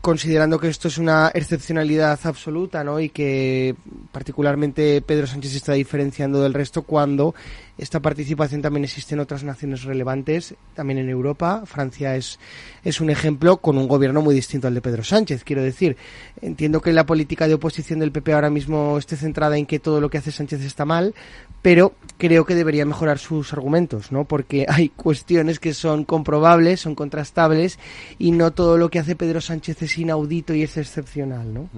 considerando 0.00 0.60
que 0.60 0.68
esto 0.68 0.88
es 0.88 0.98
una 0.98 1.30
excepcionalidad 1.34 2.20
absoluta, 2.22 2.84
¿no? 2.84 3.00
Y 3.00 3.08
que 3.08 3.74
particularmente 4.12 5.02
Pedro 5.02 5.26
Sánchez 5.26 5.50
se 5.52 5.56
está 5.58 5.72
diferenciando 5.72 6.40
del 6.40 6.54
resto 6.54 6.82
cuando 6.82 7.34
esta 7.78 8.00
participación 8.00 8.60
también 8.60 8.84
existe 8.84 9.14
en 9.14 9.20
otras 9.20 9.44
naciones 9.44 9.84
relevantes, 9.84 10.54
también 10.74 10.98
en 10.98 11.08
Europa. 11.08 11.62
Francia 11.64 12.16
es, 12.16 12.40
es 12.84 13.00
un 13.00 13.08
ejemplo 13.08 13.58
con 13.58 13.78
un 13.78 13.86
gobierno 13.86 14.20
muy 14.20 14.34
distinto 14.34 14.66
al 14.66 14.74
de 14.74 14.80
Pedro 14.80 15.04
Sánchez, 15.04 15.44
quiero 15.44 15.62
decir. 15.62 15.96
Entiendo 16.42 16.80
que 16.80 16.92
la 16.92 17.06
política 17.06 17.46
de 17.46 17.54
oposición 17.54 18.00
del 18.00 18.10
PP 18.10 18.32
ahora 18.32 18.50
mismo 18.50 18.98
esté 18.98 19.16
centrada 19.16 19.56
en 19.56 19.64
que 19.64 19.78
todo 19.78 20.00
lo 20.00 20.10
que 20.10 20.18
hace 20.18 20.32
Sánchez 20.32 20.62
está 20.62 20.84
mal, 20.84 21.14
pero 21.62 21.94
creo 22.16 22.44
que 22.44 22.56
debería 22.56 22.84
mejorar 22.84 23.18
sus 23.18 23.52
argumentos, 23.52 24.10
¿no? 24.10 24.24
Porque 24.24 24.66
hay 24.68 24.88
cuestiones 24.88 25.60
que 25.60 25.72
son 25.72 26.04
comprobables, 26.04 26.80
son 26.80 26.96
contrastables 26.96 27.78
y 28.18 28.32
no 28.32 28.52
todo 28.52 28.76
lo 28.76 28.90
que 28.90 28.98
hace 28.98 29.14
Pedro 29.14 29.40
Sánchez 29.40 29.82
es 29.82 29.98
inaudito 29.98 30.52
y 30.52 30.64
es 30.64 30.76
excepcional, 30.76 31.54
¿no? 31.54 31.68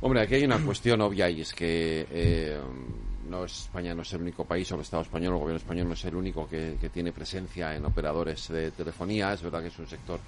Hombre, 0.00 0.20
aquí 0.20 0.34
hay 0.34 0.44
una 0.44 0.58
cuestión 0.58 1.00
obvia 1.00 1.28
y 1.30 1.40
es 1.40 1.52
que 1.52 2.06
eh, 2.10 2.58
no 3.28 3.44
es- 3.44 3.62
España 3.64 3.94
no 3.94 4.02
es 4.02 4.12
el 4.12 4.22
único 4.22 4.44
país, 4.44 4.70
o 4.72 4.74
el 4.76 4.80
Estado 4.80 5.02
español, 5.02 5.34
el 5.34 5.38
gobierno 5.40 5.58
español 5.58 5.88
no 5.88 5.94
es 5.94 6.04
el 6.04 6.16
único 6.16 6.48
que, 6.48 6.76
tiene 6.92 7.12
presencia 7.12 7.74
en 7.76 7.84
operadores 7.84 8.48
de 8.48 8.70
telefonía. 8.72 9.32
Es 9.32 9.42
verdad 9.42 9.60
que 9.62 9.68
es 9.68 9.78
un 9.78 9.86
sector 9.86 10.18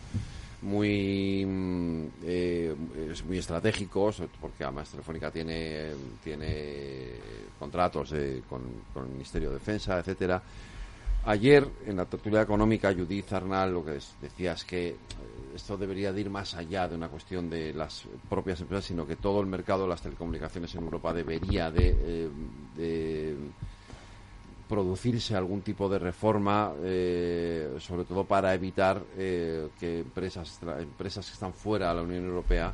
muy 0.62 1.44
mm, 1.46 2.04
eh, 2.24 2.74
es 3.10 3.24
muy 3.24 3.38
estratégico 3.38 4.12
porque 4.40 4.62
además 4.64 4.90
Telefónica 4.90 5.30
tiene 5.30 5.92
tiene 6.22 7.12
contratos 7.58 8.12
con, 8.48 8.60
con 8.92 9.04
el 9.06 9.10
Ministerio 9.12 9.48
de 9.48 9.54
Defensa, 9.54 9.98
etcétera. 9.98 10.42
Ayer 11.24 11.66
en 11.86 11.96
la 11.96 12.04
tertulia 12.06 12.42
económica 12.42 12.92
Judith 12.94 13.32
Arnal 13.32 13.72
lo 13.72 13.84
que 13.84 13.96
es- 13.96 14.14
decía 14.20 14.52
es 14.52 14.64
que 14.64 14.96
esto 15.54 15.76
debería 15.76 16.12
de 16.12 16.20
ir 16.20 16.30
más 16.30 16.54
allá 16.54 16.88
de 16.88 16.96
una 16.96 17.08
cuestión 17.08 17.48
de 17.50 17.72
las 17.74 18.04
propias 18.28 18.60
empresas, 18.60 18.84
sino 18.86 19.06
que 19.06 19.16
todo 19.16 19.40
el 19.40 19.46
mercado 19.46 19.82
de 19.82 19.88
las 19.88 20.02
telecomunicaciones 20.02 20.74
en 20.74 20.82
Europa 20.84 21.12
debería 21.12 21.70
de, 21.70 21.96
eh, 21.98 22.28
de 22.76 23.36
producirse 24.68 25.34
algún 25.34 25.62
tipo 25.62 25.88
de 25.88 25.98
reforma, 25.98 26.72
eh, 26.82 27.74
sobre 27.80 28.04
todo 28.04 28.24
para 28.24 28.54
evitar 28.54 29.02
eh, 29.16 29.68
que 29.78 30.00
empresas, 30.00 30.60
empresas 30.78 31.26
que 31.26 31.32
están 31.32 31.52
fuera 31.52 31.88
de 31.88 31.94
la 31.96 32.02
Unión 32.02 32.24
Europea 32.24 32.72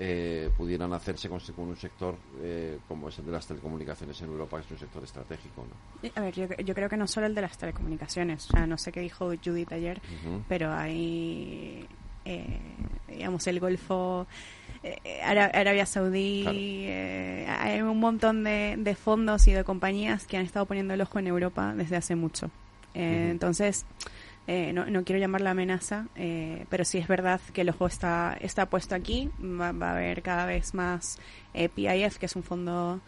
eh, 0.00 0.50
pudieran 0.56 0.92
hacerse 0.92 1.28
con, 1.28 1.40
con 1.56 1.66
un 1.68 1.76
sector 1.76 2.14
eh, 2.40 2.78
como 2.86 3.08
es 3.08 3.18
el 3.18 3.26
de 3.26 3.32
las 3.32 3.46
telecomunicaciones 3.46 4.20
en 4.22 4.28
Europa, 4.28 4.58
que 4.58 4.64
es 4.66 4.70
un 4.70 4.78
sector 4.78 5.02
estratégico. 5.02 5.64
¿no? 5.68 6.08
Eh, 6.08 6.12
A 6.14 6.20
ver, 6.20 6.34
yo, 6.34 6.46
yo 6.64 6.74
creo 6.74 6.88
que 6.88 6.96
no 6.96 7.06
solo 7.08 7.26
el 7.26 7.34
de 7.34 7.42
las 7.42 7.58
telecomunicaciones, 7.58 8.46
o 8.48 8.52
sea, 8.52 8.66
no 8.66 8.78
sé 8.78 8.92
qué 8.92 9.00
dijo 9.00 9.32
Judith 9.44 9.72
ayer, 9.72 10.00
pero 10.48 10.72
hay, 10.72 11.84
digamos, 13.08 13.46
el 13.46 13.60
Golfo, 13.60 14.26
eh, 14.82 15.20
Ara- 15.24 15.50
Arabia 15.52 15.86
Saudí, 15.86 16.44
eh, 16.46 17.46
hay 17.48 17.80
un 17.82 17.98
montón 17.98 18.44
de, 18.44 18.76
de 18.78 18.94
fondos 18.94 19.48
y 19.48 19.52
de 19.52 19.64
compañías 19.64 20.26
que 20.26 20.36
han 20.36 20.44
estado 20.44 20.66
poniendo 20.66 20.94
el 20.94 21.00
ojo 21.00 21.18
en 21.18 21.26
Europa 21.26 21.74
desde 21.76 21.96
hace 21.96 22.14
mucho. 22.16 22.50
Eh. 22.94 23.28
Entonces, 23.30 23.86
eh, 24.46 24.72
no, 24.72 24.86
no 24.86 25.04
quiero 25.04 25.20
llamarla 25.20 25.50
amenaza, 25.50 26.06
eh, 26.16 26.64
pero 26.70 26.84
sí 26.84 26.98
es 26.98 27.06
verdad 27.06 27.40
que 27.52 27.60
el 27.60 27.68
ojo 27.70 27.86
está, 27.86 28.36
está 28.40 28.66
puesto 28.66 28.94
aquí, 28.94 29.30
va, 29.40 29.72
va 29.72 29.90
a 29.90 29.92
haber 29.92 30.22
cada 30.22 30.46
vez 30.46 30.72
más 30.74 31.18
eh, 31.54 31.68
PIF, 31.68 32.16
que 32.18 32.26
es 32.26 32.34
un 32.36 32.42
fondo 32.42 33.00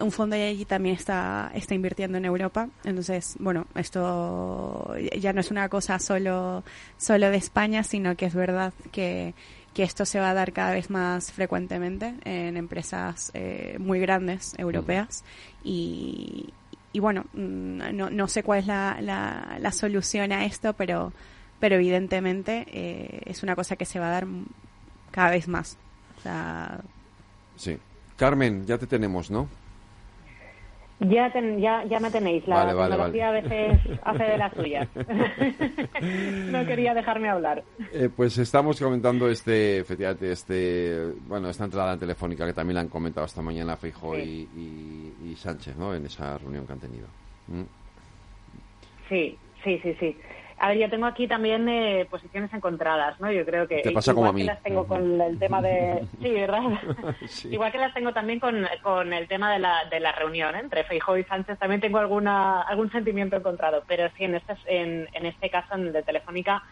un 0.00 0.12
fondo 0.12 0.36
y 0.36 0.40
allí 0.42 0.64
también 0.64 0.94
está, 0.96 1.50
está 1.54 1.74
invirtiendo 1.74 2.18
en 2.18 2.24
Europa. 2.24 2.68
Entonces, 2.84 3.36
bueno, 3.38 3.66
esto 3.74 4.94
ya 5.18 5.32
no 5.32 5.40
es 5.40 5.50
una 5.50 5.68
cosa 5.68 5.98
solo, 5.98 6.64
solo 6.96 7.30
de 7.30 7.36
España, 7.36 7.82
sino 7.82 8.16
que 8.16 8.26
es 8.26 8.34
verdad 8.34 8.72
que, 8.92 9.34
que 9.74 9.82
esto 9.82 10.04
se 10.04 10.20
va 10.20 10.30
a 10.30 10.34
dar 10.34 10.52
cada 10.52 10.72
vez 10.72 10.90
más 10.90 11.32
frecuentemente 11.32 12.14
en 12.24 12.56
empresas 12.56 13.30
eh, 13.34 13.76
muy 13.78 14.00
grandes 14.00 14.54
europeas. 14.58 15.24
Y, 15.64 16.52
y 16.92 17.00
bueno, 17.00 17.24
mm, 17.32 17.94
no, 17.96 18.10
no 18.10 18.28
sé 18.28 18.42
cuál 18.42 18.60
es 18.60 18.66
la, 18.66 18.98
la, 19.00 19.58
la 19.60 19.72
solución 19.72 20.32
a 20.32 20.44
esto, 20.44 20.74
pero, 20.74 21.12
pero 21.60 21.76
evidentemente 21.76 22.66
eh, 22.72 23.22
es 23.26 23.42
una 23.42 23.54
cosa 23.56 23.76
que 23.76 23.84
se 23.84 23.98
va 23.98 24.08
a 24.08 24.12
dar 24.12 24.26
cada 25.10 25.30
vez 25.30 25.48
más. 25.48 25.76
O 26.18 26.22
sea, 26.22 26.80
Sí. 27.56 27.76
Carmen, 28.16 28.66
ya 28.66 28.78
te 28.78 28.86
tenemos, 28.86 29.30
¿no? 29.30 29.48
Ya, 31.00 31.30
ten- 31.32 31.60
ya, 31.60 31.84
ya 31.84 32.00
me 32.00 32.10
tenéis. 32.10 32.46
La 32.48 32.56
Vale, 32.56 32.74
vale, 32.74 32.90
tecnología 32.90 33.30
vale. 33.30 33.38
a 33.38 33.42
veces 33.42 33.98
hace 34.02 34.24
de 34.24 34.38
las 34.38 34.52
suyas. 34.54 34.88
no 36.50 36.66
quería 36.66 36.92
dejarme 36.94 37.28
hablar. 37.28 37.62
Eh, 37.92 38.08
pues 38.14 38.36
estamos 38.38 38.80
comentando 38.80 39.28
este, 39.28 39.78
efectivamente, 39.78 40.32
este, 40.32 41.12
bueno, 41.28 41.48
esta 41.50 41.64
entrada 41.64 41.92
en 41.92 42.00
telefónica 42.00 42.44
que 42.46 42.52
también 42.52 42.74
la 42.74 42.80
han 42.80 42.88
comentado 42.88 43.26
esta 43.26 43.42
mañana 43.42 43.76
Feijóo 43.76 44.16
Sí. 44.16 44.48
y, 44.56 44.60
y- 44.60 45.30
y 45.32 45.36
Sánchez, 45.36 45.76
¿no? 45.76 45.94
En 45.94 46.04
esa 46.06 46.36
reunión 46.38 46.66
que 46.66 46.72
han 46.72 46.80
tenido. 46.80 47.06
Mm. 47.46 47.62
Sí, 49.08 49.38
sí, 49.64 49.78
sí, 49.82 49.94
sí. 50.00 50.16
A 50.60 50.68
ver, 50.68 50.78
yo 50.78 50.90
tengo 50.90 51.06
aquí 51.06 51.28
también 51.28 51.68
eh, 51.68 52.06
posiciones 52.10 52.52
encontradas, 52.52 53.18
¿no? 53.20 53.30
Yo 53.30 53.44
creo 53.44 53.68
que 53.68 53.76
Te 53.82 53.92
pasa 53.92 54.10
igual 54.10 54.28
como 54.28 54.36
a 54.36 54.40
que 54.40 54.44
las 54.44 54.62
tengo 54.62 54.86
con 54.86 55.20
el 55.20 55.38
tema 55.38 55.62
de, 55.62 56.04
sí, 56.22 56.30
verdad. 56.30 56.62
Sí. 57.28 57.48
Igual 57.52 57.70
que 57.70 57.78
las 57.78 57.94
tengo 57.94 58.12
también 58.12 58.40
con, 58.40 58.66
con 58.82 59.12
el 59.12 59.28
tema 59.28 59.52
de 59.52 59.60
la, 59.60 59.84
de 59.90 60.00
la 60.00 60.12
reunión 60.12 60.56
¿eh? 60.56 60.60
entre 60.60 60.84
Feijóo 60.84 61.16
y 61.16 61.24
Sánchez, 61.24 61.58
también 61.58 61.80
tengo 61.80 61.98
alguna 61.98 62.62
algún 62.62 62.90
sentimiento 62.90 63.36
encontrado. 63.36 63.84
Pero 63.86 64.08
sí, 64.16 64.24
en 64.24 64.34
este 64.34 64.54
en, 64.66 65.08
en 65.12 65.26
este 65.26 65.48
caso, 65.48 65.74
en 65.74 65.86
el 65.88 65.92
de 65.92 66.02
Telefónica, 66.02 66.62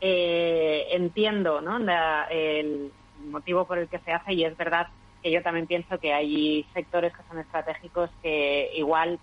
eh, 0.00 0.86
entiendo, 0.92 1.60
¿no? 1.60 1.78
La- 1.78 2.26
el 2.30 2.92
motivo 3.26 3.66
por 3.66 3.78
el 3.78 3.88
que 3.88 3.98
se 4.00 4.12
hace 4.12 4.32
y 4.34 4.44
es 4.44 4.56
verdad 4.56 4.88
que 5.22 5.30
yo 5.30 5.42
también 5.42 5.66
pienso 5.66 5.98
que 5.98 6.12
hay 6.12 6.66
sectores 6.74 7.12
que 7.14 7.22
son 7.28 7.38
estratégicos 7.38 8.10
que 8.22 8.70
igual 8.74 9.18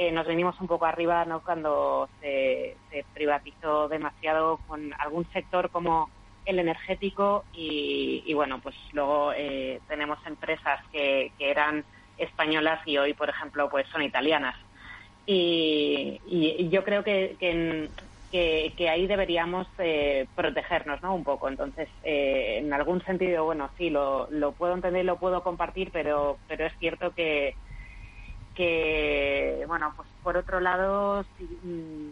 eh, 0.00 0.12
nos 0.12 0.26
venimos 0.26 0.60
un 0.60 0.68
poco 0.68 0.86
arriba 0.86 1.26
no 1.26 1.42
cuando 1.42 2.10
se, 2.20 2.80
privatizó 3.12 3.88
demasiado 3.88 4.62
con 4.66 4.94
algún 4.98 5.28
sector 5.30 5.70
como 5.70 6.12
el 6.46 6.60
energético 6.60 7.46
y, 7.52 8.24
y 8.26 8.34
bueno 8.34 8.62
pues 8.62 8.76
luego 8.92 9.34
eh, 9.36 9.82
tenemos 9.88 10.18
empresas 10.26 10.80
que, 10.90 11.34
que 11.38 11.50
eran 11.50 11.86
españolas 12.16 12.80
y 12.86 12.98
hoy 12.98 13.14
por 13.14 13.30
ejemplo 13.30 13.70
pues 13.70 13.86
son 13.92 14.02
italianas. 14.02 14.56
Y, 15.26 16.20
y- 16.24 16.70
yo 16.70 16.84
creo 16.84 17.04
que, 17.04 17.36
que, 17.40 17.92
que- 18.30 18.74
que 18.78 18.90
ahí 18.90 19.06
deberíamos 19.08 19.68
eh, 19.78 20.28
protegernos 20.34 21.02
¿no? 21.02 21.14
un 21.14 21.24
poco. 21.24 21.48
Entonces 21.50 21.90
eh, 22.04 22.58
en 22.60 22.72
algún 22.74 23.02
sentido 23.04 23.44
bueno 23.46 23.72
sí 23.78 23.90
lo, 23.90 24.28
lo 24.30 24.56
puedo 24.56 24.74
entender 24.74 25.04
lo 25.04 25.20
puedo 25.20 25.42
compartir 25.44 25.92
pero 25.92 26.40
pero 26.48 26.66
es 26.66 26.74
cierto 26.80 27.12
que 27.14 27.58
que 28.60 29.64
bueno 29.66 29.94
pues 29.96 30.06
por 30.22 30.36
otro 30.36 30.60
lado 30.60 31.24
sí, 31.38 31.44
mm, 31.62 32.10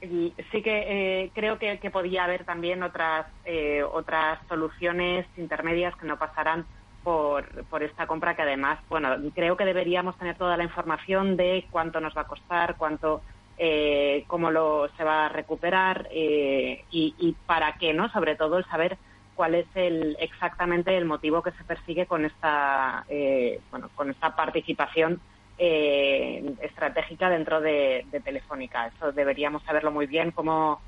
que 0.00 0.62
eh, 0.64 1.30
creo 1.34 1.58
que, 1.58 1.90
podía 1.90 2.22
haber 2.22 2.44
también 2.44 2.84
otras 2.84 3.26
eh, 3.44 3.82
otras 3.82 4.38
soluciones 4.48 5.26
intermedias 5.36 5.96
que 5.96 6.06
no 6.06 6.18
pasarán 6.18 6.64
por, 7.02 7.64
por 7.64 7.82
esta 7.82 8.06
compra 8.06 8.36
que 8.36 8.42
además 8.42 8.78
bueno 8.88 9.16
creo 9.34 9.56
que 9.56 9.64
deberíamos 9.64 10.16
tener 10.18 10.36
toda 10.36 10.56
la 10.56 10.62
información 10.62 11.36
de 11.36 11.66
cuánto 11.68 12.00
nos 12.00 12.16
va 12.16 12.20
a 12.20 12.28
costar 12.28 12.76
cuánto 12.76 13.22
eh, 13.58 14.22
cómo 14.28 14.52
lo 14.52 14.88
se 14.96 15.02
va 15.02 15.26
a 15.26 15.30
recuperar 15.30 16.06
eh, 16.12 16.84
y, 16.92 17.12
y 17.18 17.32
para 17.44 17.72
qué 17.72 17.92
no 17.92 18.08
sobre 18.10 18.36
todo 18.36 18.58
el 18.58 18.64
saber 18.66 18.98
cuál 19.34 19.56
es 19.56 19.66
el 19.74 20.16
exactamente 20.20 20.96
el 20.96 21.06
motivo 21.06 21.42
que 21.42 21.50
se 21.52 21.64
persigue 21.64 22.06
con 22.06 22.24
esta 22.24 23.04
eh, 23.08 23.60
bueno 23.72 23.90
con 23.96 24.10
esta 24.10 24.36
participación 24.36 25.20
eh, 25.58 26.54
estratégica 26.60 27.30
dentro 27.30 27.60
de, 27.60 28.06
Telefónica. 28.24 28.86
Eso 28.88 29.12
deberíamos 29.12 29.62
saberlo 29.64 29.90
muy 29.90 30.06
bien 30.06 30.30
cómo 30.30 30.80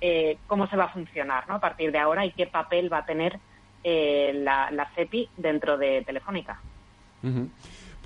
eh, 0.00 0.38
cómo 0.46 0.66
se 0.66 0.76
va 0.76 0.84
a 0.84 0.92
funcionar 0.92 1.48
¿no? 1.48 1.54
a 1.54 1.60
partir 1.60 1.90
de 1.90 1.98
ahora 1.98 2.26
y 2.26 2.32
qué 2.32 2.46
papel 2.46 2.92
va 2.92 2.98
a 2.98 3.06
tener 3.06 3.38
eh, 3.82 4.32
la, 4.34 4.70
la 4.70 4.90
CEPI 4.94 5.30
dentro 5.36 5.78
de 5.78 6.02
Telefónica. 6.04 6.60
Ujú. 7.22 7.48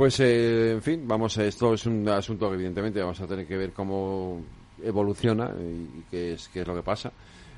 Pues, 0.01 0.19
eh, 0.21 0.73
en 0.73 0.81
fin, 0.81 1.07
vamos, 1.07 1.37
esto 1.37 1.75
es 1.75 1.85
un 1.85 2.09
asunto 2.09 2.49
que 2.49 2.55
evidentemente 2.55 3.01
vamos 3.01 3.21
a 3.21 3.27
tener 3.27 3.47
que 3.47 3.59
ver 3.59 3.75
cómo 3.75 4.41
evoluciona 4.83 5.51
y, 5.61 6.05
qué 6.11 6.33
es 6.33 6.49
qué 6.49 6.63
es 6.63 6.67
lo 6.67 6.75
que 6.75 6.83
pasa. 6.83 7.13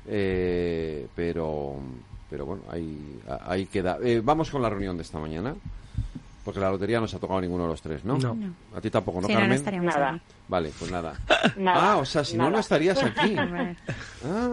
Eh, 0.05 1.07
pero, 1.15 1.77
pero 2.29 2.45
bueno, 2.45 2.63
ahí, 2.69 3.17
ahí 3.45 3.65
queda. 3.67 3.97
Eh, 4.03 4.19
vamos 4.21 4.51
con 4.51 4.61
la 4.61 4.69
reunión 4.69 4.97
de 4.97 5.03
esta 5.03 5.19
mañana. 5.19 5.55
Porque 6.43 6.59
la 6.59 6.69
lotería 6.69 6.99
no 6.99 7.07
se 7.07 7.15
ha 7.15 7.19
tocado 7.19 7.39
ninguno 7.39 7.63
de 7.63 7.69
los 7.69 7.81
tres, 7.81 8.03
¿no? 8.03 8.17
No. 8.17 8.33
No. 8.35 8.53
A 8.75 8.81
ti 8.81 8.89
tampoco, 8.89 9.21
¿no, 9.21 9.27
Sí, 9.27 9.33
no, 9.33 9.39
no 9.39 9.43
Carmen? 9.43 9.57
estaríamos 9.57 9.95
Nada. 9.95 10.09
aquí. 10.09 10.21
Vale, 10.49 10.71
pues 10.77 10.91
nada. 10.91 11.13
Nada, 11.55 11.93
ah, 11.93 11.97
o 11.97 12.05
sea, 12.05 12.23
si 12.25 12.35
no, 12.35 12.43
nada. 12.43 12.51
no 12.55 12.59
estarías 12.59 13.01
aquí. 13.01 13.35
Ah, 14.25 14.47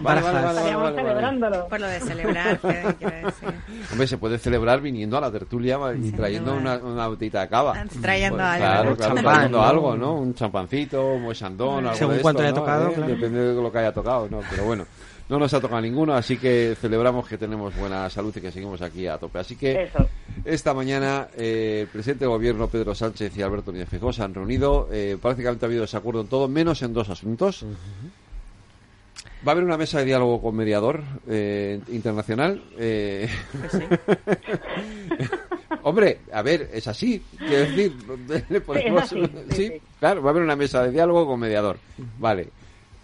vale, 0.00 0.20
vale, 0.20 0.22
vale, 0.22 0.32
vale, 0.32 0.48
Estaríamos 0.48 0.82
vale, 0.82 0.96
vale. 0.96 1.08
celebrándolo. 1.08 1.68
Por 1.68 1.80
lo 1.80 1.86
de 1.86 2.00
celebrar, 2.00 2.58
que- 2.60 2.94
quiero 2.98 3.26
decir. 3.26 3.48
Hombre, 3.92 4.06
se 4.08 4.18
puede 4.18 4.38
celebrar 4.38 4.80
viniendo 4.80 5.16
a 5.16 5.20
la 5.20 5.30
tertulia 5.30 5.78
y 6.00 6.10
trayendo 6.12 6.54
una, 6.56 7.06
botellita 7.08 7.40
de 7.42 7.48
cava. 7.48 7.84
Trayendo 8.00 8.38
Pues, 8.38 8.46
algo, 8.48 8.58
Claro, 8.64 8.90
¿no? 8.90 8.96
claro, 8.96 9.14
Champán, 9.14 9.34
trayendo 9.34 9.58
¿no? 9.58 9.64
algo, 9.64 9.96
¿no? 9.96 10.14
Un 10.14 10.34
champancito, 10.34 11.06
un 11.14 11.22
moixandón, 11.22 11.84
algo 11.86 11.96
Según 11.96 12.16
de 12.16 12.22
cuánto 12.22 12.42
esto, 12.42 12.48
haya 12.48 12.60
¿no? 12.60 12.60
tocado, 12.60 12.88
¿Eh? 12.88 12.94
claro. 12.94 13.14
Depende 13.14 13.54
de 13.54 13.62
lo 13.62 13.72
que 13.72 13.78
haya 13.78 13.92
tocado, 13.92 14.28
¿no? 14.28 14.40
Pero 14.50 14.64
bueno, 14.64 14.84
no 15.28 15.38
nos 15.38 15.52
ha 15.54 15.60
tocado 15.60 15.80
ninguno, 15.80 16.14
así 16.14 16.36
que 16.36 16.76
celebramos 16.80 17.26
que 17.26 17.38
tenemos 17.38 17.74
buena 17.76 18.08
salud 18.10 18.34
y 18.36 18.40
que 18.40 18.52
seguimos 18.52 18.82
aquí 18.82 19.06
a 19.06 19.18
tope. 19.18 19.38
Así 19.38 19.56
que 19.56 19.84
Eso. 19.84 20.06
esta 20.44 20.74
mañana 20.74 21.28
eh, 21.36 21.80
el 21.82 21.88
presidente 21.88 22.24
del 22.24 22.30
gobierno 22.30 22.68
Pedro 22.68 22.94
Sánchez 22.94 23.36
y 23.36 23.42
Alberto 23.42 23.72
Núñez 23.72 23.88
Feijóo 23.88 24.12
se 24.12 24.22
han 24.22 24.34
reunido. 24.34 24.88
eh, 24.92 25.16
prácticamente 25.20 25.64
ha 25.64 25.68
habido 25.68 25.82
desacuerdo 25.82 26.20
en 26.20 26.26
todo, 26.28 26.48
menos 26.48 26.82
en 26.82 26.92
dos 26.92 27.08
asuntos. 27.08 27.64
Va 29.46 29.50
a 29.50 29.52
haber 29.52 29.64
una 29.64 29.76
mesa 29.76 29.98
de 29.98 30.04
diálogo 30.04 30.40
con 30.40 30.54
mediador 30.54 31.02
eh, 31.28 31.80
internacional. 31.90 32.62
eh, 32.78 33.28
Hombre, 35.84 36.20
a 36.32 36.42
ver, 36.42 36.70
es 36.72 36.86
así. 36.86 37.22
Quiero 37.38 37.56
decir, 37.70 37.92
le 38.50 38.60
ponemos- 38.60 39.08
Sí, 39.08 39.18
es 39.18 39.24
así, 39.24 39.32
sí, 39.50 39.52
sí, 39.56 39.66
sí. 39.68 39.72
claro, 39.98 40.22
va 40.22 40.28
a 40.28 40.32
haber 40.32 40.42
una 40.44 40.54
mesa 40.56 40.82
de 40.84 40.92
diálogo 40.92 41.26
con 41.26 41.40
mediador. 41.40 41.78
Vale. 42.18 42.48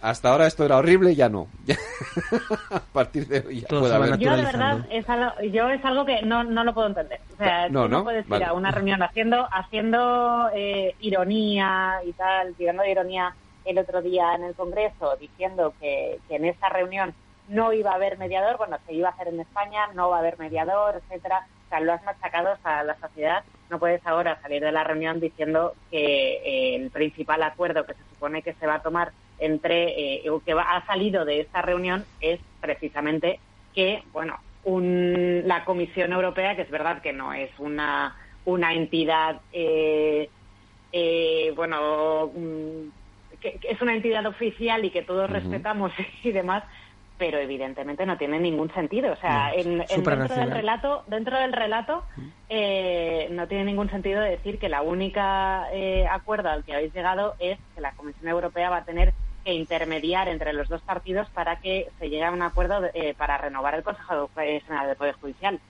Hasta 0.01 0.31
ahora 0.31 0.47
esto 0.47 0.65
era 0.65 0.77
horrible, 0.77 1.15
ya 1.15 1.29
no. 1.29 1.49
a 2.70 2.81
partir 2.81 3.27
de 3.27 3.45
hoy 3.47 3.61
ya 3.62 3.69
Todo 3.69 3.81
puede 3.81 3.95
haber. 3.95 4.19
Yo 4.19 4.37
de 4.37 4.43
verdad 4.43 4.87
es 4.91 5.09
algo, 5.09 5.41
yo 5.51 5.69
es 5.70 5.85
algo 5.85 6.05
que 6.05 6.23
no, 6.23 6.45
no 6.45 6.62
lo 6.65 6.73
puedo 6.73 6.87
entender. 6.89 7.20
O 7.35 7.37
sea, 7.37 7.69
No, 7.69 7.85
tú 7.85 7.89
¿no? 7.91 8.05
puedes 8.05 8.25
ir 8.25 8.31
Vale. 8.31 8.45
a 8.45 8.53
una 8.53 8.70
reunión 8.70 9.03
haciendo 9.03 9.49
haciendo 9.51 10.51
eh, 10.55 10.95
ironía 11.01 11.97
y 12.05 12.12
tal, 12.12 12.55
tirando 12.55 12.83
de 12.83 12.91
ironía 12.93 13.35
el 13.65 13.79
otro 13.79 14.01
día 14.01 14.35
en 14.35 14.45
el 14.45 14.55
Congreso, 14.55 15.16
diciendo 15.16 15.75
que, 15.81 16.20
que 16.29 16.37
en 16.37 16.45
esa 16.45 16.69
reunión 16.69 17.12
no 17.49 17.73
iba 17.73 17.91
a 17.93 17.95
haber 17.95 18.19
mediador, 18.19 18.57
bueno, 18.59 18.77
se 18.87 18.93
iba 18.95 19.09
a 19.09 19.12
hacer 19.12 19.29
en 19.29 19.41
España, 19.41 19.89
no 19.95 20.11
va 20.11 20.16
a 20.16 20.20
haber 20.20 20.39
mediador, 20.39 20.97
etcétera. 20.97 21.47
O 21.66 21.69
sea, 21.69 21.81
lo 21.81 21.93
has 21.93 22.03
machacado 22.05 22.57
a 22.62 22.83
la 22.83 22.97
sociedad. 22.99 23.43
No 23.69 23.79
puedes 23.79 24.07
ahora 24.07 24.41
salir 24.41 24.62
de 24.62 24.73
la 24.73 24.85
reunión 24.85 25.20
diciendo 25.20 25.75
que 25.91 26.37
eh, 26.37 26.77
el 26.77 26.91
principal 26.91 27.43
acuerdo 27.43 27.85
que 27.85 27.95
se 27.95 28.03
supone 28.15 28.43
que 28.43 28.55
se 28.55 28.66
va 28.66 28.77
a 28.77 28.83
tomar 28.83 29.12
entre 29.39 30.24
eh, 30.24 30.31
o 30.31 30.40
que 30.40 30.55
va, 30.55 30.62
ha 30.62 30.85
salido 30.86 31.24
de 31.24 31.40
esta 31.40 31.62
reunión 31.62 32.05
es 32.20 32.40
precisamente 32.60 33.40
que, 33.73 34.02
bueno, 34.12 34.36
un- 34.65 35.43
la 35.47 35.65
Comisión 35.65 36.12
Europea, 36.12 36.56
que 36.56 36.62
es 36.62 36.70
verdad 36.70 37.01
que 37.02 37.12
no 37.12 37.32
es 37.32 37.51
una, 37.59 38.16
una 38.44 38.73
entidad, 38.74 39.40
eh, 39.52 40.31
eh, 40.93 41.52
bueno, 41.55 42.32
mm, 42.35 42.89
que, 43.40 43.59
que 43.60 43.69
es 43.70 43.81
una 43.81 43.94
entidad 43.94 44.27
oficial 44.27 44.85
y 44.85 44.90
que 44.90 45.02
todos 45.02 45.31
respetamos 45.31 45.93
y 46.23 46.32
demás, 46.32 46.65
pero 47.16 47.39
evidentemente 47.39 48.06
no 48.06 48.16
tiene 48.16 48.39
ningún 48.40 48.73
sentido. 48.74 49.12
O 49.12 49.16
sea, 49.16 49.51
No, 49.55 49.55
en, 49.60 49.81
en 49.89 50.05
dentro 50.05 50.36
del 50.36 50.51
relato, 50.52 51.05
dentro 51.09 51.39
del 51.39 51.52
relato, 51.52 52.05
eh, 52.48 53.28
no 53.31 53.47
tiene 53.48 53.65
ningún 53.65 53.90
sentido 53.90 54.20
decir 54.20 54.59
que 54.59 54.69
la 54.69 54.82
única 54.82 55.69
eh, 55.73 56.06
acuerdo 56.10 56.48
al 56.48 56.65
que 56.65 56.74
habéis 56.74 56.94
llegado 56.94 57.35
es 57.39 57.59
que 57.74 57.81
la 57.81 57.93
Comisión 57.93 58.28
Europea 58.28 58.70
va 58.70 58.78
a 58.78 58.85
tener 58.85 59.15
que 59.44 59.52
intermediar 59.52 60.28
entre 60.28 60.52
los 60.52 60.69
dos 60.69 60.82
partidos 60.82 61.31
para 61.31 61.56
que 61.56 61.93
se 61.98 62.09
llegue 62.10 62.24
a 62.24 62.32
un 62.32 62.43
acuerdo 62.43 62.81
de- 62.81 62.90
eh, 62.94 63.15
para 63.15 63.39
renovar 63.39 63.74
el 63.74 63.82
Consejo 63.85 64.31
General 64.35 64.86
del 64.89 64.97
Poder 64.97 65.15
Judicial. 65.16 65.60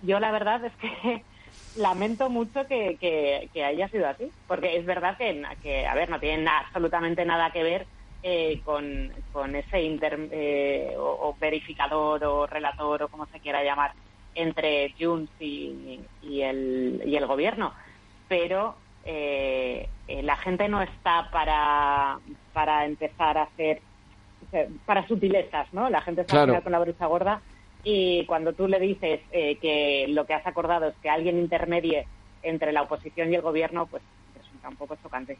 Yo 0.00 0.20
la 0.20 0.30
verdad 0.32 0.64
es 0.64 0.76
que 0.76 0.88
lamento 1.74 2.30
mucho 2.30 2.66
que, 2.68 2.98
que- 2.98 3.50
que 3.52 3.64
haya 3.64 3.88
sido 3.88 4.06
así, 4.08 4.34
porque 4.46 4.76
es 4.76 4.84
verdad 4.86 5.16
que, 5.18 5.86
a 5.86 5.94
ver, 5.94 6.10
no 6.10 6.20
tiene 6.20 6.42
na- 6.44 6.58
absolutamente 6.60 7.24
nada 7.24 7.50
que 7.52 7.62
ver 7.62 7.88
eh, 8.22 8.62
con, 8.62 9.12
con 9.30 9.56
ese 9.56 9.82
inter- 9.82 10.28
eh, 10.32 10.94
o, 10.96 11.36
verificador 11.38 12.24
o 12.24 12.46
relator 12.46 13.02
o 13.04 13.08
como 13.08 13.26
se 13.26 13.40
quiera 13.40 13.64
llamar 13.64 13.92
entre 14.34 14.94
Junts 14.98 15.32
y 15.40 16.06
el, 16.20 17.02
y 17.04 17.16
el 17.16 17.26
gobierno. 17.26 17.74
Pero 18.28 18.81
eh, 19.04 19.88
eh, 20.08 20.22
la 20.22 20.36
gente 20.36 20.68
no 20.68 20.82
está 20.82 21.30
para, 21.30 22.18
para 22.52 22.84
empezar 22.86 23.38
a 23.38 23.42
hacer 23.42 23.80
para 24.84 25.06
sutilezas, 25.08 25.72
¿no? 25.72 25.88
La 25.88 26.02
gente 26.02 26.22
está 26.22 26.44
Claro. 26.44 26.62
con 26.62 26.72
la 26.72 26.78
brisa 26.78 27.06
gorda 27.06 27.40
y 27.84 28.26
cuando 28.26 28.52
tú 28.52 28.68
le 28.68 28.78
dices 28.78 29.20
eh, 29.32 29.56
que 29.56 30.06
lo 30.08 30.26
que 30.26 30.34
has 30.34 30.46
acordado 30.46 30.88
es 30.88 30.94
que 31.02 31.08
alguien 31.08 31.38
intermedie 31.38 32.06
entre 32.42 32.72
la 32.72 32.82
oposición 32.82 33.32
y 33.32 33.36
el 33.36 33.40
gobierno, 33.42 33.86
pues 33.86 34.02
resulta 34.36 34.68
un 34.68 34.76
poco 34.76 34.96
chocante. 35.02 35.38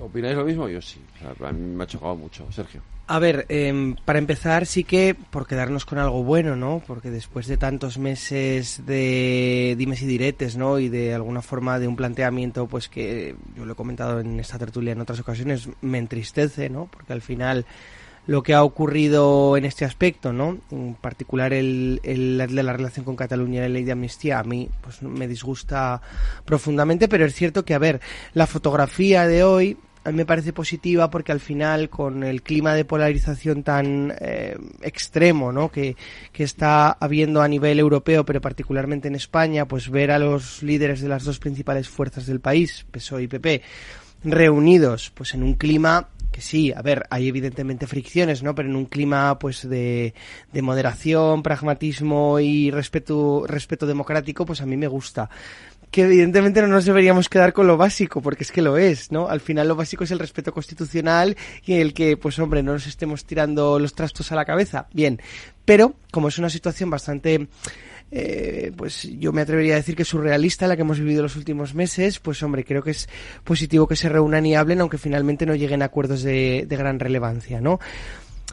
¿Opináis 0.00 0.36
lo 0.36 0.44
mismo? 0.44 0.68
Yo 0.68 0.80
sí. 0.80 1.00
A 1.44 1.52
mí 1.52 1.76
me 1.76 1.84
ha 1.84 1.86
chocado 1.86 2.14
mucho. 2.16 2.50
Sergio. 2.52 2.82
A 3.10 3.18
ver, 3.18 3.46
em, 3.48 3.96
para 4.04 4.18
empezar 4.18 4.66
sí 4.66 4.84
que 4.84 5.14
por 5.14 5.46
quedarnos 5.46 5.86
con 5.86 5.98
algo 5.98 6.22
bueno, 6.24 6.56
¿no? 6.56 6.82
Porque 6.86 7.10
después 7.10 7.46
de 7.46 7.56
tantos 7.56 7.96
meses 7.96 8.82
de 8.84 9.74
dimes 9.78 10.02
y 10.02 10.06
diretes, 10.06 10.58
¿no? 10.58 10.78
Y 10.78 10.90
de 10.90 11.14
alguna 11.14 11.40
forma 11.40 11.78
de 11.78 11.88
un 11.88 11.96
planteamiento, 11.96 12.66
pues 12.66 12.90
que 12.90 13.34
yo 13.56 13.64
lo 13.64 13.72
he 13.72 13.76
comentado 13.76 14.20
en 14.20 14.38
esta 14.38 14.58
tertulia 14.58 14.92
en 14.92 15.00
otras 15.00 15.20
ocasiones, 15.20 15.70
me 15.80 15.96
entristece, 15.96 16.68
¿no? 16.68 16.86
Porque 16.92 17.14
al 17.14 17.22
final 17.22 17.64
lo 18.28 18.42
que 18.42 18.52
ha 18.52 18.62
ocurrido 18.62 19.56
en 19.56 19.64
este 19.64 19.86
aspecto, 19.86 20.34
¿no? 20.34 20.58
En 20.70 20.94
particular 20.94 21.54
el, 21.54 21.98
el 22.02 22.36
la 22.36 22.72
relación 22.74 23.06
con 23.06 23.16
Cataluña 23.16 23.60
y 23.60 23.62
la 23.62 23.68
ley 23.70 23.84
de 23.84 23.92
amnistía, 23.92 24.38
a 24.38 24.44
mí 24.44 24.68
pues 24.82 25.02
me 25.02 25.26
disgusta 25.26 26.02
profundamente, 26.44 27.08
pero 27.08 27.24
es 27.24 27.34
cierto 27.34 27.64
que, 27.64 27.72
a 27.72 27.78
ver, 27.78 28.02
la 28.34 28.46
fotografía 28.46 29.26
de 29.26 29.44
hoy 29.44 29.78
a 30.04 30.10
mí 30.10 30.16
me 30.18 30.26
parece 30.26 30.52
positiva 30.52 31.08
porque 31.08 31.32
al 31.32 31.40
final 31.40 31.88
con 31.88 32.22
el 32.22 32.42
clima 32.42 32.74
de 32.74 32.84
polarización 32.84 33.62
tan 33.62 34.14
eh, 34.20 34.56
extremo 34.82 35.50
¿no? 35.50 35.70
que, 35.70 35.96
que 36.30 36.44
está 36.44 36.92
habiendo 36.92 37.40
a 37.40 37.48
nivel 37.48 37.78
europeo 37.78 38.24
pero 38.24 38.42
particularmente 38.42 39.08
en 39.08 39.14
España 39.14 39.66
pues 39.66 39.90
ver 39.90 40.10
a 40.10 40.18
los 40.18 40.62
líderes 40.62 41.00
de 41.00 41.08
las 41.08 41.24
dos 41.24 41.38
principales 41.38 41.88
fuerzas 41.88 42.26
del 42.26 42.40
país 42.40 42.86
PSOE 42.90 43.24
y 43.24 43.28
PP 43.28 43.62
reunidos 44.24 45.10
pues 45.14 45.34
en 45.34 45.42
un 45.42 45.54
clima 45.54 46.08
sí, 46.40 46.72
a 46.72 46.82
ver, 46.82 47.04
hay 47.10 47.28
evidentemente 47.28 47.86
fricciones, 47.86 48.42
¿no? 48.42 48.54
Pero 48.54 48.68
en 48.68 48.76
un 48.76 48.86
clima, 48.86 49.38
pues, 49.38 49.68
de, 49.68 50.14
de 50.52 50.62
moderación, 50.62 51.42
pragmatismo 51.42 52.40
y 52.40 52.70
respeto, 52.70 53.44
respeto 53.46 53.86
democrático, 53.86 54.44
pues 54.44 54.60
a 54.60 54.66
mí 54.66 54.76
me 54.76 54.88
gusta 54.88 55.28
que 55.90 56.02
evidentemente 56.02 56.60
no 56.60 56.68
nos 56.68 56.84
deberíamos 56.84 57.28
quedar 57.28 57.52
con 57.52 57.66
lo 57.66 57.76
básico, 57.76 58.20
porque 58.20 58.44
es 58.44 58.52
que 58.52 58.62
lo 58.62 58.76
es, 58.76 59.10
¿no? 59.10 59.28
Al 59.28 59.40
final 59.40 59.68
lo 59.68 59.76
básico 59.76 60.04
es 60.04 60.10
el 60.10 60.18
respeto 60.18 60.52
constitucional 60.52 61.36
y 61.64 61.74
el 61.74 61.94
que, 61.94 62.16
pues 62.16 62.38
hombre, 62.38 62.62
no 62.62 62.72
nos 62.72 62.86
estemos 62.86 63.24
tirando 63.24 63.78
los 63.78 63.94
trastos 63.94 64.30
a 64.32 64.36
la 64.36 64.44
cabeza. 64.44 64.86
Bien, 64.92 65.20
pero 65.64 65.94
como 66.10 66.28
es 66.28 66.38
una 66.38 66.50
situación 66.50 66.90
bastante 66.90 67.48
eh, 68.10 68.72
pues 68.76 69.02
yo 69.18 69.32
me 69.32 69.42
atrevería 69.42 69.74
a 69.74 69.76
decir 69.76 69.94
que 69.94 70.04
surrealista 70.04 70.66
la 70.66 70.76
que 70.76 70.82
hemos 70.82 70.98
vivido 70.98 71.22
los 71.22 71.36
últimos 71.36 71.74
meses, 71.74 72.18
pues 72.20 72.42
hombre, 72.42 72.64
creo 72.64 72.82
que 72.82 72.92
es 72.92 73.08
positivo 73.44 73.86
que 73.86 73.96
se 73.96 74.08
reúnan 74.08 74.46
y 74.46 74.54
hablen, 74.54 74.80
aunque 74.80 74.98
finalmente 74.98 75.46
no 75.46 75.54
lleguen 75.54 75.82
a 75.82 75.86
acuerdos 75.86 76.22
de, 76.22 76.64
de 76.66 76.76
gran 76.76 76.98
relevancia, 76.98 77.60
¿no? 77.60 77.80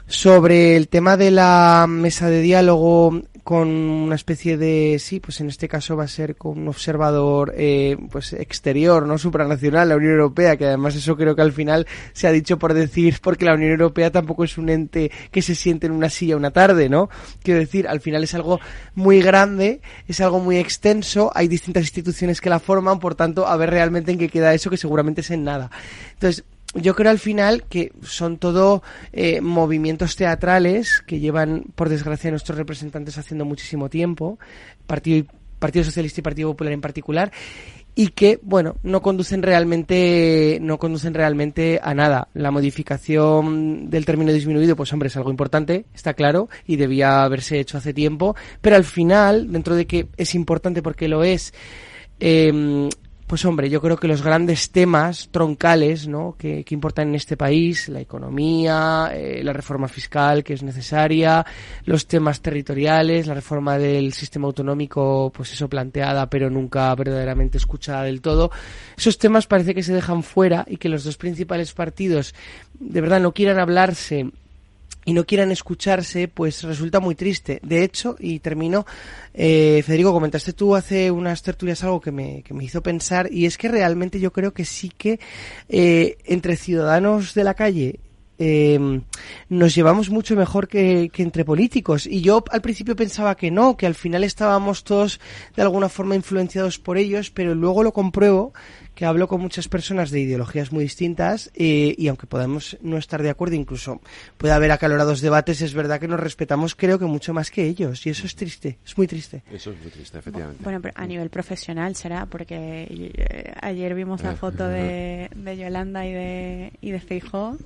Sobre 0.06 0.76
el 0.76 0.88
tema 0.88 1.16
de 1.16 1.30
la 1.30 1.86
mesa 1.88 2.28
de 2.28 2.40
diálogo 2.40 3.22
con 3.46 3.68
una 3.68 4.16
especie 4.16 4.56
de, 4.56 4.98
sí, 4.98 5.20
pues 5.20 5.40
en 5.40 5.46
este 5.46 5.68
caso 5.68 5.96
va 5.96 6.02
a 6.02 6.08
ser 6.08 6.34
con 6.34 6.58
un 6.58 6.66
observador 6.66 7.54
eh, 7.56 7.96
pues 8.10 8.32
exterior, 8.32 9.06
no 9.06 9.18
supranacional, 9.18 9.88
la 9.88 9.94
Unión 9.94 10.14
Europea, 10.14 10.56
que 10.56 10.66
además 10.66 10.96
eso 10.96 11.16
creo 11.16 11.36
que 11.36 11.42
al 11.42 11.52
final 11.52 11.86
se 12.12 12.26
ha 12.26 12.32
dicho 12.32 12.58
por 12.58 12.74
decir, 12.74 13.20
porque 13.22 13.44
la 13.44 13.54
Unión 13.54 13.70
Europea 13.70 14.10
tampoco 14.10 14.42
es 14.42 14.58
un 14.58 14.68
ente 14.68 15.12
que 15.30 15.42
se 15.42 15.54
siente 15.54 15.86
en 15.86 15.92
una 15.92 16.10
silla 16.10 16.36
una 16.36 16.50
tarde, 16.50 16.88
¿no? 16.88 17.08
Quiero 17.44 17.60
decir, 17.60 17.86
al 17.86 18.00
final 18.00 18.24
es 18.24 18.34
algo 18.34 18.58
muy 18.96 19.22
grande, 19.22 19.80
es 20.08 20.20
algo 20.20 20.40
muy 20.40 20.56
extenso, 20.56 21.30
hay 21.32 21.46
distintas 21.46 21.84
instituciones 21.84 22.40
que 22.40 22.50
la 22.50 22.58
forman, 22.58 22.98
por 22.98 23.14
tanto, 23.14 23.46
a 23.46 23.56
ver 23.56 23.70
realmente 23.70 24.10
en 24.10 24.18
qué 24.18 24.28
queda 24.28 24.54
eso, 24.54 24.70
que 24.70 24.76
seguramente 24.76 25.20
es 25.20 25.30
en 25.30 25.44
nada. 25.44 25.70
Entonces, 26.14 26.44
yo 26.74 26.94
creo 26.94 27.10
al 27.10 27.18
final 27.18 27.64
que 27.64 27.92
son 28.02 28.38
todo 28.38 28.82
eh, 29.12 29.40
movimientos 29.40 30.16
teatrales 30.16 31.02
que 31.06 31.20
llevan, 31.20 31.64
por 31.74 31.88
desgracia, 31.88 32.30
nuestros 32.30 32.58
representantes 32.58 33.18
haciendo 33.18 33.44
muchísimo 33.44 33.88
tiempo, 33.88 34.38
Partido, 34.86 35.26
Partido 35.58 35.84
Socialista 35.84 36.20
y 36.20 36.24
Partido 36.24 36.50
Popular 36.50 36.72
en 36.72 36.80
particular, 36.80 37.32
y 37.98 38.08
que, 38.08 38.38
bueno, 38.42 38.76
no 38.82 39.00
conducen 39.00 39.42
realmente, 39.42 40.58
no 40.60 40.78
conducen 40.78 41.14
realmente 41.14 41.80
a 41.82 41.94
nada. 41.94 42.28
La 42.34 42.50
modificación 42.50 43.88
del 43.88 44.04
término 44.04 44.34
disminuido, 44.34 44.76
pues 44.76 44.92
hombre, 44.92 45.06
es 45.06 45.16
algo 45.16 45.30
importante, 45.30 45.86
está 45.94 46.12
claro, 46.12 46.50
y 46.66 46.76
debía 46.76 47.22
haberse 47.22 47.58
hecho 47.58 47.78
hace 47.78 47.94
tiempo, 47.94 48.36
pero 48.60 48.76
al 48.76 48.84
final, 48.84 49.50
dentro 49.50 49.74
de 49.74 49.86
que 49.86 50.08
es 50.18 50.34
importante 50.34 50.82
porque 50.82 51.08
lo 51.08 51.24
es, 51.24 51.54
eh, 52.20 52.88
pues 53.26 53.44
hombre, 53.44 53.68
yo 53.68 53.80
creo 53.80 53.96
que 53.96 54.06
los 54.06 54.22
grandes 54.22 54.70
temas 54.70 55.28
troncales 55.32 56.06
¿no? 56.06 56.36
que, 56.38 56.62
que 56.64 56.74
importan 56.74 57.08
en 57.08 57.16
este 57.16 57.36
país, 57.36 57.88
la 57.88 58.00
economía, 58.00 59.10
eh, 59.12 59.42
la 59.42 59.52
reforma 59.52 59.88
fiscal 59.88 60.44
que 60.44 60.54
es 60.54 60.62
necesaria, 60.62 61.44
los 61.84 62.06
temas 62.06 62.40
territoriales, 62.40 63.26
la 63.26 63.34
reforma 63.34 63.78
del 63.78 64.12
sistema 64.12 64.46
autonómico, 64.46 65.32
pues 65.34 65.52
eso 65.52 65.68
planteada 65.68 66.30
pero 66.30 66.50
nunca 66.50 66.94
verdaderamente 66.94 67.58
escuchada 67.58 68.04
del 68.04 68.20
todo, 68.20 68.52
esos 68.96 69.18
temas 69.18 69.46
parece 69.46 69.74
que 69.74 69.82
se 69.82 69.92
dejan 69.92 70.22
fuera 70.22 70.64
y 70.68 70.76
que 70.76 70.88
los 70.88 71.02
dos 71.02 71.16
principales 71.16 71.72
partidos 71.72 72.34
de 72.78 73.00
verdad 73.00 73.20
no 73.20 73.32
quieran 73.32 73.58
hablarse 73.58 74.30
y 75.06 75.12
no 75.12 75.24
quieran 75.24 75.52
escucharse, 75.52 76.26
pues 76.26 76.64
resulta 76.64 77.00
muy 77.00 77.14
triste. 77.14 77.60
De 77.62 77.84
hecho, 77.84 78.16
y 78.18 78.40
termino, 78.40 78.84
eh, 79.32 79.82
Federico, 79.86 80.12
comentaste 80.12 80.52
tú 80.52 80.74
hace 80.74 81.12
unas 81.12 81.42
tertulias 81.42 81.82
algo 81.84 82.00
que 82.00 82.10
me, 82.10 82.42
que 82.42 82.52
me 82.52 82.64
hizo 82.64 82.82
pensar, 82.82 83.32
y 83.32 83.46
es 83.46 83.56
que 83.56 83.68
realmente 83.68 84.18
yo 84.18 84.32
creo 84.32 84.52
que 84.52 84.64
sí 84.64 84.90
que 84.90 85.20
eh, 85.68 86.18
entre 86.24 86.56
ciudadanos 86.56 87.34
de 87.34 87.44
la 87.44 87.54
calle 87.54 88.00
eh, 88.38 89.00
nos 89.48 89.74
llevamos 89.74 90.10
mucho 90.10 90.36
mejor 90.36 90.68
que, 90.68 91.10
que, 91.12 91.22
entre 91.22 91.44
políticos. 91.44 92.06
Y 92.06 92.20
yo 92.20 92.44
al 92.50 92.62
principio 92.62 92.96
pensaba 92.96 93.36
que 93.36 93.50
no, 93.50 93.76
que 93.76 93.86
al 93.86 93.94
final 93.94 94.24
estábamos 94.24 94.84
todos 94.84 95.20
de 95.54 95.62
alguna 95.62 95.88
forma 95.88 96.14
influenciados 96.14 96.78
por 96.78 96.98
ellos, 96.98 97.30
pero 97.30 97.54
luego 97.54 97.82
lo 97.82 97.92
compruebo 97.92 98.52
que 98.96 99.04
hablo 99.04 99.28
con 99.28 99.42
muchas 99.42 99.68
personas 99.68 100.10
de 100.10 100.20
ideologías 100.20 100.72
muy 100.72 100.82
distintas 100.82 101.50
eh, 101.54 101.94
y 101.96 102.08
aunque 102.08 102.26
podemos 102.26 102.78
no 102.80 102.96
estar 102.96 103.22
de 103.22 103.28
acuerdo, 103.28 103.54
incluso 103.54 104.00
puede 104.38 104.54
haber 104.54 104.72
acalorados 104.72 105.20
debates, 105.20 105.60
es 105.60 105.74
verdad 105.74 106.00
que 106.00 106.08
nos 106.08 106.18
respetamos 106.18 106.74
creo 106.74 106.98
que 106.98 107.04
mucho 107.04 107.34
más 107.34 107.50
que 107.50 107.66
ellos 107.66 108.06
y 108.06 108.10
eso 108.10 108.26
es 108.26 108.34
triste, 108.34 108.78
es 108.84 108.96
muy 108.96 109.06
triste. 109.06 109.42
Eso 109.52 109.70
es 109.70 109.80
muy 109.80 109.90
triste, 109.90 110.18
efectivamente. 110.18 110.64
Bueno, 110.64 110.80
pero 110.80 110.94
a 110.96 111.06
nivel 111.06 111.28
profesional 111.28 111.94
será, 111.94 112.24
porque 112.24 112.86
eh, 112.88 113.52
ayer 113.60 113.94
vimos 113.94 114.22
la 114.22 114.34
foto 114.34 114.66
de, 114.66 115.28
de 115.36 115.56
Yolanda 115.58 116.06
y 116.06 116.12
de, 116.12 116.72
y 116.80 116.90
de 116.90 117.00
Feijó 117.00 117.58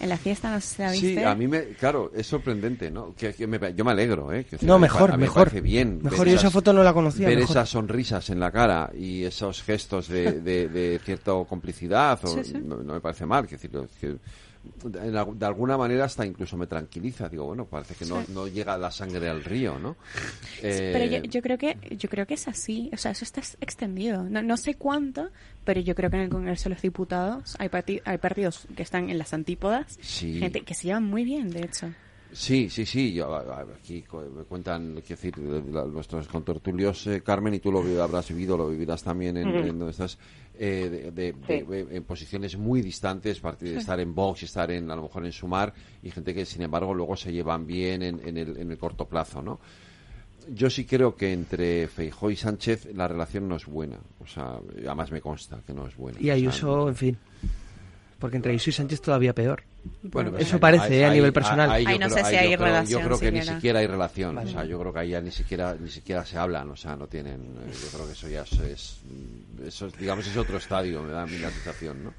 en 0.00 0.08
la 0.08 0.16
fiesta 0.16 0.52
no 0.52 0.60
se 0.60 0.82
la 0.82 0.92
viste. 0.92 1.14
Sí, 1.14 1.22
a 1.22 1.34
mí 1.34 1.48
me, 1.48 1.68
claro, 1.68 2.10
es 2.14 2.26
sorprendente, 2.26 2.90
¿no? 2.90 3.14
Que, 3.14 3.32
que 3.32 3.46
me, 3.46 3.58
yo 3.74 3.84
me 3.84 3.92
alegro, 3.92 4.32
¿eh? 4.32 4.44
Que, 4.44 4.58
no, 4.64 4.78
mejor, 4.78 5.12
me, 5.12 5.18
mejor. 5.18 5.52
Me 5.52 5.60
bien. 5.60 6.00
Mejor, 6.02 6.28
yo 6.28 6.36
esa 6.36 6.50
foto 6.50 6.72
no 6.72 6.82
la 6.82 6.92
conocía. 6.92 7.28
Ver 7.28 7.38
mejor. 7.38 7.56
esas 7.56 7.68
sonrisas 7.68 8.28
en 8.30 8.40
la 8.40 8.50
cara 8.50 8.90
y 8.96 9.24
esos 9.24 9.62
gestos 9.62 10.08
de, 10.08 10.40
de, 10.40 10.68
de 10.68 11.00
cierta 11.04 11.32
complicidad, 11.48 12.18
o, 12.24 12.28
sí, 12.28 12.44
sí. 12.44 12.54
No, 12.64 12.76
no, 12.76 12.94
me 12.94 13.00
parece 13.00 13.26
mal, 13.26 13.46
que 13.46 13.56
decir, 13.56 13.70
que 14.00 14.16
de 14.84 15.46
alguna 15.46 15.76
manera 15.76 16.04
hasta 16.04 16.24
incluso 16.26 16.56
me 16.56 16.66
tranquiliza. 16.66 17.28
Digo 17.28 17.44
bueno 17.44 17.66
parece 17.66 17.94
que 17.94 18.06
no, 18.06 18.24
no 18.28 18.46
llega 18.46 18.76
la 18.76 18.90
sangre 18.90 19.28
al 19.28 19.44
río 19.44 19.78
no 19.78 19.96
eh... 20.62 20.90
pero 20.92 21.04
yo, 21.04 21.22
yo, 21.22 21.42
creo 21.42 21.58
que 21.58 21.76
yo 21.96 22.08
creo 22.08 22.26
que 22.26 22.34
es 22.34 22.48
así. 22.48 22.90
O 22.92 22.96
sea 22.96 23.12
eso 23.12 23.24
está 23.24 23.40
extendido. 23.60 24.22
No, 24.24 24.42
no 24.42 24.56
sé 24.56 24.74
cuánto 24.74 25.30
pero 25.64 25.80
yo 25.80 25.94
creo 25.94 26.10
que 26.10 26.16
en 26.16 26.22
el 26.22 26.28
Congreso 26.30 26.64
de 26.64 26.74
los 26.74 26.82
Diputados 26.82 27.56
hay, 27.58 27.68
parti 27.68 28.00
hay 28.04 28.18
partidos 28.18 28.66
que 28.76 28.82
están 28.82 29.10
en 29.10 29.18
las 29.18 29.32
antípodas. 29.32 29.98
Sí. 30.00 30.38
gente 30.38 30.62
que 30.62 30.74
se 30.74 30.88
llevan 30.88 31.04
muy 31.04 31.24
bien 31.24 31.50
de 31.50 31.62
hecho. 31.62 31.90
Sí, 32.34 32.68
sí, 32.68 32.84
sí. 32.84 33.12
Yo, 33.14 33.32
aquí 33.32 34.04
me 34.36 34.42
cuentan, 34.42 35.00
quiero 35.06 35.22
decir, 35.22 35.38
nuestros 35.38 36.26
contertulios, 36.26 37.06
eh, 37.06 37.22
Carmen, 37.22 37.54
y 37.54 37.60
tú 37.60 37.70
lo 37.70 37.80
habrás 38.02 38.28
vivido, 38.28 38.56
lo 38.56 38.68
vivirás 38.68 39.04
también 39.04 39.36
en, 39.36 39.48
en 39.48 39.78
donde 39.78 39.92
estás, 39.92 40.18
eh, 40.58 41.10
de, 41.14 41.32
de, 41.32 41.34
sí. 41.46 41.64
de, 41.66 41.96
en 41.96 42.04
posiciones 42.04 42.56
muy 42.56 42.80
distantes, 42.82 43.40
de 43.42 43.70
sí. 43.70 43.76
estar 43.76 43.98
en 44.00 44.14
Vox 44.14 44.42
y 44.42 44.44
estar 44.44 44.70
en, 44.70 44.90
a 44.90 44.96
lo 44.96 45.02
mejor 45.02 45.24
en 45.24 45.32
Sumar, 45.32 45.72
y 46.02 46.10
gente 46.10 46.34
que, 46.34 46.44
sin 46.44 46.62
embargo, 46.62 46.94
luego 46.94 47.16
se 47.16 47.32
llevan 47.32 47.66
bien 47.66 48.02
en, 48.02 48.20
en, 48.26 48.36
el, 48.36 48.56
en 48.56 48.70
el 48.70 48.78
corto 48.78 49.06
plazo, 49.06 49.42
¿no? 49.42 49.60
Yo 50.52 50.68
sí 50.68 50.84
creo 50.84 51.16
que 51.16 51.32
entre 51.32 51.88
Feijó 51.88 52.30
y 52.30 52.36
Sánchez 52.36 52.94
la 52.94 53.08
relación 53.08 53.48
no 53.48 53.56
es 53.56 53.64
buena. 53.64 53.98
O 54.20 54.26
sea, 54.26 54.60
además 54.76 55.10
me 55.10 55.22
consta 55.22 55.60
que 55.66 55.72
no 55.72 55.86
es 55.86 55.96
buena. 55.96 56.20
Y 56.20 56.28
Ayuso, 56.28 56.70
o 56.70 56.82
sea, 56.82 56.88
en 56.90 56.96
fin. 56.96 57.18
Porque 58.18 58.36
entre 58.36 58.52
Ayuso 58.52 58.70
y 58.70 58.72
Sánchez 58.72 59.00
todavía 59.00 59.34
peor. 59.34 59.62
Bueno, 60.02 60.36
eso 60.38 60.56
hay, 60.56 60.60
parece 60.60 60.94
hay, 60.94 61.00
¿eh? 61.00 61.04
a 61.04 61.10
nivel 61.10 61.32
personal. 61.32 61.70
Ahí, 61.70 61.98
no 61.98 62.08
sé 62.08 62.24
si 62.24 62.36
hay 62.36 62.54
creo, 62.54 62.66
relación. 62.66 63.02
Yo 63.02 63.06
creo 63.06 63.18
que 63.18 63.32
ni 63.32 63.42
siquiera 63.42 63.80
hay 63.80 63.86
relación. 63.86 64.34
Vale. 64.34 64.50
O 64.50 64.52
sea, 64.52 64.64
yo 64.64 64.78
creo 64.78 64.92
que 64.92 64.98
ahí 65.00 65.10
ya 65.10 65.20
ni 65.20 65.30
siquiera 65.30 65.76
ni 65.78 65.90
siquiera 65.90 66.24
se 66.24 66.38
hablan. 66.38 66.70
O 66.70 66.76
sea, 66.76 66.96
no 66.96 67.06
tienen. 67.06 67.42
Yo 67.54 67.88
creo 67.92 68.06
que 68.06 68.12
eso 68.12 68.28
ya 68.28 68.42
es, 68.42 69.00
eso 69.64 69.88
digamos 69.98 70.26
es 70.26 70.36
otro 70.36 70.56
estadio. 70.56 71.02
Me 71.02 71.12
da 71.12 71.22
a 71.22 71.26
mí 71.26 71.38
la 71.38 71.50
sensación, 71.50 72.04
¿no? 72.04 72.14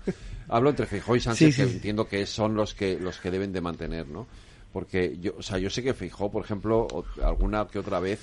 Hablo 0.47 0.69
entre 0.69 0.85
Feijóo 0.85 1.15
y 1.15 1.21
Sánchez, 1.21 1.55
sí, 1.55 1.61
sí. 1.61 1.67
que 1.67 1.75
entiendo 1.75 2.07
que 2.07 2.25
son 2.25 2.53
los 2.53 2.75
que 2.75 2.99
los 2.99 3.19
que 3.19 3.31
deben 3.31 3.51
de 3.51 3.61
mantener, 3.61 4.07
¿no? 4.07 4.27
Porque 4.71 5.17
yo, 5.19 5.35
o 5.37 5.41
sea, 5.41 5.57
yo 5.57 5.69
sé 5.69 5.81
que 5.81 5.93
Feijóo, 5.93 6.31
por 6.31 6.43
ejemplo, 6.43 6.87
alguna 7.23 7.65
que 7.65 7.79
otra 7.79 7.99
vez 7.99 8.19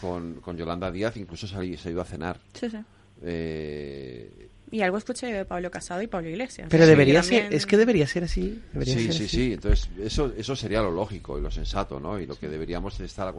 con, 0.00 0.40
con 0.40 0.56
Yolanda 0.56 0.90
Díaz 0.90 1.16
incluso 1.16 1.46
se 1.46 1.54
ha, 1.54 1.78
se 1.78 1.88
ha 1.88 1.92
ido 1.92 2.02
a 2.02 2.04
cenar. 2.04 2.38
Sí, 2.52 2.68
sí. 2.68 2.78
Eh, 3.22 4.48
y 4.72 4.80
algo 4.80 4.96
escuché 4.96 5.26
de 5.26 5.44
Pablo 5.44 5.70
Casado 5.70 6.00
y 6.00 6.06
Pablo 6.06 6.30
Iglesias. 6.30 6.66
Pero 6.70 6.86
debería 6.86 7.20
también... 7.20 7.44
ser, 7.44 7.54
es 7.54 7.66
que 7.66 7.76
debería 7.76 8.06
ser 8.06 8.24
así. 8.24 8.58
Debería 8.72 8.94
sí, 8.94 9.04
ser 9.04 9.12
sí, 9.12 9.24
así. 9.24 9.36
sí. 9.36 9.52
Entonces, 9.52 9.90
eso, 10.02 10.32
eso 10.34 10.56
sería 10.56 10.80
lo 10.80 10.90
lógico 10.90 11.38
y 11.38 11.42
lo 11.42 11.50
sensato, 11.50 12.00
¿no? 12.00 12.18
Y 12.18 12.26
lo 12.26 12.36
que 12.36 12.48
deberíamos 12.48 12.98
estar 12.98 13.32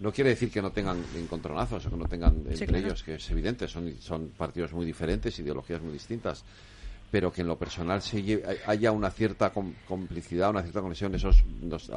No 0.00 0.12
quiere 0.12 0.30
decir 0.30 0.50
que 0.50 0.60
no 0.60 0.72
tengan 0.72 1.02
encontronazos 1.16 1.86
o 1.86 1.90
que 1.90 1.96
no 1.96 2.06
tengan 2.06 2.34
entre 2.36 2.56
sí, 2.58 2.66
claro. 2.66 2.86
ellos, 2.86 3.02
que 3.02 3.14
es 3.14 3.30
evidente, 3.30 3.66
son, 3.68 3.96
son 4.00 4.28
partidos 4.36 4.74
muy 4.74 4.84
diferentes, 4.84 5.38
ideologías 5.38 5.80
muy 5.80 5.94
distintas. 5.94 6.44
Pero 7.10 7.32
que 7.32 7.40
en 7.42 7.46
lo 7.48 7.56
personal 7.56 8.02
haya 8.66 8.92
una 8.92 9.10
cierta 9.10 9.50
com- 9.50 9.72
complicidad, 9.88 10.50
una 10.50 10.62
cierta 10.62 10.80
conexión, 10.80 11.14
eso 11.14 11.30
es- 11.30 11.44
nos- 11.62 11.90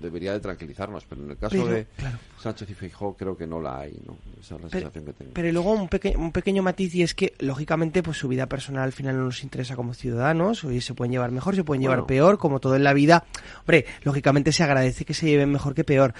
debería 0.00 0.32
de 0.32 0.40
tranquilizarnos, 0.40 1.04
pero 1.08 1.22
en 1.24 1.30
el 1.30 1.36
caso 1.38 1.50
Pero, 1.56 1.66
de 1.68 1.86
claro. 1.96 2.18
Sánchez 2.42 2.70
y 2.70 2.74
Feijóo 2.74 3.14
creo 3.16 3.36
que 3.36 3.46
no 3.46 3.60
la 3.60 3.78
hay, 3.80 3.98
¿no? 4.06 4.18
Esa 4.40 4.56
es 4.56 4.62
la 4.62 4.68
sensación 4.70 5.04
que 5.04 5.12
tengo. 5.12 5.30
Pero 5.34 5.52
luego 5.52 5.72
un, 5.72 5.88
peque- 5.88 6.16
un 6.16 6.32
pequeño 6.32 6.62
matiz 6.62 6.94
y 6.94 7.02
es 7.02 7.14
que, 7.14 7.34
lógicamente, 7.38 8.02
pues 8.02 8.16
su 8.18 8.28
vida 8.28 8.46
personal 8.46 8.82
al 8.84 8.92
final 8.92 9.16
no 9.16 9.24
nos 9.24 9.42
interesa 9.42 9.76
como 9.76 9.94
ciudadanos. 9.94 10.64
Oye, 10.64 10.80
se 10.80 10.94
pueden 10.94 11.12
llevar 11.12 11.30
mejor, 11.30 11.54
se 11.54 11.64
pueden 11.64 11.82
llevar 11.82 12.04
peor, 12.06 12.36
como 12.38 12.60
todo 12.60 12.76
en 12.76 12.84
la 12.84 12.92
vida. 12.92 13.24
Hombre, 13.60 13.86
lógicamente 14.02 14.52
se 14.52 14.62
agradece 14.64 15.04
que 15.04 15.14
se 15.14 15.26
lleven 15.26 15.50
mejor 15.52 15.74
que 15.74 15.84
peor. 15.84 16.12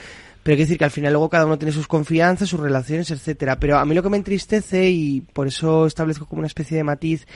Pero 0.43 0.53
hay 0.53 0.59
que 0.59 0.63
decir 0.65 0.79
que 0.79 0.85
al 0.85 0.93
final 0.93 1.13
luego 1.13 1.29
cada 1.29 1.45
uno 1.45 1.59
tiene 1.59 1.73
sus 1.73 1.89
confianzas, 1.89 2.49
sus 2.49 2.61
relaciones, 2.61 3.11
etcétera. 3.11 3.59
Pero 3.59 3.79
a 3.79 3.85
mí 3.85 3.95
lo 3.97 4.03
que 4.05 4.11
me 4.11 4.17
entristece, 4.17 4.89
y 4.91 5.21
por 5.21 5.49
eso 5.49 5.87
establezco 5.87 6.25
como 6.27 6.39
una 6.39 6.47
especie 6.47 6.77
de 6.77 6.85
matiz, 6.85 7.27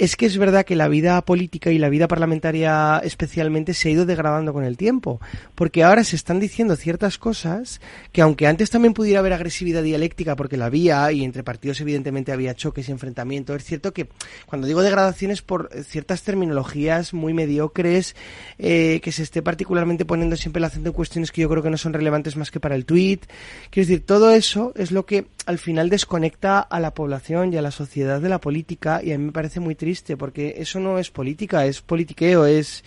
es 0.00 0.16
que 0.16 0.24
es 0.24 0.38
verdad 0.38 0.64
que 0.64 0.76
la 0.76 0.88
vida 0.88 1.20
política 1.26 1.70
y 1.70 1.76
la 1.76 1.90
vida 1.90 2.08
parlamentaria 2.08 3.02
especialmente 3.04 3.74
se 3.74 3.90
ha 3.90 3.92
ido 3.92 4.06
degradando 4.06 4.54
con 4.54 4.64
el 4.64 4.78
tiempo, 4.78 5.20
porque 5.54 5.84
ahora 5.84 6.04
se 6.04 6.16
están 6.16 6.40
diciendo 6.40 6.74
ciertas 6.74 7.18
cosas 7.18 7.82
que 8.10 8.22
aunque 8.22 8.46
antes 8.46 8.70
también 8.70 8.94
pudiera 8.94 9.20
haber 9.20 9.34
agresividad 9.34 9.82
dialéctica 9.82 10.36
porque 10.36 10.56
la 10.56 10.64
había 10.64 11.12
y 11.12 11.22
entre 11.22 11.42
partidos 11.42 11.82
evidentemente 11.82 12.32
había 12.32 12.54
choques 12.54 12.88
y 12.88 12.92
enfrentamientos, 12.92 13.56
es 13.56 13.64
cierto 13.64 13.92
que 13.92 14.08
cuando 14.46 14.66
digo 14.66 14.80
degradaciones 14.80 15.42
por 15.42 15.68
ciertas 15.84 16.22
terminologías 16.22 17.12
muy 17.12 17.34
mediocres, 17.34 18.16
eh, 18.58 19.00
que 19.02 19.12
se 19.12 19.22
esté 19.22 19.42
particularmente 19.42 20.06
poniendo 20.06 20.34
siempre 20.36 20.60
el 20.60 20.64
acento 20.64 20.88
en 20.88 20.94
cuestiones 20.94 21.30
que 21.30 21.42
yo 21.42 21.50
creo 21.50 21.62
que 21.62 21.68
no 21.68 21.76
son 21.76 21.92
relevantes 21.92 22.38
más 22.38 22.50
que 22.50 22.58
para 22.58 22.74
el 22.74 22.86
tweet, 22.86 23.20
quiero 23.68 23.86
decir, 23.86 24.06
todo 24.06 24.30
eso 24.30 24.72
es 24.76 24.92
lo 24.92 25.04
que 25.04 25.26
al 25.46 25.58
final 25.58 25.88
desconecta 25.90 26.60
a 26.60 26.80
la 26.80 26.92
población 26.94 27.52
y 27.52 27.56
a 27.56 27.62
la 27.62 27.70
sociedad 27.70 28.20
de 28.20 28.28
la 28.28 28.40
política 28.40 29.00
y 29.02 29.12
a 29.12 29.18
mí 29.18 29.24
me 29.26 29.32
parece 29.32 29.60
muy 29.60 29.74
triste 29.74 30.16
porque 30.16 30.54
eso 30.58 30.80
no 30.80 30.98
es 30.98 31.10
política, 31.10 31.66
es 31.66 31.80
politiqueo, 31.80 32.46
es, 32.46 32.84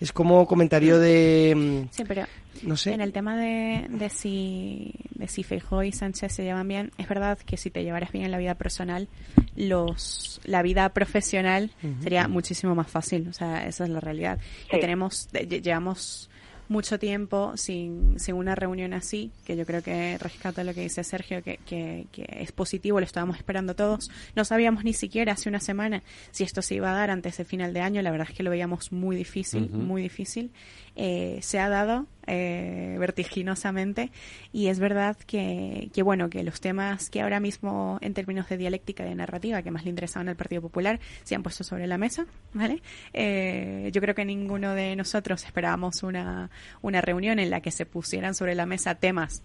es 0.00 0.12
como 0.12 0.46
comentario 0.46 0.98
de... 0.98 1.54
mm, 1.56 1.88
Sí, 1.94 2.04
pero 2.06 2.24
no 2.62 2.76
sé. 2.76 2.92
en 2.92 3.00
el 3.00 3.12
tema 3.12 3.36
de, 3.36 3.86
de 3.88 4.08
si 4.10 4.94
de 5.14 5.28
si 5.28 5.42
Feijóo 5.42 5.82
y 5.82 5.92
Sánchez 5.92 6.32
se 6.32 6.42
llevan 6.44 6.68
bien, 6.68 6.92
es 6.98 7.08
verdad 7.08 7.38
que 7.38 7.56
si 7.56 7.70
te 7.70 7.82
llevaras 7.82 8.12
bien 8.12 8.24
en 8.24 8.30
la 8.30 8.38
vida 8.38 8.54
personal, 8.54 9.08
los 9.56 10.40
la 10.44 10.62
vida 10.62 10.88
profesional 10.90 11.70
sería 12.02 12.28
muchísimo 12.28 12.74
más 12.74 12.88
fácil. 12.90 13.28
O 13.28 13.32
sea, 13.32 13.66
esa 13.66 13.84
es 13.84 13.90
la 13.90 14.00
realidad. 14.00 14.38
Sí. 14.70 14.76
Y 14.76 14.80
tenemos, 14.80 15.28
llevamos 15.32 16.28
mucho 16.72 16.98
tiempo 16.98 17.52
sin, 17.56 18.18
sin 18.18 18.34
una 18.34 18.54
reunión 18.54 18.94
así, 18.94 19.30
que 19.44 19.56
yo 19.56 19.64
creo 19.64 19.82
que 19.82 20.18
rescata 20.18 20.64
lo 20.64 20.74
que 20.74 20.80
dice 20.80 21.04
Sergio, 21.04 21.42
que, 21.42 21.58
que, 21.58 22.06
que 22.10 22.26
es 22.40 22.50
positivo, 22.50 22.98
lo 22.98 23.06
estábamos 23.06 23.36
esperando 23.36 23.76
todos. 23.76 24.10
No 24.34 24.44
sabíamos 24.44 24.82
ni 24.82 24.92
siquiera 24.94 25.34
hace 25.34 25.48
una 25.48 25.60
semana 25.60 26.02
si 26.32 26.42
esto 26.42 26.62
se 26.62 26.74
iba 26.74 26.90
a 26.90 26.94
dar 26.94 27.10
antes 27.10 27.36
del 27.36 27.46
final 27.46 27.72
de 27.72 27.80
año, 27.80 28.02
la 28.02 28.10
verdad 28.10 28.26
es 28.30 28.36
que 28.36 28.42
lo 28.42 28.50
veíamos 28.50 28.90
muy 28.90 29.14
difícil, 29.14 29.70
muy 29.70 30.02
difícil. 30.02 30.50
Eh, 30.94 31.38
se 31.40 31.58
ha 31.58 31.70
dado 31.70 32.06
eh, 32.26 32.96
vertiginosamente 32.98 34.10
y 34.52 34.66
es 34.66 34.78
verdad 34.78 35.16
que, 35.26 35.90
que, 35.94 36.02
bueno, 36.02 36.28
que 36.28 36.42
los 36.42 36.60
temas 36.60 37.08
que 37.08 37.22
ahora 37.22 37.40
mismo 37.40 37.98
en 38.02 38.12
términos 38.12 38.48
de 38.48 38.58
dialéctica 38.58 39.04
y 39.04 39.08
de 39.08 39.14
narrativa 39.14 39.62
que 39.62 39.70
más 39.70 39.84
le 39.84 39.90
interesaban 39.90 40.28
al 40.28 40.36
Partido 40.36 40.60
Popular 40.60 41.00
se 41.24 41.34
han 41.34 41.42
puesto 41.42 41.64
sobre 41.64 41.86
la 41.86 41.96
mesa, 41.96 42.26
¿vale? 42.52 42.82
Eh, 43.14 43.90
yo 43.92 44.00
creo 44.02 44.14
que 44.14 44.24
ninguno 44.24 44.74
de 44.74 44.94
nosotros 44.94 45.44
esperábamos 45.44 46.02
una, 46.02 46.50
una 46.82 47.00
reunión 47.00 47.38
en 47.38 47.48
la 47.48 47.60
que 47.60 47.70
se 47.70 47.86
pusieran 47.86 48.34
sobre 48.34 48.54
la 48.54 48.66
mesa 48.66 48.94
temas 48.94 49.42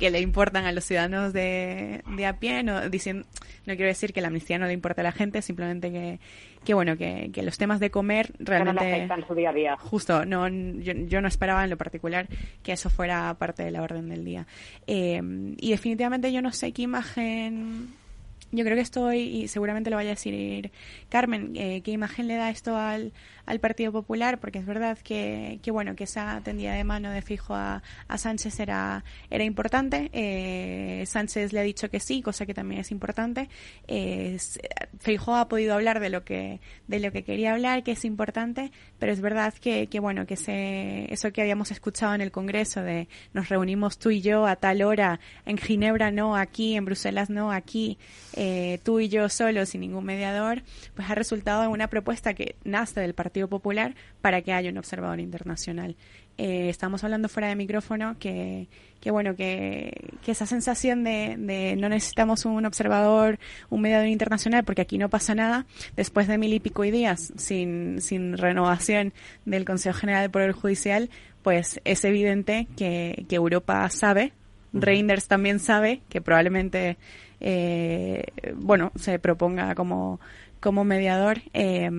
que 0.00 0.10
le 0.10 0.20
importan 0.20 0.64
a 0.64 0.72
los 0.72 0.84
ciudadanos 0.84 1.32
de, 1.32 2.02
de 2.16 2.26
a 2.26 2.38
pie, 2.38 2.64
no, 2.64 2.88
diciendo, 2.88 3.26
no 3.66 3.76
quiero 3.76 3.86
decir 3.86 4.12
que 4.12 4.20
la 4.20 4.28
amnistía 4.28 4.58
no 4.58 4.66
le 4.66 4.72
importe 4.72 5.02
a 5.02 5.04
la 5.04 5.12
gente, 5.12 5.42
simplemente 5.42 5.92
que, 5.92 6.18
que 6.64 6.74
bueno, 6.74 6.96
que, 6.96 7.30
que 7.32 7.42
los 7.42 7.58
temas 7.58 7.78
de 7.78 7.90
comer 7.90 8.32
no 8.38 8.46
realmente... 8.46 8.92
afectan 8.94 9.26
su 9.28 9.34
día 9.34 9.50
a 9.50 9.52
día. 9.52 9.76
Justo, 9.76 10.24
no, 10.24 10.48
yo, 10.48 10.94
yo 10.94 11.20
no 11.20 11.28
esperaba 11.28 11.62
en 11.62 11.70
lo 11.70 11.76
particular 11.76 12.26
que 12.62 12.72
eso 12.72 12.88
fuera 12.88 13.32
parte 13.34 13.62
de 13.62 13.70
la 13.70 13.82
orden 13.82 14.08
del 14.08 14.24
día. 14.24 14.46
Eh, 14.86 15.20
y 15.58 15.70
definitivamente 15.70 16.32
yo 16.32 16.42
no 16.42 16.50
sé 16.50 16.72
qué 16.72 16.82
imagen... 16.82 17.99
Yo 18.52 18.64
creo 18.64 18.76
que 18.76 18.82
estoy, 18.82 19.20
y 19.20 19.48
seguramente 19.48 19.90
lo 19.90 19.96
vaya 19.96 20.10
a 20.10 20.14
decir 20.14 20.72
Carmen, 21.08 21.52
eh, 21.54 21.82
qué 21.82 21.92
imagen 21.92 22.26
le 22.26 22.34
da 22.34 22.50
esto 22.50 22.76
al, 22.76 23.12
al 23.46 23.60
Partido 23.60 23.92
Popular, 23.92 24.38
porque 24.40 24.58
es 24.58 24.66
verdad 24.66 24.98
que, 24.98 25.60
que 25.62 25.70
bueno, 25.70 25.94
que 25.94 26.04
esa 26.04 26.40
tendida 26.42 26.74
de 26.74 26.84
mano 26.84 27.10
de 27.10 27.22
fijo 27.22 27.54
a, 27.54 27.82
a 28.08 28.18
Sánchez 28.18 28.60
era, 28.60 29.04
era 29.30 29.44
importante. 29.44 30.10
Eh, 30.12 31.04
Sánchez 31.06 31.52
le 31.52 31.60
ha 31.60 31.62
dicho 31.62 31.90
que 31.90 32.00
sí, 32.00 32.22
cosa 32.22 32.46
que 32.46 32.54
también 32.54 32.80
es 32.80 32.90
importante. 32.90 33.48
Eh, 33.86 34.36
Feijóo 34.98 35.36
ha 35.36 35.48
podido 35.48 35.74
hablar 35.74 36.00
de 36.00 36.10
lo 36.10 36.24
que, 36.24 36.60
de 36.88 37.00
lo 37.00 37.12
que 37.12 37.22
quería 37.24 37.52
hablar, 37.52 37.82
que 37.82 37.92
es 37.92 38.04
importante, 38.04 38.72
pero 38.98 39.12
es 39.12 39.20
verdad 39.20 39.54
que, 39.54 39.86
que 39.86 40.00
bueno, 40.00 40.26
que 40.26 40.34
ese, 40.34 41.12
eso 41.12 41.32
que 41.32 41.40
habíamos 41.42 41.70
escuchado 41.70 42.14
en 42.14 42.20
el 42.20 42.30
Congreso 42.30 42.82
de 42.82 43.08
nos 43.32 43.48
reunimos 43.48 43.98
tú 43.98 44.10
y 44.10 44.20
yo 44.20 44.46
a 44.46 44.56
tal 44.56 44.82
hora, 44.82 45.20
en 45.46 45.56
Ginebra 45.56 46.10
no, 46.10 46.36
aquí, 46.36 46.76
en 46.76 46.84
Bruselas 46.84 47.30
no, 47.30 47.52
aquí, 47.52 47.98
tú 48.82 49.00
y 49.00 49.08
yo 49.08 49.28
solo, 49.28 49.66
sin 49.66 49.82
ningún 49.82 50.04
mediador, 50.04 50.62
pues 50.94 51.10
ha 51.10 51.14
resultado 51.14 51.64
en 51.64 51.70
una 51.70 51.88
propuesta 51.88 52.32
que 52.34 52.56
nace 52.64 53.00
del 53.00 53.14
Partido 53.14 53.48
Popular 53.48 53.94
para 54.20 54.40
que 54.40 54.52
haya 54.52 54.70
un 54.70 54.78
observador 54.78 55.20
internacional. 55.20 55.96
Eh, 56.38 56.70
estamos 56.70 57.04
hablando 57.04 57.28
fuera 57.28 57.48
de 57.48 57.56
micrófono 57.56 58.16
que, 58.18 58.68
que 59.00 59.10
bueno, 59.10 59.36
que, 59.36 59.92
que 60.24 60.32
esa 60.32 60.46
sensación 60.46 61.04
de, 61.04 61.36
de 61.38 61.76
no 61.76 61.90
necesitamos 61.90 62.46
un 62.46 62.64
observador, 62.64 63.38
un 63.68 63.82
mediador 63.82 64.06
internacional, 64.06 64.64
porque 64.64 64.80
aquí 64.80 64.96
no 64.96 65.10
pasa 65.10 65.34
nada, 65.34 65.66
después 65.96 66.26
de 66.28 66.38
mil 66.38 66.54
y 66.54 66.60
pico 66.60 66.82
y 66.84 66.90
días 66.90 67.34
sin, 67.36 68.00
sin 68.00 68.38
renovación 68.38 69.12
del 69.44 69.66
Consejo 69.66 69.98
General 69.98 70.22
del 70.22 70.30
Poder 70.30 70.52
Judicial, 70.52 71.10
pues 71.42 71.80
es 71.84 72.04
evidente 72.04 72.68
que, 72.74 73.26
que 73.28 73.36
Europa 73.36 73.86
sabe, 73.90 74.32
Reinders 74.72 75.26
también 75.26 75.58
sabe 75.58 76.00
que 76.08 76.20
probablemente 76.22 76.96
eh, 77.40 78.24
bueno 78.54 78.92
se 78.96 79.18
proponga 79.18 79.74
como 79.74 80.20
como 80.60 80.84
mediador 80.84 81.38
eh, 81.54 81.90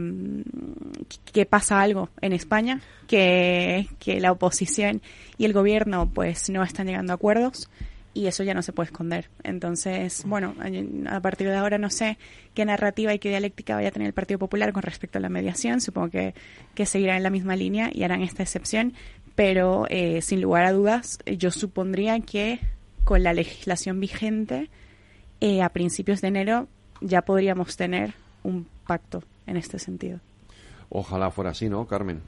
que 1.33 1.45
pasa 1.45 1.81
algo 1.81 2.09
en 2.21 2.33
España 2.33 2.79
que, 3.07 3.87
que 3.99 4.19
la 4.19 4.31
oposición 4.31 5.01
y 5.37 5.45
el 5.45 5.53
gobierno 5.53 6.09
pues 6.13 6.49
no 6.49 6.63
están 6.63 6.87
llegando 6.87 7.11
a 7.11 7.15
acuerdos 7.15 7.69
y 8.13 8.27
eso 8.27 8.43
ya 8.43 8.53
no 8.53 8.61
se 8.61 8.73
puede 8.73 8.87
esconder. 8.87 9.29
Entonces, 9.43 10.23
bueno, 10.25 10.53
a 11.07 11.19
partir 11.21 11.47
de 11.47 11.55
ahora 11.55 11.77
no 11.77 11.89
sé 11.89 12.17
qué 12.53 12.65
narrativa 12.65 13.13
y 13.13 13.19
qué 13.19 13.29
dialéctica 13.29 13.75
vaya 13.75 13.89
a 13.89 13.91
tener 13.91 14.07
el 14.07 14.13
Partido 14.13 14.39
Popular 14.39 14.73
con 14.73 14.83
respecto 14.83 15.17
a 15.17 15.21
la 15.21 15.29
mediación. 15.29 15.81
Supongo 15.81 16.09
que, 16.09 16.33
que 16.75 16.85
seguirán 16.85 17.17
en 17.17 17.23
la 17.23 17.29
misma 17.29 17.55
línea 17.55 17.89
y 17.93 18.03
harán 18.03 18.21
esta 18.21 18.43
excepción, 18.43 18.93
pero 19.35 19.85
eh, 19.89 20.21
sin 20.21 20.41
lugar 20.41 20.65
a 20.65 20.73
dudas, 20.73 21.19
yo 21.25 21.51
supondría 21.51 22.19
que 22.19 22.59
con 23.03 23.23
la 23.23 23.33
legislación 23.33 23.99
vigente, 23.99 24.69
eh, 25.41 25.61
a 25.61 25.69
principios 25.69 26.21
de 26.21 26.29
enero 26.29 26.67
ya 27.01 27.23
podríamos 27.23 27.75
tener 27.75 28.13
un 28.43 28.67
pacto 28.87 29.23
en 29.47 29.57
este 29.57 29.79
sentido. 29.79 30.19
Ojalá 30.89 31.31
fuera 31.31 31.51
así, 31.51 31.69
¿no, 31.69 31.85
Carmen? 31.85 32.21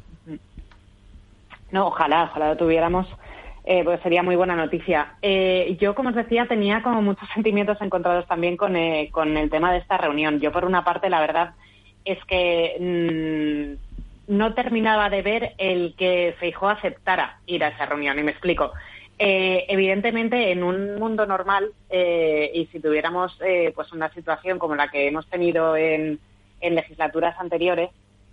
No, 1.72 1.88
ojalá, 1.88 2.26
ojalá 2.26 2.50
lo 2.50 2.58
tuviéramos, 2.58 3.08
eh, 3.66 3.84
pues 3.84 4.00
sería 4.02 4.24
muy 4.24 4.36
buena 4.36 4.56
noticia. 4.56 5.16
Eh, 5.22 5.76
yo, 5.80 5.96
como 5.96 6.10
os 6.10 6.16
decía, 6.16 6.46
tenía 6.48 6.84
como 6.84 7.02
muchos 7.02 7.28
sentimientos 7.34 7.82
encontrados 7.82 8.28
también 8.28 8.58
con, 8.58 8.76
eh, 8.76 9.10
con 9.12 9.36
el 9.38 9.50
tema 9.50 9.72
de 9.72 9.80
esta 9.80 9.98
reunión. 9.98 10.40
Yo, 10.40 10.52
por 10.52 10.66
una 10.66 10.84
parte, 10.84 11.10
la 11.10 11.20
verdad 11.20 11.54
es 12.06 12.24
que 12.26 12.78
mmm, 12.80 14.36
no 14.36 14.54
terminaba 14.54 15.10
de 15.10 15.22
ver 15.22 15.54
el 15.58 15.96
que 15.98 16.36
Feijóo 16.40 16.70
aceptara 16.70 17.40
ir 17.46 17.64
a 17.64 17.70
esa 17.70 17.86
reunión, 17.86 18.20
y 18.20 18.24
me 18.24 18.32
explico. 18.32 18.72
Eh, 19.20 19.66
evidentemente, 19.70 20.52
en 20.52 20.64
un 20.64 20.96
mundo 20.96 21.26
normal, 21.26 21.72
eh, 21.90 22.52
y 22.54 22.66
si 22.68 22.80
tuviéramos 22.80 23.38
eh, 23.42 23.72
pues 23.76 23.92
una 23.94 24.12
situación 24.14 24.60
como 24.60 24.76
la 24.76 24.90
que 24.90 25.08
hemos 25.08 25.28
tenido 25.28 25.76
en, 25.76 26.20
legislaturas 26.62 27.38
anteriores, 27.40 27.90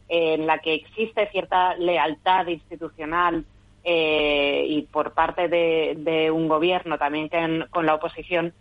en 0.08 0.46
la 0.46 0.58
que 0.58 0.74
existe 0.74 1.28
cierta 1.32 1.74
lealtad 1.76 2.46
institucional 2.46 3.44
eh, 3.82 4.64
y 4.68 4.82
por 4.82 5.14
parte 5.14 5.48
de, 5.48 6.30
un 6.30 6.46
gobierno 6.48 6.96
también 6.96 7.28
con, 7.28 7.66
con 7.70 7.86
la 7.86 7.94
oposición, 7.94 8.52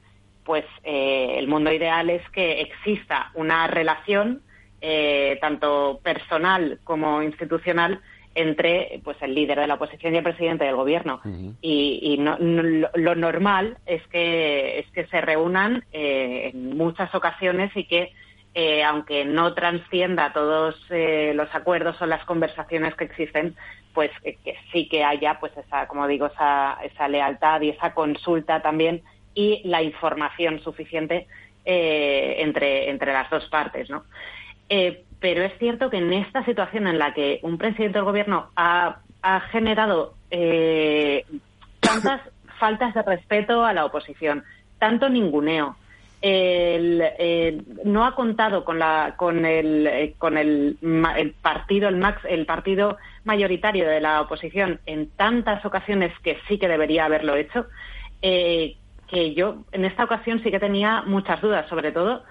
pues 0.44 0.66
eh, 0.84 1.36
el 1.38 1.48
mundo 1.48 1.72
ideal 1.72 2.10
es 2.10 2.28
que 2.32 2.62
exista 2.62 3.32
una 3.36 3.68
relación 3.68 4.42
eh, 4.82 5.38
tanto 5.42 6.00
personal 6.02 6.80
como 6.84 7.22
institucional 7.22 8.02
entre 8.36 9.02
pues 9.04 9.18
el 9.22 9.34
líder 9.34 9.60
de 9.60 9.68
la 9.68 9.74
oposición 9.76 10.14
y 10.14 10.18
el 10.18 10.24
presidente 10.24 10.66
del 10.66 10.76
gobierno. 10.76 11.20
Y, 11.62 12.00
y 12.02 12.18
no, 12.18 12.38
no- 12.40 12.62
lo, 12.64 12.90
lo 12.94 13.16
normal 13.16 13.78
es 13.86 14.06
que 14.08 14.80
es 14.80 14.92
que 14.92 15.06
se 15.08 15.20
reúnan 15.22 15.84
eh, 15.92 16.52
en 16.54 16.78
muchas 16.78 17.14
ocasiones 17.16 17.72
y 17.76 17.86
que 17.86 18.12
eh, 18.56 18.84
aunque 18.84 19.26
no 19.26 19.54
transcienda 19.54 20.34
todos 20.34 20.76
eh, 20.90 21.34
los 21.36 21.54
acuerdos 21.54 22.02
o 22.02 22.06
las 22.08 22.26
conversaciones 22.26 22.96
que 22.96 23.04
existen 23.06 23.56
pues 23.94 24.10
eh, 24.24 24.38
que 24.44 24.56
sí 24.72 24.88
que 24.90 25.04
haya 25.04 25.40
pues 25.40 25.56
esa 25.58 25.88
como 25.88 26.08
digo 26.08 26.28
esa 26.28 26.78
esa 26.84 27.08
lealtad 27.08 27.62
y 27.62 27.70
esa 27.70 27.94
consulta 27.94 28.62
también 28.62 29.04
y 29.36 29.62
la 29.66 29.84
información 29.84 30.62
suficiente 30.64 31.28
eh, 31.66 32.38
entre 32.40 32.90
entre 32.90 33.14
las 33.14 33.30
dos 33.30 33.46
partes 33.50 33.88
no 33.90 34.04
eh, 34.70 35.04
pero 35.20 35.44
es 35.44 35.58
cierto 35.60 35.90
que 35.90 35.98
en 35.98 36.14
esta 36.14 36.44
situación 36.46 36.88
en 36.88 36.98
la 36.98 37.14
que 37.14 37.40
un 37.44 37.58
presidente 37.58 37.98
del 37.98 38.06
gobierno 38.06 38.50
ha, 38.56 39.00
generado 39.52 40.14
eh, 40.32 41.26
tantas 41.80 42.22
faltas 42.58 42.94
de 42.94 43.02
respeto 43.02 43.66
a 43.66 43.74
la 43.74 43.86
oposición, 43.86 44.44
tanto 44.80 45.10
ninguneo, 45.10 45.76
no 47.86 48.06
ha 48.06 48.16
contado 48.16 48.66
con 48.66 48.78
la 48.78 49.14
con 49.16 49.46
el 49.46 50.16
con 50.18 50.38
el, 50.38 50.78
el 51.18 51.32
partido 51.42 51.88
el 51.88 51.96
max 51.96 52.22
el 52.28 52.46
partido 52.46 52.98
mayoritario 53.24 53.88
de 53.88 54.02
la 54.02 54.22
oposición 54.22 54.82
en 54.86 55.10
tantas 55.12 55.64
ocasiones 55.66 56.12
que 56.22 56.38
sí 56.48 56.58
que 56.58 56.68
debería 56.68 57.06
haberlo 57.06 57.36
hecho 57.38 57.68
eh, 58.22 58.76
que 59.08 59.34
yo 59.34 59.64
en 59.72 59.86
esta 59.86 60.04
ocasión 60.04 60.42
sí 60.44 60.52
que 60.52 60.60
tenía 60.60 61.04
muchas 61.04 61.42
dudas 61.42 61.70
sobre 61.70 61.94
todo 61.94 62.24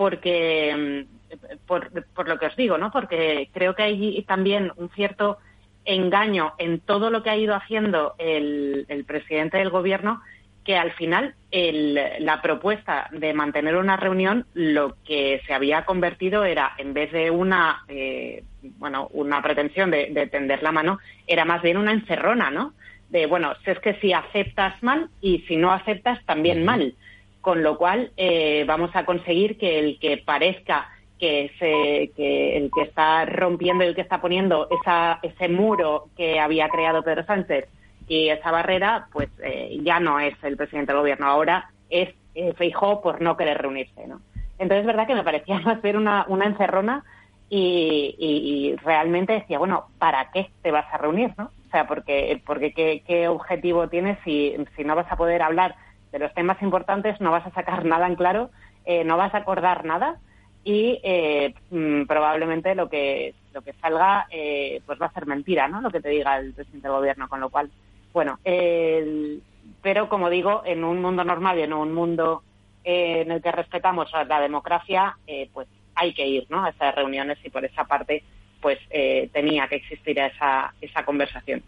porque 0.00 1.04
mm, 1.04 1.56
por, 1.66 1.90
por 2.14 2.26
lo 2.26 2.38
que 2.38 2.46
os 2.46 2.56
digo 2.56 2.78
no 2.78 2.90
porque 2.90 3.50
creo 3.52 3.74
que 3.74 3.82
hay 3.82 4.22
también 4.26 4.72
un 4.76 4.88
cierto 4.90 5.36
engaño 5.84 6.54
en 6.56 6.80
todo 6.80 7.10
lo 7.10 7.22
que 7.22 7.28
ha 7.28 7.36
ido 7.36 7.54
haciendo 7.54 8.14
el, 8.16 8.86
el 8.88 9.04
presidente 9.04 9.58
del 9.58 9.68
gobierno 9.68 10.22
que 10.64 10.76
al 10.78 10.92
final 10.92 11.34
el- 11.50 12.00
la 12.20 12.40
propuesta 12.40 13.08
de 13.12 13.34
mantener 13.34 13.76
una 13.76 13.98
reunión 13.98 14.46
lo 14.54 14.96
que 15.06 15.42
se 15.46 15.52
había 15.52 15.84
convertido 15.84 16.44
era 16.46 16.72
en 16.78 16.94
vez 16.94 17.12
de 17.12 17.30
una 17.30 17.84
eh, 17.88 18.42
bueno 18.78 19.08
una 19.12 19.42
pretensión 19.42 19.90
de, 19.90 20.06
de 20.14 20.28
tender 20.28 20.62
la 20.62 20.72
mano 20.72 20.98
era 21.26 21.44
más 21.44 21.60
bien 21.60 21.76
una 21.76 21.92
encerrona 21.92 22.50
no 22.50 22.72
de 23.10 23.26
bueno 23.26 23.52
si 23.66 23.70
es 23.70 23.78
que 23.80 23.94
si 24.00 24.14
aceptas 24.14 24.82
mal 24.82 25.10
y 25.20 25.40
si 25.40 25.56
no 25.56 25.70
aceptas 25.72 26.24
también 26.24 26.64
mal 26.64 26.94
con 27.40 27.62
lo 27.62 27.78
cual 27.78 28.12
eh, 28.16 28.64
vamos 28.66 28.90
a 28.94 29.04
conseguir 29.04 29.58
que 29.58 29.78
el 29.78 29.98
que 29.98 30.18
parezca 30.18 30.88
que, 31.18 31.50
se, 31.58 32.12
que 32.16 32.56
el 32.56 32.70
que 32.70 32.82
está 32.82 33.24
rompiendo 33.26 33.84
y 33.84 33.88
el 33.88 33.94
que 33.94 34.00
está 34.00 34.20
poniendo 34.20 34.68
esa, 34.70 35.18
ese 35.22 35.48
muro 35.48 36.06
que 36.16 36.40
había 36.40 36.68
creado 36.68 37.02
Pedro 37.02 37.24
Sánchez 37.24 37.66
y 38.08 38.28
esa 38.28 38.50
barrera, 38.50 39.06
pues 39.12 39.28
eh, 39.42 39.78
ya 39.82 40.00
no 40.00 40.18
es 40.18 40.34
el 40.42 40.56
presidente 40.56 40.92
del 40.92 41.00
gobierno, 41.00 41.26
ahora 41.26 41.70
es 41.90 42.08
eh, 42.34 42.52
Feijó 42.54 43.00
por 43.02 43.20
no 43.20 43.36
querer 43.36 43.58
reunirse, 43.58 44.06
¿no? 44.06 44.20
Entonces 44.58 44.80
es 44.80 44.86
verdad 44.86 45.06
que 45.06 45.14
me 45.14 45.24
parecía 45.24 45.60
ver 45.82 45.96
una, 45.96 46.24
una 46.28 46.46
encerrona 46.46 47.04
y, 47.48 48.14
y- 48.18 48.76
realmente 48.76 49.32
decía, 49.32 49.58
bueno, 49.58 49.86
¿para 49.98 50.30
qué 50.32 50.50
te 50.62 50.70
vas 50.70 50.86
a 50.92 50.98
reunir, 50.98 51.32
no? 51.36 51.50
O 51.66 51.70
sea, 51.70 51.86
porque, 51.86 52.40
porque 52.46 52.72
¿qué, 52.72 53.02
qué 53.06 53.28
objetivo 53.28 53.88
tienes 53.88 54.18
si 54.24 54.56
no 54.84 54.94
vas 54.96 55.10
a 55.10 55.16
poder 55.16 55.42
hablar 55.42 55.74
de 56.12 56.18
los 56.18 56.32
temas 56.34 56.60
importantes, 56.62 57.20
no 57.20 57.30
vas 57.30 57.46
a 57.46 57.52
sacar 57.52 57.84
nada 57.86 58.06
en 58.06 58.16
claro, 58.16 58.50
eh, 58.84 59.04
no 59.04 59.16
vas 59.16 59.34
a 59.34 59.38
acordar 59.38 59.84
nada 59.84 60.16
y 60.64 61.00
eh, 61.02 61.54
mm, 61.70 62.04
probablemente 62.06 62.74
lo 62.74 62.88
que 62.88 63.34
lo 63.52 63.62
que 63.62 63.72
salga 63.80 64.26
eh, 64.30 64.80
pues 64.86 65.00
va 65.00 65.06
a 65.06 65.12
ser 65.12 65.26
mentira, 65.26 65.66
¿no? 65.68 65.80
Lo 65.80 65.90
que 65.90 66.00
te 66.00 66.08
diga 66.10 66.38
el 66.38 66.52
presidente 66.52 66.86
del 66.86 66.96
gobierno, 66.96 67.28
con 67.28 67.40
lo 67.40 67.50
cual, 67.50 67.68
bueno, 68.12 68.38
el- 68.44 69.42
pero 69.82 70.08
como 70.08 70.30
digo, 70.30 70.62
en 70.64 70.84
un 70.84 71.00
mundo 71.00 71.24
normal 71.24 71.58
y 71.58 71.62
en 71.62 71.72
un 71.72 71.92
mundo 71.92 72.42
eh, 72.84 73.22
en 73.22 73.32
el 73.32 73.42
que 73.42 73.50
respetamos 73.52 74.10
la 74.28 74.40
democracia, 74.40 75.16
eh, 75.26 75.48
pues 75.52 75.66
hay 75.96 76.14
que 76.14 76.26
ir, 76.26 76.46
¿no? 76.48 76.64
A 76.64 76.70
esas 76.70 76.94
reuniones 76.94 77.38
y 77.44 77.50
por 77.50 77.64
esa 77.64 77.84
parte, 77.84 78.22
pues 78.60 78.78
tenía 79.32 79.66
que 79.68 79.76
existir 79.76 80.18
esa 80.18 80.72
esa 80.80 81.04
conversación. 81.04 81.62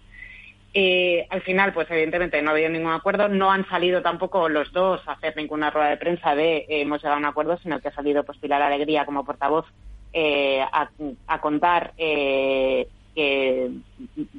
Eh, 0.75 1.27
al 1.29 1.43
final, 1.43 1.73
pues 1.75 1.91
evidentemente 1.91 2.41
no 2.41 2.51
ha 2.51 2.53
habido 2.55 2.71
ningún 2.71 2.93
acuerdo. 2.93 3.29
No 3.29 3.51
han 3.53 3.69
salido 3.69 4.01
tampoco 4.03 4.49
los 4.49 4.73
dos 4.73 5.07
a 5.07 5.13
hacer 5.13 5.37
ninguna 5.37 5.71
rueda 5.71 5.91
de 5.91 5.97
prensa 5.99 6.35
de 6.35 6.59
eh, 6.59 6.67
hemos 6.83 7.01
llegado 7.03 7.17
a 7.17 7.19
un 7.19 7.27
acuerdo, 7.27 7.59
sino 7.59 7.79
que 7.81 7.89
ha 7.89 7.95
salido 7.95 8.25
pues 8.25 8.39
Pilar 8.39 8.63
Alegría 8.63 9.05
como 9.05 9.25
portavoz 9.25 9.67
eh, 10.15 10.61
a, 10.63 10.89
a 11.27 11.41
contar 11.41 11.93
eh, 11.99 12.87
que, 13.15 13.71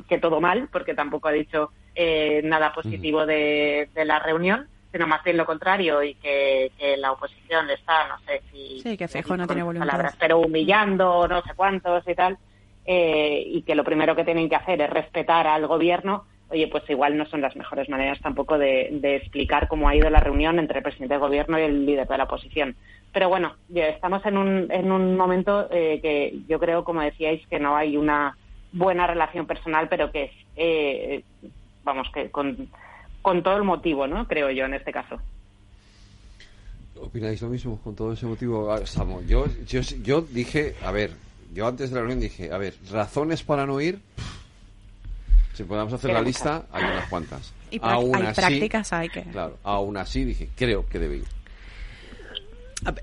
que 0.09 0.17
todo 0.17 0.41
mal, 0.41 0.69
porque 0.71 0.95
tampoco 0.95 1.27
ha 1.27 1.31
dicho 1.31 1.71
eh, 1.95 2.41
nada 2.43 2.73
positivo 2.73 3.25
de, 3.27 3.89
de 3.93 4.05
la 4.05 4.17
reunión, 4.19 4.67
sino 4.91 5.05
más 5.07 5.23
bien 5.23 5.37
lo 5.37 5.45
contrario 5.45 6.01
y 6.03 6.15
que, 6.15 6.71
que 6.79 6.97
la 6.97 7.11
oposición 7.11 7.69
está, 7.69 8.07
no 8.07 8.17
sé 8.25 8.41
si 8.51 8.79
Sí, 8.81 8.97
que 8.97 9.07
Feijóo 9.07 9.37
no 9.37 9.43
con 9.45 9.55
tiene 9.55 9.61
esas 9.61 9.65
voluntad. 9.67 9.87
palabras, 9.87 10.15
pero 10.19 10.39
humillando 10.39 11.27
no 11.27 11.41
sé 11.43 11.51
cuántos 11.55 12.07
y 12.07 12.15
tal, 12.15 12.37
eh, 12.85 13.43
y 13.45 13.61
que 13.63 13.75
lo 13.75 13.83
primero 13.83 14.15
que 14.15 14.25
tienen 14.25 14.49
que 14.49 14.55
hacer 14.55 14.81
es 14.81 14.89
respetar 14.89 15.47
al 15.47 15.67
gobierno, 15.67 16.25
oye, 16.49 16.67
pues 16.67 16.83
igual 16.89 17.17
no 17.17 17.25
son 17.25 17.41
las 17.41 17.55
mejores 17.55 17.89
maneras 17.89 18.19
tampoco 18.21 18.57
de, 18.57 18.89
de 18.91 19.15
explicar 19.15 19.67
cómo 19.67 19.89
ha 19.89 19.95
ido 19.95 20.09
la 20.09 20.19
reunión 20.19 20.59
entre 20.59 20.79
el 20.79 20.83
presidente 20.83 21.15
del 21.15 21.21
gobierno 21.21 21.57
y 21.57 21.63
el 21.63 21.85
líder 21.85 22.07
de 22.07 22.17
la 22.17 22.25
oposición. 22.25 22.75
Pero 23.11 23.29
bueno, 23.29 23.53
estamos 23.73 24.25
en 24.25 24.37
un, 24.37 24.71
en 24.71 24.91
un 24.91 25.15
momento 25.15 25.67
eh, 25.71 25.99
que 26.01 26.39
yo 26.47 26.59
creo, 26.59 26.83
como 26.83 27.01
decíais, 27.01 27.45
que 27.47 27.59
no 27.59 27.75
hay 27.75 27.95
una 27.95 28.35
buena 28.71 29.05
relación 29.05 29.45
personal, 29.45 29.87
pero 29.87 30.11
que 30.11 30.23
es, 30.23 30.31
eh, 30.55 31.23
vamos, 31.83 32.09
que 32.11 32.31
con, 32.31 32.69
con 33.21 33.43
todo 33.43 33.57
el 33.57 33.63
motivo, 33.63 34.07
¿no? 34.07 34.27
Creo 34.27 34.49
yo, 34.49 34.65
en 34.65 34.73
este 34.73 34.91
caso. 34.91 35.19
¿Opináis 36.99 37.41
lo 37.41 37.49
mismo 37.49 37.79
con 37.83 37.95
todo 37.95 38.13
ese 38.13 38.25
motivo? 38.25 38.71
Ah, 38.71 38.85
Samo, 38.85 39.21
yo, 39.27 39.45
yo, 39.67 39.81
yo 40.03 40.21
dije, 40.21 40.75
a 40.83 40.91
ver, 40.91 41.11
yo 41.53 41.67
antes 41.67 41.89
de 41.89 41.95
la 41.95 42.01
reunión 42.01 42.19
dije, 42.19 42.51
a 42.51 42.57
ver, 42.57 42.75
razones 42.91 43.43
para 43.43 43.65
no 43.65 43.79
ir. 43.79 43.99
Si 45.53 45.63
podemos 45.63 45.93
hacer 45.93 46.09
Pero 46.09 46.13
la 46.15 46.19
muchas. 46.21 46.35
lista, 46.35 46.65
hay 46.71 46.83
unas 46.83 47.09
cuantas. 47.09 47.53
Y 47.69 47.79
Aún 47.81 48.15
hay 48.15 48.25
así, 48.27 48.41
prácticas, 48.41 48.93
hay 48.93 49.09
que... 49.09 49.21
Claro, 49.23 49.57
aún 49.63 49.97
así 49.97 50.23
dije, 50.25 50.49
creo 50.55 50.87
que 50.87 50.99
debe 50.99 51.17
ir. 51.17 51.25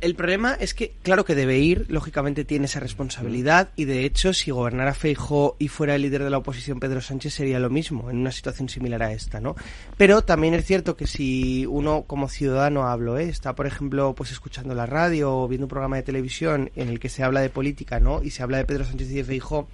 El 0.00 0.14
problema 0.14 0.54
es 0.54 0.74
que, 0.74 0.92
claro 1.02 1.24
que 1.24 1.34
debe 1.34 1.58
ir, 1.58 1.86
lógicamente 1.88 2.44
tiene 2.44 2.66
esa 2.66 2.80
responsabilidad 2.80 3.70
y 3.76 3.84
de 3.84 4.04
hecho 4.04 4.32
si 4.32 4.50
gobernara 4.50 4.94
Feijo 4.94 5.56
y 5.58 5.68
fuera 5.68 5.94
el 5.94 6.02
líder 6.02 6.24
de 6.24 6.30
la 6.30 6.38
oposición 6.38 6.80
Pedro 6.80 7.00
Sánchez 7.00 7.34
sería 7.34 7.58
lo 7.58 7.70
mismo, 7.70 8.10
en 8.10 8.18
una 8.18 8.32
situación 8.32 8.68
similar 8.68 9.02
a 9.02 9.12
esta, 9.12 9.40
¿no? 9.40 9.56
Pero 9.96 10.22
también 10.22 10.54
es 10.54 10.66
cierto 10.66 10.96
que 10.96 11.06
si 11.06 11.66
uno 11.66 12.04
como 12.06 12.28
ciudadano 12.28 12.88
hablo, 12.88 13.18
¿eh? 13.18 13.28
está 13.28 13.54
por 13.54 13.66
ejemplo 13.66 14.14
pues 14.14 14.32
escuchando 14.32 14.74
la 14.74 14.86
radio 14.86 15.34
o 15.34 15.48
viendo 15.48 15.64
un 15.66 15.70
programa 15.70 15.96
de 15.96 16.02
televisión 16.02 16.70
en 16.76 16.88
el 16.88 17.00
que 17.00 17.08
se 17.08 17.22
habla 17.22 17.40
de 17.40 17.50
política, 17.50 18.00
¿no? 18.00 18.22
Y 18.22 18.30
se 18.30 18.42
habla 18.42 18.58
de 18.58 18.64
Pedro 18.64 18.84
Sánchez 18.84 19.10
y 19.10 19.14
de 19.14 19.24
Feijo 19.24 19.68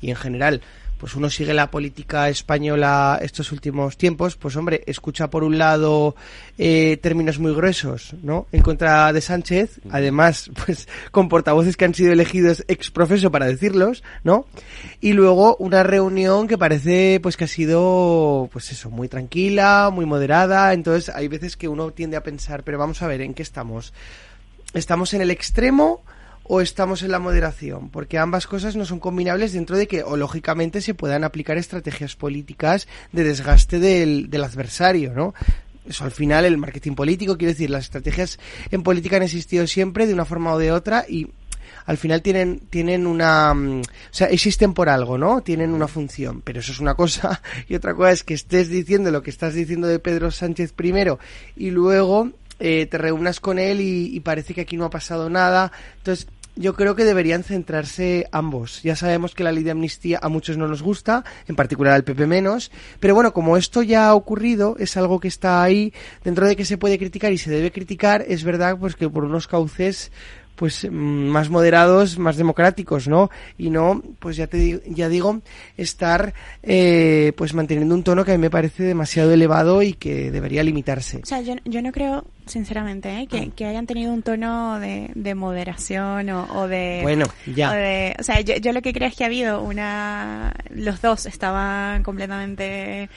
y 0.00 0.10
en 0.10 0.16
general 0.16 0.60
pues 0.98 1.14
uno 1.14 1.28
sigue 1.30 1.52
la 1.52 1.70
política 1.70 2.28
española 2.28 3.18
estos 3.20 3.52
últimos 3.52 3.96
tiempos, 3.96 4.36
pues 4.36 4.56
hombre, 4.56 4.82
escucha 4.86 5.28
por 5.28 5.44
un 5.44 5.58
lado 5.58 6.16
eh, 6.58 6.98
términos 7.02 7.38
muy 7.38 7.52
gruesos, 7.54 8.14
¿no? 8.22 8.46
En 8.52 8.62
contra 8.62 9.12
de 9.12 9.20
Sánchez, 9.20 9.80
además, 9.90 10.50
pues 10.66 10.88
con 11.10 11.28
portavoces 11.28 11.76
que 11.76 11.84
han 11.84 11.94
sido 11.94 12.12
elegidos 12.12 12.64
ex 12.68 12.90
profeso 12.90 13.30
para 13.30 13.46
decirlos, 13.46 14.02
¿no? 14.24 14.46
Y 15.00 15.12
luego 15.12 15.56
una 15.56 15.82
reunión 15.82 16.48
que 16.48 16.58
parece 16.58 17.20
pues 17.22 17.36
que 17.36 17.44
ha 17.44 17.48
sido, 17.48 18.48
pues 18.52 18.72
eso, 18.72 18.90
muy 18.90 19.08
tranquila, 19.08 19.90
muy 19.92 20.06
moderada, 20.06 20.72
entonces 20.72 21.14
hay 21.14 21.28
veces 21.28 21.56
que 21.56 21.68
uno 21.68 21.90
tiende 21.90 22.16
a 22.16 22.22
pensar, 22.22 22.62
pero 22.62 22.78
vamos 22.78 23.02
a 23.02 23.06
ver, 23.06 23.20
¿en 23.20 23.34
qué 23.34 23.42
estamos? 23.42 23.92
¿Estamos 24.72 25.14
en 25.14 25.20
el 25.20 25.30
extremo? 25.30 26.02
O 26.48 26.60
estamos 26.60 27.02
en 27.02 27.10
la 27.10 27.18
moderación, 27.18 27.90
porque 27.90 28.18
ambas 28.18 28.46
cosas 28.46 28.76
no 28.76 28.84
son 28.84 29.00
combinables 29.00 29.52
dentro 29.52 29.76
de 29.76 29.86
que, 29.86 30.02
o 30.02 30.16
lógicamente, 30.16 30.80
se 30.80 30.94
puedan 30.94 31.24
aplicar 31.24 31.58
estrategias 31.58 32.16
políticas 32.16 32.86
de 33.12 33.24
desgaste 33.24 33.78
del, 33.78 34.30
del 34.30 34.44
adversario, 34.44 35.12
¿no? 35.12 35.34
Eso 35.88 36.04
al 36.04 36.10
final, 36.10 36.44
el 36.44 36.58
marketing 36.58 36.92
político, 36.92 37.36
quiero 37.36 37.52
decir, 37.52 37.70
las 37.70 37.84
estrategias 37.84 38.38
en 38.70 38.82
política 38.82 39.16
han 39.16 39.22
existido 39.22 39.66
siempre 39.66 40.06
de 40.06 40.14
una 40.14 40.24
forma 40.24 40.52
o 40.52 40.58
de 40.58 40.72
otra 40.72 41.04
y 41.08 41.28
al 41.86 41.96
final 41.96 42.22
tienen, 42.22 42.60
tienen 42.68 43.06
una, 43.06 43.54
mm, 43.54 43.80
o 43.80 43.84
sea, 44.10 44.26
existen 44.28 44.74
por 44.74 44.88
algo, 44.88 45.16
¿no? 45.16 45.42
Tienen 45.42 45.72
una 45.72 45.86
función, 45.86 46.42
pero 46.42 46.60
eso 46.60 46.72
es 46.72 46.80
una 46.80 46.94
cosa 46.94 47.40
y 47.68 47.74
otra 47.76 47.94
cosa 47.94 48.10
es 48.10 48.24
que 48.24 48.34
estés 48.34 48.68
diciendo 48.68 49.10
lo 49.10 49.22
que 49.22 49.30
estás 49.30 49.54
diciendo 49.54 49.86
de 49.86 49.98
Pedro 50.00 50.30
Sánchez 50.30 50.72
primero 50.72 51.18
y 51.56 51.70
luego 51.70 52.32
eh, 52.58 52.86
te 52.86 52.98
reúnas 52.98 53.38
con 53.38 53.58
él 53.58 53.80
y, 53.80 54.16
y 54.16 54.20
parece 54.20 54.54
que 54.54 54.62
aquí 54.62 54.76
no 54.76 54.86
ha 54.86 54.90
pasado 54.90 55.30
nada. 55.30 55.70
Entonces, 55.98 56.26
yo 56.56 56.74
creo 56.74 56.96
que 56.96 57.04
deberían 57.04 57.44
centrarse 57.44 58.26
ambos. 58.32 58.82
Ya 58.82 58.96
sabemos 58.96 59.34
que 59.34 59.44
la 59.44 59.52
ley 59.52 59.62
de 59.62 59.70
amnistía 59.70 60.18
a 60.22 60.28
muchos 60.28 60.56
no 60.56 60.66
nos 60.66 60.82
gusta, 60.82 61.24
en 61.46 61.54
particular 61.54 61.92
al 61.92 62.04
PP 62.04 62.26
menos, 62.26 62.72
pero 62.98 63.14
bueno, 63.14 63.32
como 63.32 63.56
esto 63.56 63.82
ya 63.82 64.08
ha 64.08 64.14
ocurrido, 64.14 64.76
es 64.78 64.96
algo 64.96 65.20
que 65.20 65.28
está 65.28 65.62
ahí, 65.62 65.92
dentro 66.24 66.46
de 66.46 66.56
que 66.56 66.64
se 66.64 66.78
puede 66.78 66.98
criticar 66.98 67.32
y 67.32 67.38
se 67.38 67.50
debe 67.50 67.70
criticar, 67.70 68.24
es 68.26 68.42
verdad 68.42 68.76
pues 68.78 68.96
que 68.96 69.08
por 69.08 69.24
unos 69.24 69.46
cauces 69.46 70.10
pues 70.56 70.84
mm, 70.90 70.94
más 70.94 71.50
moderados, 71.50 72.18
más 72.18 72.36
democráticos, 72.36 73.06
¿no? 73.06 73.30
Y 73.58 73.70
no, 73.70 74.02
pues 74.18 74.36
ya 74.36 74.46
te 74.48 74.56
digo, 74.56 74.80
ya 74.86 75.08
digo, 75.08 75.40
estar 75.76 76.34
eh, 76.62 77.32
pues 77.36 77.54
manteniendo 77.54 77.94
un 77.94 78.02
tono 78.02 78.24
que 78.24 78.32
a 78.32 78.34
mí 78.34 78.40
me 78.40 78.50
parece 78.50 78.82
demasiado 78.82 79.32
elevado 79.32 79.82
y 79.82 79.92
que 79.92 80.30
debería 80.30 80.62
limitarse. 80.64 81.18
O 81.22 81.26
sea, 81.26 81.40
yo, 81.42 81.54
yo 81.64 81.82
no 81.82 81.92
creo, 81.92 82.24
sinceramente, 82.46 83.10
¿eh? 83.10 83.24
Ah. 83.26 83.30
que, 83.30 83.50
que 83.50 83.64
hayan 83.66 83.86
tenido 83.86 84.12
un 84.12 84.22
tono 84.22 84.80
de, 84.80 85.10
de 85.14 85.34
moderación 85.34 86.28
o, 86.30 86.44
o 86.54 86.66
de... 86.68 87.00
Bueno, 87.02 87.26
ya. 87.54 87.70
o 87.70 87.74
de- 87.74 88.16
o 88.18 88.22
sea, 88.22 88.40
yo, 88.40 88.56
yo 88.56 88.72
lo 88.72 88.82
que 88.82 88.92
creo 88.92 89.08
es 89.08 89.14
que 89.14 89.24
ha 89.24 89.26
habido 89.28 89.62
una... 89.62 90.54
Los 90.70 91.02
dos 91.02 91.26
estaban 91.26 92.02
completamente 92.02 93.08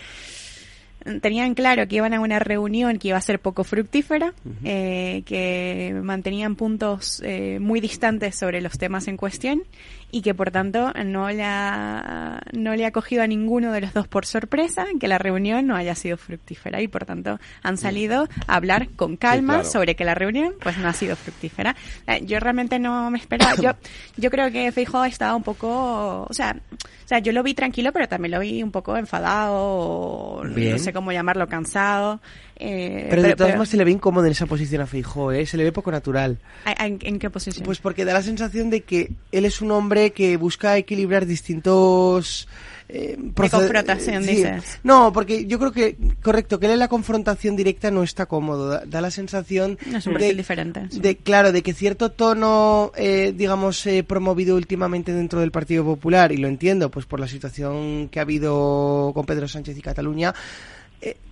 tenían 1.22 1.54
claro 1.54 1.88
que 1.88 1.98
iban 1.98 2.14
a 2.14 2.20
una 2.20 2.40
reunión 2.40 2.98
que 3.00 3.10
iba 3.10 3.18
a 3.18 3.22
ser 3.22 3.40
poco 3.40 3.64
fructífera, 3.64 4.34
eh, 4.64 5.24
que 5.26 5.98
mantenían 6.04 6.56
puntos 6.56 7.22
eh, 7.26 7.60
muy 7.60 7.80
distantes 7.80 8.36
sobre 8.36 8.62
los 8.62 8.78
temas 8.78 9.08
en 9.08 9.18
cuestión 9.18 9.64
y 10.12 10.22
que 10.22 10.34
por 10.34 10.52
tanto 10.52 10.92
no 11.06 11.30
le 11.30 11.44
ha, 11.44 12.42
no 12.54 12.76
le 12.76 12.86
ha 12.86 12.92
cogido 12.92 13.24
a 13.24 13.28
ninguno 13.28 13.72
de 13.72 13.82
los 13.82 13.94
dos 13.94 14.08
por 14.08 14.26
sorpresa 14.26 14.86
que 15.00 15.08
la 15.08 15.18
reunión 15.18 15.68
no 15.68 15.76
haya 15.76 15.96
sido 15.96 16.18
fructífera 16.18 16.82
y 16.82 16.88
por 16.88 17.06
tanto 17.06 17.40
han 17.64 17.78
salido 17.78 18.28
a 18.48 18.56
hablar 18.56 18.90
con 18.96 19.18
calma 19.18 19.56
claro. 19.56 19.70
sobre 19.70 19.96
que 19.96 20.06
la 20.06 20.16
reunión 20.16 20.54
pues 20.62 20.78
no 20.78 20.88
ha 20.88 20.94
sido 20.94 21.16
fructífera. 21.16 21.76
Eh, 22.08 22.26
Yo 22.26 22.40
realmente 22.40 22.80
no 22.80 23.10
me 23.12 23.20
esperaba, 23.20 23.56
yo, 23.56 23.72
yo 24.18 24.30
creo 24.30 24.52
que 24.52 24.72
Feijóo 24.72 25.06
estaba 25.06 25.36
un 25.36 25.44
poco, 25.44 26.26
o 26.30 26.34
sea, 26.34 26.56
o 26.76 27.08
sea, 27.10 27.20
yo 27.20 27.32
lo 27.32 27.42
vi 27.42 27.54
tranquilo, 27.54 27.92
pero 27.92 28.08
también 28.08 28.32
lo 28.34 28.40
vi 28.40 28.62
un 28.62 28.72
poco 28.72 28.96
enfadado, 28.96 29.56
o 29.58 30.44
Bien. 30.44 30.74
no 30.74 30.78
sé 30.78 30.94
cómo 30.94 31.12
llamarlo, 31.12 31.48
cansado. 31.48 32.22
Eh, 32.60 33.08
Pero, 33.10 33.24
de 33.24 33.36
todas 33.36 33.52
formas 33.54 33.70
se 33.70 33.78
le 33.78 33.86
ve 33.86 33.92
incómodo 33.92 34.26
en 34.26 34.34
esa 34.34 34.46
posición 34.46 34.82
a 34.82 34.86
Feijóo, 34.86 35.32
¿eh? 35.32 35.46
Se 35.46 35.58
le 35.58 35.64
ve 35.64 35.72
poco 35.72 35.92
natural. 35.92 36.38
¿En, 36.66 37.00
en 37.02 37.18
qué 37.20 37.30
posición? 37.30 37.64
Pues 37.66 37.80
porque 37.80 38.06
da 38.06 38.14
la 38.14 38.22
sensación 38.22 38.70
de 38.70 38.82
que 38.82 39.12
él 39.32 39.46
es 39.46 39.62
un 39.62 39.72
hombre 39.72 40.12
que 40.12 40.38
busca 40.38 40.78
equilibrar 40.78 41.26
distintos... 41.26 42.48
Eh, 42.92 43.18
proced- 43.36 43.52
confrontación, 43.52 44.24
eh, 44.24 44.28
dices. 44.28 44.80
No, 44.82 45.14
porque 45.14 45.46
yo 45.46 45.60
creo 45.60 45.72
que, 45.72 45.96
correcto, 46.24 46.60
que 46.60 46.66
él 46.66 46.72
en 46.72 46.80
la 46.80 46.88
confrontación 46.88 47.56
directa 47.56 47.92
no 47.92 48.02
está 48.02 48.26
cómodo. 48.26 48.68
Da, 48.68 48.84
da 48.84 49.00
la 49.00 49.12
sensación 49.12 49.78
es 49.96 50.08
un 50.08 50.16
de, 50.16 50.34
diferente. 50.34 50.88
sí. 50.90 51.00
de, 51.00 51.16
claro, 51.16 51.52
de 51.52 51.62
que 51.62 51.74
cierto 51.76 52.10
tono, 52.10 52.92
eh, 52.96 53.32
digamos, 53.38 53.86
eh, 53.86 54.04
promovido 54.04 54.56
últimamente 54.56 55.14
dentro 55.14 55.40
del 55.40 55.52
Partido 55.52 55.86
Popular, 55.86 56.32
y 56.32 56.38
lo 56.38 56.48
entiendo, 56.48 56.90
pues 56.90 57.06
por 57.06 57.20
la 57.20 57.28
situación 57.28 58.10
que 58.10 58.18
ha 58.18 58.24
habido 58.24 59.12
con 59.14 59.24
Pedro 59.28 59.48
Sánchez 59.48 59.78
y 59.78 59.82
Cataluña, 59.84 60.34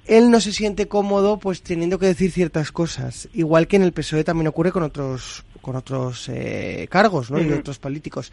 él 0.07 0.31
no 0.31 0.39
se 0.39 0.53
siente 0.53 0.87
cómodo 0.87 1.37
pues 1.37 1.61
teniendo 1.61 1.99
que 1.99 2.07
decir 2.07 2.31
ciertas 2.31 2.71
cosas. 2.71 3.27
Igual 3.33 3.67
que 3.67 3.75
en 3.75 3.83
el 3.83 3.91
PSOE 3.91 4.23
también 4.23 4.47
ocurre 4.47 4.71
con 4.71 4.83
otros 4.83 5.43
con 5.61 5.75
otros 5.75 6.29
eh, 6.29 6.87
cargos 6.89 7.29
¿no? 7.29 7.41
y 7.41 7.51
otros 7.51 7.77
políticos 7.77 8.31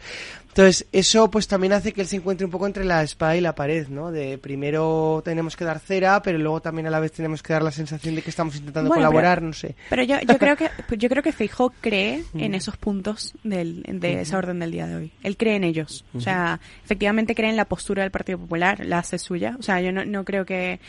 entonces 0.55 0.87
eso 0.93 1.29
pues 1.29 1.49
también 1.49 1.73
hace 1.73 1.91
que 1.91 1.99
él 1.99 2.07
se 2.07 2.15
encuentre 2.15 2.45
un 2.45 2.51
poco 2.51 2.65
entre 2.65 2.85
la 2.85 3.03
espada 3.03 3.35
y 3.35 3.41
la 3.41 3.53
pared 3.55 3.89
no 3.89 4.09
de 4.09 4.37
primero 4.37 5.21
tenemos 5.25 5.57
que 5.57 5.65
dar 5.65 5.79
cera 5.79 6.21
pero 6.21 6.37
luego 6.37 6.61
también 6.61 6.87
a 6.87 6.89
la 6.89 7.01
vez 7.01 7.11
tenemos 7.11 7.43
que 7.43 7.51
dar 7.51 7.61
la 7.61 7.71
sensación 7.71 8.15
de 8.15 8.21
que 8.21 8.29
estamos 8.29 8.55
intentando 8.55 8.87
Bueno, 8.87 9.01
colaborar 9.07 9.39
pero- 9.39 9.47
no 9.47 9.53
sé 9.53 9.75
Pero 9.89 10.03
yo, 10.03 10.15
yo 10.21 10.37
creo 10.37 10.55
que 10.55 10.69
yo 10.97 11.09
creo 11.09 11.21
que 11.21 11.33
Feijó 11.33 11.73
cree 11.81 12.23
en 12.35 12.55
esos 12.55 12.77
puntos 12.77 13.33
del, 13.43 13.83
de 13.83 14.21
esa 14.21 14.37
orden 14.37 14.59
del 14.59 14.71
día 14.71 14.87
de 14.87 14.95
hoy. 14.95 15.11
Él 15.23 15.35
cree 15.35 15.55
en 15.55 15.63
ellos. 15.63 16.05
O 16.13 16.21
sea, 16.21 16.59
efectivamente 16.83 17.35
cree 17.35 17.49
en 17.49 17.57
la 17.57 17.65
postura 17.65 18.03
del 18.03 18.11
Partido 18.11 18.37
Popular, 18.39 18.85
la 18.85 18.99
hace 18.99 19.19
suya. 19.19 19.57
O 19.59 19.63
sea, 19.63 19.81
yo 19.81 19.91
no, 19.91 20.05
no 20.05 20.23
creo 20.23 20.45
que 20.45 20.79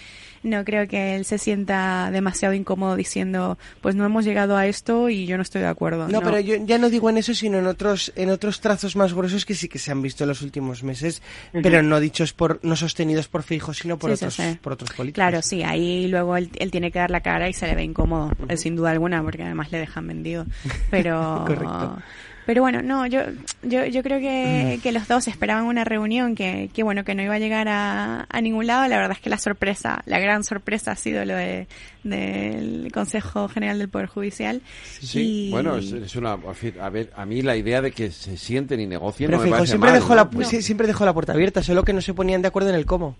no 0.42 0.64
creo 0.64 0.86
que 0.86 1.16
él 1.16 1.24
se 1.24 1.38
sienta 1.38 2.10
demasiado 2.12 2.54
incómodo 2.54 2.94
diciendo, 2.94 3.58
pues 3.80 3.94
no 3.96 4.04
hemos 4.06 4.24
llegado 4.24 4.56
a 4.56 4.66
esto 4.66 5.08
y 5.08 5.26
yo 5.26 5.36
no 5.36 5.42
estoy 5.42 5.62
de 5.62 5.66
acuerdo. 5.66 6.06
No, 6.08 6.20
pero 6.20 6.38
yo 6.38 6.54
ya 6.64 6.78
no 6.78 6.88
digo 6.88 7.10
en 7.10 7.18
eso, 7.18 7.34
sino 7.34 7.58
en 7.58 7.66
otros, 7.66 8.12
en 8.14 8.30
otros 8.30 8.60
trazos 8.60 8.94
más 8.94 9.12
gruesos 9.12 9.44
que 9.44 9.54
sí 9.56 9.68
que 9.68 9.78
se 9.78 9.90
han 9.90 10.02
visto 10.02 10.24
en 10.24 10.28
los 10.28 10.42
últimos 10.42 10.82
meses, 10.82 11.22
pero 11.52 11.82
no 11.82 12.00
dichos 12.00 12.32
por, 12.32 12.60
no 12.62 12.76
sostenidos 12.76 13.28
por 13.28 13.42
Fijo, 13.42 13.74
sino 13.74 13.98
por 13.98 14.10
Sí, 14.10 14.14
otros, 14.14 14.34
sí. 14.34 14.58
por 14.60 14.74
otros 14.74 14.90
políticos. 14.92 15.16
Claro, 15.16 15.42
sí, 15.42 15.62
ahí 15.62 16.08
luego 16.08 16.36
él, 16.36 16.50
él 16.58 16.70
tiene 16.70 16.90
que 16.90 16.98
dar 16.98 17.10
la 17.10 17.20
cara 17.20 17.48
y 17.48 17.52
se 17.52 17.66
le 17.66 17.74
ve 17.74 17.82
incómodo, 17.84 18.30
sin 18.56 18.76
duda 18.76 18.90
alguna, 18.90 19.22
porque 19.22 19.42
además 19.42 19.72
le 19.72 19.78
dejan 19.78 20.06
vendido. 20.06 20.46
Pero, 20.90 21.44
Correcto. 21.46 21.98
Pero 22.46 22.62
bueno, 22.62 22.80
no, 22.80 23.06
yo, 23.06 23.20
yo, 23.62 23.84
yo 23.86 24.02
creo 24.02 24.18
Mm. 24.18 24.22
que, 24.22 24.80
que 24.82 24.92
los 24.92 25.06
dos 25.08 25.26
esperaban 25.28 25.64
una 25.64 25.84
reunión 25.84 26.34
que, 26.34 26.70
que 26.72 26.82
bueno, 26.82 27.04
que 27.04 27.14
no 27.14 27.22
iba 27.22 27.34
a 27.34 27.38
llegar 27.38 27.68
a, 27.68 28.26
a 28.30 28.40
ningún 28.40 28.66
lado. 28.66 28.86
La 28.88 28.96
verdad 28.96 29.12
es 29.12 29.20
que 29.20 29.28
la 29.30 29.38
sorpresa, 29.38 30.02
la 30.06 30.18
gran 30.20 30.44
sorpresa 30.44 30.92
ha 30.92 30.96
sido 30.96 31.24
lo 31.24 31.34
de, 31.34 31.66
del 32.04 32.90
Consejo 32.92 33.48
General 33.48 33.78
del 33.78 33.88
Poder 33.88 34.06
Judicial. 34.06 34.62
Sí, 35.00 35.48
Y- 35.48 35.50
bueno, 35.50 35.76
es, 35.76 35.92
es 35.92 36.16
una. 36.16 36.38
A 36.80 36.88
ver, 36.90 37.12
a 37.16 37.26
mí 37.26 37.42
la 37.42 37.56
idea 37.56 37.82
de 37.82 37.92
que 37.92 38.10
se 38.10 38.36
sienten 38.36 38.80
y 38.80 38.86
negocien 38.86 39.28
Pero 39.28 39.38
no 39.38 39.42
me 39.42 39.50
Feijóo 39.50 39.58
parece 39.58 39.70
siempre 39.72 39.90
mal, 39.90 40.00
dejó 40.00 40.14
¿no? 40.14 40.40
la, 40.40 40.46
sí, 40.48 40.62
siempre 40.62 40.86
dejó 40.86 41.04
la 41.04 41.12
puerta 41.12 41.32
abierta, 41.32 41.62
solo 41.62 41.82
que 41.84 41.92
no 41.92 42.00
se 42.00 42.14
ponían 42.14 42.42
de 42.42 42.48
acuerdo 42.48 42.70
en 42.70 42.76
el 42.76 42.86
cómo. 42.86 43.16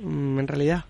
Mm, 0.00 0.38
en 0.38 0.48
realidad. 0.48 0.84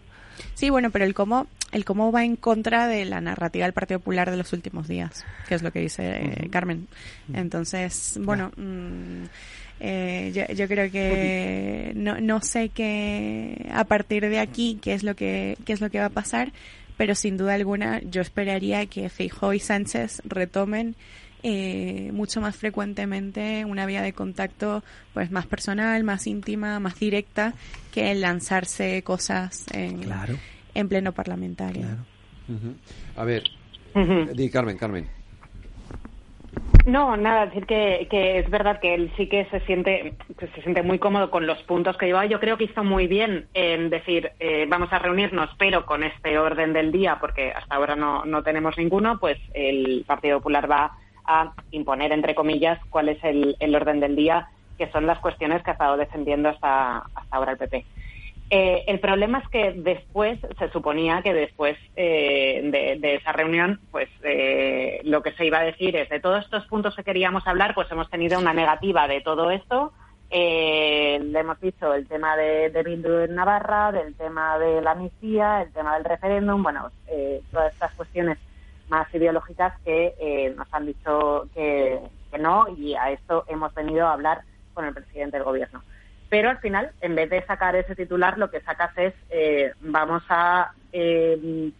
Sí, 0.55 0.71
bueno, 0.71 0.91
pero 0.91 1.05
el 1.05 1.15
cómo, 1.15 1.47
el 1.75 1.85
cómo 1.85 2.13
va 2.13 2.25
en 2.25 2.37
contra 2.37 2.87
de 2.87 3.05
la 3.05 3.21
narrativa 3.21 3.67
del 3.67 3.73
Partido 3.73 3.99
Popular 3.99 4.31
de 4.31 4.37
los 4.37 4.53
últimos 4.53 4.87
días, 4.87 5.25
que 5.49 5.57
es 5.57 5.63
lo 5.63 5.73
que 5.73 5.81
dice 5.81 6.05
eh. 6.25 6.49
Carmen. 6.51 6.87
Entonces, 7.33 8.17
bueno, 8.23 8.53
mm, 8.57 9.25
eh, 9.81 10.31
yo, 10.33 10.55
yo 10.55 10.69
creo 10.69 10.91
que 10.91 11.93
no, 11.97 12.21
no 12.21 12.41
sé 12.41 12.69
qué 12.69 13.69
a 13.73 13.85
partir 13.85 14.29
de 14.29 14.39
aquí 14.39 14.79
qué 14.81 14.95
es 14.95 15.03
lo 15.03 15.17
que 15.17 15.59
qué 15.65 15.73
es 15.73 15.81
lo 15.81 15.91
que 15.91 15.99
va 15.99 16.07
a 16.07 16.11
pasar, 16.11 16.53
pero 16.97 17.17
sin 17.17 17.37
duda 17.37 17.55
alguna 17.55 18.01
yo 18.03 18.23
esperaría 18.23 18.87
que 18.87 19.09
Feijóo 19.09 19.53
y 19.53 19.59
Sánchez 19.59 20.23
retomen 20.25 20.95
eh, 21.43 22.11
mucho 22.13 22.41
más 22.41 22.55
frecuentemente 22.55 23.65
una 23.65 23.85
vía 23.85 24.01
de 24.01 24.13
contacto 24.13 24.85
pues 25.13 25.33
más 25.33 25.47
personal, 25.47 26.05
más 26.05 26.29
íntima, 26.29 26.79
más 26.79 27.01
directa 27.01 27.53
que 27.93 28.13
el 28.13 28.21
lanzarse 28.21 29.03
cosas 29.03 29.65
en, 29.73 29.99
Claro. 30.05 30.39
En 30.75 30.89
pleno 30.89 31.13
parlamentario. 31.13 31.87
A 33.17 33.25
ver, 33.25 33.45
di 34.35 34.51
Carmen, 34.51 34.77
Carmen. 34.77 35.09
No, 36.87 37.17
nada, 37.17 37.47
decir 37.47 37.65
que, 37.65 38.07
que 38.11 38.39
es 38.39 38.51
verdad 38.51 38.79
que 38.79 38.95
él 38.95 39.11
sí 39.17 39.27
que 39.27 39.47
se 39.47 39.61
siente 39.61 40.15
que 40.39 40.47
se 40.49 40.63
siente 40.63 40.83
muy 40.83 40.99
cómodo 40.99 41.31
con 41.31 41.47
los 41.47 41.63
puntos 41.63 41.97
que 41.97 42.07
lleva. 42.07 42.27
Yo 42.27 42.41
creo 42.41 42.59
que 42.59 42.65
hizo 42.65 42.85
muy 42.85 43.07
bien 43.07 43.47
en 43.55 43.89
decir 43.89 44.33
eh, 44.39 44.67
vamos 44.69 44.93
a 44.93 44.99
reunirnos, 44.99 45.49
pero 45.59 45.87
con 45.87 46.03
este 46.03 46.39
orden 46.39 46.75
del 46.75 46.93
día, 46.93 47.17
porque 47.21 47.53
hasta 47.53 47.75
ahora 47.75 47.97
no, 47.97 48.27
no 48.27 48.43
tenemos 48.43 48.77
ninguno, 48.77 49.19
pues 49.19 49.39
el 49.55 50.05
Partido 50.07 50.39
Popular 50.39 50.71
va 50.71 50.93
a 51.25 51.55
imponer, 51.71 52.13
entre 52.13 52.35
comillas, 52.35 52.79
cuál 52.91 53.09
es 53.09 53.25
el, 53.25 53.57
el 53.61 53.75
orden 53.75 54.01
del 54.01 54.15
día, 54.15 54.49
que 54.77 54.91
son 54.91 55.07
las 55.07 55.19
cuestiones 55.21 55.63
que 55.63 55.71
ha 55.71 55.75
estado 55.75 55.97
defendiendo 55.97 56.51
hasta, 56.51 56.99
hasta 56.99 57.37
ahora 57.37 57.53
el 57.53 57.59
PP. 57.59 57.87
Eh, 58.57 58.85
el 58.87 59.01
problema 59.01 59.39
es 59.39 59.49
que 59.49 59.73
después, 59.73 60.39
se 60.61 60.69
suponía 60.71 61.23
que 61.23 61.35
después 61.35 61.77
eh, 61.97 62.61
de, 63.01 63.15
esa 63.17 63.33
reunión, 63.33 63.81
pues 63.91 64.09
eh, 64.23 65.01
lo 65.03 65.25
que 65.25 65.33
se 65.33 65.45
iba 65.45 65.59
a 65.59 65.65
decir 65.65 65.97
es 65.97 66.09
de 66.09 66.21
todos 66.21 66.45
estos 66.45 66.65
puntos 66.69 66.95
que 66.95 67.03
queríamos 67.03 67.45
hablar, 67.49 67.75
pues 67.75 67.91
hemos 67.91 68.09
tenido 68.11 68.39
una 68.39 68.55
negativa 68.55 69.09
de 69.09 69.23
todo 69.23 69.51
esto. 69.51 69.93
Eh, 70.31 71.19
le 71.21 71.41
hemos 71.41 71.61
dicho 71.61 71.95
el 71.95 72.07
tema 72.07 72.37
de, 72.37 72.71
de 72.71 73.25
en 73.25 73.35
Navarra, 73.35 73.91
del 73.91 74.15
tema 74.15 74.57
de 74.61 74.81
la 74.81 74.93
amnistía, 74.93 75.63
el 75.63 75.73
tema 75.73 75.97
del 75.97 76.05
referéndum, 76.05 76.63
bueno, 76.63 76.93
eh, 77.09 77.43
todas 77.51 77.73
estas 77.73 77.93
cuestiones 77.95 78.39
más 78.89 79.13
ideológicas 79.13 79.81
que 79.85 80.15
eh, 80.21 80.55
nos 80.57 80.73
han 80.73 80.87
dicho 80.87 81.49
que, 81.55 81.99
que 82.31 82.39
no 82.39 82.69
y 82.69 82.95
a 82.95 83.11
esto 83.11 83.47
hemos 83.49 83.75
venido 83.75 84.07
a 84.07 84.13
hablar 84.13 84.43
con 84.75 84.85
el 84.85 84.95
presidente 84.95 85.39
del 85.39 85.45
gobierno 85.45 85.83
pero 86.35 86.51
al 86.51 86.59
final, 86.59 86.91
en 87.01 87.15
vez 87.15 87.31
de 87.31 87.47
sacar 87.47 87.77
ese 87.77 87.95
titular, 87.95 88.39
lo 88.39 88.51
que 88.51 88.61
sacas 88.63 88.91
es 88.99 89.15
eh, 89.31 89.71
vamos 89.83 90.21
a 90.29 90.73
eh, 90.93 91.71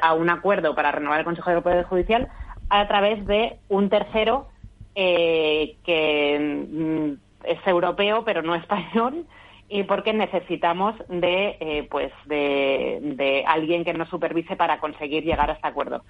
a 0.00 0.14
un 0.14 0.30
acuerdo 0.30 0.76
para 0.76 0.92
renovar 0.92 1.18
el 1.18 1.24
Consejo 1.24 1.50
de 1.50 1.60
Poder 1.60 1.82
Judicial 1.82 2.28
a 2.70 2.86
través 2.86 3.26
de 3.26 3.56
un 3.68 3.90
tercero 3.90 4.46
eh, 4.94 5.74
que 5.84 6.38
mm, 6.70 7.46
es 7.48 7.66
europeo 7.66 8.24
pero 8.24 8.42
no 8.42 8.54
español 8.62 9.26
y 9.68 9.82
porque 9.82 10.12
necesitamos 10.12 10.94
de 11.08 11.56
eh, 11.58 11.88
pues 11.90 12.12
de, 12.26 13.00
de 13.16 13.44
alguien 13.44 13.84
que 13.84 13.92
nos 13.92 14.08
supervise 14.08 14.54
para 14.54 14.78
conseguir 14.78 15.24
llegar 15.24 15.50
a 15.50 15.54
este 15.54 15.66
acuerdo. 15.66 16.04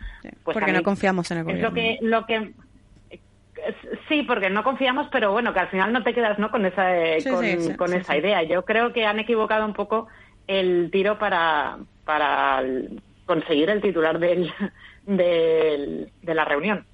Pues 0.44 0.52
porque 0.52 0.66
mí 0.66 0.72
no 0.72 0.82
confiamos 0.82 1.30
en 1.30 1.38
el 1.38 1.48
es 1.48 1.62
gobierno. 1.62 1.68
lo 1.70 1.74
que 1.74 1.98
lo 2.02 2.26
que 2.26 2.52
Sí, 4.08 4.22
porque 4.22 4.50
no 4.50 4.62
confiamos, 4.64 5.08
pero 5.10 5.32
bueno, 5.32 5.52
que 5.52 5.60
al 5.60 5.68
final 5.68 5.92
no 5.92 6.02
te 6.02 6.14
quedas 6.14 6.38
¿no? 6.38 6.50
con 6.50 6.64
esa, 6.66 6.96
eh, 6.96 7.22
Sí, 7.22 7.30
con, 7.30 7.44
sí, 7.44 7.56
sí, 7.66 7.74
con 7.76 7.90
sí, 7.92 7.96
esa 7.98 8.12
sí. 8.14 8.18
idea. 8.20 8.42
Yo 8.44 8.64
creo 8.64 8.92
que 8.92 9.04
han 9.04 9.18
equivocado 9.18 9.64
un 9.66 9.74
poco 9.74 10.08
el 10.46 10.90
tiro 10.92 11.18
para, 11.18 11.78
para 12.04 12.62
conseguir 13.26 13.68
el 13.70 13.82
titular 13.82 14.18
del, 14.18 14.50
del- 15.04 16.12
de 16.22 16.34
la 16.34 16.44
reunión, 16.44 16.86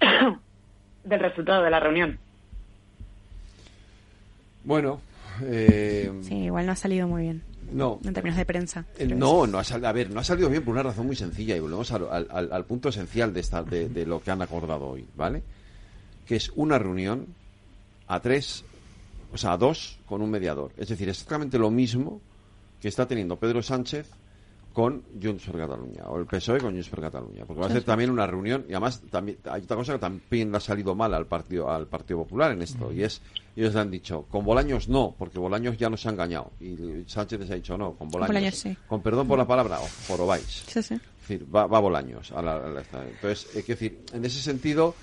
del 1.04 1.20
resultado 1.20 1.62
de 1.62 1.70
la 1.70 1.80
reunión. 1.80 2.18
Bueno, 4.64 5.00
eh, 5.42 6.10
Sí, 6.22 6.44
igual 6.44 6.66
no 6.66 6.72
ha 6.72 6.76
salido 6.76 7.06
muy 7.08 7.22
bien. 7.22 7.42
No. 7.72 7.98
En 8.04 8.12
términos 8.14 8.36
de 8.38 8.44
prensa. 8.44 8.84
Eh, 8.98 9.06
No, 9.06 9.46
no 9.46 9.58
ha 9.58 9.64
salido, 9.64 9.88
a 9.88 9.92
ver, 9.92 10.10
no 10.10 10.20
ha 10.20 10.24
salido 10.24 10.48
bien 10.48 10.64
por 10.64 10.72
una 10.74 10.82
razón 10.82 11.06
muy 11.06 11.16
sencilla 11.16 11.56
y 11.56 11.60
volvemos 11.60 11.90
al, 11.92 12.06
al- 12.10 12.28
al- 12.30 12.52
al 12.52 12.64
punto 12.64 12.88
esencial 12.90 13.32
de, 13.32 13.40
esta, 13.40 13.62
de, 13.62 13.88
de 13.88 14.06
lo 14.06 14.20
que 14.22 14.30
han 14.30 14.42
acordado 14.42 14.86
hoy, 14.86 15.06
¿vale? 15.16 15.42
Que 16.26 16.36
es 16.36 16.50
una 16.56 16.78
reunión 16.78 17.26
a 18.06 18.20
tres, 18.20 18.64
o 19.32 19.38
sea, 19.38 19.52
a 19.52 19.56
dos 19.58 19.98
con 20.06 20.22
un 20.22 20.30
mediador. 20.30 20.72
Es 20.76 20.88
decir, 20.88 21.08
exactamente 21.08 21.58
lo 21.58 21.70
mismo 21.70 22.20
que 22.80 22.88
está 22.88 23.06
teniendo 23.06 23.36
Pedro 23.36 23.62
Sánchez 23.62 24.10
con 24.74 25.04
Junts 25.22 25.44
per 25.44 25.56
Catalunya 25.56 26.02
o 26.08 26.18
el 26.18 26.26
PSOE 26.26 26.58
con 26.58 26.72
Junts 26.72 26.88
per 26.88 27.00
Catalunya 27.00 27.44
porque 27.46 27.60
va 27.60 27.68
a 27.68 27.70
ser 27.70 27.84
también 27.84 28.10
una 28.10 28.26
reunión 28.26 28.64
y 28.68 28.72
además 28.72 29.00
también 29.08 29.38
hay 29.48 29.62
otra 29.62 29.76
cosa 29.76 29.92
que 29.92 30.00
también 30.00 30.50
le 30.50 30.56
ha 30.56 30.60
salido 30.60 30.96
mal 30.96 31.14
al 31.14 31.26
partido 31.26 31.70
al 31.70 31.86
Partido 31.86 32.24
Popular 32.24 32.50
en 32.50 32.60
esto 32.62 32.92
y 32.92 33.04
es 33.04 33.22
ellos 33.54 33.72
le 33.72 33.80
han 33.80 33.88
dicho 33.92 34.22
con 34.28 34.44
Bolaños 34.44 34.88
no 34.88 35.14
porque 35.16 35.38
Bolaños 35.38 35.78
ya 35.78 35.88
nos 35.88 36.04
ha 36.06 36.10
engañado 36.10 36.50
y 36.60 36.74
Sánchez 37.06 37.38
les 37.38 37.50
ha 37.52 37.54
dicho 37.54 37.78
no 37.78 37.92
con 37.92 38.08
Bolaños, 38.08 38.34
Bolaños 38.34 38.54
sí. 38.56 38.76
con 38.88 39.00
perdón 39.00 39.28
por 39.28 39.38
la 39.38 39.46
palabra 39.46 39.78
o 39.78 39.86
jorobáis 40.08 40.64
Sí, 40.66 40.82
sí. 40.82 40.94
es 40.94 41.28
decir, 41.28 41.46
va, 41.54 41.68
va 41.68 41.78
Bolaños. 41.78 42.32
A 42.32 42.42
la, 42.42 42.56
a 42.56 42.68
la- 42.68 42.80
entonces, 42.82 43.46
es 43.54 43.64
decir, 43.68 44.00
en 44.12 44.24
ese 44.24 44.40
sentido, 44.42 44.96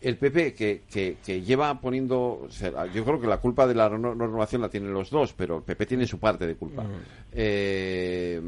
el 0.00 0.16
PP 0.16 0.54
que, 0.54 0.82
que, 0.90 1.16
que 1.24 1.42
lleva 1.42 1.80
poniendo. 1.80 2.42
o 2.44 2.50
sea, 2.50 2.86
yo 2.86 3.04
creo 3.04 3.20
que 3.20 3.26
la 3.26 3.38
culpa 3.38 3.66
de 3.66 3.74
la 3.74 3.88
no- 3.88 4.14
renovación 4.14 4.62
la 4.62 4.68
tienen 4.68 4.92
los 4.92 5.10
dos, 5.10 5.32
pero 5.32 5.56
el 5.58 5.62
PP 5.64 5.86
tiene 5.86 6.06
su 6.06 6.18
parte 6.18 6.46
de 6.46 6.54
culpa. 6.56 6.84
Eh, 7.32 8.40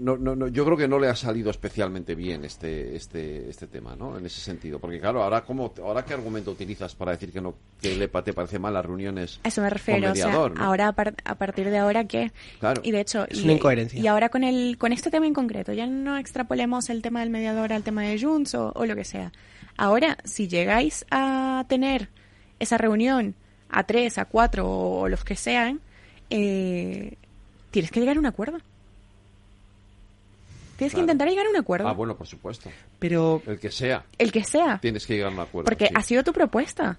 no, 0.00 0.16
no, 0.16 0.34
no, 0.36 0.48
yo 0.48 0.64
creo 0.64 0.76
que 0.76 0.88
no 0.88 0.98
le 0.98 1.08
ha 1.08 1.16
salido 1.16 1.50
especialmente 1.50 2.14
bien 2.14 2.44
este, 2.44 2.96
este, 2.96 3.48
este 3.50 3.66
tema, 3.66 3.94
¿no? 3.96 4.16
En 4.18 4.24
ese 4.26 4.40
sentido. 4.40 4.78
Porque, 4.78 5.00
claro, 5.00 5.22
ahora, 5.22 5.44
¿cómo, 5.44 5.72
ahora 5.82 6.04
¿qué 6.04 6.14
argumento 6.14 6.50
utilizas 6.50 6.94
para 6.94 7.12
decir 7.12 7.32
que 7.32 7.40
no 7.40 7.54
que 7.80 7.96
le 7.96 8.08
pa- 8.08 8.22
te 8.24 8.32
parece 8.32 8.58
mal 8.58 8.74
las 8.74 8.84
reuniones 8.86 9.40
A 9.44 9.48
eso 9.48 9.60
me 9.62 9.70
refiero. 9.70 10.00
con 10.02 10.10
mediador, 10.12 10.52
o 10.52 10.54
sea, 10.54 10.62
¿no? 10.62 10.68
ahora 10.68 10.88
a, 10.88 10.92
par- 10.92 11.14
a 11.24 11.34
partir 11.34 11.70
de 11.70 11.78
ahora 11.78 12.04
qué. 12.06 12.32
Claro. 12.60 12.80
Y 12.84 12.90
de 12.90 13.00
hecho, 13.00 13.26
Es 13.28 13.40
y, 13.40 13.44
una 13.44 13.52
incoherencia. 13.54 14.00
Y 14.00 14.06
ahora 14.06 14.28
con 14.28 14.44
el 14.44 14.76
con 14.78 14.92
este 14.92 15.10
tema 15.10 15.26
en 15.26 15.34
concreto, 15.34 15.72
ya 15.72 15.86
no 15.86 16.16
extrapolemos 16.18 16.90
el 16.90 17.02
tema 17.02 17.20
del 17.20 17.30
mediador 17.30 17.72
al 17.72 17.82
tema 17.82 18.02
de 18.02 18.20
Junts 18.20 18.54
o, 18.54 18.72
o 18.74 18.86
lo 18.86 18.96
que 18.96 19.04
sea. 19.04 19.32
Ahora, 19.76 20.18
si 20.24 20.48
llegáis 20.48 21.04
a 21.10 21.64
tener 21.68 22.08
esa 22.58 22.78
reunión 22.78 23.34
a 23.70 23.84
tres, 23.84 24.18
a 24.18 24.24
cuatro 24.24 24.68
o 24.68 25.08
los 25.08 25.24
que 25.24 25.36
sean, 25.36 25.80
eh, 26.30 27.14
tienes 27.70 27.90
que 27.90 28.00
llegar 28.00 28.16
a 28.16 28.20
un 28.20 28.26
acuerdo. 28.26 28.58
Tienes 30.78 30.92
que 30.92 30.98
Claro. 31.00 31.02
intentar 31.06 31.28
llegar 31.28 31.44
a 31.46 31.50
un 31.50 31.56
acuerdo. 31.56 31.88
Ah, 31.88 31.92
bueno, 31.92 32.16
por 32.16 32.28
supuesto. 32.28 32.70
Pero 33.00 33.42
El 33.46 33.58
que 33.58 33.68
sea. 33.72 34.04
El 34.16 34.30
que 34.30 34.44
sea. 34.44 34.78
Tienes 34.80 35.04
que 35.06 35.14
llegar 35.14 35.32
a 35.32 35.34
un 35.34 35.40
acuerdo. 35.40 35.64
Porque 35.64 35.86
sí. 35.86 35.92
ha 35.92 36.02
sido 36.02 36.22
tu 36.22 36.32
propuesta. 36.32 36.98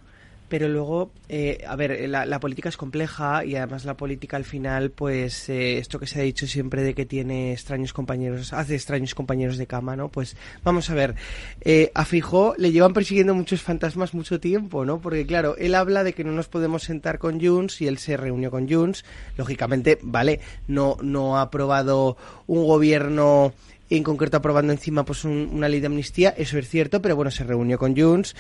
Pero 0.50 0.68
luego, 0.68 1.12
eh, 1.30 1.64
a 1.68 1.76
ver, 1.76 2.10
la, 2.10 2.26
la 2.26 2.40
política 2.40 2.70
es 2.70 2.78
compleja 2.78 3.46
y 3.46 3.56
además 3.56 3.86
la 3.86 3.96
política 3.96 4.36
al 4.36 4.44
final, 4.44 4.90
pues 4.90 5.48
eh, 5.50 5.78
esto 5.78 6.00
que 6.00 6.08
se 6.08 6.20
ha 6.20 6.24
dicho 6.24 6.48
siempre 6.48 6.82
de 6.82 6.94
que 6.96 7.06
tiene 7.06 7.54
extraños 7.54 7.94
compañeros, 7.94 8.52
hace 8.52 8.76
extraños 8.76 9.14
compañeros 9.16 9.58
de 9.58 9.68
cama, 9.68 9.96
¿no? 9.96 10.10
Pues 10.10 10.36
vamos 10.64 10.90
a 10.90 10.96
ver, 10.96 11.16
eh, 11.62 11.92
a 11.94 12.04
Fijó 12.04 12.56
le 12.58 12.72
llevan 12.72 12.94
persiguiendo 12.94 13.36
muchos 13.36 13.62
fantasmas 13.62 14.14
mucho 14.14 14.40
tiempo, 14.40 14.86
¿no? 14.86 15.00
Porque 15.00 15.26
claro, 15.26 15.56
él 15.58 15.76
habla 15.76 16.04
de 16.04 16.14
que 16.14 16.24
no 16.24 16.32
nos 16.32 16.48
podemos 16.48 16.84
sentar 16.84 17.20
con 17.20 17.40
Junts 17.40 17.82
y 17.82 17.88
él 17.88 18.00
se 18.00 18.18
reunió 18.18 18.50
con 18.50 18.68
Junts, 18.68 19.06
lógicamente, 19.38 20.00
vale, 20.02 20.40
no, 20.68 20.98
no 21.02 21.38
ha 21.38 21.44
aprobado 21.44 22.18
un 22.48 22.66
gobierno 22.66 23.54
en 23.98 24.04
concreto 24.04 24.38
aprobando 24.38 24.72
encima 24.72 25.04
pues 25.04 25.24
un- 25.24 25.50
una 25.52 25.68
ley 25.68 25.80
de 25.80 25.88
amnistía, 25.88 26.30
eso 26.38 26.58
es 26.58 26.70
cierto, 26.70 27.02
pero 27.02 27.16
bueno, 27.16 27.32
se 27.32 27.44
reunió 27.44 27.78
con 27.80 27.96
Junts, 27.98 28.36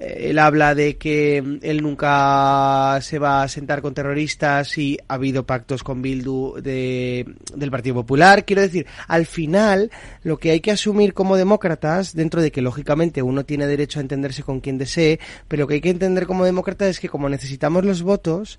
eh, 0.00 0.28
él 0.30 0.38
habla 0.38 0.74
de 0.74 0.96
que 0.96 1.38
él 1.62 1.82
nunca 1.82 2.98
se 3.02 3.18
va 3.18 3.42
a 3.42 3.48
sentar 3.48 3.82
con 3.82 3.92
terroristas 3.94 4.76
y 4.78 4.98
ha 5.08 5.14
habido 5.14 5.44
pactos 5.44 5.82
con 5.82 6.00
Bildu 6.02 6.54
de, 6.62 7.26
del 7.54 7.70
Partido 7.70 7.96
Popular, 7.96 8.44
quiero 8.44 8.62
decir, 8.62 8.86
al 9.06 9.26
final 9.26 9.90
lo 10.22 10.38
que 10.38 10.50
hay 10.52 10.60
que 10.60 10.70
asumir 10.70 11.12
como 11.14 11.36
demócratas, 11.36 12.14
dentro 12.14 12.40
de 12.40 12.50
que 12.50 12.62
lógicamente 12.62 13.20
uno 13.22 13.44
tiene 13.44 13.66
derecho 13.66 13.98
a 13.98 14.02
entenderse 14.02 14.42
con 14.42 14.60
quien 14.60 14.78
desee, 14.78 15.20
pero 15.48 15.62
lo 15.62 15.66
que 15.68 15.74
hay 15.74 15.80
que 15.80 15.90
entender 15.90 16.26
como 16.26 16.44
demócrata 16.44 16.88
es 16.88 16.98
que 17.00 17.08
como 17.08 17.28
necesitamos 17.28 17.84
los 17.84 18.02
votos, 18.02 18.58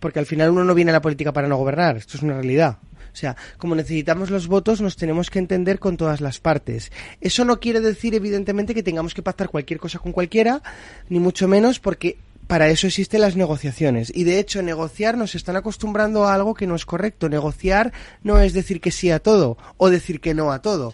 porque 0.00 0.18
al 0.18 0.26
final 0.26 0.50
uno 0.50 0.64
no 0.64 0.74
viene 0.74 0.90
a 0.90 0.94
la 0.94 1.02
política 1.02 1.32
para 1.32 1.46
no 1.46 1.56
gobernar, 1.56 1.96
esto 1.96 2.16
es 2.16 2.22
una 2.22 2.34
realidad. 2.34 2.78
O 3.12 3.16
sea, 3.16 3.36
como 3.58 3.74
necesitamos 3.74 4.30
los 4.30 4.46
votos, 4.46 4.80
nos 4.80 4.96
tenemos 4.96 5.30
que 5.30 5.38
entender 5.38 5.78
con 5.78 5.96
todas 5.96 6.20
las 6.20 6.40
partes. 6.40 6.92
Eso 7.20 7.44
no 7.44 7.60
quiere 7.60 7.80
decir, 7.80 8.14
evidentemente, 8.14 8.74
que 8.74 8.82
tengamos 8.82 9.14
que 9.14 9.22
pactar 9.22 9.48
cualquier 9.48 9.80
cosa 9.80 9.98
con 9.98 10.12
cualquiera, 10.12 10.62
ni 11.08 11.20
mucho 11.20 11.48
menos, 11.48 11.80
porque 11.80 12.18
para 12.50 12.68
eso 12.68 12.88
existen 12.88 13.20
las 13.20 13.36
negociaciones. 13.36 14.10
Y 14.12 14.24
de 14.24 14.40
hecho, 14.40 14.60
negociar 14.60 15.16
nos 15.16 15.36
están 15.36 15.54
acostumbrando 15.54 16.26
a 16.26 16.34
algo 16.34 16.52
que 16.52 16.66
no 16.66 16.74
es 16.74 16.84
correcto. 16.84 17.28
Negociar 17.28 17.92
no 18.24 18.40
es 18.40 18.52
decir 18.52 18.80
que 18.80 18.90
sí 18.90 19.08
a 19.08 19.20
todo 19.20 19.56
o 19.76 19.88
decir 19.88 20.20
que 20.20 20.34
no 20.34 20.50
a 20.50 20.60
todo. 20.60 20.92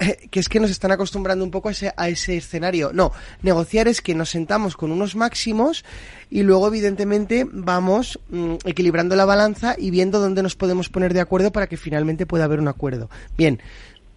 Eh, 0.00 0.28
que 0.30 0.38
es 0.38 0.50
que 0.50 0.60
nos 0.60 0.70
están 0.70 0.92
acostumbrando 0.92 1.46
un 1.46 1.50
poco 1.50 1.70
a 1.70 1.72
ese, 1.72 1.94
a 1.96 2.10
ese 2.10 2.36
escenario. 2.36 2.90
No, 2.92 3.10
negociar 3.40 3.88
es 3.88 4.02
que 4.02 4.14
nos 4.14 4.28
sentamos 4.28 4.76
con 4.76 4.92
unos 4.92 5.16
máximos 5.16 5.82
y 6.28 6.42
luego, 6.42 6.68
evidentemente, 6.68 7.46
vamos 7.50 8.20
mm, 8.28 8.56
equilibrando 8.66 9.16
la 9.16 9.24
balanza 9.24 9.76
y 9.78 9.90
viendo 9.90 10.20
dónde 10.20 10.42
nos 10.42 10.56
podemos 10.56 10.90
poner 10.90 11.14
de 11.14 11.20
acuerdo 11.20 11.52
para 11.52 11.68
que 11.68 11.78
finalmente 11.78 12.26
pueda 12.26 12.44
haber 12.44 12.60
un 12.60 12.68
acuerdo. 12.68 13.08
Bien, 13.34 13.62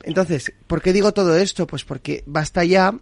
entonces, 0.03 0.51
¿por 0.67 0.81
qué 0.81 0.91
digo 0.91 1.13
todo 1.13 1.37
esto? 1.37 1.67
Pues 1.67 1.85
porque 1.85 2.21
basta 2.25 2.65
ya 2.65 2.93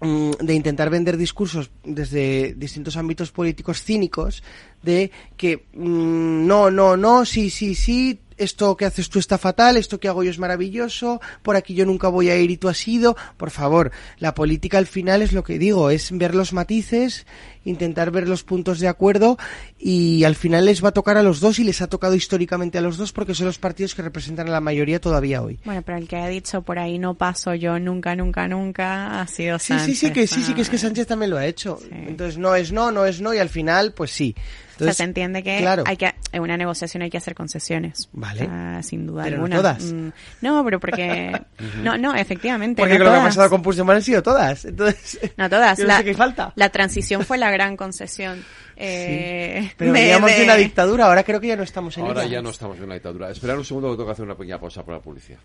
de 0.00 0.54
intentar 0.54 0.90
vender 0.90 1.16
discursos 1.16 1.70
desde 1.82 2.54
distintos 2.54 2.96
ámbitos 2.96 3.32
políticos 3.32 3.82
cínicos 3.82 4.44
de 4.82 5.10
que 5.36 5.66
mm, 5.72 6.46
no, 6.46 6.70
no, 6.70 6.96
no, 6.96 7.24
sí, 7.24 7.50
sí, 7.50 7.74
sí, 7.74 8.20
esto 8.38 8.76
que 8.76 8.84
haces 8.84 9.10
tú 9.10 9.18
está 9.18 9.36
fatal, 9.36 9.76
esto 9.76 9.98
que 9.98 10.08
hago 10.08 10.22
yo 10.22 10.30
es 10.30 10.38
maravilloso, 10.38 11.20
por 11.42 11.56
aquí 11.56 11.74
yo 11.74 11.84
nunca 11.84 12.08
voy 12.08 12.30
a 12.30 12.36
ir 12.36 12.50
y 12.50 12.56
tú 12.56 12.68
has 12.68 12.86
ido. 12.86 13.16
Por 13.36 13.50
favor, 13.50 13.90
la 14.18 14.34
política 14.34 14.78
al 14.78 14.86
final 14.86 15.20
es 15.20 15.32
lo 15.32 15.42
que 15.42 15.58
digo, 15.58 15.90
es 15.90 16.16
ver 16.16 16.34
los 16.34 16.52
matices, 16.52 17.26
intentar 17.68 18.10
ver 18.10 18.28
los 18.28 18.42
puntos 18.44 18.80
de 18.80 18.88
acuerdo 18.88 19.38
y 19.78 20.24
al 20.24 20.34
final 20.34 20.64
les 20.64 20.82
va 20.82 20.88
a 20.88 20.92
tocar 20.92 21.16
a 21.16 21.22
los 21.22 21.40
dos 21.40 21.58
y 21.58 21.64
les 21.64 21.80
ha 21.82 21.86
tocado 21.86 22.14
históricamente 22.14 22.78
a 22.78 22.80
los 22.80 22.96
dos 22.96 23.12
porque 23.12 23.34
son 23.34 23.46
los 23.46 23.58
partidos 23.58 23.94
que 23.94 24.02
representan 24.02 24.48
a 24.48 24.50
la 24.52 24.60
mayoría 24.60 25.00
todavía 25.00 25.42
hoy. 25.42 25.58
Bueno, 25.64 25.82
pero 25.82 25.98
el 25.98 26.08
que 26.08 26.16
ha 26.16 26.28
dicho 26.28 26.62
por 26.62 26.78
ahí 26.78 26.98
no 26.98 27.14
paso 27.14 27.54
yo 27.54 27.78
nunca, 27.78 28.16
nunca, 28.16 28.48
nunca 28.48 29.20
ha 29.20 29.26
sido 29.26 29.58
Sí, 29.58 29.68
Sánchez. 29.74 29.86
sí, 29.86 29.94
sí, 30.06 30.12
que 30.12 30.26
sí, 30.26 30.42
sí, 30.42 30.54
que 30.54 30.62
es 30.62 30.70
que 30.70 30.78
Sánchez 30.78 31.06
también 31.06 31.30
lo 31.30 31.36
ha 31.36 31.46
hecho. 31.46 31.78
Entonces 31.90 32.38
no 32.38 32.54
es 32.54 32.72
no, 32.72 32.90
no 32.90 33.04
es 33.06 33.20
no 33.20 33.34
y 33.34 33.38
al 33.38 33.48
final, 33.48 33.92
pues 33.92 34.10
sí. 34.10 34.34
o 34.36 34.40
sea, 34.40 34.74
Entonces, 34.74 34.96
se 34.96 35.04
entiende 35.04 35.42
que 35.42 35.58
claro. 35.58 35.84
hay 35.86 35.96
que 35.96 36.14
en 36.32 36.42
una 36.42 36.56
negociación 36.56 37.02
hay 37.02 37.10
que 37.10 37.16
hacer 37.18 37.34
concesiones. 37.34 38.08
Vale. 38.12 38.40
Sea, 38.40 38.80
sin 38.82 39.06
duda 39.06 39.24
Pero 39.24 39.38
no 39.38 39.44
alguna. 39.44 39.56
todas. 39.56 39.84
Mm, 39.92 40.08
No, 40.42 40.64
pero 40.64 40.78
porque 40.80 41.40
no, 41.82 41.96
no, 41.98 42.14
efectivamente, 42.14 42.82
Porque 42.82 42.98
no 42.98 43.04
lo 43.04 43.10
que 43.10 43.16
ha 43.16 43.18
todas. 43.20 43.34
pasado 43.36 43.50
con 43.50 43.62
Puigdemont 43.62 43.96
han 43.96 44.02
sido 44.02 44.22
todas. 44.22 44.64
Entonces, 44.64 45.18
No 45.36 45.48
todas. 45.50 45.78
yo 45.78 45.84
no 45.84 45.88
la, 45.88 45.98
sé 45.98 46.04
qué 46.04 46.14
falta. 46.14 46.52
la 46.56 46.68
transición 46.68 47.24
fue 47.24 47.38
la 47.38 47.50
gran 47.58 47.76
concesión. 47.76 48.44
Eh, 48.76 49.72
Pero 49.76 49.92
de- 49.92 50.00
veníamos 50.00 50.30
de, 50.30 50.36
de- 50.38 50.44
una 50.44 50.54
dictadura, 50.54 51.06
ahora 51.06 51.24
creo 51.24 51.40
que 51.40 51.48
ya 51.48 51.56
no 51.56 51.64
estamos 51.64 51.96
en 51.98 52.04
Ahora 52.04 52.22
ella. 52.22 52.34
ya 52.34 52.42
no 52.42 52.50
estamos 52.50 52.76
en 52.78 52.84
una 52.84 52.94
dictadura. 52.94 53.30
Esperar 53.30 53.58
un 53.58 53.64
segundo 53.64 53.88
que 53.90 53.94
tengo 53.96 54.06
que 54.06 54.12
hacer 54.12 54.24
una 54.24 54.36
pequeña 54.36 54.60
pausa 54.60 54.84
por 54.84 54.94
la 54.94 55.00
publicidad. 55.00 55.40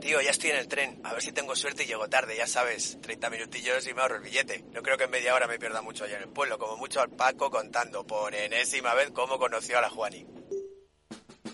Tío, 0.00 0.20
ya 0.20 0.30
estoy 0.30 0.50
en 0.50 0.56
el 0.58 0.68
tren. 0.68 1.00
A 1.02 1.12
ver 1.14 1.22
si 1.22 1.32
tengo 1.32 1.56
suerte 1.56 1.82
y 1.82 1.86
llego 1.86 2.06
tarde, 2.08 2.36
ya 2.36 2.46
sabes. 2.46 2.96
30 3.00 3.28
minutillos 3.28 3.88
y 3.88 3.94
me 3.94 4.02
ahorro 4.02 4.16
el 4.16 4.22
billete. 4.22 4.62
No 4.72 4.80
creo 4.82 4.96
que 4.96 5.04
en 5.04 5.10
media 5.10 5.34
hora 5.34 5.48
me 5.48 5.58
pierda 5.58 5.82
mucho 5.82 6.04
allá 6.04 6.16
en 6.16 6.22
el 6.22 6.28
pueblo. 6.28 6.58
Como 6.58 6.76
mucho 6.76 7.00
al 7.00 7.10
Paco 7.10 7.50
contando 7.50 8.06
por 8.06 8.32
enésima 8.34 8.94
vez 8.94 9.10
cómo 9.12 9.36
conoció 9.38 9.78
a 9.78 9.80
la 9.80 9.90
Juani. 9.90 10.24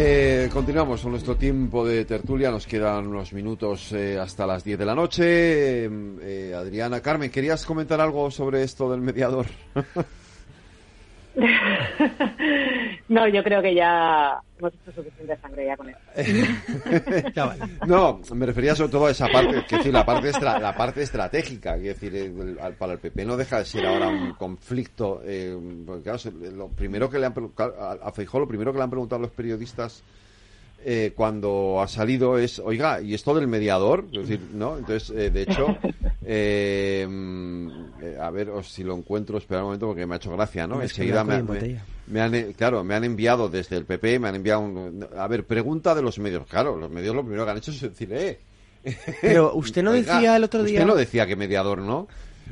Eh, 0.00 0.48
continuamos 0.52 1.02
con 1.02 1.10
nuestro 1.10 1.34
tiempo 1.34 1.84
de 1.84 2.04
tertulia. 2.04 2.52
Nos 2.52 2.68
quedan 2.68 3.08
unos 3.08 3.32
minutos 3.32 3.90
eh, 3.90 4.16
hasta 4.16 4.46
las 4.46 4.62
10 4.62 4.78
de 4.78 4.86
la 4.86 4.94
noche. 4.94 5.24
Eh, 5.86 5.90
eh, 6.22 6.54
Adriana, 6.56 7.00
Carmen, 7.00 7.32
¿querías 7.32 7.66
comentar 7.66 8.00
algo 8.00 8.30
sobre 8.30 8.62
esto 8.62 8.88
del 8.92 9.00
mediador? 9.00 9.46
No, 13.08 13.26
yo 13.26 13.42
creo 13.42 13.62
que 13.62 13.74
ya 13.74 14.38
hemos 14.58 14.72
hecho 14.74 14.92
suficiente 14.92 15.36
sangre 15.40 15.66
ya 15.66 15.76
con 15.76 15.88
él. 15.88 15.96
No, 17.86 18.20
me 18.34 18.46
refería 18.46 18.74
sobre 18.74 18.90
todo 18.92 19.06
a 19.06 19.10
esa 19.10 19.28
parte, 19.28 19.64
que 19.66 19.76
decir, 19.78 19.92
la 19.92 20.04
parte, 20.04 21.02
estratégica, 21.02 21.74
que 21.76 21.88
decir, 21.88 22.14
el- 22.16 22.58
al- 22.60 22.74
para 22.74 22.92
el 22.94 22.98
PP 22.98 23.24
no 23.24 23.36
deja 23.36 23.58
de 23.60 23.64
ser 23.64 23.86
ahora 23.86 24.08
un 24.08 24.32
conflicto. 24.34 25.22
eh, 25.24 25.56
lo 26.54 26.68
primero 26.68 27.08
que 27.08 27.18
le 27.18 27.26
han 27.26 27.34
a, 27.78 27.92
a 28.02 28.12
Feijóo, 28.12 28.40
lo 28.40 28.48
primero 28.48 28.72
que 28.72 28.78
le 28.78 28.84
han 28.84 28.90
preguntado 28.90 29.22
los 29.22 29.30
periodistas 29.30 30.02
eh, 30.84 31.12
cuando 31.16 31.80
ha 31.82 31.88
salido 31.88 32.38
es, 32.38 32.58
oiga, 32.58 33.00
¿y 33.00 33.14
esto 33.14 33.34
del 33.34 33.46
mediador? 33.48 34.04
Es 34.12 34.28
decir, 34.28 34.40
¿no? 34.52 34.78
Entonces, 34.78 35.10
eh, 35.10 35.30
de 35.30 35.42
hecho, 35.42 35.76
eh, 36.24 37.06
mm, 37.08 38.20
a 38.20 38.30
ver 38.30 38.50
si 38.64 38.84
lo 38.84 38.94
encuentro, 38.96 39.38
espera 39.38 39.60
un 39.60 39.66
momento 39.66 39.86
porque 39.88 40.06
me 40.06 40.14
ha 40.14 40.16
hecho 40.18 40.32
gracia, 40.32 40.66
¿no? 40.66 40.76
Enseguida 40.84 41.24
me, 41.24 41.42
me- 41.54 41.60
me 42.06 42.20
han, 42.20 42.34
eh, 42.34 42.54
claro, 42.56 42.84
me 42.84 42.94
han 42.94 43.04
enviado 43.04 43.48
desde 43.48 43.76
el 43.76 43.84
PP, 43.84 44.18
me 44.18 44.28
han 44.28 44.34
enviado 44.36 44.60
un, 44.60 45.06
a 45.16 45.26
ver, 45.28 45.44
pregunta 45.44 45.94
de 45.94 46.02
los 46.02 46.18
medios. 46.18 46.46
Claro, 46.46 46.76
los 46.76 46.90
medios 46.90 47.14
lo 47.14 47.22
primero 47.22 47.44
que 47.44 47.50
han 47.50 47.58
hecho 47.58 47.70
es 47.70 47.80
decir, 47.80 48.12
eh. 48.12 48.38
Pero 49.20 49.52
usted 49.54 49.82
no 49.82 49.90
Oiga, 49.92 50.14
decía 50.14 50.36
el 50.36 50.44
otro 50.44 50.60
usted 50.60 50.72
día- 50.72 50.84
no 50.86 50.94
decía 50.94 51.26
que 51.26 51.36
mediador, 51.36 51.78
¿no? 51.80 52.08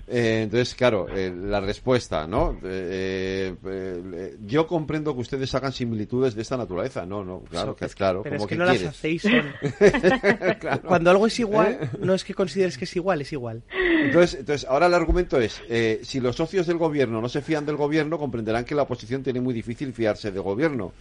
Eh, 0.09 0.43
entonces, 0.45 0.73
claro, 0.77 1.09
eh, 1.09 1.35
la 1.35 1.61
respuesta, 1.61 2.29
¿no? 2.29 2.57
Eh, 2.63 4.37
yo 4.47 4.67
comprendo 4.67 5.13
que 5.15 5.21
ustedes 5.23 5.53
hagan 5.57 5.73
similitudes 5.73 6.37
de 6.37 6.43
esta 6.43 6.57
naturaleza. 6.57 7.05
No, 7.05 7.25
no, 7.25 7.41
claro, 7.41 7.75
que 7.75 7.87
es 7.87 7.95
claro. 7.95 8.23
pero 8.23 8.37
como 8.37 8.45
es 8.45 8.49
que, 8.49 8.55
que 8.55 8.59
no 8.59 8.65
las 8.67 8.83
hacéis 8.85 9.23
son- 9.23 9.33
Claro. 10.61 10.83
Cuando 10.83 11.11
algo 11.11 11.27
es 11.27 11.39
igual, 11.41 11.91
no 12.01 12.15
es 12.15 12.23
que 12.23 12.35
consideres 12.35 12.79
que 12.79 12.85
es 12.85 12.95
igual, 12.95 13.21
es 13.23 13.33
igual. 13.33 13.63
Entonces, 13.73 14.39
entonces, 14.39 14.69
ahora 14.69 14.87
el 14.87 14.95
argumento 14.95 15.41
es, 15.41 15.61
eh, 15.69 16.01
si 16.05 16.21
los 16.21 16.37
socios 16.37 16.69
del 16.69 16.77
gobierno 16.79 17.21
no 17.21 17.29
se 17.29 17.43
fían 17.43 17.67
del 17.67 17.77
gobierno, 17.77 18.17
comprenderán 18.19 18.65
que 18.65 18.77
la 18.77 18.83
oposición 18.83 19.25
tiene 19.25 19.41
muy 19.41 19.55
difícil 19.55 19.93
fiarse 19.93 20.31
del 20.31 20.43
gobierno. 20.43 20.93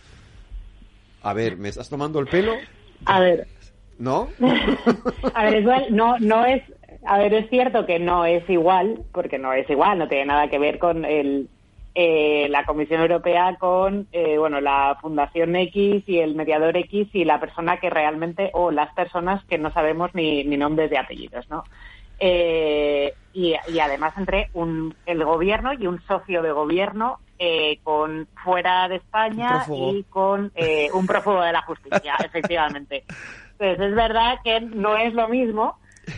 A 1.21 1.33
ver, 1.33 1.57
¿me 1.57 1.69
estás 1.69 1.89
tomando 1.89 2.19
el 2.19 2.25
pelo? 2.27 2.53
A 3.05 3.19
ver, 3.19 3.47
¿No? 3.99 4.29
a 5.33 5.43
ver, 5.45 5.61
igual 5.61 5.85
no, 5.89 6.17
no 6.19 6.45
es, 6.45 6.63
a 7.05 7.17
ver, 7.17 7.33
es 7.33 7.49
cierto 7.49 7.85
que 7.85 7.99
no 7.99 8.25
es 8.25 8.47
igual, 8.49 9.01
porque 9.11 9.37
no 9.37 9.53
es 9.53 9.69
igual, 9.69 9.99
no 9.99 10.07
tiene 10.07 10.25
nada 10.25 10.49
que 10.49 10.59
ver 10.59 10.79
con 10.79 11.05
el, 11.05 11.49
eh, 11.93 12.47
la 12.49 12.65
Comisión 12.65 13.01
Europea 13.01 13.57
con, 13.59 14.07
eh, 14.11 14.37
bueno, 14.37 14.61
la 14.61 14.97
Fundación 15.01 15.55
X 15.55 16.03
y 16.07 16.19
el 16.19 16.35
mediador 16.35 16.75
X 16.77 17.07
y 17.13 17.25
la 17.25 17.39
persona 17.39 17.77
que 17.77 17.89
realmente, 17.89 18.51
o 18.53 18.71
las 18.71 18.93
personas 18.93 19.43
que 19.45 19.57
no 19.57 19.71
sabemos 19.71 20.13
ni, 20.13 20.43
ni 20.43 20.57
nombres 20.57 20.89
de 20.89 20.97
apellidos, 20.97 21.49
¿no? 21.49 21.63
Eh, 22.19 23.13
y, 23.33 23.55
y 23.67 23.79
además 23.79 24.13
entre 24.17 24.49
un, 24.53 24.95
el 25.05 25.23
gobierno 25.25 25.73
y 25.73 25.87
un 25.87 26.01
socio 26.07 26.41
de 26.41 26.51
gobierno 26.51 27.19
eh, 27.37 27.79
con 27.83 28.29
fuera 28.43 28.87
de 28.87 28.95
España 28.95 29.65
y 29.69 30.03
con 30.03 30.53
eh, 30.55 30.87
un 30.93 31.05
prófugo 31.05 31.41
de 31.41 31.51
la 31.51 31.61
justicia, 31.63 32.15
efectivamente. 32.23 33.03
Entonces 33.59 33.89
es 33.89 33.95
verdad 33.95 34.37
que 34.41 34.61
no 34.61 34.95
es 34.95 35.13
lo 35.13 35.27
mismo, 35.27 35.77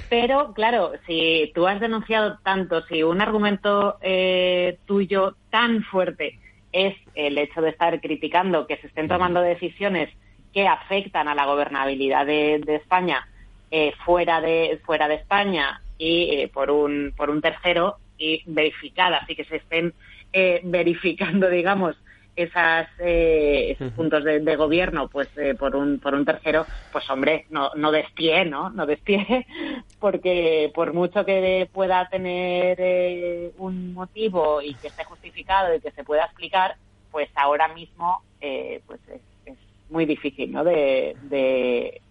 pero 0.09 0.53
claro, 0.53 0.93
si 1.05 1.51
tú 1.55 1.67
has 1.67 1.79
denunciado 1.79 2.37
tanto, 2.43 2.85
si 2.87 3.03
un 3.03 3.21
argumento 3.21 3.97
eh, 4.01 4.77
tuyo 4.85 5.35
tan 5.49 5.83
fuerte 5.83 6.39
es 6.71 6.95
el 7.15 7.37
hecho 7.37 7.61
de 7.61 7.69
estar 7.69 7.99
criticando 8.01 8.67
que 8.67 8.77
se 8.77 8.87
estén 8.87 9.07
tomando 9.07 9.41
decisiones 9.41 10.09
que 10.53 10.67
afectan 10.67 11.27
a 11.27 11.35
la 11.35 11.45
gobernabilidad 11.45 12.25
de, 12.25 12.61
de 12.65 12.75
España 12.75 13.27
eh, 13.71 13.93
fuera 14.05 14.41
de 14.41 14.79
fuera 14.85 15.07
de 15.07 15.15
España 15.15 15.81
y 15.97 16.29
eh, 16.31 16.51
por 16.53 16.71
un 16.71 17.13
por 17.17 17.29
un 17.29 17.41
tercero 17.41 17.97
y 18.17 18.41
verificadas 18.45 19.29
y 19.29 19.35
que 19.35 19.45
se 19.45 19.57
estén 19.57 19.93
eh, 20.31 20.61
verificando 20.63 21.49
digamos 21.49 21.95
esas 22.37 22.87
eh, 22.99 23.71
esos 23.71 23.91
puntos 23.93 24.23
de, 24.23 24.39
de 24.39 24.55
gobierno 24.55 25.09
pues 25.09 25.27
eh, 25.37 25.55
por 25.55 25.75
un 25.75 25.99
por 25.99 26.13
un 26.13 26.23
tercero 26.23 26.67
pues 26.91 27.09
hombre 27.09 27.45
no 27.49 27.71
no 27.75 27.91
des 27.91 28.09
pie 28.11 28.45
no 28.45 28.69
no 28.69 28.85
des 28.85 29.01
pie 29.01 29.45
porque 29.99 30.71
por 30.73 30.93
mucho 30.93 31.25
que 31.25 31.67
pueda 31.73 32.07
tener 32.09 32.77
eh, 32.79 33.51
un 33.57 33.93
motivo 33.93 34.61
y 34.61 34.75
que 34.77 34.87
esté 34.89 35.03
justificado 35.03 35.73
y 35.73 35.81
que 35.81 35.91
se 35.91 36.03
pueda 36.03 36.25
explicar 36.25 36.75
pues 37.11 37.27
ahora 37.35 37.67
mismo 37.69 38.21
eh, 38.39 38.81
pues 38.85 38.99
es, 39.07 39.21
es 39.45 39.57
muy 39.89 40.05
difícil 40.05 40.51
no 40.51 40.63
de, 40.63 41.15
de- 41.21 42.01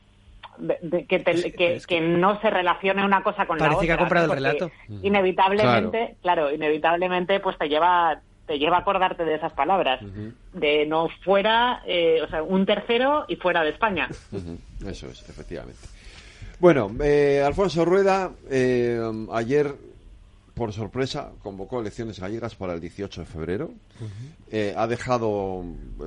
de- 0.58 0.78
de 0.80 1.06
que, 1.06 1.18
te- 1.20 1.52
que, 1.52 1.82
que 1.86 2.00
no 2.00 2.40
se 2.40 2.48
relacione 2.50 3.04
una 3.04 3.22
cosa 3.22 3.46
con 3.46 3.58
la 3.58 3.66
Parece 3.66 3.76
otra 3.84 3.86
que 3.86 3.92
ha 3.92 3.98
comprado 3.98 4.26
¿no? 4.26 4.32
el 4.32 4.36
relato. 4.38 4.70
inevitablemente 5.02 6.16
claro. 6.22 6.50
inevitablemente 6.50 7.40
pues 7.40 7.56
te 7.58 7.68
lleva 7.68 8.20
te 8.46 8.58
lleva 8.58 8.76
a 8.76 8.80
acordarte 8.80 9.24
de 9.24 9.34
esas 9.34 9.52
palabras 9.52 10.00
de 10.52 10.86
no 10.86 11.08
fuera 11.24 11.82
eh, 11.86 12.20
o 12.22 12.28
sea 12.28 12.42
un 12.42 12.64
tercero 12.64 13.24
y 13.28 13.36
fuera 13.36 13.62
de 13.62 13.70
España 13.70 14.08
Eso 14.86 15.08
es, 15.08 15.28
efectivamente. 15.28 15.80
Bueno, 16.58 16.90
eh, 17.02 17.42
Alfonso 17.44 17.84
Rueda 17.84 18.32
eh, 18.50 18.98
ayer, 19.32 19.74
por 20.54 20.72
sorpresa, 20.72 21.32
convocó 21.42 21.80
elecciones 21.80 22.18
gallegas 22.18 22.54
para 22.54 22.72
el 22.72 22.80
18 22.80 23.20
de 23.20 23.26
febrero. 23.26 23.70
Eh, 24.50 24.72
ha 24.74 24.86
dejado 24.86 25.62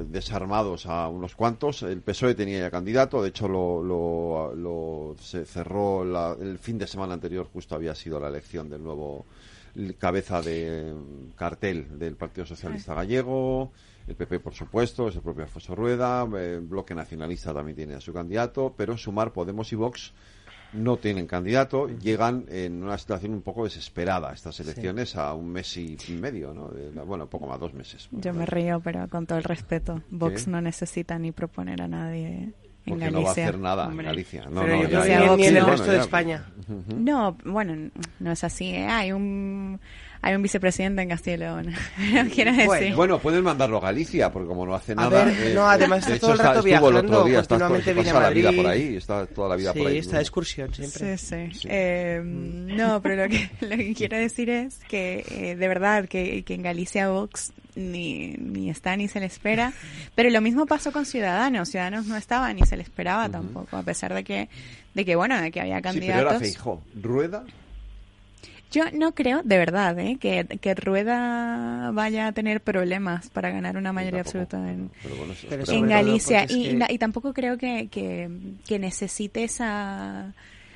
desarmados 0.08 0.88
a 0.88 1.08
unos 1.08 1.36
cuantos. 1.36 1.84
El 1.84 2.02
PSOE 2.02 2.34
tenía 2.34 2.60
ya 2.60 2.72
candidato, 2.72 3.22
de 3.22 3.30
hecho 3.30 3.48
lo, 3.48 3.84
lo- 3.84 4.56
lo- 4.56 5.16
se 5.20 5.46
cerró 5.46 6.04
la- 6.04 6.36
el 6.42 6.58
fin 6.58 6.80
de 6.80 6.88
semana 6.88 7.14
anterior, 7.14 7.48
justo 7.54 7.76
había 7.76 7.94
sido 7.94 8.20
la 8.20 8.30
elección 8.30 8.70
del 8.70 8.82
nuevo 8.84 9.26
cabeza 9.98 10.42
de 10.42 10.94
mm, 10.94 11.32
cartel 11.36 11.98
del 12.00 12.16
Partido 12.16 12.46
Socialista 12.46 12.94
Gallego. 12.94 13.72
El 14.08 14.16
PP, 14.16 14.40
por 14.40 14.54
supuesto, 14.54 15.08
es 15.08 15.16
el 15.16 15.22
propio 15.22 15.44
Alfonso 15.44 15.76
Rueda. 15.76 16.28
El 16.36 16.62
Bloque 16.62 16.96
Nacionalista 16.96 17.54
también 17.54 17.76
tiene 17.76 17.94
a 17.96 18.02
su 18.02 18.12
candidato, 18.14 18.74
pero 18.76 18.98
Sumar, 18.98 19.32
Podemos 19.34 19.72
y 19.72 19.76
Vox 19.76 20.14
no 20.74 20.98
tienen 20.98 21.26
candidato. 21.28 21.88
Llegan 21.88 22.46
en 22.50 22.84
una 22.84 22.98
situación 22.98 23.34
un 23.34 23.42
poco 23.42 23.64
desesperada 23.64 24.32
estas 24.34 24.60
elecciones 24.60 25.16
a 25.16 25.34
un 25.34 25.50
mes 25.52 25.76
y 25.78 25.98
medio, 26.20 26.54
¿no? 26.54 26.70
De- 26.70 26.92
bueno, 27.04 27.28
poco 27.28 27.48
más, 27.48 27.60
dos 27.60 27.74
meses. 27.74 28.08
Yo 28.12 28.34
me 28.34 28.46
río, 28.46 28.80
pero 28.84 29.08
con 29.08 29.26
todo 29.26 29.38
el 29.38 29.44
respeto, 29.44 30.02
Vox 30.10 30.46
¿Qué? 30.46 30.52
no 30.52 30.62
necesita 30.62 31.18
ni 31.20 31.32
proponer 31.32 31.82
a 31.82 31.88
nadie 31.88 32.54
Porque 32.90 33.06
Galicia. 33.06 33.20
no 33.20 33.24
va 33.24 33.30
a 33.30 33.32
hacer 33.32 33.58
nada 33.60 33.88
Hombre. 33.88 34.06
en 34.06 34.12
Galicia. 34.12 34.46
No, 34.50 34.62
Pero 34.62 34.76
no, 34.76 34.84
yo 34.84 34.90
ya- 34.90 35.02
creo 35.04 35.08
ya- 35.08 35.30
que 35.32 35.38
ni- 35.38 35.48
en 35.48 35.56
el 35.58 35.64
bueno, 35.64 35.72
resto 35.78 35.92
de 35.92 35.98
ya- 35.98 36.02
España. 36.04 36.46
No, 36.96 37.38
bueno, 37.46 37.90
no 38.20 38.32
es 38.32 38.44
así. 38.44 38.68
¿eh? 38.70 38.88
Hay 38.88 39.12
un 39.12 39.80
hay 40.22 40.36
un 40.36 40.42
vicepresidente 40.42 41.02
en 41.02 41.08
Castilla 41.08 41.36
y 41.36 41.40
León. 41.40 41.74
No 42.14 42.30
quiero 42.30 42.52
decir. 42.52 42.68
Bueno, 42.68 42.96
bueno, 42.98 43.20
pueden 43.20 43.42
mandarlo 43.42 43.78
a 43.78 43.80
Galicia, 43.80 44.30
porque 44.32 44.50
como 44.50 44.66
no 44.66 44.76
hace 44.76 44.92
A 44.92 44.96
nada. 44.96 45.24
ver, 45.24 45.34
eh, 45.48 45.54
no, 45.56 45.66
además 45.66 46.06
de 46.06 46.16
está 46.16 46.16
hecho, 46.16 46.20
todo 46.26 46.32
el 46.34 46.40
rato 46.40 46.60
estuvo 46.68 46.90
el 46.90 46.96
otro 46.98 47.08
viajando, 47.08 47.24
día, 47.26 47.40
está, 47.40 47.56
continuamente 47.56 47.94
viene 47.94 48.10
pasa 48.10 48.18
a 48.18 48.22
la 48.24 48.30
vida 48.32 48.52
por 48.52 48.68
ahí, 48.68 48.96
está 48.98 49.26
toda 49.28 49.48
la 49.50 49.56
vida 49.56 49.72
Sí, 49.72 49.80
por 49.80 49.88
ahí. 49.88 49.98
está 49.98 50.16
de 50.18 50.22
excursión 50.24 50.74
siempre. 50.74 51.18
Sí, 51.18 51.50
sí. 51.54 51.68
Eh, 51.70 52.22
no, 52.22 53.02
pero 53.02 53.16
lo 53.24 53.30
que, 53.30 53.50
lo 53.62 53.78
que 53.78 53.94
quiero 53.94 54.18
decir 54.18 54.50
es 54.50 54.80
que 54.90 55.24
eh, 55.32 55.56
de 55.56 55.68
verdad 55.70 56.06
que, 56.10 56.44
que 56.44 56.54
en 56.54 56.64
Galicia 56.64 57.08
Vox 57.10 57.54
ni, 57.80 58.34
ni 58.38 58.70
está 58.70 58.96
ni 58.98 59.08
se 59.08 59.20
le 59.20 59.26
espera. 59.26 59.74
Pero 60.16 60.30
lo 60.30 60.42
mismo 60.42 60.66
pasó 60.66 60.92
con 60.92 61.06
Ciudadanos. 61.06 61.70
Ciudadanos 61.70 62.06
no 62.06 62.16
estaba 62.18 62.54
ni 62.54 62.62
se 62.66 62.78
le 62.78 62.84
esperaba 62.84 63.28
tampoco, 63.30 63.78
a 63.78 63.84
pesar 63.84 64.14
de 64.14 64.24
que, 64.24 64.50
de 64.94 65.06
que 65.06 65.16
bueno, 65.16 65.40
de 65.42 65.52
que 65.52 65.62
había 65.62 65.78
Sí, 65.78 65.82
pero 65.84 65.94
candidatos. 65.94 66.40
Feijó. 66.40 66.82
Rueda, 67.02 67.44
Yo 68.72 68.84
no 68.94 69.14
creo, 69.16 69.42
de 69.44 69.58
verdad, 69.58 69.98
¿eh? 69.98 70.18
que, 70.20 70.46
que 70.62 70.76
Rueda 70.76 71.90
vaya 71.92 72.28
a 72.28 72.32
tener 72.34 72.62
problemas 72.62 73.30
para 73.30 73.50
ganar 73.50 73.78
una 73.78 73.92
mayoría 73.92 74.22
absoluta 74.22 74.58
en, 74.70 74.92
pero 75.02 75.16
bueno, 75.16 75.34
Pero 75.50 75.72
en 75.72 75.88
Galicia. 75.88 76.46
Y, 76.48 76.64
que- 76.70 76.74
na- 76.76 76.88
y 76.92 76.98
tampoco 77.00 77.34
creo 77.34 77.58
que, 77.58 77.88
que, 77.88 78.30
que 78.68 78.78
necesite 78.78 79.44
esa 79.44 80.34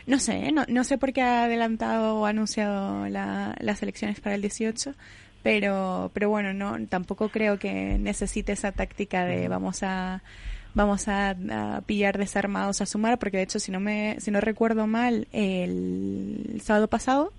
No 0.08 0.18
sé, 0.20 0.52
no, 0.52 0.66
no 0.68 0.84
sé 0.84 0.98
por 0.98 1.14
qué 1.14 1.22
ha 1.22 1.44
adelantado 1.44 2.16
o 2.16 2.26
anunciado 2.26 3.08
la, 3.10 3.56
las 3.60 3.84
elecciones 3.84 4.20
para 4.20 4.34
el 4.36 4.42
18, 4.42 4.96
pero, 5.44 6.10
pero 6.14 6.30
bueno, 6.30 6.54
no, 6.54 6.88
tampoco 6.88 7.30
creo 7.30 7.60
que 7.60 7.98
necesite 8.00 8.54
esa 8.54 8.72
táctica 8.72 9.26
de 9.26 9.48
vamos 9.48 9.84
a 9.84 10.24
vamos 10.74 11.08
a, 11.08 11.36
a, 11.52 11.82
pillar 11.86 12.18
desarmados 12.18 12.82
a 12.82 12.86
sumar, 12.86 13.20
porque 13.20 13.38
de 13.38 13.44
hecho, 13.44 13.60
si 13.60 13.72
no 13.72 13.80
me, 13.80 14.16
si 14.20 14.32
no 14.32 14.42
recuerdo 14.42 14.88
mal, 14.88 15.28
el 15.32 16.62
sábado 16.64 16.88
pasado, 16.88 17.32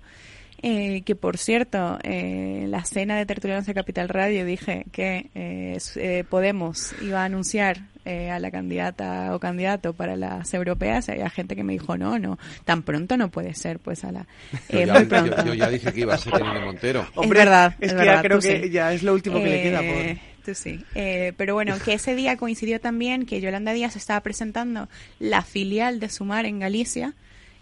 eh, 0.67 1.03
que 1.03 1.15
por 1.15 1.37
cierto, 1.37 1.99
eh, 2.01 2.65
la 2.67 2.83
cena 2.83 3.17
de 3.17 3.27
Tertulianos 3.27 3.67
de 3.67 3.75
Capital 3.75 4.09
Radio 4.09 4.45
dije 4.45 4.85
que 4.91 5.29
eh, 5.35 5.77
eh 5.95 6.23
Podemos 6.27 6.95
iba 7.03 7.21
a 7.21 7.25
anunciar 7.25 7.81
eh, 8.03 8.31
a 8.31 8.39
la 8.39 8.49
candidata 8.49 9.35
o 9.35 9.39
candidato 9.39 9.93
para 9.93 10.15
las 10.15 10.51
europeas, 10.55 11.07
había 11.09 11.29
gente 11.29 11.55
que 11.55 11.63
me 11.63 11.73
dijo, 11.73 11.97
no, 11.97 12.17
no, 12.17 12.39
tan 12.63 12.81
pronto 12.81 13.15
no 13.15 13.29
puede 13.29 13.53
ser, 13.53 13.77
pues 13.77 14.03
a 14.03 14.11
la... 14.11 14.25
Yo 14.69 14.79
eh, 14.79 14.85
ya, 14.87 14.93
muy 14.93 15.05
pronto. 15.05 15.37
yo- 15.37 15.45
yo 15.45 15.53
ya 15.53 15.69
dije 15.69 15.93
que 15.93 15.99
iba 16.01 16.15
a 16.15 16.17
ser 16.17 16.33
Irene 16.35 16.65
Montero. 16.65 17.07
Hombre, 17.15 17.39
es 17.39 17.45
verdad, 17.45 17.75
es 17.79 17.91
es 17.91 17.93
que 17.93 18.05
ya 18.05 18.05
verdad, 18.05 18.23
creo 18.23 18.39
que 18.39 18.63
sí. 18.63 18.69
ya 18.71 18.93
es 18.93 19.03
lo 19.03 19.13
último 19.13 19.37
que 19.37 19.49
le 19.49 19.61
queda, 19.61 19.81
tú 20.43 20.55
sí. 20.55 20.83
Eh, 20.95 21.33
pero 21.37 21.53
bueno, 21.53 21.75
que 21.83 21.93
ese 21.93 22.15
día 22.15 22.37
coincidió 22.37 22.79
también 22.79 23.25
que 23.25 23.41
Yolanda 23.41 23.73
Díaz 23.73 23.95
estaba 23.95 24.19
presentando 24.21 24.89
la 25.19 25.41
filial 25.41 25.99
de 25.99 26.09
Sumar 26.09 26.45
en 26.45 26.59
Galicia. 26.59 27.13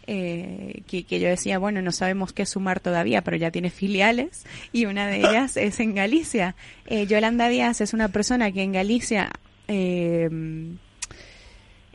Eh, 0.07 0.81
que, 0.87 1.05
que 1.05 1.19
yo 1.19 1.27
decía, 1.27 1.57
bueno, 1.59 1.81
no 1.81 1.91
sabemos 1.91 2.33
qué 2.33 2.45
sumar 2.45 2.79
todavía, 2.79 3.21
pero 3.21 3.37
ya 3.37 3.51
tiene 3.51 3.69
filiales 3.69 4.45
y 4.71 4.85
una 4.85 5.07
de 5.07 5.17
ellas 5.17 5.57
es 5.57 5.79
en 5.79 5.95
Galicia. 5.95 6.55
Eh, 6.87 7.07
Yolanda 7.07 7.47
Díaz 7.49 7.81
es 7.81 7.93
una 7.93 8.09
persona 8.09 8.51
que 8.51 8.63
en 8.63 8.73
Galicia 8.73 9.31
eh, 9.67 10.29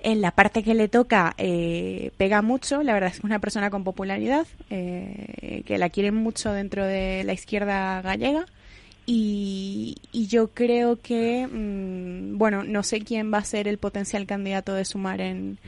en 0.02 0.20
la 0.20 0.30
parte 0.30 0.62
que 0.62 0.74
le 0.74 0.88
toca 0.88 1.34
eh, 1.38 2.12
pega 2.16 2.42
mucho, 2.42 2.82
la 2.82 2.92
verdad 2.92 3.08
es 3.08 3.14
que 3.14 3.18
es 3.18 3.24
una 3.24 3.40
persona 3.40 3.70
con 3.70 3.84
popularidad, 3.84 4.46
eh, 4.70 5.62
que 5.66 5.78
la 5.78 5.90
quieren 5.90 6.14
mucho 6.14 6.52
dentro 6.52 6.84
de 6.84 7.24
la 7.24 7.32
izquierda 7.32 8.00
gallega 8.02 8.46
y, 9.10 9.96
y 10.12 10.26
yo 10.26 10.48
creo 10.48 11.00
que, 11.00 11.46
mm, 11.46 12.36
bueno, 12.36 12.62
no 12.62 12.82
sé 12.82 13.00
quién 13.00 13.32
va 13.32 13.38
a 13.38 13.44
ser 13.44 13.66
el 13.66 13.78
potencial 13.78 14.26
candidato 14.26 14.74
de 14.74 14.84
Sumar 14.84 15.22
en, 15.22 15.58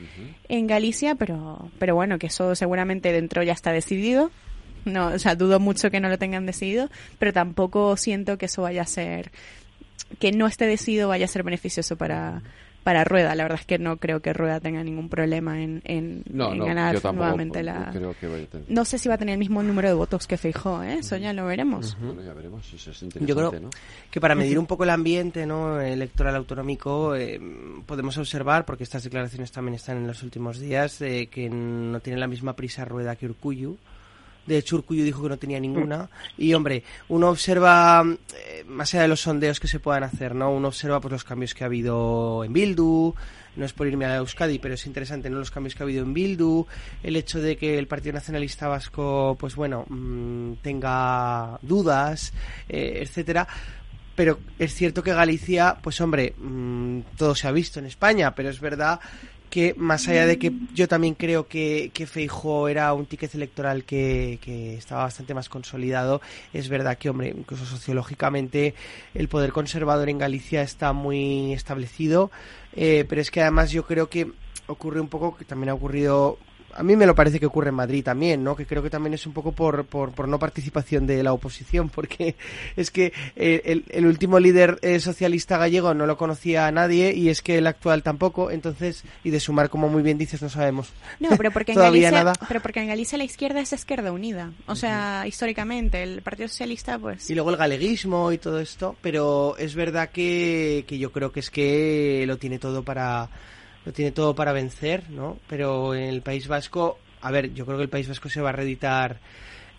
en 0.47 0.67
Galicia, 0.67 1.15
pero, 1.15 1.71
pero 1.79 1.95
bueno, 1.95 2.19
que 2.19 2.27
eso 2.27 2.53
seguramente 2.53 3.11
dentro 3.11 3.41
ya 3.41 3.53
está 3.53 3.71
decidido. 3.71 4.29
No, 4.85 5.07
o 5.07 5.17
sea, 5.17 5.33
dudo 5.33 5.59
mucho 5.59 5.89
que 5.89 5.99
no 5.99 6.07
lo 6.07 6.19
tengan 6.19 6.45
decidido, 6.45 6.91
pero 7.17 7.33
tampoco 7.33 7.97
siento 7.97 8.37
que 8.37 8.45
eso 8.45 8.61
vaya 8.61 8.83
a 8.83 8.85
ser, 8.85 9.31
que 10.19 10.31
no 10.31 10.45
esté 10.45 10.67
decidido 10.67 11.07
vaya 11.07 11.25
a 11.25 11.27
ser 11.27 11.41
beneficioso 11.41 11.95
para, 11.95 12.43
para 12.83 13.03
Rueda. 13.03 13.35
La 13.35 13.43
verdad 13.43 13.59
es 13.59 13.65
que 13.65 13.77
no 13.77 13.97
creo 13.97 14.21
que 14.21 14.33
Rueda 14.33 14.59
tenga 14.59 14.83
ningún 14.83 15.09
problema 15.09 15.61
en, 15.61 15.81
en, 15.85 16.23
No, 16.31 16.51
en 16.51 16.59
no, 16.59 16.65
ganar 16.65 17.03
nuevamente 17.13 17.63
la... 17.63 17.89
creo 17.91 18.15
que 18.19 18.27
vaya 18.27 18.43
a 18.43 18.47
tener. 18.47 18.65
No 18.69 18.85
sé 18.85 18.97
si 18.97 19.07
va 19.09 19.15
a 19.15 19.17
tener 19.17 19.33
el 19.33 19.39
mismo 19.39 19.61
número 19.63 19.87
de 19.87 19.93
votos 19.93 20.27
que 20.27 20.37
Feijó, 20.37 20.83
¿eh? 20.83 20.99
Eso 20.99 21.17
ya 21.17 21.33
lo 21.33 21.45
veremos. 21.45 21.97
Bueno, 21.99 22.21
ya 22.21 22.33
veremos, 22.33 22.65
eso 22.73 22.91
es 22.91 23.03
interesante, 23.03 23.25
Yo 23.25 23.35
creo 23.35 23.61
¿no? 23.61 23.69
que 24.09 24.19
para 24.19 24.35
medir 24.35 24.57
un 24.57 24.65
poco 24.65 24.83
el 24.83 24.89
ambiente 24.89 25.45
no 25.45 25.79
electoral 25.79 26.35
autonómico 26.35 27.15
eh, 27.15 27.39
podemos 27.85 28.17
observar, 28.17 28.65
porque 28.65 28.83
estas 28.83 29.03
declaraciones 29.03 29.51
también 29.51 29.75
están 29.75 29.97
en 29.97 30.07
los 30.07 30.23
últimos 30.23 30.59
días, 30.59 31.01
eh, 31.01 31.27
que 31.31 31.49
no 31.49 31.99
tiene 31.99 32.19
la 32.19 32.27
misma 32.27 32.55
prisa 32.55 32.85
rueda 32.85 33.15
que 33.15 33.25
Urcuyu. 33.25 33.77
De 34.45 34.57
hecho, 34.57 34.75
Urcuyu 34.75 35.03
dijo 35.03 35.21
que 35.21 35.29
no 35.29 35.37
tenía 35.37 35.59
ninguna. 35.59 36.09
Y, 36.37 36.53
hombre, 36.53 36.83
uno 37.09 37.29
observa, 37.29 38.03
eh, 38.05 38.63
más 38.67 38.93
allá 38.93 39.03
de 39.03 39.07
los 39.07 39.21
sondeos 39.21 39.59
que 39.59 39.67
se 39.67 39.79
puedan 39.79 40.03
hacer, 40.03 40.33
¿no? 40.35 40.51
Uno 40.51 40.69
observa 40.69 40.99
pues, 40.99 41.11
los 41.11 41.23
cambios 41.23 41.53
que 41.53 41.63
ha 41.63 41.67
habido 41.67 42.43
en 42.43 42.53
Bildu, 42.53 43.13
no 43.55 43.65
es 43.65 43.73
por 43.73 43.87
irme 43.87 44.05
a 44.05 44.15
Euskadi, 44.15 44.59
pero 44.59 44.73
es 44.73 44.85
interesante, 44.85 45.29
¿no? 45.29 45.39
Los 45.39 45.51
cambios 45.51 45.75
que 45.75 45.83
ha 45.83 45.85
habido 45.85 46.03
en 46.03 46.13
Bildu, 46.13 46.65
el 47.03 47.15
hecho 47.15 47.39
de 47.39 47.57
que 47.57 47.77
el 47.77 47.87
Partido 47.87 48.13
Nacionalista 48.13 48.67
Vasco, 48.67 49.35
pues 49.39 49.55
bueno, 49.55 49.85
mm, 49.87 50.53
tenga 50.61 51.59
dudas, 51.61 52.33
eh, 52.69 52.99
etcétera 53.01 53.47
pero 54.13 54.39
es 54.59 54.75
cierto 54.75 55.01
que 55.01 55.13
Galicia, 55.13 55.77
pues 55.81 55.99
hombre, 56.01 56.35
mm, 56.37 56.99
todo 57.17 57.33
se 57.33 57.47
ha 57.47 57.51
visto 57.51 57.79
en 57.79 57.85
España, 57.85 58.35
pero 58.35 58.49
es 58.49 58.59
verdad 58.59 58.99
que 59.51 59.75
más 59.77 60.07
allá 60.07 60.25
de 60.25 60.39
que 60.39 60.53
yo 60.73 60.87
también 60.87 61.13
creo 61.13 61.47
que, 61.47 61.91
que 61.93 62.07
Feijóo 62.07 62.69
era 62.69 62.91
un 62.93 63.05
ticket 63.05 63.35
electoral 63.35 63.83
que, 63.83 64.39
que 64.41 64.75
estaba 64.75 65.03
bastante 65.03 65.33
más 65.33 65.49
consolidado, 65.49 66.21
es 66.53 66.69
verdad 66.69 66.97
que, 66.97 67.09
hombre, 67.09 67.35
incluso 67.37 67.65
sociológicamente 67.65 68.73
el 69.13 69.27
poder 69.27 69.51
conservador 69.51 70.09
en 70.09 70.17
Galicia 70.17 70.61
está 70.61 70.93
muy 70.93 71.53
establecido, 71.53 72.31
eh, 72.73 73.05
pero 73.07 73.21
es 73.21 73.29
que 73.29 73.41
además 73.41 73.71
yo 73.71 73.85
creo 73.85 74.09
que 74.09 74.31
ocurre 74.67 75.01
un 75.01 75.09
poco, 75.09 75.35
que 75.35 75.43
también 75.43 75.69
ha 75.69 75.73
ocurrido 75.73 76.39
a 76.75 76.83
mí 76.83 76.95
me 76.95 77.05
lo 77.05 77.15
parece 77.15 77.39
que 77.39 77.45
ocurre 77.45 77.69
en 77.69 77.75
Madrid 77.75 78.03
también, 78.03 78.43
¿no? 78.43 78.55
Que 78.55 78.65
creo 78.65 78.81
que 78.83 78.89
también 78.89 79.13
es 79.13 79.25
un 79.25 79.33
poco 79.33 79.51
por, 79.51 79.85
por, 79.85 80.11
por 80.11 80.27
no 80.27 80.39
participación 80.39 81.07
de 81.07 81.23
la 81.23 81.33
oposición, 81.33 81.89
porque 81.93 82.35
es 82.75 82.91
que 82.91 83.13
el, 83.35 83.85
el 83.89 84.05
último 84.05 84.39
líder 84.39 84.79
eh, 84.81 84.99
socialista 84.99 85.57
gallego 85.57 85.93
no 85.93 86.05
lo 86.05 86.17
conocía 86.17 86.67
a 86.67 86.71
nadie 86.71 87.13
y 87.13 87.29
es 87.29 87.41
que 87.41 87.57
el 87.57 87.67
actual 87.67 88.03
tampoco, 88.03 88.51
entonces, 88.51 89.03
y 89.23 89.29
de 89.29 89.39
sumar, 89.39 89.69
como 89.69 89.89
muy 89.89 90.03
bien 90.03 90.17
dices, 90.17 90.41
no 90.41 90.49
sabemos 90.49 90.89
No, 91.19 91.29
pero 91.37 91.51
porque 91.51 91.73
en 91.73 91.79
Galicia, 91.79 92.11
nada. 92.11 92.33
pero 92.47 92.61
porque 92.61 92.81
en 92.81 92.87
Galicia 92.87 93.17
la 93.17 93.23
izquierda 93.23 93.59
es 93.59 93.73
Izquierda 93.73 94.11
Unida. 94.11 94.51
O 94.67 94.75
sea, 94.75 95.25
históricamente 95.27 96.03
el 96.03 96.21
Partido 96.21 96.47
Socialista, 96.47 96.99
pues 96.99 97.29
Y 97.29 97.35
luego 97.35 97.49
el 97.49 97.57
galeguismo 97.57 98.31
y 98.31 98.37
todo 98.37 98.59
esto, 98.59 98.95
pero 99.01 99.57
es 99.57 99.75
verdad 99.75 100.09
que, 100.09 100.85
que 100.87 100.97
yo 100.97 101.11
creo 101.11 101.31
que 101.31 101.39
es 101.39 101.49
que 101.49 102.23
lo 102.27 102.37
tiene 102.37 102.59
todo 102.59 102.83
para 102.83 103.29
lo 103.85 103.91
tiene 103.93 104.11
todo 104.11 104.35
para 104.35 104.53
vencer, 104.53 105.09
¿no? 105.09 105.37
Pero 105.47 105.93
en 105.95 106.03
el 106.03 106.21
País 106.21 106.47
Vasco, 106.47 106.99
a 107.21 107.31
ver, 107.31 107.53
yo 107.53 107.65
creo 107.65 107.77
que 107.77 107.83
el 107.83 107.89
País 107.89 108.07
Vasco 108.07 108.29
se 108.29 108.41
va 108.41 108.49
a 108.49 108.53
reeditar 108.53 109.17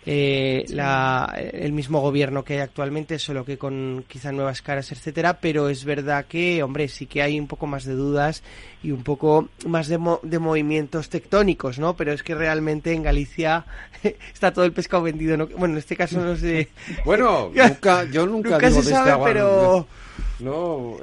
eh, 0.05 0.65
la, 0.67 1.33
el 1.37 1.71
mismo 1.71 2.01
gobierno 2.01 2.43
que 2.43 2.55
hay 2.55 2.59
actualmente, 2.59 3.17
solo 3.19 3.45
que 3.45 3.57
con 3.57 4.03
quizá 4.09 4.33
nuevas 4.33 4.61
caras, 4.61 4.91
etcétera, 4.91 5.39
pero 5.39 5.69
es 5.69 5.85
verdad 5.85 6.25
que, 6.25 6.61
hombre, 6.61 6.89
sí 6.89 7.05
que 7.05 7.21
hay 7.21 7.39
un 7.39 7.47
poco 7.47 7.67
más 7.67 7.85
de 7.85 7.93
dudas 7.93 8.43
y 8.83 8.91
un 8.91 9.03
poco 9.03 9.47
más 9.65 9.87
de, 9.87 9.97
mo- 9.97 10.19
de 10.21 10.39
movimientos 10.39 11.07
tectónicos, 11.07 11.79
¿no? 11.79 11.95
Pero 11.95 12.11
es 12.11 12.21
que 12.21 12.35
realmente 12.35 12.91
en 12.91 13.03
Galicia 13.03 13.63
está 14.33 14.51
todo 14.51 14.65
el 14.65 14.73
pescado 14.73 15.03
vendido, 15.03 15.37
¿no? 15.37 15.47
Bueno, 15.47 15.75
en 15.75 15.77
este 15.79 15.95
caso 15.95 16.19
no 16.19 16.35
sé. 16.35 16.67
Bueno, 17.05 17.49
nunca, 17.55 18.03
yo 18.03 18.25
nunca, 18.25 18.49
Nunca 18.51 18.67
digo 18.67 18.81
se 18.81 18.89
de 18.89 18.91
este 18.91 18.91
sabe, 18.95 19.11
agua, 19.11 19.25
pero- 19.27 19.87
No, 19.89 20.02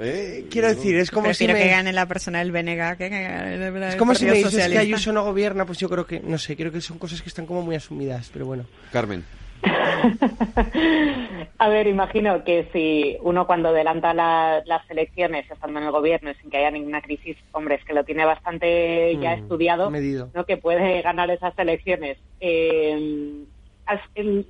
eh. 0.01 0.47
Quiero 0.51 0.69
no. 0.69 0.75
decir, 0.75 0.97
es 0.97 1.11
como 1.11 1.33
si 1.35 1.47
me... 1.47 1.55
que 1.55 1.69
gane 1.69 1.93
la 1.93 2.07
persona 2.07 2.39
del 2.41 2.53
BNG 2.53 2.97
que 2.99 3.09
gane 3.09 3.55
el, 3.55 3.63
el 3.63 3.83
Es 3.85 3.97
como 3.97 4.15
si 4.15 4.25
me 4.27 4.33
dices 4.33 4.69
que. 4.69 4.79
Ayuso 4.79 5.13
no 5.13 5.25
gobierna, 5.25 5.65
pues 5.67 5.79
yo 5.79 5.89
creo 5.89 6.07
que, 6.07 6.21
no 6.21 6.39
sé, 6.39 6.57
creo 6.57 6.73
que 6.73 6.81
son 6.81 6.99
cosas 6.99 7.23
que 7.23 7.29
están 7.29 7.47
como 7.47 7.63
muy 7.63 7.75
asumidas, 7.77 8.31
pero 8.33 8.47
bueno. 8.47 8.65
Carmen. 8.93 9.25
A 11.59 11.69
ver, 11.69 11.87
imagino 11.87 12.43
que 12.45 12.69
si 12.73 13.19
uno 13.21 13.47
cuando 13.47 13.69
adelanta 13.69 14.15
la- 14.15 14.63
las 14.65 14.89
elecciones 14.91 15.51
estando 15.51 15.79
en 15.81 15.87
el 15.87 15.93
gobierno 15.93 16.31
y 16.31 16.35
sin 16.37 16.51
que 16.51 16.57
haya 16.57 16.71
ninguna 16.71 17.03
crisis, 17.03 17.37
hombre, 17.53 17.75
es 17.75 17.85
que 17.85 17.93
lo 17.93 18.05
tiene 18.05 18.25
bastante 18.25 19.17
ya 19.21 19.37
Mm, 19.37 19.41
estudiado, 19.41 19.91
medido. 19.91 20.31
¿no? 20.35 20.47
Que 20.47 20.57
puede 20.57 21.03
ganar 21.03 21.31
esas 21.31 21.53
elecciones. 21.59 22.17
Eh, 22.41 23.45
el- 24.15 24.47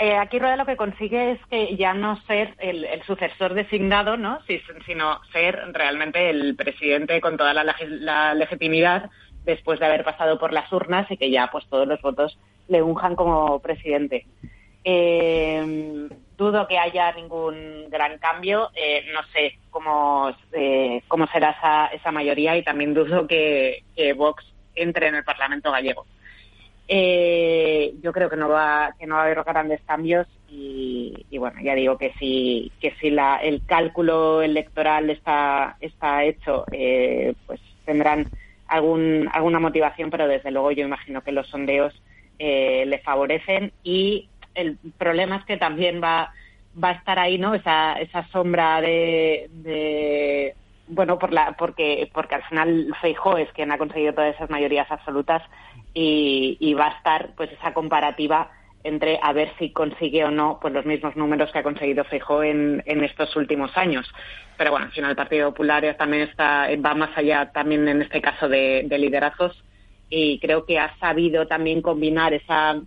eh, 0.00 0.16
aquí 0.16 0.38
Rueda 0.38 0.56
lo 0.56 0.66
que 0.66 0.76
consigue 0.76 1.32
es 1.32 1.38
que 1.46 1.76
ya 1.76 1.94
no 1.94 2.20
ser 2.22 2.54
el, 2.58 2.84
sucesor 3.06 3.54
designado, 3.54 4.16
¿no? 4.16 4.40
Si- 4.46 4.60
sino 4.86 5.20
ser 5.32 5.60
realmente 5.72 6.30
el 6.30 6.56
presidente 6.56 7.20
con 7.20 7.36
toda 7.36 7.52
la, 7.54 7.64
la 7.88 8.34
legitimidad 8.34 9.10
después 9.44 9.78
de 9.80 9.86
haber 9.86 10.04
pasado 10.04 10.38
por 10.38 10.52
las 10.52 10.70
urnas 10.72 11.10
y 11.10 11.16
que 11.16 11.30
ya 11.30 11.48
pues 11.52 11.66
todos 11.68 11.86
los 11.86 12.00
votos 12.02 12.38
le 12.68 12.82
unjan 12.82 13.14
como 13.16 13.60
presidente. 13.60 14.26
Eh, 14.84 16.08
dudo 16.36 16.66
que 16.66 16.78
haya 16.78 17.12
ningún 17.12 17.88
gran 17.90 18.18
cambio. 18.18 18.70
eh, 18.74 19.04
no 19.12 19.20
sé 19.32 19.58
cómo, 19.70 20.34
eh, 20.52 21.02
cómo 21.08 21.26
será 21.28 21.50
esa, 21.50 21.86
esa 21.88 22.10
mayoría 22.10 22.56
y 22.56 22.62
también 22.64 22.94
dudo 22.94 23.26
que 23.26 23.82
Vox 24.16 24.44
entre 24.74 25.08
en 25.08 25.16
el 25.16 25.24
Parlamento 25.24 25.70
gallego. 25.70 26.06
Eh, 26.92 27.94
yo 28.02 28.12
creo 28.12 28.28
que 28.28 28.34
no 28.36 28.48
va 28.48 28.96
que 28.98 29.06
no 29.06 29.14
va 29.14 29.20
a 29.20 29.24
haber 29.26 29.44
grandes 29.44 29.80
cambios 29.86 30.26
y, 30.48 31.24
y 31.30 31.38
bueno 31.38 31.60
ya 31.62 31.76
digo 31.76 31.96
que 31.96 32.12
si 32.18 32.72
que 32.80 32.92
si 33.00 33.10
la, 33.10 33.36
el 33.36 33.62
cálculo 33.64 34.42
electoral 34.42 35.08
está 35.08 35.76
está 35.78 36.24
hecho 36.24 36.66
eh, 36.72 37.34
pues 37.46 37.60
tendrán 37.84 38.26
algún 38.66 39.30
alguna 39.32 39.60
motivación 39.60 40.10
pero 40.10 40.26
desde 40.26 40.50
luego 40.50 40.72
yo 40.72 40.84
imagino 40.84 41.22
que 41.22 41.30
los 41.30 41.46
sondeos 41.46 41.94
eh, 42.40 42.84
le 42.86 42.98
favorecen 42.98 43.72
y 43.84 44.28
el 44.54 44.76
problema 44.98 45.36
es 45.36 45.44
que 45.44 45.58
también 45.58 46.02
va 46.02 46.32
va 46.82 46.88
a 46.88 46.94
estar 46.94 47.20
ahí 47.20 47.38
no 47.38 47.54
esa 47.54 48.00
esa 48.00 48.26
sombra 48.32 48.80
de, 48.80 49.46
de 49.52 50.56
bueno 50.90 51.18
por 51.18 51.32
la 51.32 51.56
porque 51.58 52.10
porque 52.12 52.34
al 52.34 52.42
final 52.44 52.94
Feijóo 53.00 53.38
es 53.38 53.50
quien 53.52 53.72
ha 53.72 53.78
conseguido 53.78 54.14
todas 54.14 54.34
esas 54.34 54.50
mayorías 54.50 54.90
absolutas 54.90 55.42
y, 55.94 56.56
y 56.60 56.74
va 56.74 56.88
a 56.88 56.96
estar 56.96 57.30
pues 57.36 57.50
esa 57.52 57.72
comparativa 57.72 58.50
entre 58.82 59.18
a 59.22 59.32
ver 59.32 59.52
si 59.58 59.70
consigue 59.72 60.24
o 60.24 60.30
no 60.30 60.58
pues 60.60 60.72
los 60.72 60.86
mismos 60.86 61.16
números 61.16 61.50
que 61.52 61.58
ha 61.58 61.62
conseguido 61.62 62.04
Feijóo 62.04 62.42
en, 62.42 62.82
en 62.86 63.04
estos 63.04 63.34
últimos 63.36 63.76
años. 63.76 64.10
Pero 64.56 64.70
bueno 64.70 64.86
al 64.86 64.92
final 64.92 65.10
el 65.10 65.16
Partido 65.16 65.50
Popular 65.50 65.96
también 65.96 66.24
está 66.28 66.68
va 66.84 66.94
más 66.94 67.16
allá 67.16 67.50
también 67.52 67.86
en 67.88 68.02
este 68.02 68.20
caso 68.20 68.48
de, 68.48 68.84
de 68.86 68.98
liderazgos 68.98 69.62
y 70.08 70.38
creo 70.40 70.64
que 70.64 70.78
ha 70.78 70.96
sabido 70.98 71.46
también 71.46 71.82
combinar 71.82 72.34
esa, 72.34 72.80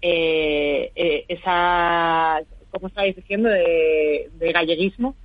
eh, 0.00 0.92
eh, 0.94 1.24
esa 1.28 2.40
como 2.70 2.88
estabais 2.88 3.16
diciendo, 3.16 3.48
de, 3.48 4.30
de 4.34 4.52
galleguismo, 4.52 5.16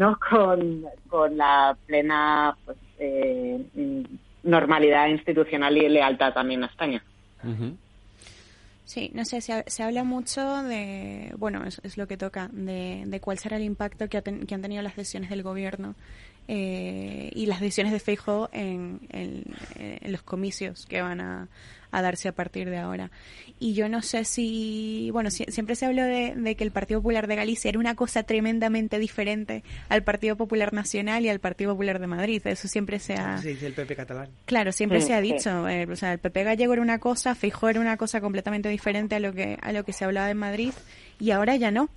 ¿no? 0.00 0.18
Con, 0.30 0.86
con 1.08 1.36
la 1.36 1.76
plena 1.86 2.56
pues, 2.64 2.78
eh, 2.98 3.62
normalidad 4.42 5.08
institucional 5.08 5.76
y 5.76 5.88
lealtad 5.88 6.32
también 6.32 6.64
a 6.64 6.66
España. 6.66 7.04
Sí, 8.86 9.10
no 9.14 9.24
sé, 9.24 9.40
se, 9.40 9.62
se, 9.66 9.82
habla 9.82 10.02
mucho 10.02 10.62
de, 10.62 11.32
bueno, 11.38 11.64
es, 11.64 11.80
es 11.84 11.96
lo 11.96 12.08
que 12.08 12.16
toca, 12.16 12.48
de, 12.52 13.04
de, 13.06 13.20
cuál 13.20 13.38
será 13.38 13.56
el 13.56 13.62
impacto 13.62 14.08
que, 14.08 14.16
ha 14.16 14.22
ten, 14.22 14.46
que 14.46 14.54
han 14.54 14.62
tenido 14.62 14.82
las 14.82 14.96
decisiones 14.96 15.30
del 15.30 15.42
gobierno 15.42 15.94
eh, 16.52 17.30
y 17.32 17.46
las 17.46 17.60
decisiones 17.60 17.92
de 17.92 18.00
Feijóo 18.00 18.48
en, 18.52 18.98
en, 19.10 19.44
en, 19.76 20.10
los 20.10 20.20
comicios 20.22 20.84
que 20.84 21.00
van 21.00 21.20
a, 21.20 21.46
a, 21.92 22.02
darse 22.02 22.26
a 22.26 22.32
partir 22.32 22.68
de 22.68 22.76
ahora. 22.76 23.12
Y 23.60 23.74
yo 23.74 23.88
no 23.88 24.02
sé 24.02 24.24
si, 24.24 25.10
bueno, 25.12 25.30
si, 25.30 25.44
siempre 25.44 25.76
se 25.76 25.86
habló 25.86 26.02
de, 26.02 26.34
de, 26.34 26.56
que 26.56 26.64
el 26.64 26.72
Partido 26.72 27.00
Popular 27.00 27.28
de 27.28 27.36
Galicia 27.36 27.68
era 27.68 27.78
una 27.78 27.94
cosa 27.94 28.24
tremendamente 28.24 28.98
diferente 28.98 29.62
al 29.88 30.02
Partido 30.02 30.34
Popular 30.34 30.72
Nacional 30.72 31.24
y 31.24 31.28
al 31.28 31.38
Partido 31.38 31.70
Popular 31.70 32.00
de 32.00 32.08
Madrid. 32.08 32.44
Eso 32.44 32.66
siempre 32.66 32.98
se 32.98 33.14
ha... 33.14 33.38
Se 33.38 33.50
dice 33.50 33.68
el 33.68 33.74
PP 33.74 33.94
catalán. 33.94 34.30
Claro, 34.46 34.72
siempre 34.72 35.00
sí, 35.02 35.06
se 35.06 35.14
ha 35.14 35.20
dicho. 35.20 35.68
Eh, 35.68 35.86
o 35.88 35.94
sea, 35.94 36.14
el 36.14 36.18
PP 36.18 36.42
gallego 36.42 36.72
era 36.72 36.82
una 36.82 36.98
cosa, 36.98 37.36
Feijóo 37.36 37.68
era 37.68 37.80
una 37.80 37.96
cosa 37.96 38.20
completamente 38.20 38.68
diferente 38.68 39.14
a 39.14 39.20
lo 39.20 39.32
que, 39.32 39.56
a 39.62 39.70
lo 39.70 39.84
que 39.84 39.92
se 39.92 40.04
hablaba 40.04 40.28
en 40.28 40.38
Madrid 40.38 40.72
y 41.20 41.30
ahora 41.30 41.54
ya 41.54 41.70
no. 41.70 41.90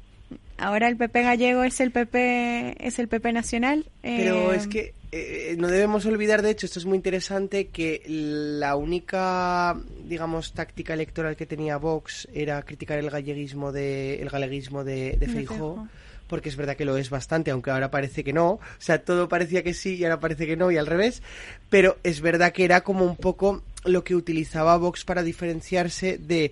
Ahora 0.58 0.88
el 0.88 0.98
PP 0.98 1.24
gallego 1.24 1.64
es 1.64 1.80
el 1.80 1.92
PP 1.92 2.76
es 2.80 3.00
el 3.00 3.08
PP 3.08 3.34
nacional. 3.34 3.86
Pero 4.02 4.54
eh... 4.54 4.56
es 4.56 4.68
que 4.68 4.94
eh, 5.16 5.56
no 5.60 5.68
debemos 5.68 6.08
olvidar, 6.08 6.42
de 6.42 6.50
hecho, 6.50 6.66
esto 6.66 6.80
es 6.80 6.86
muy 6.86 6.96
interesante, 6.96 7.68
que 7.68 8.02
la 8.08 8.76
única, 8.76 9.80
digamos, 10.06 10.54
táctica 10.54 10.96
electoral 10.96 11.36
que 11.36 11.46
tenía 11.46 11.78
Vox 11.78 12.28
era 12.34 12.60
criticar 12.64 12.98
el 12.98 13.12
galleguismo 13.12 13.72
de 13.72 14.20
el 14.20 14.30
galeguismo 14.30 14.84
de, 14.84 15.18
de 15.20 15.28
Feijóo. 15.28 15.88
Porque 16.28 16.50
es 16.50 16.56
verdad 16.56 16.76
que 16.76 16.86
lo 16.86 16.98
es 16.98 17.12
bastante, 17.12 17.52
aunque 17.52 17.70
ahora 17.70 17.92
parece 17.92 18.24
que 18.24 18.34
no. 18.34 18.54
O 18.54 18.60
sea, 18.80 19.04
todo 19.04 19.30
parecía 19.30 19.62
que 19.62 19.76
sí 19.76 19.98
y 19.98 20.04
ahora 20.04 20.20
parece 20.20 20.48
que 20.48 20.56
no 20.56 20.72
y 20.72 20.78
al 20.78 20.88
revés. 20.88 21.22
Pero 21.70 22.00
es 22.02 22.22
verdad 22.22 22.52
que 22.52 22.66
era 22.66 22.82
como 22.82 23.06
un 23.06 23.18
poco 23.18 23.62
lo 23.86 24.04
que 24.04 24.16
utilizaba 24.16 24.78
Vox 24.78 25.06
para 25.06 25.22
diferenciarse 25.22 26.18
de 26.18 26.52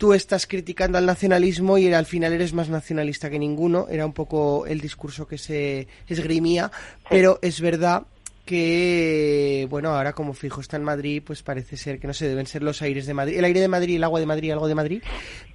tú 0.00 0.14
estás 0.14 0.46
criticando 0.46 0.96
al 0.96 1.04
nacionalismo 1.04 1.76
y 1.76 1.92
al 1.92 2.06
final 2.06 2.32
eres 2.32 2.54
más 2.54 2.70
nacionalista 2.70 3.28
que 3.28 3.38
ninguno. 3.38 3.86
Era 3.90 4.06
un 4.06 4.14
poco 4.14 4.64
el 4.64 4.80
discurso 4.80 5.26
que 5.26 5.36
se 5.36 5.88
esgrimía, 6.08 6.72
pero 7.10 7.38
es 7.42 7.60
verdad 7.60 8.04
que, 8.50 9.68
bueno, 9.70 9.94
ahora 9.94 10.12
como 10.12 10.34
fijo 10.34 10.60
está 10.60 10.76
en 10.76 10.82
Madrid, 10.82 11.22
pues 11.24 11.40
parece 11.40 11.76
ser 11.76 12.00
que 12.00 12.08
no 12.08 12.12
sé, 12.12 12.26
deben 12.28 12.48
ser 12.48 12.64
los 12.64 12.82
aires 12.82 13.06
de 13.06 13.14
Madrid, 13.14 13.38
el 13.38 13.44
aire 13.44 13.60
de 13.60 13.68
Madrid, 13.68 13.94
el 13.94 14.02
agua 14.02 14.18
de 14.18 14.26
Madrid, 14.26 14.50
algo 14.50 14.66
de 14.66 14.74
Madrid, 14.74 15.02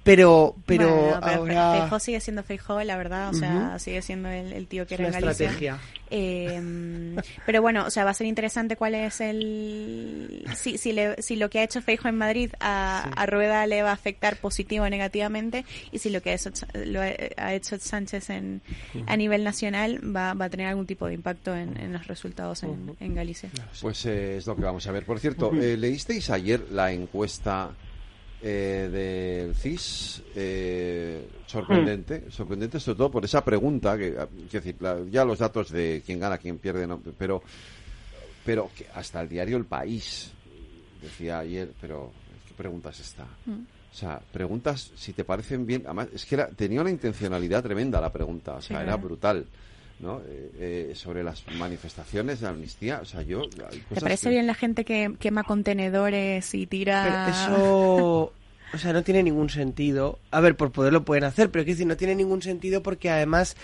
pero, 0.02 0.56
pero, 0.64 0.88
bueno, 0.88 1.20
pero 1.22 1.36
ahora... 1.36 1.80
Feijóo 1.80 1.98
sigue 2.00 2.20
siendo 2.20 2.42
Feijóo, 2.42 2.82
la 2.84 2.96
verdad, 2.96 3.28
o 3.28 3.34
sea, 3.34 3.50
uh 3.50 3.74
-huh. 3.74 3.78
sigue 3.80 4.00
siendo 4.00 4.30
el, 4.30 4.50
el, 4.50 4.66
tío 4.66 4.86
que 4.86 4.94
era 4.94 5.08
Una 5.08 5.18
en 5.18 5.24
Galicia. 5.24 5.46
estrategia. 5.46 5.78
Eh, 6.08 7.16
pero 7.44 7.60
bueno, 7.60 7.84
o 7.84 7.90
sea, 7.90 8.04
va 8.04 8.10
a 8.10 8.14
ser 8.14 8.28
interesante 8.28 8.76
cuál 8.76 8.94
es 8.94 9.20
el... 9.20 10.44
Si, 10.56 10.78
si, 10.78 10.92
le, 10.92 11.20
si 11.20 11.36
lo 11.36 11.50
que 11.50 11.58
ha 11.58 11.64
hecho 11.64 11.82
Feijóo 11.82 12.08
en 12.08 12.16
Madrid 12.16 12.52
a, 12.60 13.02
sí. 13.04 13.10
a, 13.14 13.26
Rueda 13.26 13.66
le 13.66 13.82
va 13.82 13.90
a 13.90 13.94
afectar 13.94 14.36
positivo 14.36 14.86
o 14.86 14.88
negativamente 14.88 15.66
y 15.92 15.98
si 15.98 16.08
lo 16.08 16.22
que 16.22 16.32
eso, 16.32 16.50
lo 16.72 17.00
ha 17.02 17.52
hecho 17.52 17.78
Sánchez 17.78 18.30
en, 18.30 18.62
a 19.06 19.16
nivel 19.16 19.44
nacional 19.44 20.00
va, 20.16 20.32
va, 20.32 20.46
a 20.46 20.48
tener 20.48 20.68
algún 20.68 20.86
tipo 20.86 21.06
de 21.08 21.14
impacto 21.14 21.54
en, 21.54 21.76
en 21.76 21.92
los 21.92 22.06
resultados 22.06 22.62
en, 22.62 22.85
en, 23.00 23.14
Galicia. 23.14 23.50
Pues 23.80 24.06
eh, 24.06 24.36
es 24.36 24.46
lo 24.46 24.56
que 24.56 24.62
vamos 24.62 24.86
a 24.86 24.92
ver. 24.92 25.04
Por 25.04 25.18
cierto, 25.18 25.52
eh, 25.52 25.76
¿leísteis 25.76 26.30
ayer 26.30 26.66
la 26.70 26.92
encuesta 26.92 27.74
eh, 28.42 28.88
del 28.92 29.54
CIS 29.54 30.22
eh, 30.34 31.26
sorprendente, 31.46 32.30
sorprendente 32.30 32.78
sobre 32.78 32.98
todo 32.98 33.10
por 33.10 33.24
esa 33.24 33.42
pregunta 33.42 33.96
que, 33.96 34.14
decir, 34.52 34.76
la, 34.80 34.98
ya 35.10 35.24
los 35.24 35.38
datos 35.38 35.70
de 35.70 36.02
quién 36.04 36.20
gana, 36.20 36.36
quién 36.36 36.58
pierde, 36.58 36.86
no, 36.86 37.00
pero 37.18 37.42
pero 38.44 38.70
que 38.76 38.86
hasta 38.94 39.22
el 39.22 39.28
diario 39.28 39.56
El 39.56 39.64
País 39.64 40.30
decía 41.00 41.38
ayer, 41.38 41.72
pero 41.80 42.12
¿qué 42.46 42.54
preguntas 42.54 43.00
está? 43.00 43.24
Mm. 43.46 43.62
O 43.90 43.94
sea, 43.94 44.20
preguntas 44.30 44.92
si 44.94 45.14
te 45.14 45.24
parecen 45.24 45.66
bien, 45.66 45.82
además 45.86 46.08
es 46.12 46.26
que 46.26 46.34
era, 46.34 46.48
tenía 46.48 46.82
una 46.82 46.90
intencionalidad 46.90 47.62
tremenda 47.62 48.00
la 48.02 48.12
pregunta, 48.12 48.56
o 48.56 48.60
sea, 48.60 48.78
sí, 48.78 48.82
era 48.84 48.96
brutal. 48.96 49.46
¿No? 50.00 50.20
Eh, 50.26 50.50
eh, 50.58 50.92
sobre 50.94 51.22
las 51.22 51.44
manifestaciones 51.58 52.40
de 52.40 52.48
amnistía. 52.48 53.00
O 53.00 53.04
sea, 53.04 53.22
yo. 53.22 53.42
¿Te 53.48 54.00
parece 54.00 54.24
que... 54.24 54.30
bien 54.30 54.46
la 54.46 54.54
gente 54.54 54.84
que 54.84 55.14
quema 55.18 55.44
contenedores 55.44 56.54
y 56.54 56.66
tira.? 56.66 57.04
Pero 57.04 57.54
eso. 57.56 58.32
O 58.76 58.78
sea, 58.78 58.92
no 58.92 59.02
tiene 59.02 59.22
ningún 59.22 59.48
sentido. 59.48 60.18
A 60.30 60.40
ver, 60.40 60.54
por 60.54 60.70
poder 60.70 60.92
lo 60.92 61.02
pueden 61.02 61.24
hacer, 61.24 61.50
pero 61.50 61.62
es 61.62 61.66
decir, 61.66 61.86
no 61.86 61.96
tiene 61.96 62.14
ningún 62.14 62.42
sentido 62.42 62.82
porque 62.82 63.08
además 63.08 63.56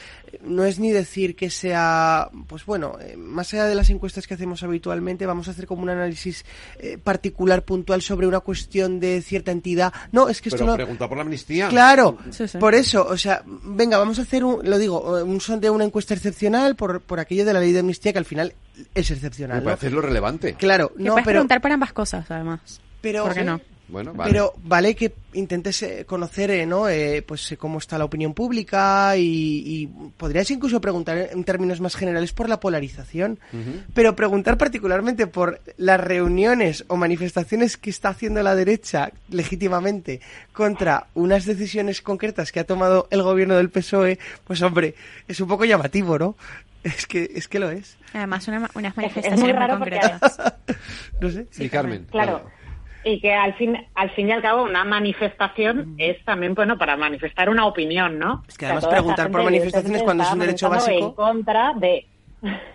no 0.43 0.65
es 0.65 0.79
ni 0.79 0.91
decir 0.91 1.37
que 1.37 1.51
sea, 1.51 2.31
pues 2.47 2.65
bueno, 2.65 2.97
eh, 2.99 3.15
más 3.19 3.53
allá 3.53 3.67
de 3.67 3.75
las 3.75 3.91
encuestas 3.91 4.27
que 4.27 4.33
hacemos 4.33 4.63
habitualmente, 4.63 5.27
vamos 5.27 5.49
a 5.49 5.51
hacer 5.51 5.67
como 5.67 5.83
un 5.83 5.91
análisis 5.91 6.47
eh, 6.79 6.97
particular, 6.97 7.63
puntual 7.63 8.01
sobre 8.01 8.27
una 8.27 8.41
cuestión 8.41 9.01
de 9.01 9.21
cierta 9.21 9.53
entidad. 9.53 9.93
No, 10.13 10.31
es 10.31 10.41
que 10.41 10.49
esto 10.49 10.61
pero 10.61 10.71
no. 10.71 10.77
pregunta 10.77 11.07
por 11.07 11.19
la 11.19 11.25
amnistía. 11.25 11.69
Claro, 11.69 12.17
sí, 12.31 12.49
sí. 12.49 12.57
por 12.57 12.75
eso, 12.75 13.07
o 13.07 13.19
sea, 13.19 13.43
venga, 13.47 13.99
vamos 13.99 14.19
a 14.19 14.23
hacer 14.23 14.45
un, 14.45 14.67
lo 14.67 14.79
digo, 14.79 15.23
un 15.23 15.43
sondeo, 15.43 15.75
una 15.75 15.85
encuesta 15.85 16.15
excepcional 16.15 16.75
por, 16.75 17.03
por 17.03 17.21
aquello 17.21 17.45
de 17.45 17.53
la 17.53 17.61
ley 17.61 17.73
de 17.73 17.81
amnistía 17.81 18.15
que 18.15 18.19
al 18.19 18.25
final 18.25 18.55
es 18.95 19.11
excepcional. 19.11 19.59
Me 19.59 19.65
parece 19.65 19.91
¿no? 19.91 19.97
lo 19.97 20.03
relevante. 20.03 20.55
Claro, 20.55 20.91
no, 20.97 21.17
pero 21.17 21.27
preguntar 21.27 21.61
por 21.61 21.71
ambas 21.71 21.93
cosas, 21.93 22.31
además. 22.31 22.81
Pero, 23.03 23.25
¿Por 23.25 23.35
qué 23.35 23.45
no? 23.45 23.61
Bueno, 23.93 24.15
vale. 24.15 24.33
Pero 24.33 24.55
vale 24.65 24.97
que 24.97 25.13
intentes 25.35 25.83
eh, 25.83 26.07
conocer, 26.07 26.51
eh, 26.51 26.65
¿no? 26.65 26.89
Eh, 26.89 27.23
pues 27.23 27.55
cómo 27.59 27.77
está 27.77 27.99
la 27.99 28.07
opinión 28.07 28.33
pública 28.33 29.15
y, 29.19 29.63
y, 29.67 29.87
podrías 30.17 30.51
incluso 30.51 30.81
preguntar 30.81 31.29
en 31.31 31.45
términos 31.45 31.79
más 31.83 31.95
generales 31.95 32.33
por 32.33 32.49
la 32.49 32.59
polarización, 32.59 33.39
uh 33.53 33.57
-huh. 33.57 33.85
pero 33.93 34.17
preguntar 34.17 34.57
particularmente 34.57 35.27
por 35.27 35.61
las 35.77 36.01
reuniones 36.01 36.87
o 36.89 36.97
manifestaciones 36.97 37.77
que 37.77 37.91
está 37.91 38.09
haciendo 38.09 38.43
la 38.43 38.55
derecha 38.55 39.13
legítimamente 39.29 40.23
contra 40.55 41.09
unas 41.13 41.45
decisiones 41.45 42.01
concretas 42.01 42.51
que 42.51 42.61
ha 42.61 42.65
tomado 42.65 43.09
el 43.11 43.23
gobierno 43.23 43.57
del 43.57 43.69
PSOE, 43.69 44.19
pues 44.45 44.63
hombre, 44.63 44.95
es 45.29 45.39
un 45.39 45.49
poco 45.49 45.67
llamativo, 45.67 46.19
¿no? 46.19 46.35
Es 46.83 47.07
que, 47.07 47.31
es 47.35 47.47
que 47.47 47.61
lo 47.61 47.71
es. 47.71 47.97
Además, 48.15 48.49
una, 48.49 48.71
unas 48.75 48.97
manifestaciones 48.97 49.39
es 49.39 49.45
muy, 49.45 49.53
raro 49.53 49.79
muy 49.79 49.91
concretas. 49.91 50.39
no 51.21 51.31
sé. 51.31 51.47
Sí, 51.51 51.69
Carmen. 51.69 52.07
Claro. 52.11 52.41
claro 52.41 52.62
y 53.05 53.21
que 53.21 53.33
al 53.33 53.55
fin 53.55 53.77
al 53.95 54.11
fin 54.11 54.29
y 54.29 54.33
al 54.33 54.43
cabo 54.43 54.63
una 54.65 54.85
manifestación 54.85 55.95
es 55.99 56.23
también 56.25 56.55
bueno 56.55 56.79
para 56.79 56.97
manifestar 56.97 57.49
una 57.49 57.67
opinión 57.67 58.19
no 58.19 58.45
es 58.49 58.57
que 58.57 58.67
además 58.67 58.85
o 58.85 58.91
sea, 58.91 58.99
preguntar 58.99 59.31
por 59.31 59.45
manifestaciones 59.45 60.03
cuando 60.03 60.25
es 60.25 60.33
un 60.33 60.39
derecho 60.39 60.71
básico 60.71 61.07
en 61.07 61.13
contra 61.13 61.73
de 61.75 62.07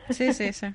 sí 0.09 0.33
sí 0.33 0.53
sí. 0.53 0.67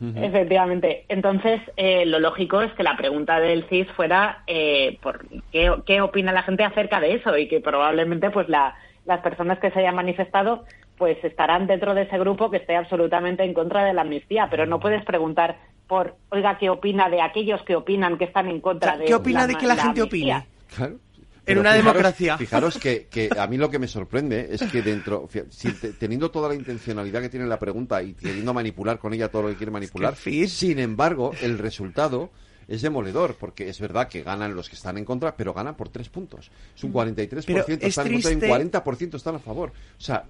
Efectivamente. 0.00 1.04
Entonces, 1.08 1.60
eh, 1.76 2.06
lo 2.06 2.20
lógico 2.20 2.62
es 2.62 2.72
que 2.74 2.84
la 2.84 2.96
pregunta 2.96 3.40
del 3.40 3.64
CIS 3.68 3.88
fuera 3.96 4.44
eh, 4.46 4.96
por 5.02 5.26
qué, 5.50 5.74
qué 5.86 6.00
opina 6.00 6.32
la 6.32 6.44
gente 6.44 6.62
acerca 6.62 7.00
de 7.00 7.14
eso 7.14 7.36
y 7.36 7.48
que 7.48 7.60
probablemente 7.60 8.30
pues 8.30 8.48
la, 8.48 8.76
las 9.06 9.20
personas 9.20 9.58
que 9.58 9.70
se 9.70 9.80
hayan 9.80 9.96
manifestado 9.96 10.64
pues 10.98 11.16
estarán 11.24 11.66
dentro 11.66 11.94
de 11.94 12.02
ese 12.02 12.18
grupo 12.18 12.50
que 12.50 12.58
esté 12.58 12.76
absolutamente 12.76 13.44
en 13.44 13.54
contra 13.54 13.84
de 13.84 13.94
la 13.94 14.02
amnistía, 14.02 14.48
pero 14.50 14.66
no 14.66 14.80
puedes 14.80 15.04
preguntar 15.04 15.58
por, 15.86 16.16
oiga, 16.30 16.58
¿qué 16.58 16.68
opina 16.68 17.08
de 17.08 17.22
aquellos 17.22 17.62
que 17.62 17.76
opinan 17.76 18.18
que 18.18 18.24
están 18.24 18.48
en 18.48 18.60
contra 18.60 18.90
o 18.90 18.92
sea, 18.92 19.00
de 19.00 19.06
¿Qué 19.06 19.14
opina 19.14 19.40
la, 19.40 19.46
de 19.46 19.54
que 19.54 19.66
la, 19.66 19.74
la 19.74 19.82
gente 19.82 20.00
amnistía? 20.02 20.38
opine? 20.38 20.76
Claro. 20.76 20.96
Pero 21.44 21.60
en 21.60 21.66
una 21.66 21.70
fijaros, 21.70 21.94
democracia. 21.94 22.36
Fijaros 22.36 22.78
que, 22.78 23.06
que, 23.10 23.30
a 23.38 23.46
mí 23.46 23.56
lo 23.56 23.70
que 23.70 23.78
me 23.78 23.88
sorprende 23.88 24.48
es 24.50 24.62
que 24.64 24.82
dentro, 24.82 25.28
si, 25.48 25.72
te, 25.72 25.94
teniendo 25.94 26.30
toda 26.30 26.50
la 26.50 26.54
intencionalidad 26.54 27.22
que 27.22 27.30
tiene 27.30 27.46
la 27.46 27.58
pregunta 27.58 28.02
y 28.02 28.12
queriendo 28.12 28.52
manipular 28.52 28.98
con 28.98 29.14
ella 29.14 29.30
todo 29.30 29.42
lo 29.42 29.48
que 29.48 29.54
quiere 29.54 29.72
manipular, 29.72 30.12
es 30.12 30.20
que 30.20 30.48
sin 30.48 30.78
embargo, 30.78 31.32
el 31.40 31.56
resultado 31.56 32.30
es 32.68 32.82
demoledor, 32.82 33.34
porque 33.34 33.68
es 33.68 33.80
verdad 33.80 34.08
que 34.08 34.22
ganan 34.22 34.54
los 34.54 34.68
que 34.68 34.76
están 34.76 34.98
en 34.98 35.06
contra, 35.06 35.34
pero 35.36 35.54
ganan 35.54 35.74
por 35.74 35.88
tres 35.88 36.10
puntos. 36.10 36.50
Es 36.76 36.84
un 36.84 36.92
43% 36.92 37.44
pero 37.46 37.60
están 37.60 37.80
es 37.80 37.98
en 37.98 38.12
contra 38.12 38.30
y 38.30 38.34
un 38.34 38.70
40% 38.70 39.14
están 39.14 39.34
a 39.36 39.38
favor. 39.38 39.70
O 39.70 40.00
sea, 40.00 40.26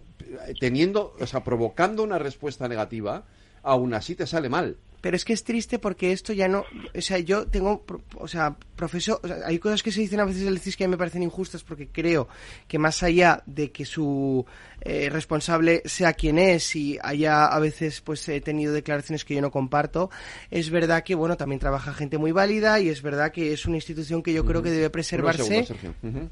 teniendo, 0.61 1.17
o 1.19 1.27
sea, 1.27 1.43
provocando 1.43 2.05
una 2.05 2.19
respuesta 2.19 2.69
negativa, 2.69 3.25
aún 3.63 3.95
así 3.95 4.15
te 4.15 4.27
sale 4.27 4.49
mal 4.49 4.77
pero 5.01 5.17
es 5.17 5.25
que 5.25 5.33
es 5.33 5.45
triste 5.45 5.79
porque 5.79 6.13
esto 6.13 6.33
ya 6.33 6.49
no, 6.49 6.65
o 6.95 7.01
sea, 7.01 7.19
yo 7.19 7.47
tengo, 7.47 7.85
o 8.17 8.29
sea, 8.29 8.57
profesor, 8.75 9.21
o 9.23 9.29
sea, 9.29 9.39
hay 9.47 9.59
cosas 9.59 9.83
que 9.83 9.93
se 9.93 10.01
dicen 10.01 10.21
a 10.21 10.25
veces 10.25 10.45
del 10.45 10.59
CIS 10.59 10.77
que 10.77 10.85
a 10.85 10.89
mí 10.89 10.93
me 10.93 10.99
parecen 10.99 11.23
injustas 11.23 11.63
porque 11.63 11.89
creo 11.89 12.29
que 12.67 12.79
más 12.79 13.03
allá 13.03 13.43
de 13.47 13.71
que 13.71 13.85
su 13.85 14.45
eh, 14.81 15.09
responsable 15.11 15.83
sea 15.85 16.15
quien 16.15 16.39
es 16.39 16.75
y 16.75 16.99
haya 17.03 17.47
a 17.47 17.59
veces 17.61 18.01
pues 18.01 18.29
he 18.29 18.41
tenido 18.41 18.73
declaraciones 18.73 19.25
que 19.25 19.35
yo 19.35 19.41
no 19.41 19.51
comparto, 19.51 20.11
es 20.51 20.71
verdad 20.71 21.05
que 21.05 21.15
bueno, 21.15 21.37
también 21.37 21.61
trabaja 21.61 21.95
gente 21.95 22.19
muy 22.19 22.33
válida 22.33 22.81
y 22.81 22.89
es 22.89 23.03
verdad 23.03 23.31
que 23.31 23.53
es 23.53 23.67
una 23.67 23.77
institución 23.77 24.23
que 24.23 24.33
yo 24.33 24.45
creo 24.45 24.63
que 24.63 24.71
debe 24.71 24.91
preservarse. 24.91 25.65
Segundo, 25.65 25.95
uh 26.03 26.07
-huh. 26.07 26.29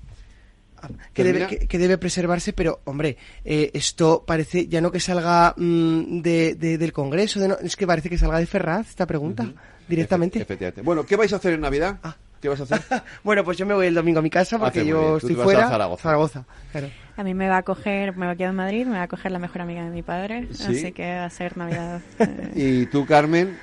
Que 1.12 1.24
debe, 1.24 1.38
Termina. 1.40 1.60
que, 1.60 1.68
que 1.68 1.78
debe 1.78 1.98
preservarse, 1.98 2.52
pero 2.52 2.80
hombre, 2.84 3.16
eh, 3.44 3.70
esto 3.74 4.24
parece 4.26 4.66
ya 4.68 4.80
no 4.80 4.90
que 4.92 5.00
salga 5.00 5.54
mm, 5.56 6.20
de, 6.22 6.54
de- 6.54 6.78
del 6.78 6.92
Congreso, 6.92 7.40
de 7.40 7.48
no- 7.48 7.58
es 7.62 7.76
que 7.76 7.86
parece 7.86 8.08
que 8.10 8.18
salga 8.18 8.38
de 8.38 8.46
Ferraz 8.46 8.88
esta 8.90 9.06
pregunta 9.06 9.46
directamente. 9.88 10.40
Efectivamente. 10.40 10.82
Bueno, 10.82 11.04
¿qué 11.06 11.16
vais 11.16 11.32
a 11.32 11.36
hacer 11.36 11.52
en 11.54 11.60
Navidad? 11.60 11.98
¿Qué 12.40 12.48
vas 12.48 12.60
a 12.60 12.64
hacer? 12.64 12.80
Bueno, 13.24 13.44
pues 13.44 13.56
yo 13.56 13.64
me 13.66 13.74
voy 13.74 13.86
el 13.86 13.94
domingo 13.94 14.18
a 14.18 14.22
mi 14.22 14.30
casa 14.30 14.58
porque 14.58 14.84
yo 14.84 15.16
estoy 15.16 15.34
fuera. 15.34 15.66
a 15.66 15.70
Zaragoza. 15.70 16.02
Zaragoza, 16.02 16.44
claro. 16.72 16.88
A 17.16 17.24
mí 17.24 17.32
me 17.32 17.48
va 17.48 17.56
a 17.58 17.62
coger, 17.62 18.14
me 18.16 18.26
va 18.26 18.32
a 18.32 18.36
quedar 18.36 18.50
en 18.50 18.56
Madrid, 18.56 18.86
me 18.86 18.98
va 18.98 19.04
a 19.04 19.08
coger 19.08 19.32
la 19.32 19.38
mejor 19.38 19.62
amiga 19.62 19.82
de 19.84 19.90
mi 19.90 20.02
padre, 20.02 20.48
Sí. 20.52 20.64
así 20.64 20.92
que 20.92 21.02
va 21.14 21.24
a 21.24 21.30
ser 21.30 21.56
Navidad. 21.56 22.00
eh, 22.18 22.50
Y 22.54 22.86
tú, 22.86 23.06
Carmen, 23.06 23.56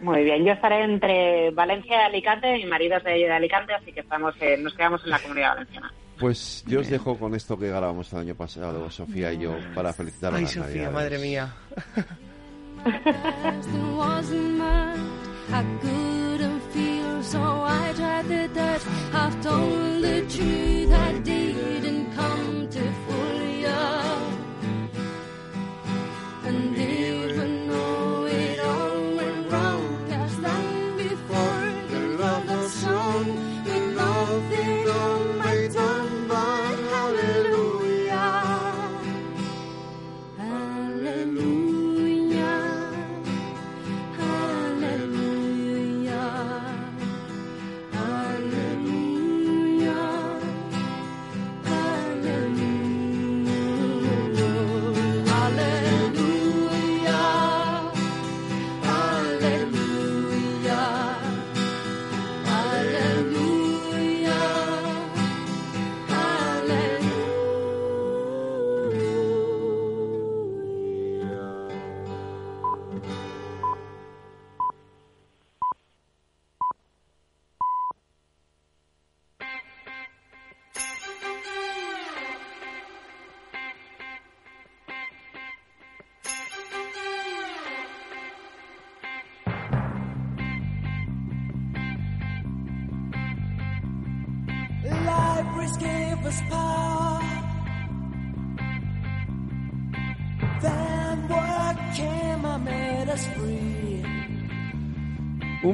Muy 0.00 0.24
bien, 0.24 0.44
yo 0.44 0.52
estaré 0.52 0.82
entre 0.84 1.50
Valencia 1.50 1.96
y 2.02 2.06
Alicante, 2.06 2.52
mi 2.54 2.64
marido 2.64 2.96
es 2.96 3.04
de, 3.04 3.10
de 3.12 3.30
Alicante, 3.32 3.74
así 3.74 3.92
que 3.92 4.00
estamos, 4.00 4.34
eh, 4.40 4.56
nos 4.58 4.74
quedamos 4.74 5.04
en 5.04 5.10
la 5.10 5.18
comunidad 5.18 5.50
valenciana. 5.54 5.92
pues 6.18 6.64
yo 6.66 6.80
os 6.80 6.88
dejo 6.88 7.18
con 7.18 7.34
esto 7.34 7.58
que 7.58 7.68
grabamos 7.68 8.12
el 8.12 8.20
año 8.20 8.34
pasado, 8.34 8.90
Sofía 8.90 9.32
y 9.32 9.40
yo, 9.40 9.56
para 9.74 9.92
felicitar 9.92 10.32
a 10.32 10.36
Ay, 10.36 10.42
las 10.44 10.52
Sofía, 10.52 10.84
Navidades. 10.90 10.94
madre 10.94 11.18
mía. 11.18 11.54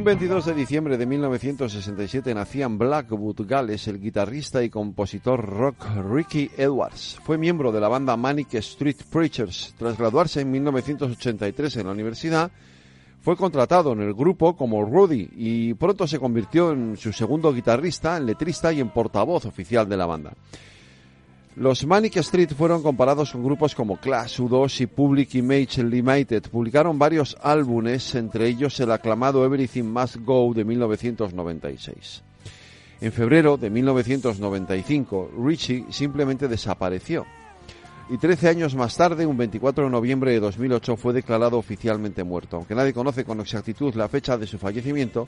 22 0.07 0.45
de 0.47 0.55
diciembre 0.55 0.97
de 0.97 1.05
1967 1.05 2.33
nacía 2.33 2.67
en 2.67 2.79
Blackwood, 2.79 3.45
Gales, 3.45 3.89
el 3.89 4.01
guitarrista 4.01 4.63
y 4.63 4.71
compositor 4.71 5.45
rock 5.45 5.85
Ricky 6.09 6.49
Edwards. 6.57 7.19
Fue 7.25 7.37
miembro 7.37 7.73
de 7.73 7.81
la 7.81 7.89
banda 7.89 8.17
Manic 8.17 8.55
Street 8.55 8.99
Preachers. 9.11 9.75
Tras 9.77 9.99
graduarse 9.99 10.43
en 10.43 10.53
1983 10.53 11.79
en 11.79 11.87
la 11.87 11.93
universidad, 11.93 12.53
fue 13.21 13.37
contratado 13.37 13.95
en 13.95 14.03
el 14.03 14.15
grupo 14.15 14.57
como 14.57 14.85
Rudy 14.85 15.29
y 15.35 15.75
pronto 15.75 16.07
se 16.07 16.21
convirtió 16.21 16.71
en 16.71 16.97
su 16.97 17.13
segundo 17.13 17.53
guitarrista, 17.53 18.21
letrista 18.21 18.73
y 18.73 18.79
en 18.79 18.91
portavoz 18.91 19.45
oficial 19.45 19.89
de 19.89 19.97
la 19.97 20.07
banda. 20.07 20.35
Los 21.57 21.87
Manic 21.87 22.19
Street 22.19 22.51
fueron 22.55 22.83
comparados 22.83 23.33
con 23.33 23.43
grupos 23.43 23.75
como 23.75 23.97
Clash, 23.97 24.41
U2 24.41 24.83
y 24.83 24.87
Public 24.87 25.37
Image 25.37 25.83
Limited. 25.83 26.43
Publicaron 26.51 26.99
varios 26.99 27.35
álbumes, 27.41 28.15
entre 28.15 28.47
ellos 28.47 28.79
el 28.79 28.93
aclamado 28.93 29.43
Everything 29.43 29.85
Must 29.85 30.17
Go 30.17 30.53
de 30.53 30.67
1996. 30.67 32.23
En 33.01 33.11
febrero 33.11 33.57
de 33.57 33.71
1995, 33.71 35.31
Richie 35.43 35.87
simplemente 35.89 36.47
desapareció. 36.47 37.25
Y 38.11 38.19
13 38.19 38.51
años 38.51 38.75
más 38.75 38.95
tarde, 38.95 39.25
un 39.25 39.39
24 39.39 39.85
de 39.85 39.91
noviembre 39.91 40.33
de 40.33 40.41
2008, 40.41 40.99
fue 40.99 41.15
declarado 41.15 41.57
oficialmente 41.57 42.23
muerto. 42.23 42.59
Aunque 42.59 42.75
nadie 42.75 42.93
conoce 42.93 43.25
con 43.25 43.41
exactitud 43.41 43.95
la 43.95 44.09
fecha 44.09 44.37
de 44.37 44.47
su 44.47 44.59
fallecimiento, 44.59 45.27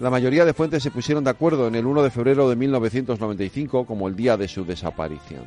la 0.00 0.10
mayoría 0.10 0.44
de 0.44 0.52
fuentes 0.52 0.82
se 0.82 0.90
pusieron 0.90 1.24
de 1.24 1.30
acuerdo 1.30 1.68
en 1.68 1.74
el 1.74 1.86
1 1.86 2.02
de 2.02 2.10
febrero 2.10 2.48
de 2.48 2.56
1995 2.56 3.86
como 3.86 4.08
el 4.08 4.16
día 4.16 4.36
de 4.36 4.46
su 4.46 4.64
desaparición. 4.64 5.44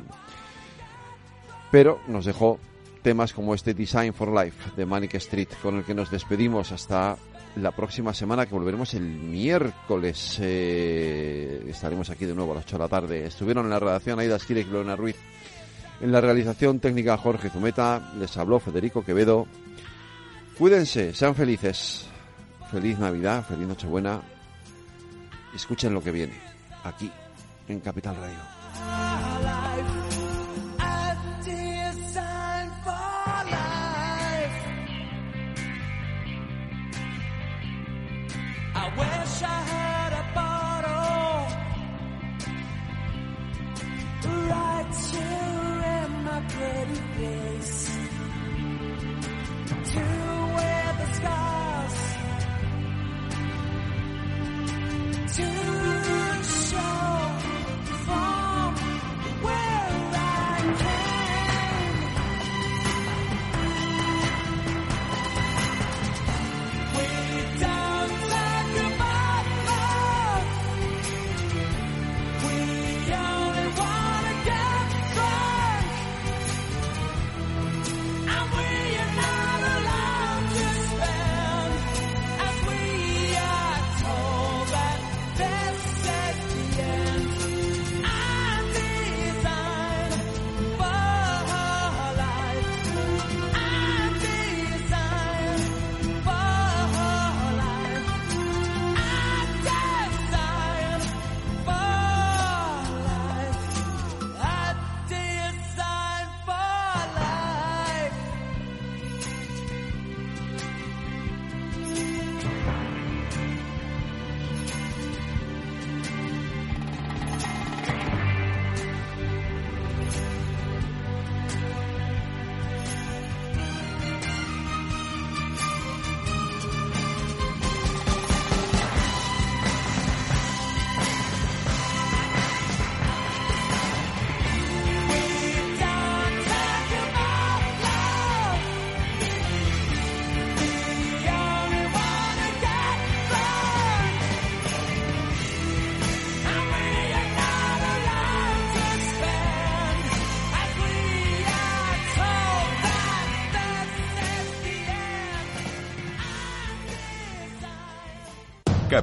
Pero 1.70 2.00
nos 2.08 2.24
dejó 2.24 2.58
temas 3.02 3.32
como 3.32 3.54
este 3.54 3.74
Design 3.74 4.12
for 4.12 4.28
Life 4.28 4.72
de 4.76 4.86
Manic 4.86 5.14
Street, 5.14 5.48
con 5.62 5.76
el 5.76 5.84
que 5.84 5.94
nos 5.94 6.10
despedimos 6.10 6.72
hasta 6.72 7.16
la 7.56 7.70
próxima 7.70 8.12
semana, 8.12 8.46
que 8.46 8.54
volveremos 8.54 8.92
el 8.94 9.02
miércoles. 9.02 10.38
Eh, 10.40 11.64
estaremos 11.68 12.10
aquí 12.10 12.26
de 12.26 12.34
nuevo 12.34 12.52
a 12.52 12.56
las 12.56 12.64
8 12.64 12.76
de 12.76 12.82
la 12.82 12.88
tarde. 12.88 13.26
Estuvieron 13.26 13.66
en 13.66 13.70
la 13.70 13.78
redacción 13.78 14.18
Aida 14.18 14.36
Esquire 14.36 14.60
y 14.62 14.64
Lorena 14.64 14.96
Ruiz. 14.96 15.16
En 16.00 16.12
la 16.12 16.20
realización 16.20 16.80
técnica 16.80 17.16
Jorge 17.16 17.50
Zumeta, 17.50 18.12
les 18.18 18.36
habló 18.36 18.58
Federico 18.58 19.04
Quevedo. 19.04 19.46
Cuídense, 20.58 21.14
sean 21.14 21.34
felices. 21.34 22.06
Feliz 22.70 22.98
Navidad, 22.98 23.44
feliz 23.44 23.66
Nochebuena. 23.66 24.20
Escuchen 25.54 25.92
lo 25.92 26.02
que 26.02 26.12
viene, 26.12 26.34
aquí, 26.84 27.10
en 27.68 27.80
Capital 27.80 28.16
Radio. 28.16 28.59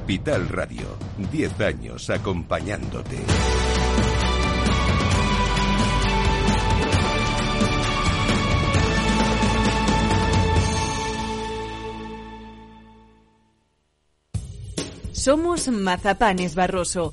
Capital 0.08 0.48
Radio, 0.48 0.96
10 1.30 1.60
años 1.60 2.08
acompañándote. 2.08 3.18
Somos 15.12 15.68
Mazapanes 15.68 16.54
Barroso. 16.54 17.12